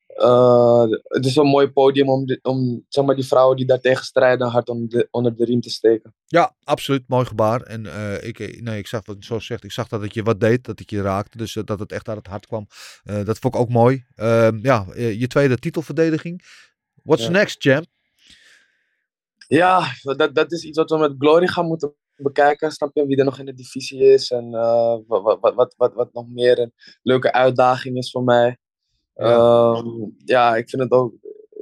eh, 0.08 0.86
het 1.04 1.26
is 1.26 1.36
een 1.36 1.46
mooi 1.48 1.72
podium 1.72 2.10
om, 2.10 2.38
om 2.42 2.86
zeg 2.90 3.06
maar, 3.06 3.16
die 3.16 3.26
vrouwen 3.28 3.58
die 3.58 3.66
daartegen 3.66 4.06
strijden 4.06 4.48
hard 4.48 4.70
onder 4.70 4.90
de, 4.90 5.08
onder 5.12 5.36
de 5.36 5.46
riem 5.46 5.62
te 5.62 5.70
steken. 5.70 6.16
Ja, 6.26 6.56
absoluut. 6.64 7.04
Mooi 7.08 7.26
gebaar. 7.26 7.62
En 7.62 7.86
ik, 8.26 8.62
nee, 8.62 8.78
ik 8.78 8.88
zag 8.88 9.06
wat 9.06 9.18
zoals 9.20 9.46
zegt, 9.46 9.64
ik 9.64 9.72
zag 9.72 9.88
dat 9.88 10.02
het 10.02 10.14
je 10.14 10.24
wat 10.24 10.40
deed, 10.40 10.66
dat 10.66 10.80
het 10.80 10.90
je 10.90 11.02
raakte. 11.02 11.38
Dus 11.38 11.54
dat 11.54 11.80
het 11.80 11.92
echt 11.92 12.08
uit 12.08 12.18
het 12.18 12.28
hart 12.28 12.46
kwam. 12.48 12.68
Dat 13.04 13.40
vond 13.40 13.54
ik 13.56 13.60
ook 13.60 13.70
mooi. 13.70 14.06
Ehm, 14.16 14.60
ja, 14.62 14.86
je 14.96 15.28
tweede 15.28 15.58
titelverdediging. 15.58 16.44
What's 17.04 17.24
Ja. 17.24 17.30
next, 17.30 17.62
champ? 17.62 17.86
Ja, 19.48 19.86
dat, 20.02 20.36
dat 20.36 20.52
is 20.52 20.64
iets 20.64 20.78
wat 20.78 20.90
we 20.90 20.98
met 20.98 21.16
Glory 21.18 21.48
gaan 21.48 21.66
moeten 21.66 21.96
bekijken. 22.16 22.72
Snap 22.72 22.90
je 22.94 23.06
wie 23.06 23.18
er 23.18 23.26
nog 23.26 23.40
in 23.40 23.46
de 23.46 23.54
divisie 23.54 24.00
is 24.00 24.32
en 24.32 24.54
eh, 24.54 24.98
wat, 25.08 25.22
wat, 25.22 25.40
wat, 25.40 25.56
wat, 25.56 25.74
wat, 25.78 25.94
wat 25.94 26.14
nog 26.14 26.28
meer 26.30 26.60
een 26.60 26.74
leuke 27.02 27.32
uitdaging 27.32 27.98
is 27.98 28.12
voor 28.12 28.24
mij. 28.24 28.58
Ja, 29.16 29.84
ja 30.18 30.56
ik 30.56 30.70
vind 30.70 30.82
het 30.82 30.92
ook, 30.92 31.14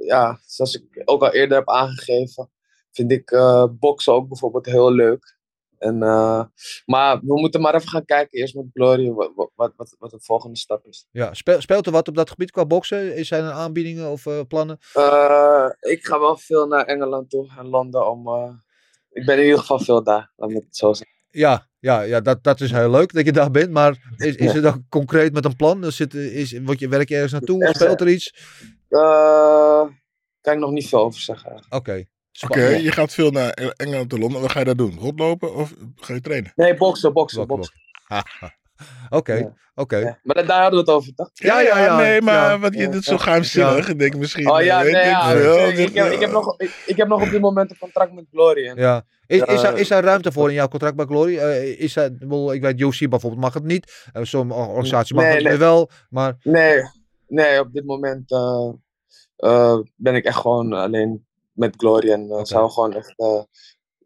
ja, 0.04 0.38
zoals 0.46 0.74
ik 0.74 1.02
ook 1.04 1.22
al 1.22 1.32
eerder 1.32 1.56
heb 1.56 1.68
aangegeven, 1.68 2.50
vind 2.90 3.12
ik 3.12 3.30
eh 3.30 3.66
boksen 3.70 4.12
ook 4.12 4.28
bijvoorbeeld 4.28 4.66
heel 4.66 4.92
leuk. 4.92 5.40
En, 5.78 6.02
eh, 6.02 6.44
maar 6.86 7.20
we 7.20 7.40
moeten 7.40 7.60
maar 7.60 7.74
even 7.74 7.88
gaan 7.88 8.04
kijken 8.04 8.38
eerst 8.38 8.54
met 8.54 8.66
Glory 8.72 9.10
wat, 9.10 9.32
wat, 9.34 9.72
wat, 9.76 9.96
wat, 9.98 10.10
de 10.10 10.20
volgende 10.20 10.56
stap 10.56 10.86
is. 10.86 11.06
Ja, 11.10 11.34
speel- 11.34 11.60
speelt 11.60 11.86
er 11.86 11.92
wat 11.92 12.08
op 12.08 12.14
dat 12.14 12.30
gebied 12.30 12.50
qua 12.50 12.66
boksen? 12.66 13.24
Zijn 13.24 13.44
er 13.44 13.50
aanbiedingen 13.50 14.10
of 14.10 14.26
eh, 14.26 14.40
plannen? 14.48 14.78
Eh, 14.92 15.66
ik 15.80 16.04
ga 16.06 16.20
wel 16.20 16.36
veel 16.36 16.66
naar 16.66 16.84
Engeland 16.84 17.30
toe 17.30 17.52
en 17.58 17.68
Londen 17.68 18.10
om. 18.10 18.28
Ik 19.12 19.26
ben 19.26 19.38
in 19.38 19.44
ieder 19.44 19.58
geval 19.58 19.78
veel 19.78 20.02
daar, 20.02 20.32
laat 20.36 20.52
het 20.52 20.76
zo 20.76 20.92
zeggen. 20.92 21.16
Ja, 21.30 21.68
ja, 21.78 22.00
ja 22.00 22.20
dat, 22.20 22.42
dat 22.42 22.60
is 22.60 22.70
heel 22.70 22.90
leuk 22.90 23.12
dat 23.12 23.24
je 23.24 23.32
daar 23.32 23.50
bent. 23.50 23.70
Maar 23.70 24.14
is, 24.16 24.34
is 24.34 24.52
het 24.52 24.64
ook 24.64 24.78
concreet 24.88 25.32
met 25.32 25.44
een 25.44 25.56
plan? 25.56 25.84
Er 25.84 25.92
Zit, 25.92 26.14
is, 26.14 26.58
word 26.62 26.78
je, 26.78 26.88
werk 26.88 27.08
je 27.08 27.14
ergens 27.14 27.32
naartoe? 27.32 27.68
Speelt 27.72 28.00
er 28.00 28.08
iets? 28.08 28.34
Eh, 28.88 29.86
kan 30.40 30.52
ik 30.52 30.58
nog 30.58 30.70
niet 30.70 30.88
veel 30.88 31.00
over 31.00 31.20
zeggen. 31.20 31.64
Oké. 31.68 32.04
Oké, 32.40 32.66
je 32.66 32.92
gaat 32.92 33.12
veel 33.12 33.30
naar 33.30 33.50
Engeland 33.50 34.12
en 34.12 34.18
Londen. 34.18 34.40
Wat 34.40 34.52
ga 34.52 34.58
je 34.58 34.64
daar 34.64 34.76
doen? 34.76 34.98
Rondlopen 34.98 35.54
of 35.54 35.74
ga 35.96 36.14
je 36.14 36.20
trainen? 36.20 36.52
Nee, 36.54 36.74
boksen, 36.74 37.12
boksen, 37.12 37.46
boksen. 37.46 37.74
Oké, 39.18 39.54
oké. 39.74 40.18
Maar 40.22 40.34
da- 40.36 40.42
daar 40.42 40.62
hadden 40.62 40.84
we 40.84 40.90
het 40.90 41.00
over, 41.00 41.14
toch? 41.14 41.30
Ja, 41.32 41.60
ja, 41.60 41.96
nee, 41.96 42.22
maar 42.22 42.34
ja. 42.50 42.58
wat 42.58 42.74
je 42.74 42.88
dit 42.88 43.04
zo 43.04 43.16
geheimzinnig. 43.18 43.88
Ik 43.88 43.98
denk 43.98 44.16
misschien. 44.16 44.50
Oh 44.50 44.62
ja, 44.62 44.78
eh, 44.78 44.84
weet 44.84 44.92
nee, 44.92 45.02
ik 45.02 45.08
ja, 45.08 45.30
ik, 45.64 45.94
heb, 45.94 46.12
ik, 46.12 46.20
heb 46.20 46.30
nog, 46.30 46.54
ik, 46.60 46.82
ik 46.86 46.96
heb 46.96 47.08
nog 47.08 47.22
op 47.22 47.30
dit 47.30 47.40
moment 47.40 47.70
een 47.70 47.78
contract 47.78 48.12
met 48.12 48.24
Glory. 48.32 48.66
En, 48.66 48.76
Ja. 48.76 49.02
Is, 49.26 49.40
is, 49.42 49.60
Ja. 49.60 49.72
er, 49.72 49.78
is 49.78 49.90
er 49.90 50.02
ruimte 50.02 50.32
voor 50.32 50.48
in 50.48 50.54
jouw 50.54 50.68
contract 50.68 50.96
bij 50.96 51.06
Glory? 51.06 51.38
Eh, 51.38 51.80
is 51.80 51.96
er, 51.96 52.10
ik 52.54 52.62
weet, 52.62 52.80
UFC 52.80 53.08
bijvoorbeeld 53.08 53.42
mag 53.42 53.54
het 53.54 53.64
niet. 53.64 54.08
Uh, 54.16 54.22
Sommige 54.24 54.60
organisaties 54.60 55.12
mag 55.12 55.24
Nee, 55.24 55.34
het 55.34 55.44
nee. 55.44 55.56
wel. 55.56 55.90
Maar 56.10 56.36
Nee, 56.42 56.82
nee, 57.28 57.60
op 57.60 57.72
dit 57.72 57.84
moment 57.84 58.30
eh, 58.30 58.70
eh, 59.36 59.78
ben 59.96 60.14
ik 60.14 60.24
echt 60.24 60.36
gewoon 60.38 60.72
alleen 60.72 61.26
met 61.52 61.74
Glory. 61.76 62.10
En 62.10 62.28
eh 62.30 62.62
we 62.62 62.70
gewoon 62.70 62.94
echt. 62.94 63.14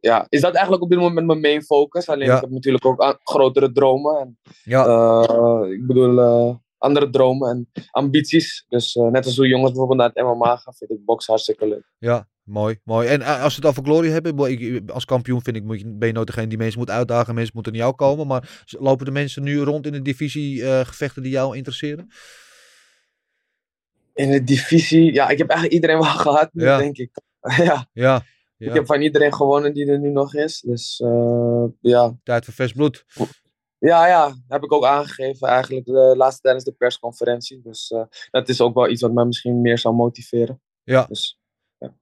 Ja, 0.07 0.27
is 0.28 0.41
dat 0.41 0.53
eigenlijk 0.55 0.83
op 0.85 0.91
dit 0.91 0.99
moment 0.99 1.27
mijn 1.27 1.41
main 1.41 1.62
focus? 1.62 2.09
Alleen 2.09 2.27
Ja. 2.28 2.35
ik 2.35 2.41
heb 2.41 2.51
natuurlijk 2.51 2.85
ook 2.85 3.20
grotere 3.23 3.73
dromen. 3.73 4.19
En, 4.20 4.39
Ja. 4.65 4.85
eh, 4.87 5.70
ik 5.73 5.87
bedoel, 5.87 6.20
eh, 6.20 6.55
andere 6.78 7.11
dromen 7.11 7.51
en 7.51 7.85
ambities. 7.91 8.65
Dus 8.69 8.97
eh, 8.97 9.07
net 9.07 9.24
als 9.24 9.37
hoe 9.37 9.47
jongens 9.49 9.70
bijvoorbeeld 9.70 9.99
naar 9.99 10.11
het 10.15 10.24
MMA 10.24 10.57
gaan, 10.57 10.74
vind 10.74 10.91
ik 10.91 11.05
boksen 11.05 11.33
hartstikke 11.33 11.69
leuk. 11.69 11.91
ja, 11.99 12.28
mooi, 12.43 12.78
mooi. 12.85 13.09
En 13.09 13.23
als 13.23 13.57
we 13.57 13.61
het 13.61 13.70
over 13.70 13.85
Glory 13.85 14.09
hebben, 14.09 14.31
ik 14.33 14.37
bedoel, 14.59 14.74
ik, 14.77 14.91
als 14.91 15.05
kampioen 15.05 15.43
vind 15.43 15.57
ik, 15.57 15.65
moet 15.65 15.81
je, 15.81 15.95
ben 15.97 16.09
je 16.09 16.15
nooit 16.15 16.27
degene 16.27 16.47
die 16.47 16.59
mensen 16.59 16.78
moet 16.78 16.91
uitdagen. 16.91 17.35
Mensen 17.35 17.55
moeten 17.55 17.73
naar 17.73 17.81
jou 17.83 17.95
komen. 17.95 18.27
Maar 18.27 18.62
lopen 18.66 19.05
de 19.05 19.11
mensen 19.11 19.43
nu 19.43 19.61
rond 19.61 19.87
in 19.87 19.93
de 19.93 20.03
divisie 20.03 20.62
gevechten 20.85 21.23
die 21.23 21.33
jou 21.33 21.57
interesseren? 21.57 22.11
In 24.15 24.31
de 24.31 24.45
divisie, 24.45 25.12
ja, 25.12 25.28
ik 25.28 25.39
heb 25.39 25.49
eigenlijk 25.49 25.81
iedereen 25.81 26.03
wel 26.03 26.11
gehad, 26.27 26.51
Ja. 26.53 26.78
denk 26.78 26.97
ik. 26.97 27.11
ja. 27.69 27.87
Ja, 27.93 28.23
Ik 28.59 28.69
ja. 28.69 28.73
heb 28.73 28.87
van 28.87 29.01
iedereen 29.01 29.35
gewonnen 29.35 29.73
die 29.74 29.91
er 29.91 29.99
nu 29.99 30.11
nog 30.11 30.35
is. 30.35 30.61
Dus 30.61 31.01
eh, 31.01 31.65
ja. 31.81 32.16
Tijd 32.23 32.45
voor 32.45 32.55
vers 32.55 32.73
bloed. 32.73 33.05
Ja, 33.78 34.07
ja, 34.07 34.35
heb 34.49 34.62
ik 34.62 34.73
ook 34.73 34.85
aangegeven 34.85 35.49
eigenlijk 35.49 35.87
de 35.87 36.15
laatste 36.16 36.41
tijdens 36.41 36.65
de 36.65 36.73
persconferentie. 36.73 37.61
Dus 37.62 37.91
eh, 37.91 38.05
dat 38.31 38.49
is 38.49 38.61
ook 38.61 38.74
wel 38.74 38.89
iets 38.89 39.03
wat 39.03 39.12
mij 39.12 39.24
misschien 39.24 39.61
meer 39.61 39.78
zou 39.78 39.95
motiveren. 39.95 40.61
Ja. 40.83 41.05
Dus, 41.05 41.41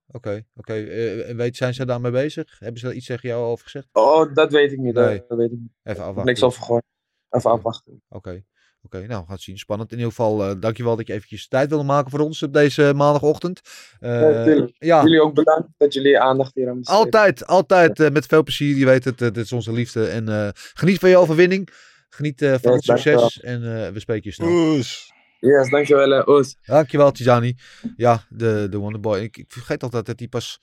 Oké, 0.06 0.46
oké. 0.54 0.72
Eh, 0.72 1.28
en 1.28 1.36
weet, 1.36 1.56
zijn 1.56 1.74
ze 1.74 1.84
daarmee 1.84 2.10
bezig? 2.10 2.58
Hebben 2.58 2.80
ze 2.80 2.86
daar 2.86 2.94
iets 2.94 3.06
tegen 3.06 3.28
jou 3.28 3.44
over 3.44 3.64
gezegd? 3.64 3.88
oh, 3.92 4.34
dat 4.34 4.52
weet 4.52 4.72
ik 4.72 4.78
niet. 4.78 4.94
Nee. 4.94 5.24
Dat 5.28 5.38
weet 5.38 5.52
ik 5.52 5.58
niet. 5.58 5.72
Even 5.82 6.00
afwachten. 6.00 6.24
Niks 6.24 6.42
over 6.42 6.62
gehoord. 6.62 6.84
Even 7.30 7.50
afwachten. 7.50 8.02
Oké. 8.08 8.44
Oké, 8.84 8.96
nou, 8.98 9.08
we 9.08 9.14
gaan 9.14 9.34
het 9.34 9.40
zien. 9.42 9.58
Spannend. 9.58 9.90
In 9.92 9.96
ieder 9.96 10.12
geval, 10.12 10.44
eh 10.44 10.54
dankjewel 10.60 10.96
dat 10.96 11.06
je 11.06 11.12
eventjes 11.12 11.48
tijd 11.48 11.68
wilde 11.68 11.84
maken 11.84 12.10
voor 12.10 12.20
ons 12.20 12.42
op 12.42 12.52
deze 12.52 12.92
maandagochtend. 12.96 13.60
Eh, 14.00 14.62
Ja, 14.78 15.02
Jullie 15.02 15.22
ook 15.22 15.34
bedankt 15.34 15.68
dat 15.76 15.94
jullie 15.94 16.20
aandacht 16.20 16.54
hier 16.54 16.68
aan 16.68 16.78
besteden. 16.78 17.00
altijd, 17.04 17.46
altijd 17.46 18.00
eh, 18.00 18.10
met 18.10 18.26
veel 18.26 18.42
plezier. 18.42 18.76
Je 18.76 18.84
weet 18.84 19.04
het, 19.04 19.18
dit 19.18 19.36
is 19.36 19.52
onze 19.52 19.72
liefde. 19.72 20.06
En 20.06 20.28
eh, 20.28 20.48
geniet 20.52 20.98
van 20.98 21.08
je 21.08 21.16
overwinning. 21.16 21.68
Geniet 22.08 22.42
eh, 22.42 22.54
van 22.62 22.72
het 22.72 22.84
succes. 22.84 23.40
En 23.40 23.84
eh, 23.84 23.90
we 23.92 24.00
spreken 24.00 24.22
je 24.24 24.32
snel. 24.34 24.48
Oes. 24.48 25.12
Yes, 25.40 25.70
dankjewel. 25.70 26.28
Oes. 26.28 26.56
Dankjewel, 26.66 27.10
Tijani. 27.10 27.54
Ja, 27.96 28.22
de, 28.28 28.66
de 28.70 28.76
Wonderboy. 28.76 29.18
Ik, 29.18 29.36
ik 29.36 29.52
vergeet 29.52 29.82
altijd 29.82 30.06
dat 30.06 30.18
hij 30.18 30.28
pas 30.28 30.60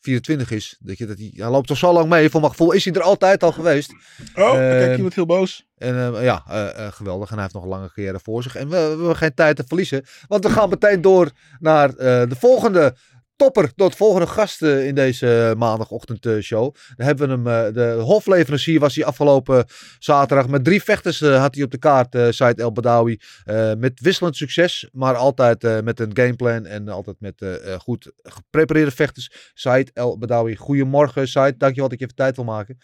24 0.00 0.50
is. 0.50 0.76
Dat 0.80 0.98
je, 0.98 1.06
dat 1.06 1.18
hij, 1.18 1.32
hij 1.36 1.48
loopt 1.50 1.66
toch 1.66 1.76
zo 1.76 1.92
lang 1.92 2.08
mee. 2.08 2.30
Voor 2.30 2.40
mijn 2.40 2.52
gevoel 2.52 2.72
is 2.72 2.84
hij 2.84 2.94
er 2.94 3.02
altijd 3.02 3.42
al 3.42 3.52
geweest. 3.52 3.92
Oh, 4.34 4.52
kijk, 4.52 4.82
Ehm, 4.82 4.94
iemand 4.96 5.14
heel 5.14 5.26
boos. 5.26 5.66
En 5.76 6.14
eh, 6.14 6.22
ja, 6.22 6.44
eh, 6.48 6.86
eh, 6.86 6.92
geweldig. 6.92 7.28
En 7.28 7.34
hij 7.34 7.42
heeft 7.42 7.54
nog 7.54 7.62
een 7.62 7.68
lange 7.68 7.90
carrière 7.94 8.20
voor 8.22 8.42
zich. 8.42 8.56
En 8.56 8.68
we, 8.68 8.76
we 8.76 8.88
hebben 8.88 9.16
geen 9.16 9.34
tijd 9.34 9.56
te 9.56 9.64
verliezen. 9.66 10.04
Want 10.26 10.44
we 10.44 10.50
gaan 10.50 10.68
meteen 10.68 11.00
door 11.00 11.30
naar 11.58 11.88
eh, 11.88 11.96
de 12.28 12.36
volgende 12.38 12.94
topper. 13.38 13.70
Het 13.76 13.96
volgende 13.96 14.26
gast 14.26 14.62
eh, 14.62 14.86
in 14.86 14.94
deze 14.94 15.54
maandagochtendshow. 15.58 16.74
Daar 16.96 17.06
hebben 17.06 17.28
we 17.28 17.50
hem. 17.50 17.66
eh, 17.66 17.74
de 17.74 18.00
hofleverancier 18.02 18.80
was 18.80 18.94
hij 18.94 19.04
afgelopen 19.04 19.64
zaterdag. 19.98 20.48
Met 20.48 20.64
drie 20.64 20.82
vechters 20.82 21.20
eh, 21.20 21.40
had 21.40 21.54
hij 21.54 21.64
op 21.64 21.70
de 21.70 21.78
kaart. 21.78 22.14
eh 22.14 22.26
Said 22.30 22.58
El 22.60 22.72
Badawi. 22.72 23.18
Eh, 23.44 23.72
met 23.74 24.00
wisselend 24.00 24.36
succes. 24.36 24.88
Maar 24.92 25.14
altijd 25.14 25.64
eh, 25.64 25.80
met 25.80 26.00
een 26.00 26.10
gameplan. 26.16 26.66
En 26.66 26.88
altijd 26.88 27.16
met 27.20 27.40
eh, 27.42 27.72
eh, 27.72 27.80
goed 27.80 28.12
geprepareerde 28.22 28.90
vechters. 28.90 29.50
Said 29.54 29.90
El 29.94 30.18
Badawi. 30.18 30.56
Goedemorgen 30.56 31.28
Said. 31.28 31.60
Dankjewel 31.60 31.88
dat 31.88 31.98
je 31.98 32.04
even 32.04 32.16
tijd 32.16 32.36
wil 32.36 32.44
maken. 32.44 32.78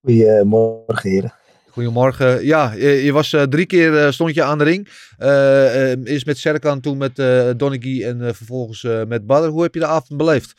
Goedemorgen, 0.00 1.10
heren. 1.10 1.34
Goedemorgen. 1.72 2.44
Ja, 2.44 2.72
je, 2.72 2.88
je 2.88 3.12
was 3.12 3.32
eh, 3.32 3.42
drie 3.42 3.66
keer 3.66 4.04
eh, 4.04 4.10
stond 4.10 4.34
je 4.34 4.42
aan 4.42 4.58
de 4.58 4.64
ring. 4.64 4.88
Eh, 5.18 5.92
eh, 5.92 5.98
eerst 6.04 6.26
met 6.26 6.38
Serkan, 6.38 6.80
toen 6.80 6.98
met 6.98 7.18
eh 7.18 7.50
Donaghy 7.56 8.04
en 8.04 8.34
vervolgens 8.34 8.82
met 8.82 9.26
Badr. 9.26 9.46
Hoe 9.48 9.62
heb 9.62 9.74
je 9.74 9.80
de 9.80 9.86
avond 9.86 10.18
beleefd? 10.18 10.54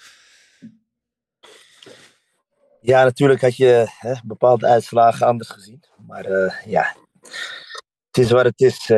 Ja, 2.82 3.04
natuurlijk 3.04 3.42
had 3.42 3.56
je 3.56 3.86
hè, 4.00 4.14
bepaalde 4.24 4.68
uitslagen 4.68 5.28
anders 5.28 5.50
gezien. 5.50 5.84
Maar 6.08 6.60
ja, 6.66 6.96
het 8.12 8.18
is 8.18 8.32
wat 8.32 8.46
het 8.46 8.62
is. 8.62 8.92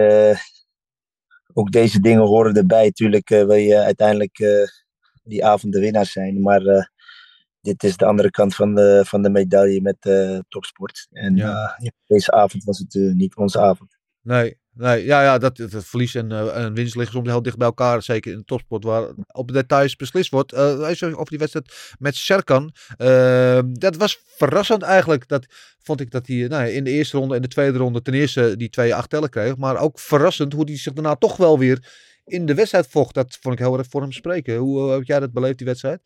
ook 1.53 1.71
deze 1.71 1.99
dingen 1.99 2.23
horen 2.23 2.55
erbij. 2.55 2.85
Natuurlijk 2.85 3.29
eh, 3.29 3.45
wil 3.45 3.55
je 3.55 3.77
uiteindelijk 3.77 4.37
die 5.23 5.45
avond 5.45 5.73
de 5.73 5.79
winnaar 5.79 6.05
zijn. 6.05 6.41
Maar 6.41 6.91
dit 7.65 7.83
is 7.83 7.97
de 7.97 8.05
andere 8.05 8.29
kant 8.31 8.55
van 8.55 8.75
de, 8.75 9.03
van 9.07 9.21
de 9.21 9.29
medaille 9.29 9.81
met 9.81 9.97
eh, 9.99 10.39
topsport. 10.49 11.07
En 11.11 11.35
Ja. 11.35 11.75
eh, 11.77 11.85
ja, 11.85 11.91
deze 12.07 12.31
avond 12.31 12.63
was 12.63 12.79
het 12.79 12.95
eh, 12.95 13.01
niet 13.13 13.35
onze 13.35 13.59
avond. 13.59 13.97
Nee, 14.21 14.57
nee 14.73 15.05
ja, 15.05 15.23
ja 15.23 15.37
dat, 15.37 15.57
het 15.57 15.85
verlies 15.85 16.15
en, 16.15 16.53
en 16.53 16.73
winst 16.73 16.95
liggen 16.95 17.13
soms 17.15 17.27
heel 17.29 17.41
dicht 17.41 17.57
bij 17.57 17.67
elkaar. 17.67 18.01
Zeker 18.03 18.31
in 18.31 18.37
de 18.37 18.43
topsport, 18.43 18.83
waar 18.83 19.07
op 19.31 19.47
de 19.47 19.53
details 19.53 19.95
beslist 19.95 20.31
wordt. 20.31 20.55
Over 20.55 21.25
die 21.29 21.37
wedstrijd 21.39 21.95
met 21.99 22.15
Serkan. 22.15 22.73
Eh, 22.97 23.59
dat 23.69 23.95
was 23.95 24.19
verrassend 24.25 24.81
eigenlijk. 24.81 25.27
Dat 25.27 25.45
vond 25.83 26.01
ik 26.01 26.11
dat 26.11 26.27
hij 26.27 26.35
nou, 26.35 26.63
ja, 26.63 26.69
in 26.71 26.83
de 26.83 26.91
eerste 26.91 27.17
ronde 27.17 27.35
en 27.35 27.41
de 27.41 27.47
tweede 27.47 27.77
ronde 27.77 28.01
ten 28.01 28.13
eerste 28.13 28.57
die 28.57 28.69
twee 28.69 28.95
acht 28.95 29.09
tellen 29.09 29.29
kreeg. 29.29 29.57
Maar 29.57 29.77
ook 29.77 29.99
verrassend 29.99 30.53
hoe 30.53 30.65
hij 30.65 30.77
zich 30.77 30.93
daarna 30.93 31.15
toch 31.15 31.37
wel 31.37 31.59
weer 31.59 31.87
in 32.25 32.45
de 32.45 32.53
wedstrijd 32.53 32.87
vocht. 32.87 33.13
Dat 33.13 33.37
vond 33.41 33.59
ik 33.59 33.65
heel 33.65 33.77
erg 33.77 33.87
voor 33.89 34.01
hem 34.01 34.11
spreken. 34.11 34.55
Hoe 34.57 34.87
eh, 34.87 34.93
heb 34.93 35.03
jij 35.03 35.19
dat 35.19 35.33
beleefd, 35.33 35.57
die 35.57 35.67
wedstrijd? 35.67 36.01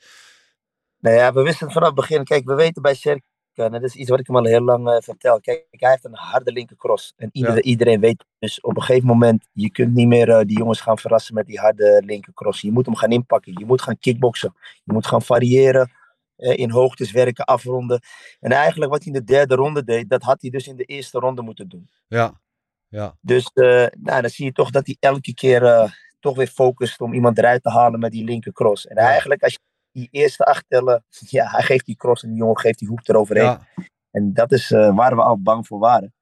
Nou 1.00 1.16
ja, 1.16 1.34
we 1.34 1.42
wisten 1.42 1.64
het 1.66 1.74
vanaf 1.74 1.88
het 1.88 1.98
begin. 1.98 2.24
Kijk, 2.24 2.46
we 2.46 2.54
weten 2.56 2.82
bij 2.82 2.94
Serkan, 2.94 3.24
en 3.56 3.72
dat 3.72 3.84
is 3.84 3.96
iets 3.96 4.10
wat 4.10 4.20
ik 4.20 4.28
hem 4.28 4.36
al 4.36 4.44
heel 4.46 4.62
lang 4.62 4.90
eh, 4.90 4.96
vertel. 5.00 5.40
Kijk, 5.40 5.66
hij 5.70 5.90
heeft 5.90 6.06
een 6.06 6.16
harde 6.16 6.52
linkercross. 6.52 7.14
En 7.18 7.30
iedereen, 7.32 7.56
Ja. 7.58 7.62
iedereen 7.64 8.00
weet. 8.00 8.26
Dus 8.40 8.62
op 8.62 8.76
een 8.76 8.82
gegeven 8.84 9.08
moment, 9.08 9.48
je 9.54 9.72
kunt 9.72 9.94
niet 9.94 10.08
meer 10.08 10.30
eh, 10.30 10.46
die 10.46 10.58
jongens 10.58 10.82
gaan 10.82 10.98
verrassen 10.98 11.34
met 11.34 11.46
die 11.46 11.60
harde 11.60 12.02
linkercross. 12.06 12.62
Je 12.62 12.72
moet 12.72 12.86
hem 12.86 12.96
gaan 12.96 13.12
inpakken. 13.12 13.54
Je 13.58 13.66
moet 13.66 13.82
gaan 13.82 14.00
kickboksen. 14.00 14.54
Je 14.84 14.94
moet 14.94 15.08
gaan 15.08 15.22
variëren. 15.22 15.92
eh, 16.36 16.58
in 16.58 16.70
hoogtes 16.72 17.12
werken, 17.12 17.46
afronden. 17.46 18.02
En 18.40 18.52
eigenlijk 18.52 18.92
wat 18.92 19.04
hij 19.04 19.14
in 19.14 19.20
de 19.20 19.26
derde 19.26 19.56
ronde 19.56 19.84
deed, 19.84 20.10
dat 20.10 20.22
had 20.24 20.42
hij 20.42 20.50
dus 20.50 20.68
in 20.68 20.76
de 20.76 20.84
eerste 20.84 21.20
ronde 21.20 21.42
moeten 21.42 21.70
doen. 21.70 21.90
Ja, 22.08 22.40
ja. 22.88 23.18
Dus 23.22 23.52
nou, 23.54 24.22
dan 24.22 24.30
zie 24.30 24.46
je 24.46 24.52
toch 24.52 24.70
dat 24.70 24.86
hij 24.86 24.96
elke 25.00 25.34
keer 25.34 25.92
toch 26.20 26.36
weer 26.36 26.48
focust 26.48 27.02
om 27.02 27.14
iemand 27.14 27.38
eruit 27.38 27.64
te 27.64 27.70
halen 27.70 28.00
met 28.00 28.12
die 28.12 28.24
linkercross. 28.24 28.88
En 28.88 28.96
eigenlijk 28.96 29.44
als 29.44 29.54
je 29.54 29.60
die 29.92 30.08
eerste 30.12 30.44
acht 30.44 30.66
tellen, 30.68 31.04
ja, 31.38 31.50
hij 31.50 31.64
geeft 31.64 31.86
die 31.86 31.96
cross 31.96 32.24
en 32.24 32.30
die 32.30 32.38
jongen 32.38 32.60
geeft 32.60 32.80
die 32.80 32.88
hoek 32.88 33.08
eroverheen. 33.08 33.46
Ja. 33.46 33.68
En 34.12 34.34
dat 34.34 34.52
is 34.52 34.72
eh, 34.72 34.96
waar 34.96 35.16
we 35.16 35.22
al 35.22 35.42
bang 35.42 35.68
voor 35.68 35.80
waren. 35.80 36.14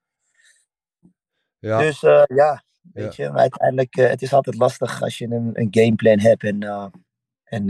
Ja. 1.59 1.79
Dus 1.79 2.03
eh, 2.03 2.23
ja, 2.25 2.63
weet 2.93 3.15
je, 3.15 3.29
maar 3.29 3.39
uiteindelijk, 3.39 3.95
eh, 3.95 4.09
het 4.09 4.21
is 4.21 4.33
altijd 4.33 4.57
lastig 4.57 5.01
als 5.01 5.17
je 5.17 5.25
een, 5.25 5.49
een 5.53 5.67
gameplan 5.71 6.19
hebt 6.19 6.43
en, 6.43 6.61
en, 7.43 7.69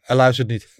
Hij 0.00 0.16
luistert 0.16 0.48
niet. 0.48 0.76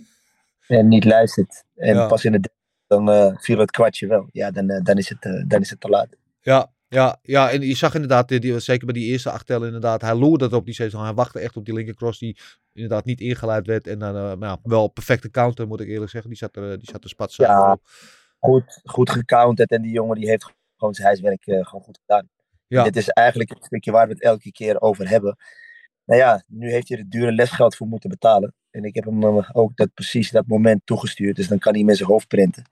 en 0.67 0.89
niet 0.89 1.05
luistert. 1.05 1.65
En 1.75 2.09
pas 2.09 2.25
in 2.25 2.33
de 2.33 2.41
derde, 2.41 2.57
dan 2.87 3.37
viel 3.41 3.59
het 3.59 3.71
kwartje 3.71 4.07
wel. 4.07 4.29
Ja, 4.33 4.51
dan, 4.51 4.81
dan, 4.83 4.97
is, 4.97 5.09
het, 5.09 5.49
dan 5.49 5.61
is 5.61 5.71
het 5.71 5.81
te 5.81 5.89
laat. 5.89 6.09
Ja, 6.41 6.73
ja, 6.93 7.19
ja, 7.23 7.51
en 7.51 7.61
je 7.61 7.77
zag 7.77 7.95
inderdaad, 7.95 8.29
die, 8.29 8.41
die- 8.41 8.59
zeker 8.59 8.85
bij 8.87 8.95
die 8.95 9.11
eerste 9.11 9.31
acht 9.31 9.47
tellen 9.47 9.67
inderdaad, 9.67 10.01
hij 10.01 10.15
loerde 10.15 10.45
erop 10.45 10.65
die 10.65 10.75
seizoen. 10.75 11.03
Hij 11.03 11.15
wachtte 11.15 11.39
echt 11.39 11.57
op 11.57 11.65
die 11.65 11.75
linkercross 11.75 12.19
die 12.19 12.39
inderdaad 12.73 13.05
niet 13.05 13.21
ingeleid 13.21 13.67
werd. 13.67 13.87
En 13.87 13.99
dan 13.99 14.17
eh, 14.17 14.33
ja, 14.41 14.59
wel 14.63 14.89
perfecte 14.89 15.31
counter, 15.31 15.67
moet 15.67 15.81
ik 15.81 15.89
eerlijk 15.89 16.11
zeggen. 16.11 16.31
Die 16.31 16.39
zat 16.39 16.57
er, 16.57 16.73
eh, 16.73 16.79
die 16.79 16.91
zat 16.91 17.05
er 17.05 17.35
Ja, 17.37 17.79
goed, 18.39 18.81
goed 18.85 19.11
gecounterd 19.11 19.71
en 19.71 19.83
die 19.83 19.93
jongen 19.93 20.17
die 20.17 20.29
heeft 20.29 20.53
gewoon 20.77 20.95
zijn 20.95 21.07
huiswerk 21.07 21.47
eh, 21.47 21.65
gewoon 21.67 21.83
goed 21.85 21.99
gedaan. 22.07 22.29
Ja. 22.67 22.83
Dit 22.85 22.97
is 22.97 23.09
eigenlijk 23.09 23.51
het 23.51 23.65
stukje 23.65 23.91
waar 23.91 24.07
we 24.07 24.13
het 24.13 24.23
elke 24.23 24.53
keer 24.53 24.81
over 24.81 25.09
hebben. 25.09 25.37
Nou 26.05 26.21
ja, 26.21 26.43
nu 26.47 26.71
heeft 26.71 26.89
hij 26.89 26.99
er 26.99 27.09
dure 27.09 27.33
lesgeld 27.33 27.77
voor 27.77 27.87
moeten 27.87 28.11
betalen. 28.11 28.55
En 28.71 28.85
ik 28.85 28.95
heb 28.95 29.05
hem 29.05 29.25
ook 29.53 29.77
dat, 29.77 29.95
precies 29.95 30.31
dat 30.31 30.47
moment 30.47 30.81
toegestuurd. 30.85 31.37
Dus 31.37 31.49
dan 31.49 31.59
kan 31.59 31.75
hij 31.75 31.85
met 31.85 31.97
zijn 31.97 32.09
hoofd 32.09 32.29
printen. 32.29 32.65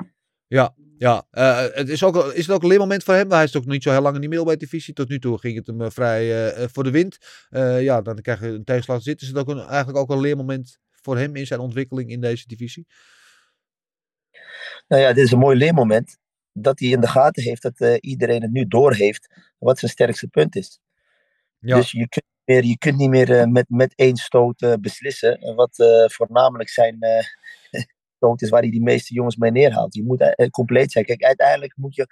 Ja, 0.50 0.74
ja. 0.98 1.26
eh, 1.30 1.66
het 1.72 1.88
is, 1.88 2.04
ook, 2.04 2.16
is 2.16 2.46
het 2.46 2.56
ook 2.56 2.62
een 2.62 2.68
leermoment 2.68 3.02
voor 3.02 3.14
hem? 3.14 3.32
Hij 3.32 3.44
is 3.44 3.56
ook 3.56 3.64
nog 3.64 3.72
niet 3.72 3.82
zo 3.82 3.90
heel 3.90 4.00
lang 4.00 4.14
in 4.14 4.20
die 4.20 4.28
middelbare-divisie. 4.28 4.94
Tot 4.94 5.08
nu 5.08 5.18
toe 5.18 5.38
ging 5.38 5.56
het 5.56 5.66
hem 5.66 5.80
eh, 5.80 5.90
vrij 5.90 6.52
eh, 6.52 6.68
voor 6.72 6.84
de 6.84 6.90
wind. 6.90 7.18
Ja, 7.80 8.02
dan 8.02 8.20
krijg 8.20 8.40
je 8.40 8.46
een 8.46 8.64
tegenslag 8.64 9.02
zitten. 9.02 9.26
Is 9.26 9.32
het 9.32 9.42
ook 9.42 9.48
een, 9.48 9.66
eigenlijk 9.66 9.98
ook 9.98 10.10
een 10.10 10.20
leermoment 10.20 10.78
voor 10.90 11.18
hem 11.18 11.36
in 11.36 11.46
zijn 11.46 11.60
ontwikkeling 11.60 12.10
in 12.10 12.20
deze 12.20 12.46
divisie? 12.46 12.86
Nou 14.88 15.02
ja, 15.02 15.12
dit 15.12 15.24
is 15.24 15.32
een 15.32 15.38
mooi 15.38 15.56
leermoment. 15.56 16.18
Dat 16.52 16.78
hij 16.78 16.88
in 16.88 17.00
de 17.00 17.08
gaten 17.08 17.42
heeft 17.42 17.62
dat 17.62 17.98
iedereen 18.00 18.42
het 18.42 18.50
nu 18.50 18.66
doorheeft. 18.66 19.52
Wat 19.58 19.78
zijn 19.78 19.90
sterkste 19.90 20.28
punt 20.28 20.56
is. 20.56 20.80
Ja. 21.58 21.76
Dus 21.76 21.90
je 21.90 22.08
kunt, 22.08 22.24
niet 22.44 22.56
meer, 22.56 22.64
je 22.64 22.78
kunt 22.78 22.96
niet 22.96 23.10
meer 23.10 23.48
met, 23.48 23.68
met 23.68 23.92
één 23.94 24.16
stoot 24.16 24.80
beslissen. 24.80 25.38
En 25.38 25.54
Wat 25.54 25.74
voornamelijk 26.12 26.68
zijn 26.68 26.98
eh, 28.20 28.32
is 28.36 28.48
waar 28.48 28.60
hij 28.60 28.70
die 28.70 28.82
meeste 28.82 29.14
jongens 29.14 29.36
mee 29.36 29.50
neerhaalt. 29.50 29.94
Je 29.94 30.04
moet 30.04 30.20
eh, 30.20 30.48
compleet 30.48 30.92
zijn. 30.92 31.04
Kijk, 31.04 31.22
uiteindelijk 31.22 31.76
moet 31.76 31.94
je 31.94 32.06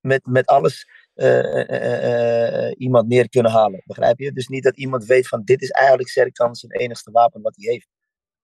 met, 0.00 0.26
met 0.26 0.46
alles 0.46 0.86
eh, 1.14 1.38
eh, 1.38 1.68
eh, 1.68 2.66
eh, 2.66 2.74
iemand 2.76 3.08
neer 3.08 3.28
kunnen 3.28 3.52
halen. 3.52 3.82
Begrijp 3.84 4.18
je? 4.18 4.32
Dus 4.32 4.48
niet 4.48 4.62
dat 4.62 4.76
iemand 4.76 5.04
weet 5.04 5.28
van 5.28 5.42
dit 5.44 5.62
is 5.62 5.70
eigenlijk 5.70 6.08
Serkan 6.08 6.54
zijn 6.54 6.72
enigste 6.72 7.10
wapen 7.10 7.42
wat 7.42 7.56
hij 7.56 7.72
heeft. 7.72 7.88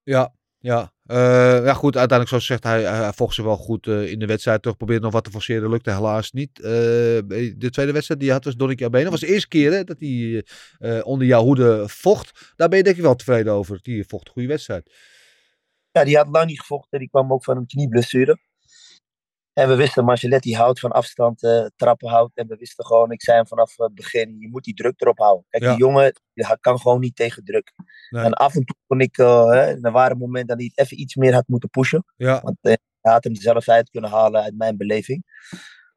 Ja, 0.03 0.33
ja. 0.59 0.93
Eh, 1.05 1.65
ja, 1.65 1.73
goed. 1.73 1.97
Uiteindelijk, 1.97 2.29
zoals 2.29 2.45
zegt 2.45 2.63
hij, 2.63 2.83
hij 2.83 3.13
vocht 3.13 3.35
ze 3.35 3.43
wel 3.43 3.57
goed 3.57 3.87
eh, 3.87 4.11
in 4.11 4.19
de 4.19 4.25
wedstrijd. 4.25 4.61
Toch 4.61 4.77
probeerde 4.77 5.03
nog 5.03 5.13
wat 5.13 5.23
te 5.23 5.29
forceren. 5.31 5.69
Lukte 5.69 5.91
helaas 5.91 6.31
niet. 6.31 6.59
Eh, 6.59 6.71
de 6.71 7.69
tweede 7.71 7.91
wedstrijd 7.91 8.19
die 8.19 8.29
hij 8.29 8.37
had 8.37 8.45
was 8.45 8.55
Donnie 8.55 8.85
Abena. 8.85 9.03
Dat 9.03 9.11
was 9.11 9.19
de 9.19 9.27
eerste 9.33 9.47
keer 9.47 9.71
hè, 9.71 9.83
dat 9.83 9.99
hij 9.99 10.45
eh, 10.77 11.05
onder 11.05 11.27
jouw 11.27 11.43
hoede 11.43 11.83
vocht. 11.87 12.53
Daar 12.55 12.69
ben 12.69 12.77
je 12.77 12.83
denk 12.83 12.95
ik 12.95 13.01
wel 13.01 13.15
tevreden 13.15 13.53
over. 13.53 13.79
Die 13.81 14.05
vocht 14.07 14.27
een 14.27 14.33
goede 14.33 14.47
wedstrijd. 14.47 14.91
Ja, 15.95 16.03
die 16.03 16.17
had 16.17 16.27
lang 16.27 16.45
niet 16.45 16.59
gevochten. 16.59 16.99
Die 16.99 17.09
kwam 17.09 17.33
ook 17.33 17.43
van 17.43 17.57
een 17.57 17.65
knieblessure. 17.65 18.37
En 19.53 19.67
we 19.67 19.75
wisten, 19.75 20.05
Marcelet 20.05 20.53
houdt 20.55 20.79
van 20.79 20.91
afstand, 20.91 21.43
eh, 21.43 21.65
trappen 21.75 22.09
houdt. 22.09 22.37
En 22.37 22.47
we 22.47 22.55
wisten 22.55 22.85
gewoon, 22.85 23.11
ik 23.11 23.21
zei 23.23 23.37
hem 23.37 23.47
vanaf 23.47 23.77
het 23.77 23.95
begin, 23.95 24.35
je 24.39 24.49
moet 24.49 24.63
die 24.63 24.73
druk 24.73 25.01
erop 25.01 25.17
houden. 25.17 25.45
Kijk, 25.49 25.63
Ja. 25.63 25.69
die 25.69 25.79
jongen 25.79 26.21
die 26.33 26.57
kan 26.59 26.79
gewoon 26.79 26.99
niet 26.99 27.15
tegen 27.15 27.43
druk. 27.43 27.71
Nee. 28.09 28.23
En 28.23 28.33
af 28.33 28.55
en 28.55 28.65
toe 28.65 28.75
kon 28.87 28.99
ik, 28.99 29.17
eh, 29.17 29.49
hè, 29.49 29.81
er 29.81 29.91
waren 29.91 30.17
momenten 30.17 30.57
dat 30.57 30.57
hij 30.57 30.71
even 30.85 30.99
iets 30.99 31.15
meer 31.15 31.33
had 31.33 31.47
moeten 31.47 31.69
pushen. 31.69 32.05
Ja. 32.15 32.41
Want 32.41 32.57
eh, 32.61 32.73
hij 33.01 33.13
had 33.13 33.23
hem 33.23 33.35
zelf 33.35 33.69
uit 33.69 33.89
kunnen 33.89 34.09
halen 34.09 34.41
uit 34.41 34.57
mijn 34.57 34.77
beleving. 34.77 35.23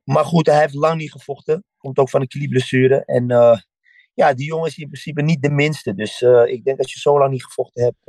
Maar 0.05 0.25
goed, 0.25 0.47
hij 0.47 0.61
heeft 0.61 0.75
lang 0.75 1.01
niet 1.01 1.13
gevochten. 1.13 1.65
Komt 1.79 1.99
ook 1.99 2.11
van 2.11 2.21
een 2.21 2.29
knieblessure. 2.29 3.05
En 3.05 3.27
ja, 4.15 4.35
die 4.35 4.47
jongen 4.47 4.67
is 4.69 4.79
in 4.79 4.89
principe 4.89 5.23
niet 5.23 5.43
de 5.43 5.51
minste. 5.51 5.95
Dus 5.95 6.21
ik 6.47 6.65
denk 6.65 6.79
als 6.79 6.93
je 6.93 7.01
zo 7.01 7.19
lang 7.19 7.31
niet 7.31 7.45
gevochten 7.45 7.83
hebt, 7.85 8.05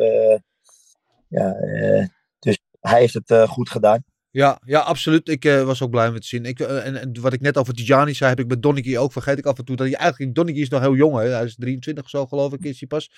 ja, 1.30 1.54
eh, 1.54 2.08
dus 2.40 2.60
hij 2.80 3.00
heeft 3.00 3.14
het 3.14 3.32
eh, 3.32 3.48
goed 3.48 3.70
gedaan. 3.70 4.04
Ja, 4.32 4.62
ja, 4.66 4.80
absoluut. 4.80 5.30
Ik 5.30 5.46
eh, 5.46 5.64
was 5.64 5.82
ook 5.82 5.90
blij 5.90 6.12
met 6.12 6.22
te 6.22 6.28
zien. 6.28 6.46
Ik, 6.46 6.60
en, 6.60 6.96
en 6.96 7.22
wat 7.22 7.34
ik 7.34 7.42
net 7.42 7.58
over 7.58 7.74
Tijani 7.74 8.14
zei, 8.14 8.30
heb 8.30 8.40
ik 8.40 8.48
met 8.48 8.62
Donnicky 8.62 8.98
ook. 8.98 9.12
Vergeet 9.12 9.38
ik 9.38 9.46
af 9.46 9.58
en 9.58 9.66
toe 9.66 9.76
dat 9.76 9.88
hij 9.88 9.96
eigenlijk... 9.96 10.36
Donnicky 10.36 10.60
is 10.60 10.70
nog 10.70 10.82
heel 10.82 10.96
jong, 10.96 11.18
hè. 11.18 11.30
Hij 11.30 11.44
is 11.44 11.56
23 11.56 12.04
of 12.04 12.10
zo, 12.10 12.26
geloof 12.26 12.54
ik, 12.54 12.64
is 12.64 12.80
hij 12.80 12.88
pas. 12.88 13.12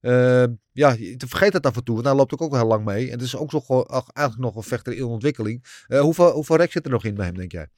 Eh, 0.00 0.44
ja, 0.72 0.90
je 0.92 1.14
vergeet 1.26 1.52
dat 1.52 1.66
af 1.66 1.76
en 1.76 1.84
toe, 1.84 1.94
want 1.94 2.06
hij 2.06 2.16
loopt 2.16 2.32
ook, 2.32 2.42
ook 2.42 2.54
heel 2.54 2.66
lang 2.66 2.84
mee. 2.84 3.06
En 3.06 3.12
het 3.12 3.22
is 3.22 3.36
ook 3.36 3.50
zo, 3.50 3.82
eigenlijk 3.82 4.38
nog 4.38 4.56
een 4.56 4.62
vechter 4.62 4.92
in 4.92 5.04
ontwikkeling. 5.04 5.84
Hoeveel, 5.86 6.30
hoeveel 6.30 6.56
rek 6.56 6.72
zit 6.72 6.84
er 6.84 6.90
nog 6.90 7.04
in 7.04 7.14
bij 7.14 7.26
hem, 7.26 7.36
denk 7.36 7.52
jij? 7.52 7.68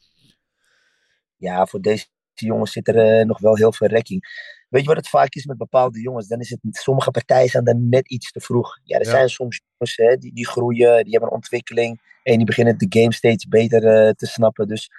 ja, 1.36 1.66
voor 1.66 1.80
deze 1.80 2.06
jongens 2.34 2.72
zit 2.72 2.88
er 2.88 3.26
nog 3.26 3.38
wel 3.38 3.56
heel 3.56 3.72
veel 3.72 3.88
rekking. 3.88 4.22
Weet 4.70 4.82
je 4.82 4.88
wat 4.88 4.96
het 4.96 5.08
vaak 5.08 5.34
is 5.34 5.44
met 5.46 5.56
bepaalde 5.56 6.00
jongens? 6.00 6.26
Dan 6.28 6.40
is 6.40 6.50
het, 6.50 6.58
sommige 6.76 7.10
partijen 7.10 7.48
zijn 7.48 7.64
dan 7.64 7.88
net 7.88 8.08
iets 8.08 8.32
te 8.32 8.40
vroeg. 8.40 8.78
Ja, 8.84 8.98
er 8.98 9.04
Ja. 9.04 9.10
zijn 9.10 9.28
soms 9.28 9.60
jongens 9.78 9.96
hè, 9.96 10.16
die, 10.16 10.34
die 10.34 10.46
groeien, 10.46 11.02
die 11.02 11.10
hebben 11.12 11.28
een 11.28 11.34
ontwikkeling. 11.34 12.18
En 12.22 12.36
die 12.36 12.46
beginnen 12.46 12.78
de 12.78 12.86
game 13.00 13.12
steeds 13.12 13.48
beter 13.48 13.86
eh, 13.86 14.10
te 14.12 14.26
snappen. 14.26 14.68
Dus 14.68 14.90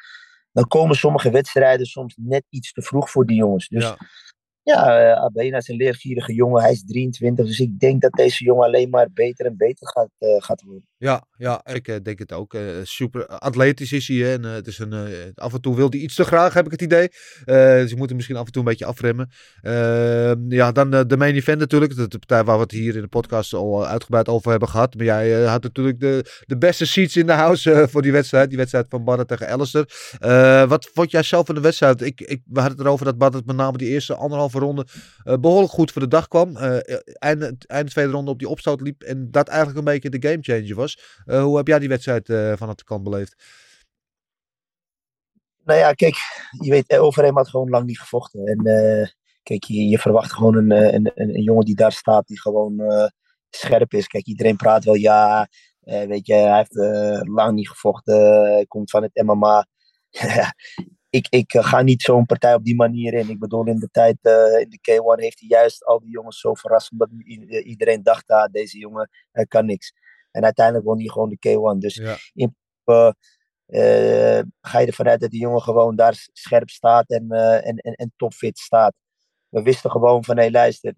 dan 0.51 0.67
komen 0.67 0.95
sommige 0.95 1.29
wedstrijden 1.29 1.85
soms 1.85 2.15
net 2.19 2.43
iets 2.49 2.73
te 2.73 2.81
vroeg 2.81 3.09
voor 3.11 3.25
die 3.25 3.37
jongens. 3.37 3.67
Dus 3.67 3.83
Ja. 3.83 3.97
ja, 4.63 4.99
eh 5.11 5.23
Abena 5.23 5.57
is 5.57 5.67
een 5.67 5.75
leergierige 5.75 6.33
jongen. 6.33 6.61
Hij 6.61 6.71
is 6.71 6.83
23. 6.85 7.45
Dus 7.45 7.59
ik 7.59 7.79
denk 7.79 8.01
dat 8.01 8.11
deze 8.11 8.43
jongen 8.43 8.65
alleen 8.65 8.89
maar 8.89 9.11
beter 9.13 9.45
en 9.45 9.57
beter 9.57 9.87
gaat, 9.87 10.09
eh, 10.17 10.35
gaat 10.37 10.61
worden. 10.61 10.87
Ja, 11.01 11.25
ja, 11.37 11.61
ik 11.65 11.87
eh, 11.87 11.95
denk 12.03 12.19
het 12.19 12.31
ook. 12.31 12.53
Eh, 12.53 12.61
super 12.83 13.27
atletisch 13.27 13.91
is 13.91 14.07
hij. 14.07 14.33
En, 14.33 14.45
eh, 14.45 14.51
het 14.51 14.67
is 14.67 14.79
een, 14.79 14.93
eh, 14.93 15.07
af 15.35 15.53
en 15.53 15.61
toe 15.61 15.75
wil 15.75 15.89
hij 15.89 15.99
iets 15.99 16.15
te 16.15 16.23
graag, 16.23 16.53
heb 16.53 16.65
ik 16.65 16.71
het 16.71 16.81
idee. 16.81 17.09
Eh, 17.45 17.55
dus 17.55 17.89
je 17.89 17.95
moet 17.95 18.07
hem 18.07 18.15
misschien 18.15 18.37
af 18.37 18.45
en 18.45 18.51
toe 18.51 18.61
een 18.61 18.67
beetje 18.67 18.85
afremmen. 18.85 19.29
Eh, 19.61 20.31
ja, 20.49 20.71
dan 20.71 20.93
eh, 20.93 21.01
de 21.07 21.17
main 21.17 21.35
event 21.35 21.59
natuurlijk. 21.59 21.95
De, 21.95 22.07
partij 22.07 22.43
waar 22.43 22.55
we 22.55 22.61
het 22.61 22.71
hier 22.71 22.95
in 22.95 23.01
de 23.01 23.07
podcast 23.07 23.53
al 23.53 23.87
uitgebreid 23.87 24.27
over 24.27 24.51
hebben 24.51 24.69
gehad. 24.69 24.95
Maar 24.95 25.05
jij 25.05 25.43
eh, 25.43 25.49
had 25.49 25.63
natuurlijk 25.63 25.99
de, 25.99 26.41
de 26.45 26.57
beste 26.57 26.85
seats 26.85 27.17
in 27.17 27.25
de 27.25 27.33
house 27.33 27.71
eh, 27.71 27.87
voor 27.87 28.01
die 28.01 28.11
wedstrijd. 28.11 28.49
Die 28.49 28.57
wedstrijd 28.57 28.85
van 28.89 29.03
Badder 29.03 29.25
tegen 29.25 29.49
Alistair. 29.49 30.15
Eh, 30.19 30.67
wat 30.69 30.89
vond 30.93 31.11
jij 31.11 31.23
zelf 31.23 31.45
van 31.45 31.55
de 31.55 31.61
wedstrijd? 31.61 32.01
Ik, 32.01 32.21
ik, 32.21 32.41
we 32.45 32.59
hadden 32.59 32.77
het 32.77 32.85
erover 32.87 33.05
dat 33.05 33.17
Badder 33.17 33.41
met 33.45 33.55
name 33.55 33.77
die 33.77 33.89
eerste 33.89 34.15
anderhalve 34.15 34.59
ronde 34.59 34.85
eh, 35.23 35.37
behoorlijk 35.37 35.71
goed 35.73 35.91
voor 35.91 36.01
de 36.01 36.07
dag 36.07 36.27
kwam. 36.27 36.57
Eh 36.57 36.77
einde, 37.13 37.55
einde 37.67 37.91
tweede 37.91 38.11
ronde 38.11 38.31
op 38.31 38.39
die 38.39 38.47
opstoot 38.49 38.81
liep. 38.81 39.01
En 39.01 39.27
dat 39.31 39.47
eigenlijk 39.47 39.77
een 39.79 39.93
beetje 39.93 40.09
de 40.09 40.27
gamechanger 40.29 40.75
was. 40.75 40.90
Eh, 41.25 41.43
hoe 41.43 41.57
heb 41.57 41.67
jij 41.67 41.79
die 41.79 41.89
wedstrijd 41.89 42.29
eh 42.29 42.53
vanaf 42.55 42.75
de 42.75 42.83
kant 42.83 43.03
beleefd? 43.03 43.43
Nou 45.63 45.79
ja, 45.79 45.93
kijk, 45.93 46.15
je 46.59 46.69
weet, 46.69 46.87
eh, 46.87 47.03
Overeem 47.03 47.35
had 47.35 47.49
gewoon 47.49 47.69
lang 47.69 47.85
niet 47.85 47.99
gevochten. 47.99 48.45
En 48.45 48.63
kijk, 49.43 49.63
je, 49.63 49.87
je 49.87 49.99
verwacht 49.99 50.33
gewoon 50.33 50.55
een, 50.55 50.71
een, 50.71 51.11
een, 51.13 51.35
een 51.35 51.43
jongen 51.43 51.65
die 51.65 51.75
daar 51.75 51.91
staat, 51.91 52.27
die 52.27 52.41
gewoon 52.41 52.81
scherp 53.49 53.93
is. 53.93 54.07
Kijk, 54.07 54.25
iedereen 54.25 54.55
praat 54.55 54.83
wel, 54.83 54.95
ja, 54.95 55.47
weet 55.81 56.27
je, 56.27 56.33
hij 56.33 56.57
heeft 56.57 56.75
lang 57.27 57.53
niet 57.53 57.69
gevochten, 57.69 58.67
komt 58.67 58.89
van 58.89 59.03
het 59.03 59.23
MMA. 59.23 59.67
ik, 61.09 61.27
ik 61.29 61.51
ga 61.57 61.81
niet 61.81 62.01
zo'n 62.01 62.25
partij 62.25 62.53
op 62.53 62.63
die 62.63 62.75
manier 62.75 63.13
in. 63.13 63.29
Ik 63.29 63.39
bedoel, 63.39 63.65
in 63.65 63.79
de 63.79 63.89
tijd, 63.91 64.17
in 64.59 64.69
de 64.69 64.79
K1 64.91 65.21
heeft 65.21 65.39
hij 65.39 65.49
juist 65.49 65.85
al 65.85 65.99
die 65.99 66.11
jongens 66.11 66.39
zo 66.39 66.53
verrast, 66.53 66.91
omdat 66.91 67.09
iedereen 67.63 68.03
dacht, 68.03 68.27
ah, 68.27 68.51
deze 68.51 68.77
jongen 68.77 69.09
kan 69.47 69.65
niks. 69.65 69.93
En 70.31 70.43
uiteindelijk 70.43 70.85
won 70.85 70.97
hij 70.97 71.07
gewoon 71.07 71.29
de 71.29 71.37
K1. 71.75 71.77
Dus 71.79 71.95
Ja. 71.95 72.17
in 72.33 72.55
principe, 72.83 73.15
eh, 73.65 74.41
ga 74.61 74.79
je 74.79 74.87
ervan 74.87 75.07
uit 75.07 75.19
dat 75.19 75.29
die 75.29 75.39
jongen 75.41 75.61
gewoon 75.61 75.95
daar 75.95 76.27
scherp 76.33 76.69
staat 76.69 77.09
en, 77.09 77.31
eh, 77.31 77.67
en, 77.67 77.77
en, 77.77 77.93
en 77.93 78.13
topfit 78.15 78.57
staat. 78.59 78.93
We 79.49 79.61
wisten 79.61 79.91
gewoon 79.91 80.23
van, 80.23 80.37
hé 80.37 80.49
luister, 80.49 80.93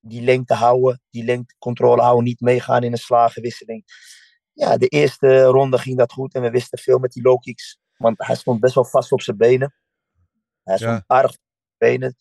die 0.00 0.22
lengte 0.22 0.54
houden, 0.54 1.00
die 1.10 1.24
lengtecontrole 1.24 2.02
houden, 2.02 2.24
niet 2.24 2.40
meegaan 2.40 2.82
in 2.82 2.92
een 2.92 2.98
slagenwisseling. 2.98 3.84
Ja, 4.52 4.76
de 4.76 4.86
eerste 4.86 5.42
ronde 5.42 5.78
ging 5.78 5.98
dat 5.98 6.12
goed 6.12 6.34
en 6.34 6.42
we 6.42 6.50
wisten 6.50 6.78
veel 6.78 6.98
met 6.98 7.12
die 7.12 7.22
low 7.22 7.40
kicks, 7.40 7.78
want 7.96 8.26
hij 8.26 8.36
stond 8.36 8.60
best 8.60 8.74
wel 8.74 8.84
vast 8.84 9.12
op 9.12 9.20
zijn 9.22 9.36
benen. 9.36 9.74
Hij 10.62 10.76
stond 10.76 10.90
Ja. 10.96 11.04
aardig 11.06 11.30
op 11.30 11.36
zijn 11.78 11.92
benen. 11.92 12.16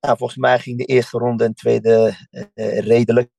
Ja, 0.00 0.16
volgens 0.16 0.38
mij 0.38 0.58
ging 0.58 0.78
de 0.78 0.84
eerste 0.84 1.18
ronde 1.18 1.44
en 1.44 1.54
tweede 1.54 2.16
eh, 2.30 2.42
eh, 2.54 2.78
redelijk. 2.86 3.30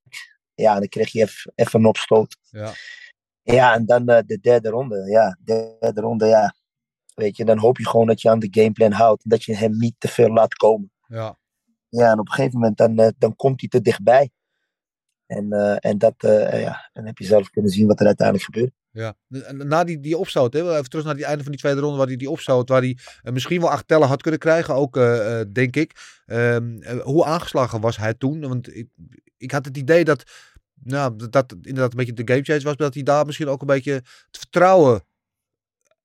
Ja, 0.64 0.80
dan 0.80 0.88
kreeg 0.88 1.12
je 1.12 1.52
even 1.56 1.80
een 1.80 1.86
opstoot. 1.86 2.38
Ja. 2.50 2.74
Ja, 3.42 3.74
en 3.74 3.86
dan 3.86 4.08
eh, 4.08 4.24
de 4.26 4.40
derde 4.40 4.70
ronde. 4.70 5.10
Ja, 5.10 5.38
de 5.44 5.76
derde 5.80 6.02
ronde, 6.02 6.26
ja. 6.26 6.56
Weet 7.14 7.38
je, 7.38 7.46
dan 7.46 7.58
hoop 7.58 7.78
je 7.78 7.88
gewoon 7.88 8.08
dat 8.08 8.22
je 8.22 8.30
aan 8.30 8.40
de 8.40 8.48
gameplan 8.52 8.92
houdt. 8.92 9.30
Dat 9.30 9.44
je 9.44 9.56
hem 9.56 9.78
niet 9.78 9.96
te 9.98 10.08
veel 10.08 10.30
laat 10.30 10.54
komen. 10.54 10.92
Ja. 11.08 11.38
Ja, 11.90 12.12
en 12.12 12.20
op 12.20 12.28
een 12.28 12.34
gegeven 12.34 12.60
moment 12.60 12.78
dan, 12.78 12.98
eh, 12.98 13.10
dan 13.18 13.36
komt 13.36 13.60
hij 13.60 13.70
te 13.70 13.82
dichtbij. 13.82 14.30
En, 15.26 15.52
eh, 15.52 15.76
en 15.80 15.98
dat, 15.98 16.16
ja, 16.52 16.90
dan 16.94 17.06
heb 17.06 17.18
je 17.18 17.26
zelf 17.26 17.50
kunnen 17.50 17.72
zien 17.72 17.88
wat 17.88 18.00
er 18.00 18.06
uiteindelijk 18.06 18.46
gebeurt. 18.46 18.74
Ja, 18.98 19.16
na 19.54 19.84
die, 19.84 20.00
die 20.00 20.18
opstoot, 20.18 20.54
hè, 20.54 20.72
even 20.72 20.90
terug 20.90 21.06
naar 21.06 21.16
die 21.16 21.26
einde 21.26 21.44
van 21.44 21.52
die 21.52 21.62
tweede 21.62 21.82
ronde, 21.82 21.98
waar 21.98 22.08
hij 22.08 22.16
die 22.16 22.30
opstoot, 22.30 22.70
waar 22.70 22.82
hij 22.82 22.98
eh, 23.22 23.34
misschien 23.34 23.62
wel 23.62 23.70
acht 23.72 23.88
tellen 23.88 24.08
had 24.08 24.22
kunnen 24.22 24.40
krijgen, 24.40 24.74
ook 24.76 24.98
eh, 24.98 25.40
eh, 25.40 25.48
denk 25.52 25.76
ik. 25.76 26.20
Ehm, 26.26 26.82
eh, 26.82 27.00
hoe 27.00 27.26
aangeslagen 27.26 27.82
was 27.82 27.98
hij 27.98 28.14
toen? 28.14 28.42
Want 28.42 28.76
ik, 28.76 28.88
ik 29.38 29.52
had 29.52 29.66
het 29.66 29.78
idee 29.78 30.04
dat, 30.04 30.24
nou, 30.84 31.16
dat, 31.16 31.32
dat 31.32 31.56
inderdaad 31.62 31.92
een 31.92 31.98
beetje 31.98 32.14
de 32.14 32.34
game 32.34 32.44
change 32.44 32.60
was, 32.60 32.64
maar 32.64 32.76
dat 32.76 32.94
hij 32.94 33.04
daar 33.04 33.26
misschien 33.26 33.48
ook 33.48 33.62
een 33.62 33.68
beetje 33.68 33.92
het 33.92 34.38
vertrouwen 34.38 35.04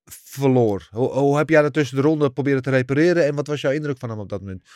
verloor. 0.05 0.89
Hoe, 0.90 1.09
hoe 1.09 1.36
heb 1.36 1.48
jij 1.48 1.62
dat 1.62 1.73
tussen 1.73 1.97
de 1.97 2.02
ronde 2.02 2.31
proberen 2.31 2.62
te 2.62 2.70
repareren 2.70 3.27
en 3.27 3.35
wat 3.35 3.47
was 3.47 3.60
jouw 3.60 3.73
indruk 3.73 3.98
van 3.98 4.10
hem 4.10 4.19
op 4.19 4.28
dat 4.28 4.40
moment? 4.40 4.69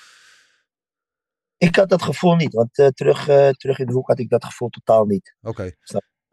Ik 1.57 1.77
had 1.77 1.89
dat 1.89 2.03
gevoel 2.03 2.35
niet, 2.35 2.53
want 2.53 2.75
terug, 2.95 3.25
terug 3.57 3.79
in 3.79 3.87
de 3.87 3.93
hoek 3.93 4.09
had 4.09 4.19
ik 4.19 4.29
dat 4.29 4.45
gevoel 4.45 4.69
totaal 4.69 5.05
niet. 5.05 5.35
Oké. 5.43 5.73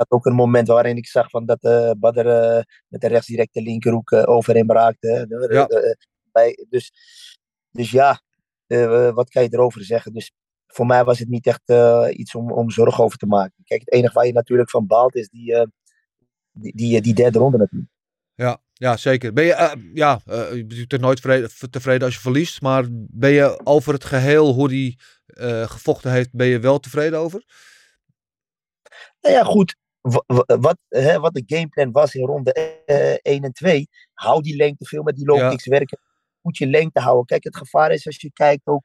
Had 0.07 0.11
ook 0.11 0.25
een 0.25 0.35
moment 0.35 0.67
waarin 0.67 0.97
ik 0.97 1.07
zag 1.07 1.29
van 1.29 1.45
dat 1.45 1.63
eh 1.63 1.91
Badr 1.97 2.27
eh, 2.27 2.61
met 2.87 3.01
de 3.01 3.07
rechtsdirecte 3.07 3.61
linkerhoek 3.61 4.11
eh, 4.11 4.29
over 4.29 4.55
hem 4.55 4.71
raakte. 4.71 5.25
Ja. 5.49 5.67
bij, 6.31 6.65
dus, 6.69 6.91
dus 7.71 7.91
ja, 7.91 8.21
wat 9.13 9.29
kan 9.29 9.43
je 9.43 9.49
erover 9.51 9.83
zeggen? 9.83 10.13
Dus 10.13 10.31
voor 10.67 10.85
mij 10.85 11.03
was 11.03 11.19
het 11.19 11.29
niet 11.29 11.47
echt 11.47 11.71
iets 12.11 12.35
om, 12.35 12.51
om 12.51 12.71
zorgen 12.71 13.03
over 13.03 13.17
te 13.17 13.25
maken. 13.25 13.63
Kijk, 13.63 13.79
het 13.79 13.93
enige 13.93 14.13
waar 14.13 14.25
je 14.25 14.33
natuurlijk 14.33 14.69
van 14.69 14.87
baalt 14.87 15.15
is 15.15 15.29
die, 15.29 15.67
die, 16.51 16.75
die, 16.75 17.01
die 17.01 17.13
derde 17.13 17.39
ronde 17.39 17.57
natuurlijk. 17.57 17.91
Ja, 18.35 18.61
ja 18.73 18.97
zeker. 18.97 19.33
Ben 19.33 19.43
je, 19.45 19.53
eh, 19.53 19.71
ja, 19.93 20.19
eh, 20.25 20.55
je 20.55 20.85
bent 20.87 21.01
nooit 21.01 21.19
vrede- 21.19 21.69
tevreden 21.69 22.05
als 22.05 22.15
je 22.15 22.21
verliest, 22.21 22.61
maar 22.61 22.85
ben 22.91 23.31
je 23.31 23.59
over 23.63 23.93
het 23.93 24.03
geheel 24.03 24.53
hoe 24.53 24.69
die 24.69 24.99
gevochten 25.65 26.11
heeft, 26.11 26.31
ben 26.31 26.47
je 26.47 26.59
wel 26.59 26.79
tevreden 26.79 27.19
over? 27.19 27.43
Nou 29.21 29.35
ja, 29.35 29.43
goed. 29.43 29.75
Wa- 30.03 30.23
wa- 30.25 30.57
Wat, 30.59 30.77
hè, 30.89 31.19
wat 31.19 31.33
de 31.33 31.43
gameplan 31.45 31.91
was 31.91 32.15
in 32.15 32.25
ronde 32.25 32.53
eh 32.85 33.33
1 33.33 33.43
en 33.43 33.53
2. 33.53 33.87
Hou 34.13 34.41
die 34.41 34.55
lengte 34.55 34.85
veel 34.85 35.03
met 35.03 35.15
die 35.15 35.25
low 35.25 35.37
Ja. 35.37 35.55
werken. 35.63 35.99
Moet 36.41 36.57
je 36.57 36.67
lengte 36.67 36.99
houden. 36.99 37.25
Kijk, 37.25 37.43
het 37.43 37.57
gevaar 37.57 37.91
is 37.91 38.05
als 38.05 38.21
je 38.21 38.31
kijkt 38.33 38.67
ook. 38.67 38.83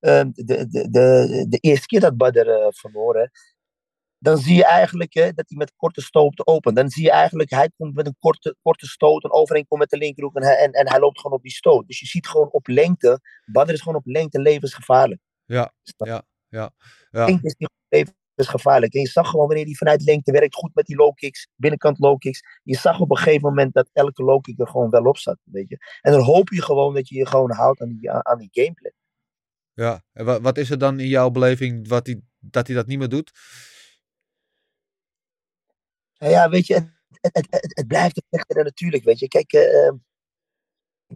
ehm, 0.00 0.30
de, 0.32 0.44
de, 0.68 0.90
de, 0.90 1.46
de 1.48 1.58
eerste 1.58 1.86
keer 1.86 2.00
dat 2.00 2.16
Badr 2.16 2.48
eh 2.48 2.66
verloor. 2.70 3.16
hè, 3.16 3.26
Dan 4.18 4.38
zie 4.38 4.56
je 4.56 4.64
eigenlijk 4.64 5.14
hè, 5.14 5.22
dat 5.32 5.44
hij 5.48 5.58
met 5.58 5.72
korte 5.76 6.00
stoot 6.00 6.46
opent. 6.46 6.76
Dan 6.76 6.88
zie 6.90 7.02
je 7.02 7.10
eigenlijk, 7.10 7.50
hij 7.50 7.70
komt 7.76 7.94
met 7.94 8.06
een 8.06 8.16
korte, 8.18 8.56
korte 8.62 8.86
stoot. 8.86 9.24
En 9.24 9.32
overeen 9.32 9.66
komt 9.66 9.80
met 9.80 9.90
de 9.90 9.96
linkerhoek. 9.96 10.34
En 10.36 10.42
hij, 10.42 10.56
en, 10.56 10.72
en 10.72 10.88
hij 10.88 10.98
loopt 11.00 11.20
gewoon 11.20 11.36
op 11.36 11.42
die 11.42 11.52
stoot. 11.52 11.86
Dus 11.86 12.00
je 12.00 12.06
ziet 12.06 12.26
gewoon 12.26 12.50
op 12.50 12.66
lengte. 12.66 13.20
Badr 13.44 13.72
is 13.72 13.80
gewoon 13.80 13.98
op 13.98 14.06
lengte 14.06 14.40
levensgevaarlijk. 14.40 15.20
Ja, 15.44 15.72
ja, 15.96 16.22
ja. 16.48 16.70
ja. 17.10 17.24
Lengte 17.24 17.46
is 17.46 17.54
die 18.34 18.44
levensgevaarlijk. 18.44 18.94
En 18.94 19.00
je 19.00 19.08
zag 19.08 19.28
gewoon 19.28 19.46
wanneer 19.46 19.64
hij 19.64 19.74
vanuit 19.74 20.02
lengte 20.02 20.32
werkt, 20.32 20.54
goed 20.54 20.74
met 20.74 20.86
die 20.86 20.96
low 20.96 21.14
kicks, 21.14 21.48
binnenkant 21.54 21.98
low 21.98 22.18
kicks. 22.18 22.42
Je 22.62 22.76
zag 22.76 23.00
op 23.00 23.10
een 23.10 23.16
gegeven 23.16 23.48
moment 23.48 23.74
dat 23.74 23.90
elke 23.92 24.22
low 24.22 24.40
kick 24.40 24.60
er 24.60 24.68
gewoon 24.68 24.90
wel 24.90 25.04
op 25.04 25.18
zat. 25.18 25.38
Weet 25.44 25.68
je. 25.68 25.78
En 26.00 26.12
dan 26.12 26.22
hoop 26.22 26.48
je 26.48 26.62
gewoon 26.62 26.94
dat 26.94 27.08
je 27.08 27.14
je 27.16 27.26
gewoon 27.26 27.52
houdt 27.52 27.80
aan 27.80 27.88
die, 27.88 28.10
aan, 28.10 28.38
die 28.38 28.48
gameplan. 28.52 28.92
Ja, 29.72 30.04
en 30.12 30.24
wa- 30.24 30.40
wat 30.40 30.58
is 30.58 30.70
er 30.70 30.78
dan 30.78 31.00
in 31.00 31.08
jouw 31.08 31.30
beleving 31.30 31.88
wat 31.88 32.06
hij, 32.06 32.20
dat 32.38 32.66
hij 32.66 32.76
dat 32.76 32.86
niet 32.86 32.98
meer 32.98 33.08
doet? 33.08 33.32
Nou 36.18 36.32
ja, 36.32 36.48
weet 36.48 36.66
je, 36.66 36.74
het, 36.74 36.92
het, 37.20 37.36
het, 37.36 37.46
het, 37.50 37.76
het 37.76 37.86
blijft 37.86 38.16
een 38.16 38.26
vechter 38.30 38.56
en 38.56 38.64
natuurlijk, 38.64 39.04
weet 39.04 39.18
je. 39.18 39.28
Kijk, 39.28 39.52
eh, 39.52 39.86
eh, 39.86 39.94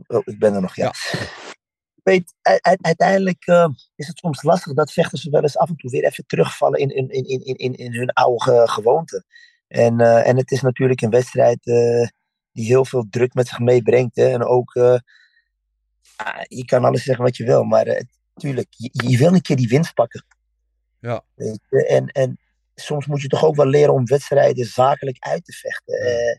oh, 0.07 0.23
ik 0.25 0.39
ben 0.39 0.55
er 0.55 0.61
nog, 0.61 0.77
ja. 0.77 0.93
Weet, 2.09 2.35
uiteindelijk 2.81 3.47
eh, 3.47 3.69
is 3.97 4.07
het 4.07 4.19
soms 4.19 4.43
lastig 4.43 4.75
dat 4.75 4.93
vechters 4.93 5.25
wel 5.25 5.43
eens 5.43 5.59
af 5.59 5.69
en 5.69 5.77
toe 5.77 5.91
weer 5.91 6.05
even 6.05 6.27
terugvallen 6.27 6.81
in, 6.81 6.89
in, 6.89 7.09
in, 7.09 7.25
in, 7.25 7.57
in, 7.57 7.75
in, 7.75 7.95
hun 7.95 8.13
oude 8.13 8.43
ge- 8.43 8.69
gewoonte. 8.69 9.25
En, 9.69 10.01
eh, 10.01 10.29
en 10.29 10.37
het 10.37 10.51
is 10.51 10.61
natuurlijk 10.61 11.01
een 11.01 11.11
wedstrijd 11.11 11.67
eh, 11.67 12.09
die 12.53 12.67
heel 12.67 12.85
veel 12.85 13.07
druk 13.11 13.35
met 13.35 13.49
zich 13.49 13.59
meebrengt. 13.59 14.17
Hè? 14.17 14.29
En 14.29 14.45
ook, 14.45 14.75
eh, 14.75 14.99
je 16.43 16.65
kan 16.65 16.85
alles 16.85 17.03
zeggen 17.03 17.25
wat 17.25 17.37
je 17.37 17.45
wil, 17.45 17.63
maar 17.65 17.87
eh, 17.87 18.05
tuurlijk, 18.35 18.69
je, 18.71 18.91
je 18.93 19.19
wil 19.19 19.33
een 19.33 19.43
keer 19.43 19.57
die 19.57 19.69
winst 19.69 19.95
pakken. 19.95 20.25
Ja. 21.01 21.25
Weet 21.35 21.61
je? 21.71 21.87
En, 21.87 22.07
en 22.07 22.39
soms 22.75 23.07
moet 23.07 23.23
je 23.23 23.29
toch 23.29 23.45
ook 23.45 23.57
wel 23.57 23.67
leren 23.67 23.95
om 23.95 24.07
wedstrijden 24.07 24.65
zakelijk 24.65 25.17
uit 25.19 25.45
te 25.45 25.53
vechten. 25.53 25.95
Eh, 25.95 26.37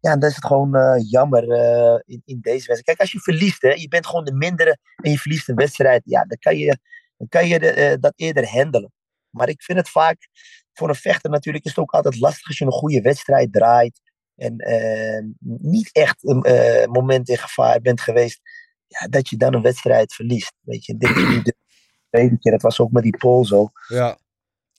ja, 0.00 0.12
en 0.12 0.18
dan 0.20 0.28
is 0.28 0.34
het 0.34 0.44
gewoon 0.46 0.74
eh, 0.76 1.10
jammer 1.10 1.50
eh, 1.50 2.00
in, 2.04 2.22
in 2.24 2.38
deze 2.40 2.66
wedstrijd. 2.66 2.82
Kijk, 2.82 3.00
als 3.00 3.12
je 3.12 3.20
verliest, 3.20 3.62
hè, 3.62 3.68
je 3.70 3.88
bent 3.88 4.06
gewoon 4.06 4.24
de 4.24 4.32
mindere 4.34 4.78
en 4.96 5.10
je 5.10 5.18
verliest 5.18 5.48
een 5.48 5.54
wedstrijd, 5.54 6.02
ja, 6.04 6.24
dan 6.24 6.38
kan 6.38 6.56
je, 6.56 6.78
dan 7.16 7.28
kan 7.28 7.48
je 7.48 7.58
de, 7.58 7.70
eh, 7.70 7.96
dat 8.00 8.12
eerder 8.16 8.48
handelen. 8.48 8.92
Maar 9.30 9.48
ik 9.48 9.62
vind 9.62 9.78
het 9.78 9.88
vaak, 9.88 10.28
voor 10.72 10.88
een 10.88 10.94
vechter 10.94 11.30
natuurlijk, 11.30 11.64
is 11.64 11.70
het 11.70 11.80
ook 11.80 11.90
altijd 11.92 12.20
lastig 12.20 12.46
als 12.46 12.58
je 12.58 12.64
een 12.64 12.72
goede 12.72 13.00
wedstrijd 13.00 13.52
draait. 13.52 14.00
en 14.36 14.56
niet 15.60 15.90
echt 15.92 16.24
een 16.28 16.42
eh, 16.42 16.86
moment 16.86 17.28
in 17.28 17.38
gevaar 17.38 17.80
bent 17.80 18.00
geweest, 18.00 18.40
ja, 18.86 19.06
dat 19.08 19.28
je 19.28 19.36
dan 19.36 19.54
een 19.54 19.62
wedstrijd 19.62 20.14
verliest. 20.14 20.52
Weet 20.60 20.84
je, 20.84 20.96
dit 20.96 21.16
is 21.16 21.28
nu 21.28 21.42
de 21.42 21.54
tweede 22.10 22.38
keer, 22.38 22.52
dat 22.52 22.62
was 22.62 22.80
ook 22.80 22.90
met 22.90 23.02
die 23.02 23.16
Pool 23.16 23.44
zo. 23.44 23.70
Ja. 23.88 24.18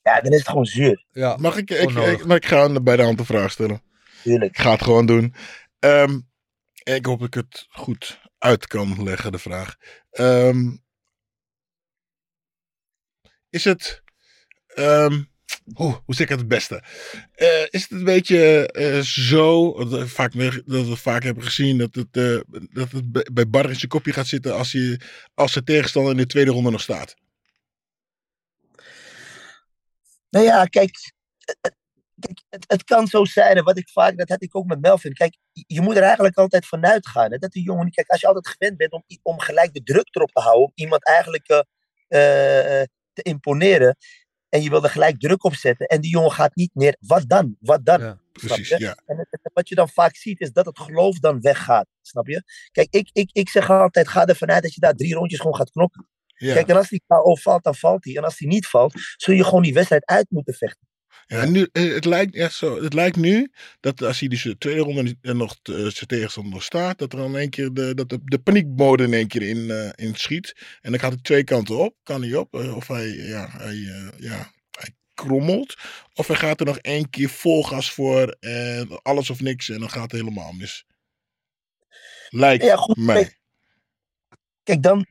Ja, 0.02 0.20
dan 0.20 0.32
is 0.32 0.38
het 0.38 0.48
gewoon 0.48 0.64
zuur. 0.66 1.04
Ja, 1.10 1.36
Mag 1.36 1.56
ik, 1.56 1.70
ik, 1.70 1.90
ik, 1.90 2.24
maar 2.26 2.36
ik 2.36 2.46
ga 2.46 2.62
aan- 2.62 2.84
bij 2.84 2.96
de 2.96 3.02
hand 3.02 3.18
een 3.18 3.24
vraag 3.24 3.50
stellen. 3.50 3.82
Tuurlijk. 4.22 4.50
Ik 4.56 4.62
ga 4.62 4.70
het 4.70 4.82
gewoon 4.82 5.06
doen. 5.06 5.34
Ehm, 5.78 6.20
ik 6.82 7.06
hoop 7.06 7.18
dat 7.18 7.26
ik 7.28 7.34
het 7.34 7.66
goed 7.70 8.20
uit 8.38 8.66
kan 8.66 9.02
leggen, 9.02 9.32
de 9.32 9.38
vraag. 9.38 9.76
Ehm, 10.10 10.76
is 13.50 13.64
het. 13.64 14.02
ehm, 14.66 15.22
hoe, 15.74 16.02
hoe 16.04 16.14
zeg 16.14 16.20
ik 16.24 16.28
het 16.28 16.38
het 16.38 16.48
beste? 16.48 16.82
Eh, 17.34 17.62
is 17.70 17.82
het 17.82 17.90
een 17.90 18.04
beetje 18.04 18.66
eh, 18.72 19.00
zo. 19.00 19.72
Dat 19.78 19.88
we, 20.00 20.08
vaak, 20.08 20.32
dat 20.66 20.86
we 20.86 20.96
vaak 20.96 21.22
hebben 21.22 21.44
gezien 21.44 21.78
dat 21.78 21.94
het, 21.94 22.16
eh, 22.16 22.40
dat 22.72 22.90
het 22.92 23.12
bij- 23.12 23.28
bij 23.32 23.48
Bar 23.48 23.68
in 23.68 23.76
zijn 23.76 23.88
kopje 23.90 24.12
gaat 24.12 24.26
zitten 24.26 24.54
als, 24.54 24.72
hij, 24.72 25.00
als 25.34 25.52
zijn 25.52 25.64
tegenstander 25.64 26.12
in 26.12 26.18
de 26.18 26.26
tweede 26.26 26.50
ronde 26.50 26.70
nog 26.70 26.80
staat? 26.80 27.14
Nou 30.30 30.44
ja, 30.44 30.64
kijk, 30.64 31.12
het, 32.48 32.64
het, 32.66 32.84
kan 32.84 33.06
zo 33.06 33.24
zijn. 33.24 33.56
En 33.56 33.64
wat 33.64 33.78
ik 33.78 33.88
vaak, 33.88 34.16
dat 34.18 34.28
had 34.28 34.42
ik 34.42 34.56
ook 34.56 34.66
met 34.66 34.80
Melvin. 34.80 35.12
Kijk, 35.12 35.36
je- 35.52 35.80
moet 35.80 35.96
er 35.96 36.02
eigenlijk 36.02 36.36
altijd 36.36 36.66
vanuit 36.66 37.06
gaan. 37.08 37.30
Hè, 37.32 37.38
dat 37.38 37.52
die 37.52 37.62
jongen, 37.62 37.90
kijk, 37.90 38.08
als 38.08 38.20
je 38.20 38.26
altijd 38.26 38.48
gewend 38.48 38.76
bent 38.76 38.92
om, 38.92 39.04
om 39.22 39.40
gelijk 39.40 39.74
de 39.74 39.82
druk 39.82 40.08
erop 40.14 40.30
te 40.30 40.40
houden, 40.40 40.64
om 40.64 40.72
iemand 40.74 41.04
eigenlijk 41.06 41.48
eh, 41.48 42.80
eh, 42.80 42.86
te 43.12 43.22
imponeren. 43.22 43.96
En 44.48 44.62
je 44.62 44.70
wil 44.70 44.82
er 44.84 44.90
gelijk 44.90 45.20
druk 45.20 45.44
op 45.44 45.54
zetten. 45.54 45.86
En 45.86 46.00
die 46.00 46.10
jongen 46.10 46.32
gaat 46.32 46.54
niet 46.54 46.70
neer. 46.74 46.96
Wat 47.00 47.24
dan? 47.28 47.56
Wat 47.60 47.84
dan? 47.84 48.00
Snap 48.00 48.18
Precies, 48.32 48.68
ja. 48.68 48.96
En 49.06 49.18
het- 49.18 49.26
het- 49.30 49.50
wat 49.54 49.68
je 49.68 49.74
dan 49.74 49.88
vaak 49.88 50.16
ziet, 50.16 50.40
is 50.40 50.52
dat 50.52 50.66
het 50.66 50.78
geloof 50.78 51.18
dan 51.18 51.40
weggaat. 51.40 51.86
Snap 52.02 52.26
je? 52.26 52.42
Kijk, 52.72 52.88
ik, 52.90 53.08
ik, 53.12 53.30
ik 53.32 53.48
zeg 53.48 53.70
altijd, 53.70 54.08
ga 54.08 54.26
ervan 54.26 54.50
uit 54.50 54.62
dat 54.62 54.74
je 54.74 54.80
daar 54.80 54.94
drie 54.94 55.14
rondjes 55.14 55.40
gewoon 55.40 55.56
gaat 55.56 55.70
knokken. 55.70 56.08
Ja. 56.34 56.54
Kijk, 56.54 56.68
en 56.68 56.76
als 56.76 56.88
die 56.88 57.02
KO 57.06 57.34
valt, 57.34 57.64
dan 57.64 57.74
valt 57.74 58.04
hij. 58.04 58.16
En 58.16 58.24
als 58.24 58.36
die 58.36 58.48
niet 58.48 58.66
valt, 58.66 58.92
zul 59.16 59.34
je 59.34 59.44
gewoon 59.44 59.62
die 59.62 59.74
wedstrijd 59.74 60.06
uit 60.06 60.26
moeten 60.30 60.54
vechten. 60.54 60.88
Ja, 61.28 61.44
nu, 61.44 61.68
eh, 61.72 61.94
het, 61.94 62.04
lijkt, 62.04 62.34
ja, 62.34 62.48
zo, 62.48 62.82
het 62.82 62.92
lijkt 62.94 63.16
nu 63.16 63.52
dat 63.80 64.02
als 64.02 64.20
hij 64.20 64.28
dus 64.28 64.42
de 64.42 64.58
tweede 64.58 64.80
ronde 64.80 65.16
en 65.20 65.36
nog 65.36 65.56
eh, 65.62 65.74
zijn 65.74 66.06
tegenstander 66.06 66.52
nog 66.52 66.62
staat, 66.62 66.98
dat 66.98 67.12
er 67.12 67.18
dan 67.18 67.36
één 67.36 67.50
keer 67.50 67.72
de, 67.72 67.94
dat 67.94 68.08
de, 68.08 68.20
de 68.24 68.38
paniekmode 68.38 69.04
in 69.04 69.12
één 69.12 69.28
keer 69.28 69.42
in, 69.42 69.70
eh, 69.70 70.06
in 70.06 70.14
schiet. 70.14 70.56
En 70.80 70.90
dan 70.90 71.00
gaat 71.00 71.12
hij 71.12 71.22
twee 71.22 71.44
kanten 71.44 71.78
op. 71.78 71.94
Kan 72.02 72.22
hij 72.22 72.34
op? 72.34 72.54
eh, 72.54 72.76
of 72.76 72.86
hij, 72.88 73.08
ja, 73.08 73.48
hij, 73.50 73.74
eh, 73.76 74.08
ja, 74.18 74.52
hij 74.70 74.94
krommelt. 75.14 75.74
Of 76.14 76.26
hij 76.26 76.36
gaat 76.36 76.60
er 76.60 76.66
nog 76.66 76.78
één 76.78 77.10
keer 77.10 77.28
vol 77.28 77.64
gas 77.64 77.92
voor 77.92 78.36
en 78.40 79.02
alles 79.02 79.30
of 79.30 79.40
niks 79.40 79.68
en 79.68 79.80
dan 79.80 79.90
gaat 79.90 80.02
het 80.12 80.20
helemaal 80.20 80.52
mis. 80.52 80.84
Lijkt 82.28 82.64
Ja, 82.64 82.76
goed, 82.76 82.96
mij. 82.96 83.14
kijk, 83.22 83.40
kijk, 84.62 84.82
dan. 84.82 85.06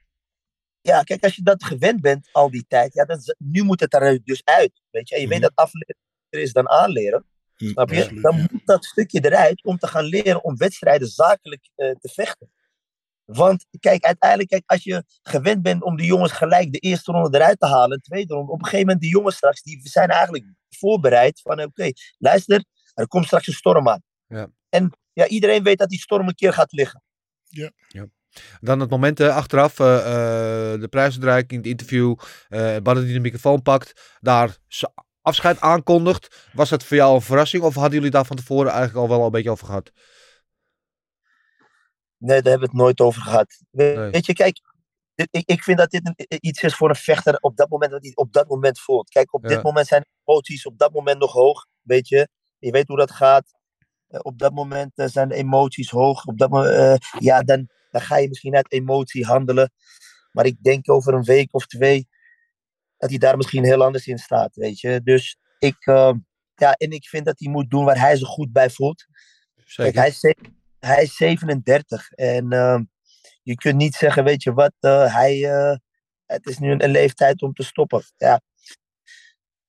Ja, 0.82 1.04
kijk, 1.04 1.24
als 1.24 1.36
je 1.36 1.42
dat 1.44 1.64
gewend 1.64 2.02
bent 2.02 2.30
al 2.32 2.52
die 2.52 2.66
tijd, 2.68 2.94
ja, 2.94 3.06
dan, 3.06 3.20
z- 3.20 3.36
nu 3.38 3.64
moet 3.64 3.80
het 3.80 3.94
er 3.94 4.20
dus 4.24 4.44
uit. 4.44 4.82
Weet 4.90 5.10
je, 5.10 5.16
en 5.16 5.22
je 5.22 5.28
weet 5.28 5.42
dat 5.42 5.52
afleren 5.56 5.96
is 6.30 6.54
dan 6.54 6.70
aanleren. 6.70 7.26
Snap 7.56 7.90
je? 7.90 8.02
absoluut, 8.02 8.24
Dan 8.24 8.38
ja. 8.38 8.48
moet 8.52 8.66
dat 8.66 8.86
stukje 8.86 9.26
eruit 9.26 9.64
om 9.64 9.78
te 9.78 9.88
gaan 9.88 10.04
leren 10.04 10.44
om 10.44 10.58
wedstrijden 10.58 11.08
zakelijk 11.08 11.70
eh, 11.76 11.92
te 11.92 12.10
vechten. 12.10 12.52
Want 13.26 13.66
kijk, 13.80 14.04
uiteindelijk, 14.04 14.50
kijk, 14.50 14.64
als 14.66 14.84
je 14.84 15.04
gewend 15.22 15.62
bent 15.62 15.84
om 15.84 15.96
de 15.96 16.06
jongens 16.06 16.32
gelijk 16.32 16.72
de 16.72 16.80
eerste 16.80 17.12
ronde 17.12 17.38
eruit 17.38 17.60
te 17.60 17.66
halen, 17.66 17.98
de 17.98 18.04
tweede 18.04 18.34
ronde, 18.34 18.52
op 18.52 18.60
een 18.60 18.66
gegeven 18.66 18.86
moment, 18.86 19.02
die 19.02 19.12
jongens 19.12 19.36
straks, 19.36 19.62
die 19.62 19.80
zijn 19.84 20.10
eigenlijk 20.10 20.46
voorbereid 20.70 21.42
van, 21.42 21.62
oké, 21.62 21.92
luister, 22.18 22.64
er 22.94 23.08
komt 23.08 23.26
straks 23.26 23.48
een 23.48 23.54
storm 23.54 23.90
aan. 23.90 24.02
Ja. 24.28 24.48
En 24.70 24.92
ja, 25.14 25.28
iedereen 25.28 25.64
weet 25.64 25.78
dat 25.78 25.90
die 25.90 26.00
storm 26.00 26.28
een 26.28 26.36
keer 26.36 26.54
gaat 26.54 26.72
liggen. 26.72 27.02
Ja. 27.44 27.72
Dan 28.60 28.80
het 28.80 28.90
moment 28.90 29.20
eh, 29.20 29.36
achteraf, 29.36 29.80
eh, 29.80 29.98
eh, 29.98 30.82
de 30.82 30.88
prijsuitreiking, 30.88 31.62
het 31.62 31.70
interview, 31.70 32.16
eh 32.48 32.78
Badden 32.84 33.06
die 33.06 33.14
de 33.14 33.20
microfoon 33.20 33.62
pakt, 33.62 34.18
daar 34.20 34.58
afscheid 35.28 35.60
aankondigt. 35.60 36.50
Was 36.54 36.70
dat 36.70 36.84
voor 36.84 36.98
jou 36.98 37.16
een 37.16 37.22
verrassing 37.22 37.64
of 37.64 37.76
hadden 37.76 37.94
jullie 37.94 38.12
daar 38.12 38.26
van 38.26 38.36
tevoren 38.36 38.72
eigenlijk 38.72 38.98
al 38.98 39.18
wel 39.18 39.26
een 39.26 39.32
beetje 39.32 39.50
over 39.52 39.66
gehad? 39.66 39.92
Nee, 42.18 42.42
daar 42.42 42.52
hebben 42.52 42.70
we 42.70 42.74
het 42.76 42.84
nooit 42.84 43.00
over 43.00 43.22
gehad. 43.22 43.62
Nee. 43.72 43.98
Weet 43.98 44.26
je, 44.26 44.34
kijk, 44.34 44.60
dit, 45.16 45.28
ik, 45.32 45.44
ik 45.46 45.64
vind 45.64 45.78
dat 45.78 45.90
dit 45.90 46.06
een, 46.06 46.38
iets 46.40 46.64
is 46.64 46.76
voor 46.76 46.90
een 46.90 46.96
vechter 46.96 47.38
op 47.40 47.58
dat 47.58 47.70
moment 47.70 47.92
wat 47.92 48.04
hij 48.04 48.12
op 48.16 48.34
dat 48.34 48.48
moment 48.48 48.80
voelt. 48.80 49.10
Kijk, 49.10 49.34
op 49.34 49.44
Ja. 49.44 49.50
dit 49.50 49.64
moment 49.64 49.88
zijn 49.88 50.02
de 50.02 50.08
emoties 50.26 50.66
op 50.66 50.78
dat 50.78 50.94
moment 50.94 51.20
nog 51.20 51.32
hoog, 51.32 51.66
weet 51.82 52.08
je. 52.08 52.30
Je 52.60 52.72
weet 52.72 52.88
hoe 52.88 52.98
dat 52.98 53.12
gaat. 53.12 53.52
Eh, 54.08 54.20
op 54.24 54.40
dat 54.40 54.54
moment 54.54 54.92
eh, 54.96 55.08
zijn 55.08 55.30
de 55.30 55.36
emoties 55.36 55.90
hoog. 55.90 56.26
Op 56.26 56.38
dat 56.38 56.50
moment, 56.50 56.76
eh, 56.76 57.20
ja, 57.20 57.42
dan, 57.42 57.70
dan 57.92 58.02
ga 58.02 58.18
je 58.18 58.28
misschien 58.28 58.56
uit 58.56 58.72
emotie 58.72 59.26
handelen. 59.26 59.72
Maar 60.32 60.46
ik 60.46 60.64
denk 60.64 60.90
over 60.90 61.14
een 61.14 61.24
week 61.24 61.54
of 61.54 61.66
twee 61.66 62.08
dat 62.98 63.10
hij 63.10 63.20
daar 63.20 63.38
misschien 63.38 63.64
heel 63.64 63.84
anders 63.84 64.08
in 64.08 64.18
staat, 64.18 64.56
weet 64.56 64.80
je. 64.80 65.02
Dus 65.04 65.38
ik, 65.60 65.86
eh, 65.86 66.14
ja, 66.56 66.74
en 66.74 66.92
ik 66.92 67.08
vind 67.08 67.26
dat 67.26 67.40
hij 67.40 67.52
moet 67.52 67.70
doen 67.70 67.86
waar 67.86 68.00
hij 68.00 68.18
zich 68.18 68.28
goed 68.28 68.52
bij 68.52 68.70
voelt. 68.70 69.06
Kijk, 69.76 69.96
hij 69.96 70.08
is, 70.08 70.34
hij 70.80 71.04
is 71.04 71.16
37 71.16 72.12
en 72.12 72.52
ehm, 72.52 72.84
je 73.44 73.56
kunt 73.56 73.76
niet 73.76 73.96
zeggen, 73.96 74.24
weet 74.24 74.44
je 74.44 74.54
wat, 74.54 74.74
eh, 74.80 75.14
hij, 75.14 75.50
eh, 75.50 75.76
het 76.26 76.46
is 76.46 76.58
nu 76.58 76.72
een 76.72 76.92
leeftijd 76.92 77.42
om 77.42 77.54
te 77.54 77.64
stoppen. 77.64 78.04
Ja, 78.18 78.42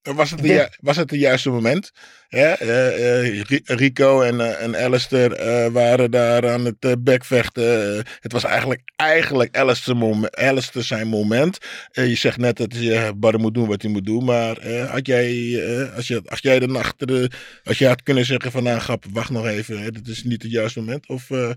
Was 0.02 0.30
het, 0.30 0.42
de, 0.42 0.76
was 0.80 0.96
het 0.96 1.10
het 1.10 1.20
juiste 1.20 1.50
moment? 1.50 1.90
Ja, 2.28 2.58
eh, 2.58 3.26
eh, 3.26 3.42
Ri- 3.42 3.60
Rico 3.64 4.20
en, 4.22 4.40
eh, 4.40 4.62
en 4.62 4.76
Alistair 4.76 5.32
eh, 5.32 5.72
waren 5.72 6.10
daar 6.10 6.50
aan 6.50 6.64
het 6.64 6.76
eh, 6.78 6.92
bekvechten. 6.98 7.96
Het 8.20 8.32
was 8.32 8.44
eigenlijk, 8.44 8.80
eigenlijk 8.96 9.56
Alistair, 9.56 10.84
zijn 10.84 11.06
moment. 11.08 11.58
Eh, 11.90 12.08
je 12.08 12.14
zegt 12.14 12.36
net 12.36 12.56
dat 12.56 12.74
je 12.74 13.12
Barry 13.16 13.40
moet 13.40 13.54
doen 13.54 13.68
wat 13.68 13.82
hij 13.82 13.90
moet 13.90 14.04
doen. 14.04 14.24
Maar 14.24 14.56
eh, 14.56 14.90
had 14.90 15.06
jij, 15.06 15.30
eh, 15.64 15.94
als, 15.96 16.08
je, 16.08 16.22
als 16.24 16.40
jij 16.40 16.58
de 16.58 16.66
nacht, 16.68 17.06
de, 17.06 17.30
als 17.64 17.78
jij 17.78 17.88
had 17.88 18.02
kunnen 18.02 18.24
zeggen 18.24 18.50
van 18.52 18.62
nou 18.62 18.78
grap, 18.78 19.04
wacht 19.12 19.30
nog 19.30 19.46
even. 19.46 19.80
Hè, 19.82 19.90
dit 19.90 20.08
is 20.08 20.24
niet 20.24 20.42
het 20.42 20.50
juiste 20.52 20.78
moment. 20.80 21.08
Of, 21.08 21.30
eh, 21.30 21.50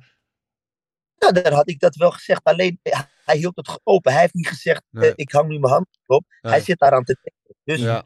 nou, 1.18 1.34
daar 1.34 1.54
had 1.54 1.70
ik 1.70 1.80
dat 1.80 1.96
wel 1.96 2.12
gezegd. 2.12 2.44
Alleen, 2.44 2.80
hij 3.26 3.38
hield 3.38 3.56
het 3.56 3.80
open. 3.84 4.12
Hij 4.12 4.22
heeft 4.22 4.34
niet 4.34 4.48
gezegd, 4.48 4.84
Nee. 4.90 5.14
ik 5.16 5.32
hang 5.32 5.48
nu 5.50 5.60
mijn 5.60 5.74
hand 5.74 5.88
op. 6.06 6.26
Nee. 6.42 6.52
Hij 6.52 6.62
zit 6.62 6.80
daar 6.80 6.92
aan 6.92 7.04
te 7.04 7.18
denken. 7.22 7.56
Dus 7.64 7.80
Ja. 7.80 8.06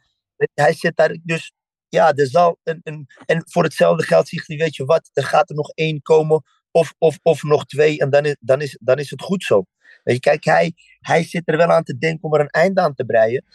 Hij 0.53 0.73
zit 0.73 0.95
daar, 0.95 1.17
dus 1.23 1.53
ja, 1.89 2.13
er 2.13 2.27
zal 2.27 2.59
een, 2.63 2.79
een, 2.83 3.07
en 3.25 3.43
voor 3.45 3.63
hetzelfde 3.63 4.03
geld 4.03 4.27
zegt 4.27 4.47
hij, 4.47 4.57
weet 4.57 4.75
je 4.75 4.85
wat, 4.85 5.09
er 5.13 5.23
gaat 5.23 5.49
er 5.49 5.55
nog 5.55 5.69
één 5.69 6.01
komen 6.01 6.43
of, 6.71 6.93
of, 6.97 7.19
of 7.21 7.43
nog 7.43 7.65
twee 7.65 7.99
en 7.99 8.09
dan 8.09 8.25
is, 8.25 8.37
dan, 8.39 8.61
is, 8.61 8.77
dan 8.81 8.97
is 8.97 9.09
het 9.09 9.21
goed 9.21 9.43
zo. 9.43 9.65
Weet 10.03 10.15
je, 10.15 10.21
kijk, 10.21 10.43
hij, 10.43 10.73
hij 10.99 11.23
zit 11.23 11.41
er 11.45 11.57
wel 11.57 11.71
aan 11.71 11.83
te 11.83 11.97
denken 11.97 12.23
om 12.23 12.33
er 12.33 12.39
een 12.39 12.49
einde 12.49 12.81
aan 12.81 12.93
te 12.93 13.05
breien. 13.05 13.45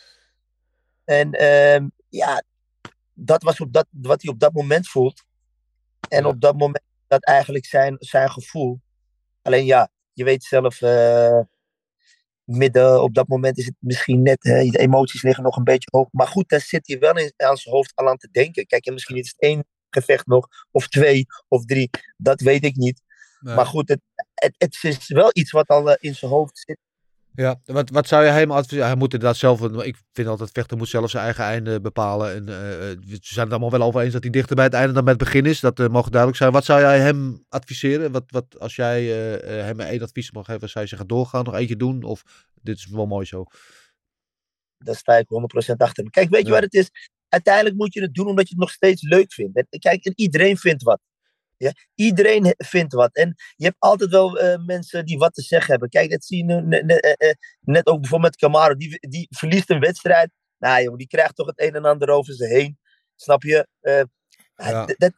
En 1.04 1.32
ehm, 1.32 1.88
ja, 2.08 2.42
dat 3.14 3.42
was 3.42 3.60
op 3.60 3.72
dat, 3.72 3.86
wat 3.90 4.22
hij 4.22 4.32
op 4.32 4.40
dat 4.40 4.52
moment 4.52 4.88
voelt. 4.88 5.24
En 6.08 6.26
op 6.26 6.40
dat 6.40 6.56
moment 6.56 6.84
dat 7.06 7.24
eigenlijk 7.24 7.66
zijn, 7.66 7.96
zijn 7.98 8.30
gevoel. 8.30 8.80
Alleen 9.42 9.64
ja, 9.64 9.90
je 10.12 10.24
weet 10.24 10.44
zelf, 10.44 10.82
eh, 10.82 11.40
midden 12.50 13.02
op 13.02 13.14
dat 13.14 13.28
moment 13.28 13.58
is 13.58 13.64
het 13.64 13.74
misschien 13.78 14.22
net, 14.22 14.42
hè, 14.42 14.64
de 14.64 14.78
emoties 14.78 15.22
liggen 15.22 15.44
nog 15.44 15.56
een 15.56 15.64
beetje 15.64 15.88
hoog. 15.90 16.08
Maar 16.10 16.26
goed, 16.26 16.48
daar 16.48 16.60
zit 16.60 16.86
hij 16.86 16.98
wel 16.98 17.16
in, 17.16 17.32
aan 17.36 17.56
zijn 17.56 17.74
hoofd 17.74 17.92
al 17.94 18.08
aan 18.08 18.16
te 18.16 18.28
denken. 18.32 18.66
Kijk, 18.66 18.86
en 18.86 18.92
misschien 18.92 19.16
is 19.16 19.28
het 19.28 19.40
één 19.40 19.64
gevecht 19.90 20.26
nog, 20.26 20.48
of 20.70 20.88
twee, 20.88 21.26
of 21.48 21.64
drie. 21.64 21.90
Dat 22.16 22.40
weet 22.40 22.64
ik 22.64 22.76
niet. 22.76 23.02
Nee. 23.40 23.54
Maar 23.54 23.66
goed, 23.66 23.88
het, 23.88 24.00
het, 24.34 24.54
het 24.58 24.78
is 24.80 25.08
wel 25.08 25.30
iets 25.32 25.50
wat 25.50 25.68
al 25.68 25.90
eh, 25.90 25.96
in 26.00 26.14
zijn 26.14 26.30
hoofd 26.30 26.58
zit. 26.58 26.78
Ja, 27.34 27.60
wat, 27.64 27.90
wat 27.90 28.08
zou 28.08 28.24
je 28.24 28.30
hem 28.30 28.50
adviseren? 28.50 28.86
Hij 28.86 28.96
moet 28.96 29.12
inderdaad 29.12 29.36
zelf, 29.36 29.62
ik 29.62 29.96
vind 30.12 30.28
altijd 30.28 30.50
vechter 30.52 30.76
moet 30.76 30.88
zelf 30.88 31.10
zijn 31.10 31.24
eigen 31.24 31.44
einde 31.44 31.80
bepalen. 31.80 32.34
En 32.34 32.48
eh, 32.48 32.54
we 33.06 33.18
zijn 33.20 33.44
het 33.44 33.50
allemaal 33.50 33.78
wel 33.78 33.82
over 33.82 34.00
eens 34.00 34.12
dat 34.12 34.22
hij 34.22 34.32
dichter 34.32 34.56
bij 34.56 34.64
het 34.64 34.74
einde 34.74 34.92
dan 34.92 35.04
bij 35.04 35.12
het 35.12 35.22
begin 35.22 35.46
is. 35.46 35.60
Dat 35.60 35.80
eh, 35.80 35.88
mogen 35.88 36.10
duidelijk 36.10 36.40
zijn. 36.40 36.52
Wat 36.52 36.64
zou 36.64 36.80
jij 36.80 37.00
hem 37.00 37.44
adviseren? 37.48 38.12
Wat, 38.12 38.24
wat, 38.26 38.58
als 38.58 38.76
jij 38.76 39.04
hem 39.64 39.80
één 39.80 40.02
advies 40.02 40.32
mag 40.32 40.44
geven, 40.44 40.68
zou 40.68 40.84
je 40.84 40.90
zeggen 40.90 41.08
doorgaan, 41.08 41.44
nog 41.44 41.54
eentje 41.54 41.76
doen? 41.76 42.02
Of 42.02 42.22
dit 42.62 42.76
is 42.76 42.86
wel 42.86 43.06
mooi 43.06 43.26
zo? 43.26 43.44
Daar 44.78 44.96
sta 44.96 45.16
ik 45.16 45.26
100% 45.72 45.76
achter. 45.76 46.10
Kijk, 46.10 46.28
weet 46.28 46.46
je 46.46 46.52
wat 46.52 46.62
het 46.62 46.74
is? 46.74 46.90
Uiteindelijk 47.28 47.76
moet 47.76 47.94
je 47.94 48.00
het 48.00 48.14
doen 48.14 48.26
omdat 48.26 48.48
je 48.48 48.54
het 48.54 48.62
nog 48.62 48.70
steeds 48.70 49.02
leuk 49.02 49.32
vindt. 49.32 49.66
Kijk, 49.78 50.04
en 50.04 50.12
iedereen 50.16 50.56
vindt 50.56 50.82
wat. 50.82 51.00
Ja? 51.66 51.72
Iedereen 51.94 52.54
vindt 52.56 52.92
wat. 52.92 53.14
En 53.14 53.34
je 53.56 53.64
hebt 53.64 53.76
altijd 53.78 54.10
wel 54.10 54.38
eh, 54.38 54.64
mensen 54.64 55.04
die 55.04 55.18
wat 55.18 55.34
te 55.34 55.42
zeggen 55.42 55.70
hebben. 55.70 55.88
Kijk, 55.88 56.10
dat 56.10 56.24
zie 56.24 56.36
je 56.36 56.44
nu 56.44 56.60
ne- 56.60 56.82
ne- 56.82 57.00
eh, 57.00 57.28
eh, 57.28 57.34
net 57.60 57.86
ook 57.86 58.00
bijvoorbeeld 58.00 58.30
met 58.30 58.40
Camaro. 58.40 58.74
Die, 58.74 58.98
die 59.08 59.26
verliest 59.30 59.70
een 59.70 59.80
wedstrijd. 59.80 60.30
Nou 60.58 60.82
jongen, 60.82 60.98
die 60.98 61.06
krijgt 61.06 61.34
toch 61.34 61.46
het 61.46 61.60
een 61.60 61.74
en 61.74 61.84
ander 61.84 62.08
over 62.08 62.34
ze 62.34 62.46
heen. 62.46 62.78
Snap 63.16 63.42
je? 63.42 63.66
Ja. 63.80 64.86
dat, 64.86 64.94
dat, 64.98 65.12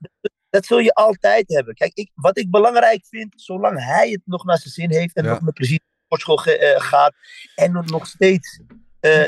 dat 0.50 0.66
zul 0.66 0.78
je 0.78 0.94
altijd 0.94 1.48
hebben. 1.48 1.74
Kijk, 1.74 1.94
ik, 1.94 2.10
wat 2.14 2.38
ik 2.38 2.50
belangrijk 2.50 3.06
vind, 3.06 3.32
zolang 3.40 3.84
hij 3.84 4.10
het 4.10 4.22
nog 4.24 4.44
naar 4.44 4.58
zijn 4.58 4.74
zin 4.74 4.90
heeft 4.92 5.16
en 5.16 5.24
Ja. 5.24 5.30
nog 5.30 5.40
met 5.40 5.54
plezier 5.54 5.78
naar 5.78 5.88
de 5.88 6.04
sportschool 6.04 6.78
gaat 6.80 7.14
en 7.54 7.72
nog 7.72 8.06
steeds 8.06 8.60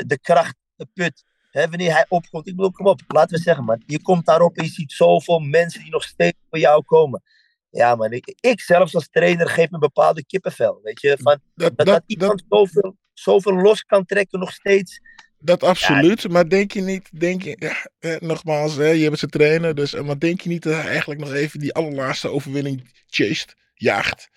de 0.07 0.19
kracht 0.21 0.55
put. 0.93 1.23
Hè, 1.55 1.69
wanneer 1.69 1.91
hij 1.91 2.05
opkomt, 2.07 2.47
ik 2.47 2.55
bedoel, 2.55 2.71
kom 2.71 2.87
op, 2.87 3.01
laten 3.07 3.37
we 3.37 3.43
zeggen, 3.43 3.63
man. 3.63 3.83
Je 3.85 4.01
komt 4.01 4.25
daarop 4.25 4.57
en 4.57 4.63
je 4.63 4.69
ziet 4.69 4.91
zoveel 4.91 5.39
mensen 5.39 5.81
die 5.81 5.91
nog 5.91 6.03
steeds 6.03 6.37
bij 6.55 6.63
jou 6.63 6.83
komen. 6.83 7.21
Ja, 7.69 7.95
man, 7.95 8.11
ik, 8.11 8.35
ik 8.39 8.61
zelfs 8.61 8.95
als 8.95 9.09
trainer 9.09 9.49
geef 9.49 9.69
me 9.69 9.77
bepaalde 9.77 10.25
kippenvel. 10.25 10.79
Weet 10.83 11.01
je, 11.01 11.17
van, 11.21 11.39
dat, 11.55 11.77
dat, 11.77 12.03
iemand 12.05 12.43
Zoveel, 12.49 12.97
zoveel 13.13 13.53
los 13.53 13.83
kan 13.83 14.05
trekken 14.05 14.39
nog 14.39 14.51
steeds. 14.51 14.99
Dat 15.39 15.63
absoluut, 15.63 16.29
maar 16.29 16.49
denk 16.49 16.71
je 16.71 16.81
niet, 16.81 17.19
denk 17.19 17.43
je, 17.43 17.55
ja, 17.59 17.89
eh, 17.99 18.19
nogmaals, 18.19 18.75
hè, 18.75 18.87
je 18.87 19.07
bent 19.07 19.19
zijn 19.19 19.31
trainer, 19.31 19.75
dus, 19.75 19.93
eh, 19.93 20.03
maar 20.03 20.19
denk 20.19 20.41
je 20.41 20.49
niet 20.49 20.63
dat 20.63 20.73
hij 20.73 20.87
eigenlijk 20.87 21.19
nog 21.19 21.33
even 21.33 21.59
die 21.59 21.73
allerlaatste 21.73 22.29
overwinning 22.29 22.91
chased, 23.07 23.55
jaagt? 23.73 24.29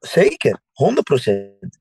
Zeker, 0.00 0.60
100%. 0.72 1.78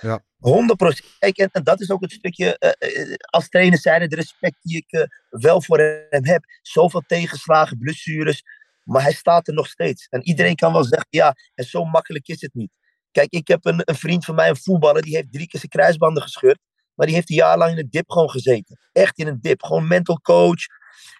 Ja. 0.00 0.24
100%. 0.38 1.16
Kijk, 1.18 1.36
en, 1.36 1.62
dat 1.62 1.80
is 1.80 1.90
ook 1.90 2.00
het 2.00 2.12
stukje, 2.12 2.58
eh, 2.58 3.10
eh, 3.10 3.14
als 3.30 3.48
trainer 3.48 3.78
zijnde, 3.78 4.08
de 4.08 4.16
respect 4.16 4.56
die 4.62 4.76
ik 4.76 4.92
eh, 4.92 5.02
wel 5.28 5.62
voor 5.62 5.78
hem 6.10 6.24
heb. 6.24 6.44
Zoveel 6.62 7.02
tegenslagen, 7.06 7.78
blessures, 7.78 8.42
maar 8.84 9.02
hij 9.02 9.12
staat 9.12 9.48
er 9.48 9.54
nog 9.54 9.66
steeds. 9.66 10.06
En 10.08 10.22
iedereen 10.22 10.54
kan 10.54 10.72
wel 10.72 10.84
zeggen, 10.84 11.06
ja, 11.10 11.34
en 11.54 11.64
zo 11.64 11.84
makkelijk 11.84 12.28
is 12.28 12.40
het 12.40 12.54
niet. 12.54 12.78
Kijk, 13.10 13.30
ik 13.30 13.48
heb 13.48 13.64
een, 13.64 13.82
een 13.84 13.94
vriend 13.94 14.24
van 14.24 14.34
mij, 14.34 14.48
een 14.48 14.56
voetballer, 14.56 15.02
die 15.02 15.16
heeft 15.16 15.32
drie 15.32 15.46
keer 15.46 15.60
zijn 15.60 15.72
kruisbanden 15.72 16.22
gescheurd. 16.22 16.58
Maar 16.94 17.06
die 17.06 17.14
heeft 17.14 17.30
een 17.30 17.36
jaar 17.36 17.58
lang 17.58 17.70
in 17.70 17.78
een 17.78 17.90
dip 17.90 18.10
gewoon 18.10 18.30
gezeten. 18.30 18.78
Echt 18.92 19.18
in 19.18 19.26
een 19.26 19.40
dip. 19.40 19.62
Gewoon 19.62 19.86
mental 19.86 20.20
coach. 20.20 20.66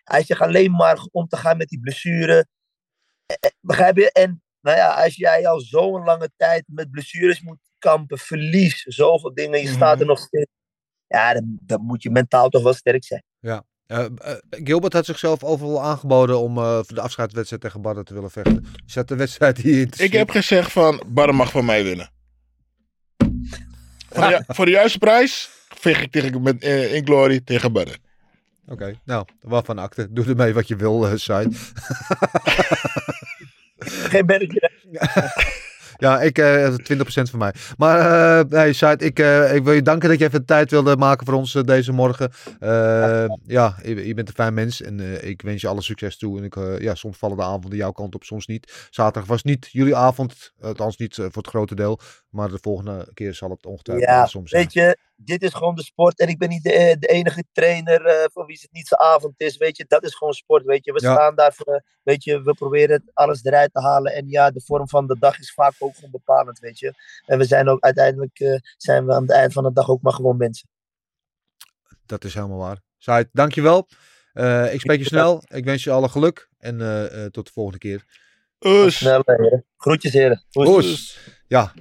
Hij 0.04 0.24
zegt 0.24 0.40
alleen 0.40 0.70
maar 0.70 1.06
om 1.10 1.26
te 1.26 1.36
gaan 1.36 1.56
met 1.56 1.68
die 1.68 1.80
blessure. 1.80 2.46
Begrijp 3.60 3.96
je? 3.96 4.12
En 4.12 4.42
nou 4.60 4.76
ja, 4.76 5.02
als 5.02 5.16
jij 5.16 5.46
al 5.46 5.60
zo'n 5.60 6.04
lange 6.04 6.30
tijd 6.36 6.64
met 6.66 6.90
blessures 6.90 7.40
moet 7.40 7.58
kampen, 7.84 8.18
verlies, 8.18 8.82
zoveel 8.82 9.34
dingen, 9.34 9.60
je 9.60 9.68
staat 9.68 10.00
er 10.00 10.06
nog 10.06 10.18
steeds. 10.18 10.50
Ja, 11.06 11.32
dan, 11.32 11.58
dan 11.60 11.80
moet 11.80 12.02
je 12.02 12.10
mentaal 12.10 12.48
toch 12.48 12.62
wel 12.62 12.74
sterk 12.74 13.04
zijn. 13.04 13.22
Ja. 13.40 13.64
Eh, 13.86 14.04
eh, 14.04 14.10
Gilbert 14.50 14.92
had 14.92 15.04
zichzelf 15.04 15.44
overal 15.44 15.82
aangeboden 15.82 16.38
om 16.38 16.58
eh, 16.58 16.74
voor 16.74 16.94
de 16.94 17.00
afscheidswedstrijd 17.00 17.62
tegen 17.62 17.82
Barden 17.82 18.04
te 18.04 18.14
willen 18.14 18.30
vechten. 18.30 18.64
Is 18.86 18.92
dat 18.94 19.08
de 19.08 19.16
wedstrijd 19.16 19.56
die 19.56 19.76
je 19.76 19.86
Ik 19.96 20.12
heb 20.12 20.30
gezegd 20.30 20.72
van, 20.72 21.02
Barre 21.06 21.32
mag 21.32 21.50
van 21.50 21.64
mij 21.64 21.84
winnen. 21.84 22.10
Voor 24.08 24.22
de, 24.22 24.28
ju- 24.28 24.54
voor 24.54 24.64
de 24.64 24.70
juiste 24.70 24.98
prijs 24.98 25.50
vecht 25.68 26.02
ik 26.02 26.10
tegen, 26.10 26.42
met, 26.42 26.62
eh, 26.62 26.94
in 26.94 27.04
Glory 27.04 27.40
tegen 27.40 27.72
Barre. 27.72 27.96
Oké, 28.66 29.00
nou, 29.04 29.26
waarvan 29.40 29.78
akte. 29.78 30.12
Doe 30.12 30.24
ermee 30.26 30.54
wat 30.54 30.68
je 30.68 30.76
wil, 30.76 31.06
uh. 31.06 31.46
Geen 34.10 34.26
bergje. 34.26 34.70
Ja, 35.96 36.20
ik, 36.20 36.38
eh 36.38 36.74
20% 36.74 36.74
van 37.30 37.38
mij. 37.38 37.54
Maar 37.76 37.98
eh 38.38 38.44
nee, 38.48 38.72
Said, 38.72 39.02
ik, 39.02 39.18
eh, 39.18 39.54
ik 39.54 39.64
wil 39.64 39.72
je 39.72 39.82
danken 39.82 40.08
dat 40.08 40.18
je 40.18 40.24
even 40.24 40.44
tijd 40.44 40.70
wilde 40.70 40.96
maken 40.96 41.26
voor 41.26 41.34
ons 41.34 41.52
deze 41.52 41.92
morgen. 41.92 42.32
Ja, 43.46 43.76
je, 43.82 44.12
bent 44.14 44.28
een 44.28 44.34
fijn 44.34 44.54
mens 44.54 44.82
en 44.82 45.26
ik 45.26 45.42
wens 45.42 45.60
je 45.60 45.68
alle 45.68 45.82
succes 45.82 46.16
toe. 46.16 46.38
En 46.38 46.44
ik, 46.44 46.56
ja, 46.80 46.94
soms 46.94 47.18
vallen 47.18 47.36
de 47.36 47.42
avonden 47.42 47.76
jouw 47.78 47.92
kant 47.92 48.14
op, 48.14 48.24
soms 48.24 48.46
niet. 48.46 48.88
Zaterdag 48.90 49.28
was 49.28 49.42
niet 49.42 49.68
jullie 49.72 49.96
avond, 49.96 50.52
althans 50.60 50.96
niet 50.96 51.14
voor 51.14 51.42
het 51.42 51.46
grote 51.46 51.74
deel. 51.74 52.00
Maar 52.34 52.48
de 52.48 52.58
volgende 52.60 53.10
keer 53.14 53.34
zal 53.34 53.50
het 53.50 53.66
ongetwijfeld 53.66 54.08
Ja, 54.08 54.26
soms 54.26 54.50
zijn. 54.50 54.62
weet 54.62 54.72
je, 54.72 54.98
dit 55.16 55.42
is 55.42 55.54
gewoon 55.54 55.74
de 55.74 55.82
sport. 55.82 56.18
En 56.18 56.28
ik 56.28 56.38
ben 56.38 56.48
niet 56.48 56.62
de, 56.62 56.72
eh, 56.72 56.96
de 56.98 57.06
enige 57.06 57.44
trainer 57.52 58.04
eh, 58.06 58.24
voor 58.32 58.46
wie 58.46 58.58
het 58.60 58.72
niet 58.72 58.86
zijn 58.88 59.00
avond 59.00 59.34
is. 59.36 59.56
Weet 59.56 59.76
je, 59.76 59.84
dat 59.88 60.04
is 60.04 60.14
gewoon 60.14 60.32
sport. 60.32 60.64
Weet 60.64 60.84
je, 60.84 60.92
we 60.92 61.00
Ja. 61.02 61.12
staan 61.14 61.34
daar 61.34 61.52
voor, 61.54 61.82
weet 62.02 62.24
je, 62.24 62.42
we 62.42 62.54
proberen 62.54 62.96
het 62.96 63.10
alles 63.14 63.44
eruit 63.44 63.72
te 63.72 63.80
halen. 63.80 64.12
En 64.14 64.28
ja, 64.28 64.50
de 64.50 64.60
vorm 64.64 64.88
van 64.88 65.06
de 65.06 65.16
dag 65.18 65.38
is 65.38 65.52
vaak 65.52 65.74
ook 65.78 65.94
gewoon 65.94 66.10
bepalend, 66.10 66.58
weet 66.58 66.78
je. 66.78 66.92
En 67.26 67.38
we 67.38 67.44
zijn 67.44 67.68
ook 67.68 67.80
uiteindelijk, 67.80 68.38
eh, 68.38 68.56
zijn 68.76 69.06
we 69.06 69.12
aan 69.14 69.22
het 69.22 69.30
eind 69.32 69.52
van 69.52 69.62
de 69.64 69.72
dag 69.72 69.88
ook 69.90 70.02
maar 70.02 70.12
gewoon 70.12 70.36
mensen. 70.36 70.68
Dat 72.06 72.24
is 72.24 72.34
helemaal 72.34 72.58
waar. 72.58 72.80
Said, 72.98 73.28
dankjewel. 73.32 73.88
Eh 74.32 74.72
ik 74.74 74.80
spreek 74.80 74.98
je 74.98 75.04
snel. 75.04 75.42
Ik 75.46 75.64
wens 75.64 75.84
je 75.84 75.90
alle 75.90 76.08
geluk. 76.08 76.48
En 76.58 76.80
eh, 76.80 77.24
eh, 77.24 77.30
tot 77.30 77.46
de 77.46 77.52
volgende 77.52 77.78
keer. 77.78 78.04
Tot 78.58 78.92
snel, 78.92 79.20
eh, 79.20 79.36
heren. 79.38 79.64
Groetjes, 79.76 80.12
heren. 80.12 80.44
Oes. 80.52 80.68
Oes. 80.68 81.18
Ja, 81.46 81.72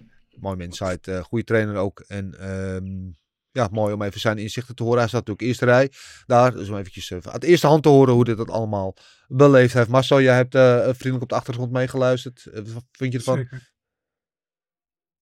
mooi 0.43 0.57
mens. 0.57 0.77
Said. 0.77 1.07
Eh 1.07 1.23
goede 1.23 1.43
trainer 1.45 1.75
ook. 1.75 2.03
En 2.07 2.39
ehm, 2.39 3.11
ja, 3.53 3.67
mooi 3.71 3.93
om 3.93 4.01
even 4.01 4.19
zijn 4.19 4.37
inzichten 4.37 4.75
te 4.75 4.83
horen. 4.83 4.99
Hij 4.99 5.07
staat 5.07 5.27
natuurlijk 5.27 5.47
eerste 5.47 5.65
rij 5.65 5.91
daar. 6.25 6.51
Dus 6.51 6.69
om 6.69 6.77
eventjes 6.77 7.09
uh, 7.09 7.19
uit 7.21 7.41
de 7.41 7.47
eerste 7.47 7.67
hand 7.67 7.83
te 7.83 7.89
horen 7.89 8.13
hoe 8.13 8.23
dit 8.23 8.37
dat 8.37 8.49
allemaal 8.49 8.95
beleefd 9.27 9.73
heeft. 9.73 9.89
Marcel, 9.89 10.21
jij 10.21 10.35
hebt 10.35 10.55
eh, 10.55 10.79
vriendelijk 10.79 11.21
op 11.21 11.29
de 11.29 11.35
achtergrond 11.35 11.71
meegeluisterd. 11.71 12.45
Eh, 12.45 12.61
wat 12.73 12.85
vind 12.91 13.11
je 13.11 13.17
ervan? 13.17 13.47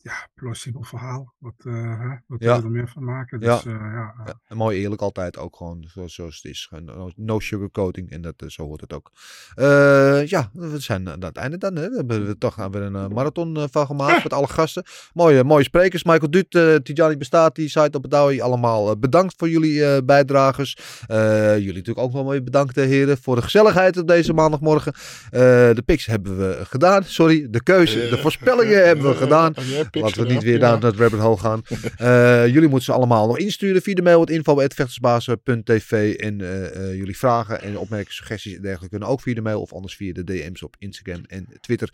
Ja, 0.03 0.28
plausibel 0.36 0.84
verhaal. 0.84 1.34
Wat, 1.38 1.53
eh, 1.57 2.11
wat 2.28 2.40
Ja. 2.44 2.56
je 2.56 2.61
er 2.61 2.72
meer 2.72 2.88
van 2.88 3.03
maken? 3.03 3.40
Dus, 3.40 3.48
Ja. 3.49 3.72
eh, 3.72 3.72
ja, 3.94 4.14
Ja, 4.26 4.40
en 4.48 4.57
mooi 4.57 4.80
eerlijk 4.80 5.02
altijd 5.02 5.38
ook 5.38 5.56
gewoon 5.56 5.84
zoals, 5.88 6.14
zoals 6.15 6.36
het 6.36 6.52
is. 6.52 6.65
Gewoon 6.69 7.14
No, 7.15 7.40
sugarcoating 7.40 8.10
en 8.11 8.22
dat, 8.22 8.34
eh, 8.38 8.48
zo 8.49 8.64
hoort 8.65 8.82
het 8.82 8.94
ook. 8.94 9.11
Eh, 9.56 10.28
ja, 10.28 10.49
we 10.53 10.80
zijn 10.80 11.10
aan 11.10 11.23
het 11.23 11.38
einde 11.38 11.57
dan. 11.57 11.76
Hè. 11.76 11.90
We 11.90 11.95
hebben 11.95 12.28
er 12.28 12.38
toch 12.38 12.56
weer 12.56 12.82
een 12.82 12.95
eh, 12.95 13.07
marathon 13.07 13.57
eh, 13.57 13.64
van 13.72 13.86
gemaakt 13.86 14.23
met 14.23 14.34
alle 14.34 14.48
gasten. 14.48 14.84
Mooie, 15.14 15.44
mooie 15.44 15.64
sprekers. 15.64 16.03
Michael 16.03 16.30
Duut, 16.32 16.56
eh 16.56 16.76
Tijani 16.76 17.18
Bestaat, 17.18 17.56
die 17.56 17.69
site 17.69 17.98
op 17.98 18.02
het 18.02 18.11
Douwe. 18.11 18.41
Allemaal 18.44 18.90
eh, 18.91 18.95
bedankt 18.99 19.34
voor 19.38 19.49
jullie 19.49 19.86
eh 19.86 19.98
bijdragers. 20.06 20.78
Eh, 21.07 21.18
jullie 21.57 21.73
natuurlijk 21.73 22.06
ook 22.06 22.14
wel 22.14 22.23
mooi 22.23 22.41
bedankt 22.41 22.78
eh, 22.78 22.86
heren 22.86 23.18
voor 23.18 23.36
de 23.36 23.41
gezelligheid 23.41 23.98
op 23.98 24.07
deze 24.07 24.34
maandagmorgen. 24.34 24.94
Eh, 25.30 25.40
de 25.73 25.82
picks 25.86 26.06
hebben 26.06 26.38
we 26.38 26.60
gedaan. 26.65 27.03
Sorry, 27.03 27.48
de 27.49 27.64
keuze, 27.64 28.10
de 28.10 28.18
voorspellingen 28.18 28.86
hebben 28.88 29.10
we 29.10 29.15
gedaan. 29.15 29.53
Laten 29.91 30.23
we 30.27 30.34
niet 30.34 30.43
weer 30.43 30.59
naar 30.59 30.80
dat 30.80 30.95
rabbit 30.95 31.19
hole 31.19 31.38
gaan. 31.38 31.61
Eh, 31.97 32.47
jullie 32.47 32.68
moeten 32.68 32.84
ze 32.84 32.91
allemaal 32.91 33.27
nog 33.27 33.38
insturen 33.38 33.81
via 33.81 33.93
de 33.93 34.01
mail. 34.01 34.19
Het 34.19 34.30
info.vechtersbazen.tv 34.30 36.15
En 36.15 36.41
eh, 36.41 36.76
eh, 36.76 36.95
jullie 36.95 37.18
vragen 37.18 37.61
en 37.61 37.77
opmerkingen, 37.77 38.13
suggesties 38.13 38.55
en 38.55 38.61
dergelijke 38.61 38.89
kunnen 38.89 39.07
ook 39.07 39.22
via 39.22 39.34
de 39.34 39.41
mail. 39.41 39.61
Of 39.61 39.73
anders 39.73 39.95
via 39.95 40.13
de 40.13 40.23
DM's 40.23 40.63
op 40.63 40.76
Instagram 40.80 41.23
en 41.27 41.47
Twitter. 41.59 41.89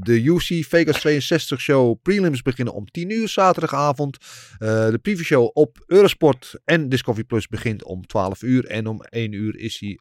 De 0.00 0.22
UC 0.24 0.64
Vegas 0.64 1.00
62 1.00 1.60
show 1.60 1.98
prelims 2.02 2.42
beginnen 2.42 2.74
om 2.74 2.90
10 2.90 3.10
uur 3.10 3.28
zaterdagavond. 3.28 4.16
De 4.58 4.98
preview 5.02 5.24
show 5.24 5.50
op 5.52 5.84
Eurosport 5.86 6.54
en 6.64 6.88
Discovery 6.88 7.24
Plus 7.24 7.48
begint 7.48 7.84
om 7.84 8.06
12 8.06 8.42
uur. 8.42 8.66
En 8.66 8.86
om 8.86 9.02
1 9.02 9.32
uur 9.32 9.56
is 9.56 9.78
hij 9.80 9.98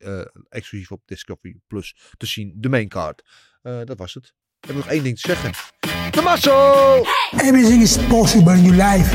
exclusief 0.49 0.91
op 0.91 1.01
Discovery 1.05 1.55
Plus 1.67 1.95
te 2.17 2.25
zien. 2.25 2.53
De 2.55 2.69
maincard. 2.69 3.23
Eh 3.61 3.79
dat 3.85 3.97
was 3.97 4.13
het. 4.13 4.33
Ik 4.59 4.67
heb 4.67 4.75
nog 4.75 4.87
één 4.87 5.03
ding 5.03 5.19
te 5.19 5.27
zeggen. 5.27 5.98
De 6.11 6.21
Masso! 6.21 7.03
Everything 7.43 7.81
is 7.81 7.97
possible 8.09 8.51
in 8.53 8.65
your 8.65 8.75
life 8.75 9.13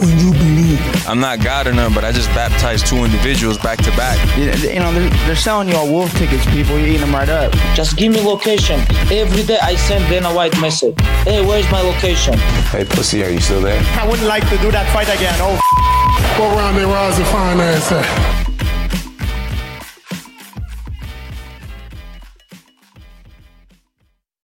when 0.00 0.18
you 0.18 0.32
believe. 0.32 0.80
I'm 1.06 1.20
not 1.20 1.40
God 1.42 1.66
or 1.66 1.72
none, 1.74 1.92
but 1.94 2.04
I 2.04 2.12
just 2.12 2.28
baptized 2.30 2.86
two 2.86 3.04
individuals 3.04 3.58
back 3.58 3.78
to 3.84 3.90
back. 3.92 4.16
You, 4.38 4.44
you 4.68 4.78
know, 4.80 4.92
they're, 4.92 5.10
they're 5.26 5.36
selling 5.36 5.68
you 5.68 5.76
all 5.76 5.88
wolf 5.90 6.12
tickets, 6.16 6.44
people. 6.46 6.78
You're 6.78 6.88
eating 6.88 7.00
them 7.02 7.14
right 7.14 7.28
up. 7.28 7.52
Just 7.74 7.96
give 7.96 8.12
me 8.12 8.20
location. 8.20 8.80
Every 9.12 9.42
day 9.44 9.58
I 9.62 9.76
send 9.76 10.08
Dana 10.08 10.32
White 10.32 10.58
message. 10.60 10.98
Hey, 11.24 11.44
where's 11.44 11.70
my 11.70 11.80
location? 11.82 12.34
Hey, 12.72 12.84
pussy, 12.84 13.22
are 13.24 13.30
you 13.30 13.40
still 13.40 13.60
there? 13.60 13.80
I 14.00 14.06
wouldn't 14.08 14.28
like 14.28 14.48
to 14.48 14.56
do 14.58 14.70
that 14.72 14.90
fight 14.92 15.08
again. 15.08 15.34
Oh, 15.40 15.58
What 16.40 16.56
round 16.56 16.76
they 16.78 16.84
rise 16.84 17.18
and 17.18 17.26
finance 17.28 17.92
at? 17.92 18.39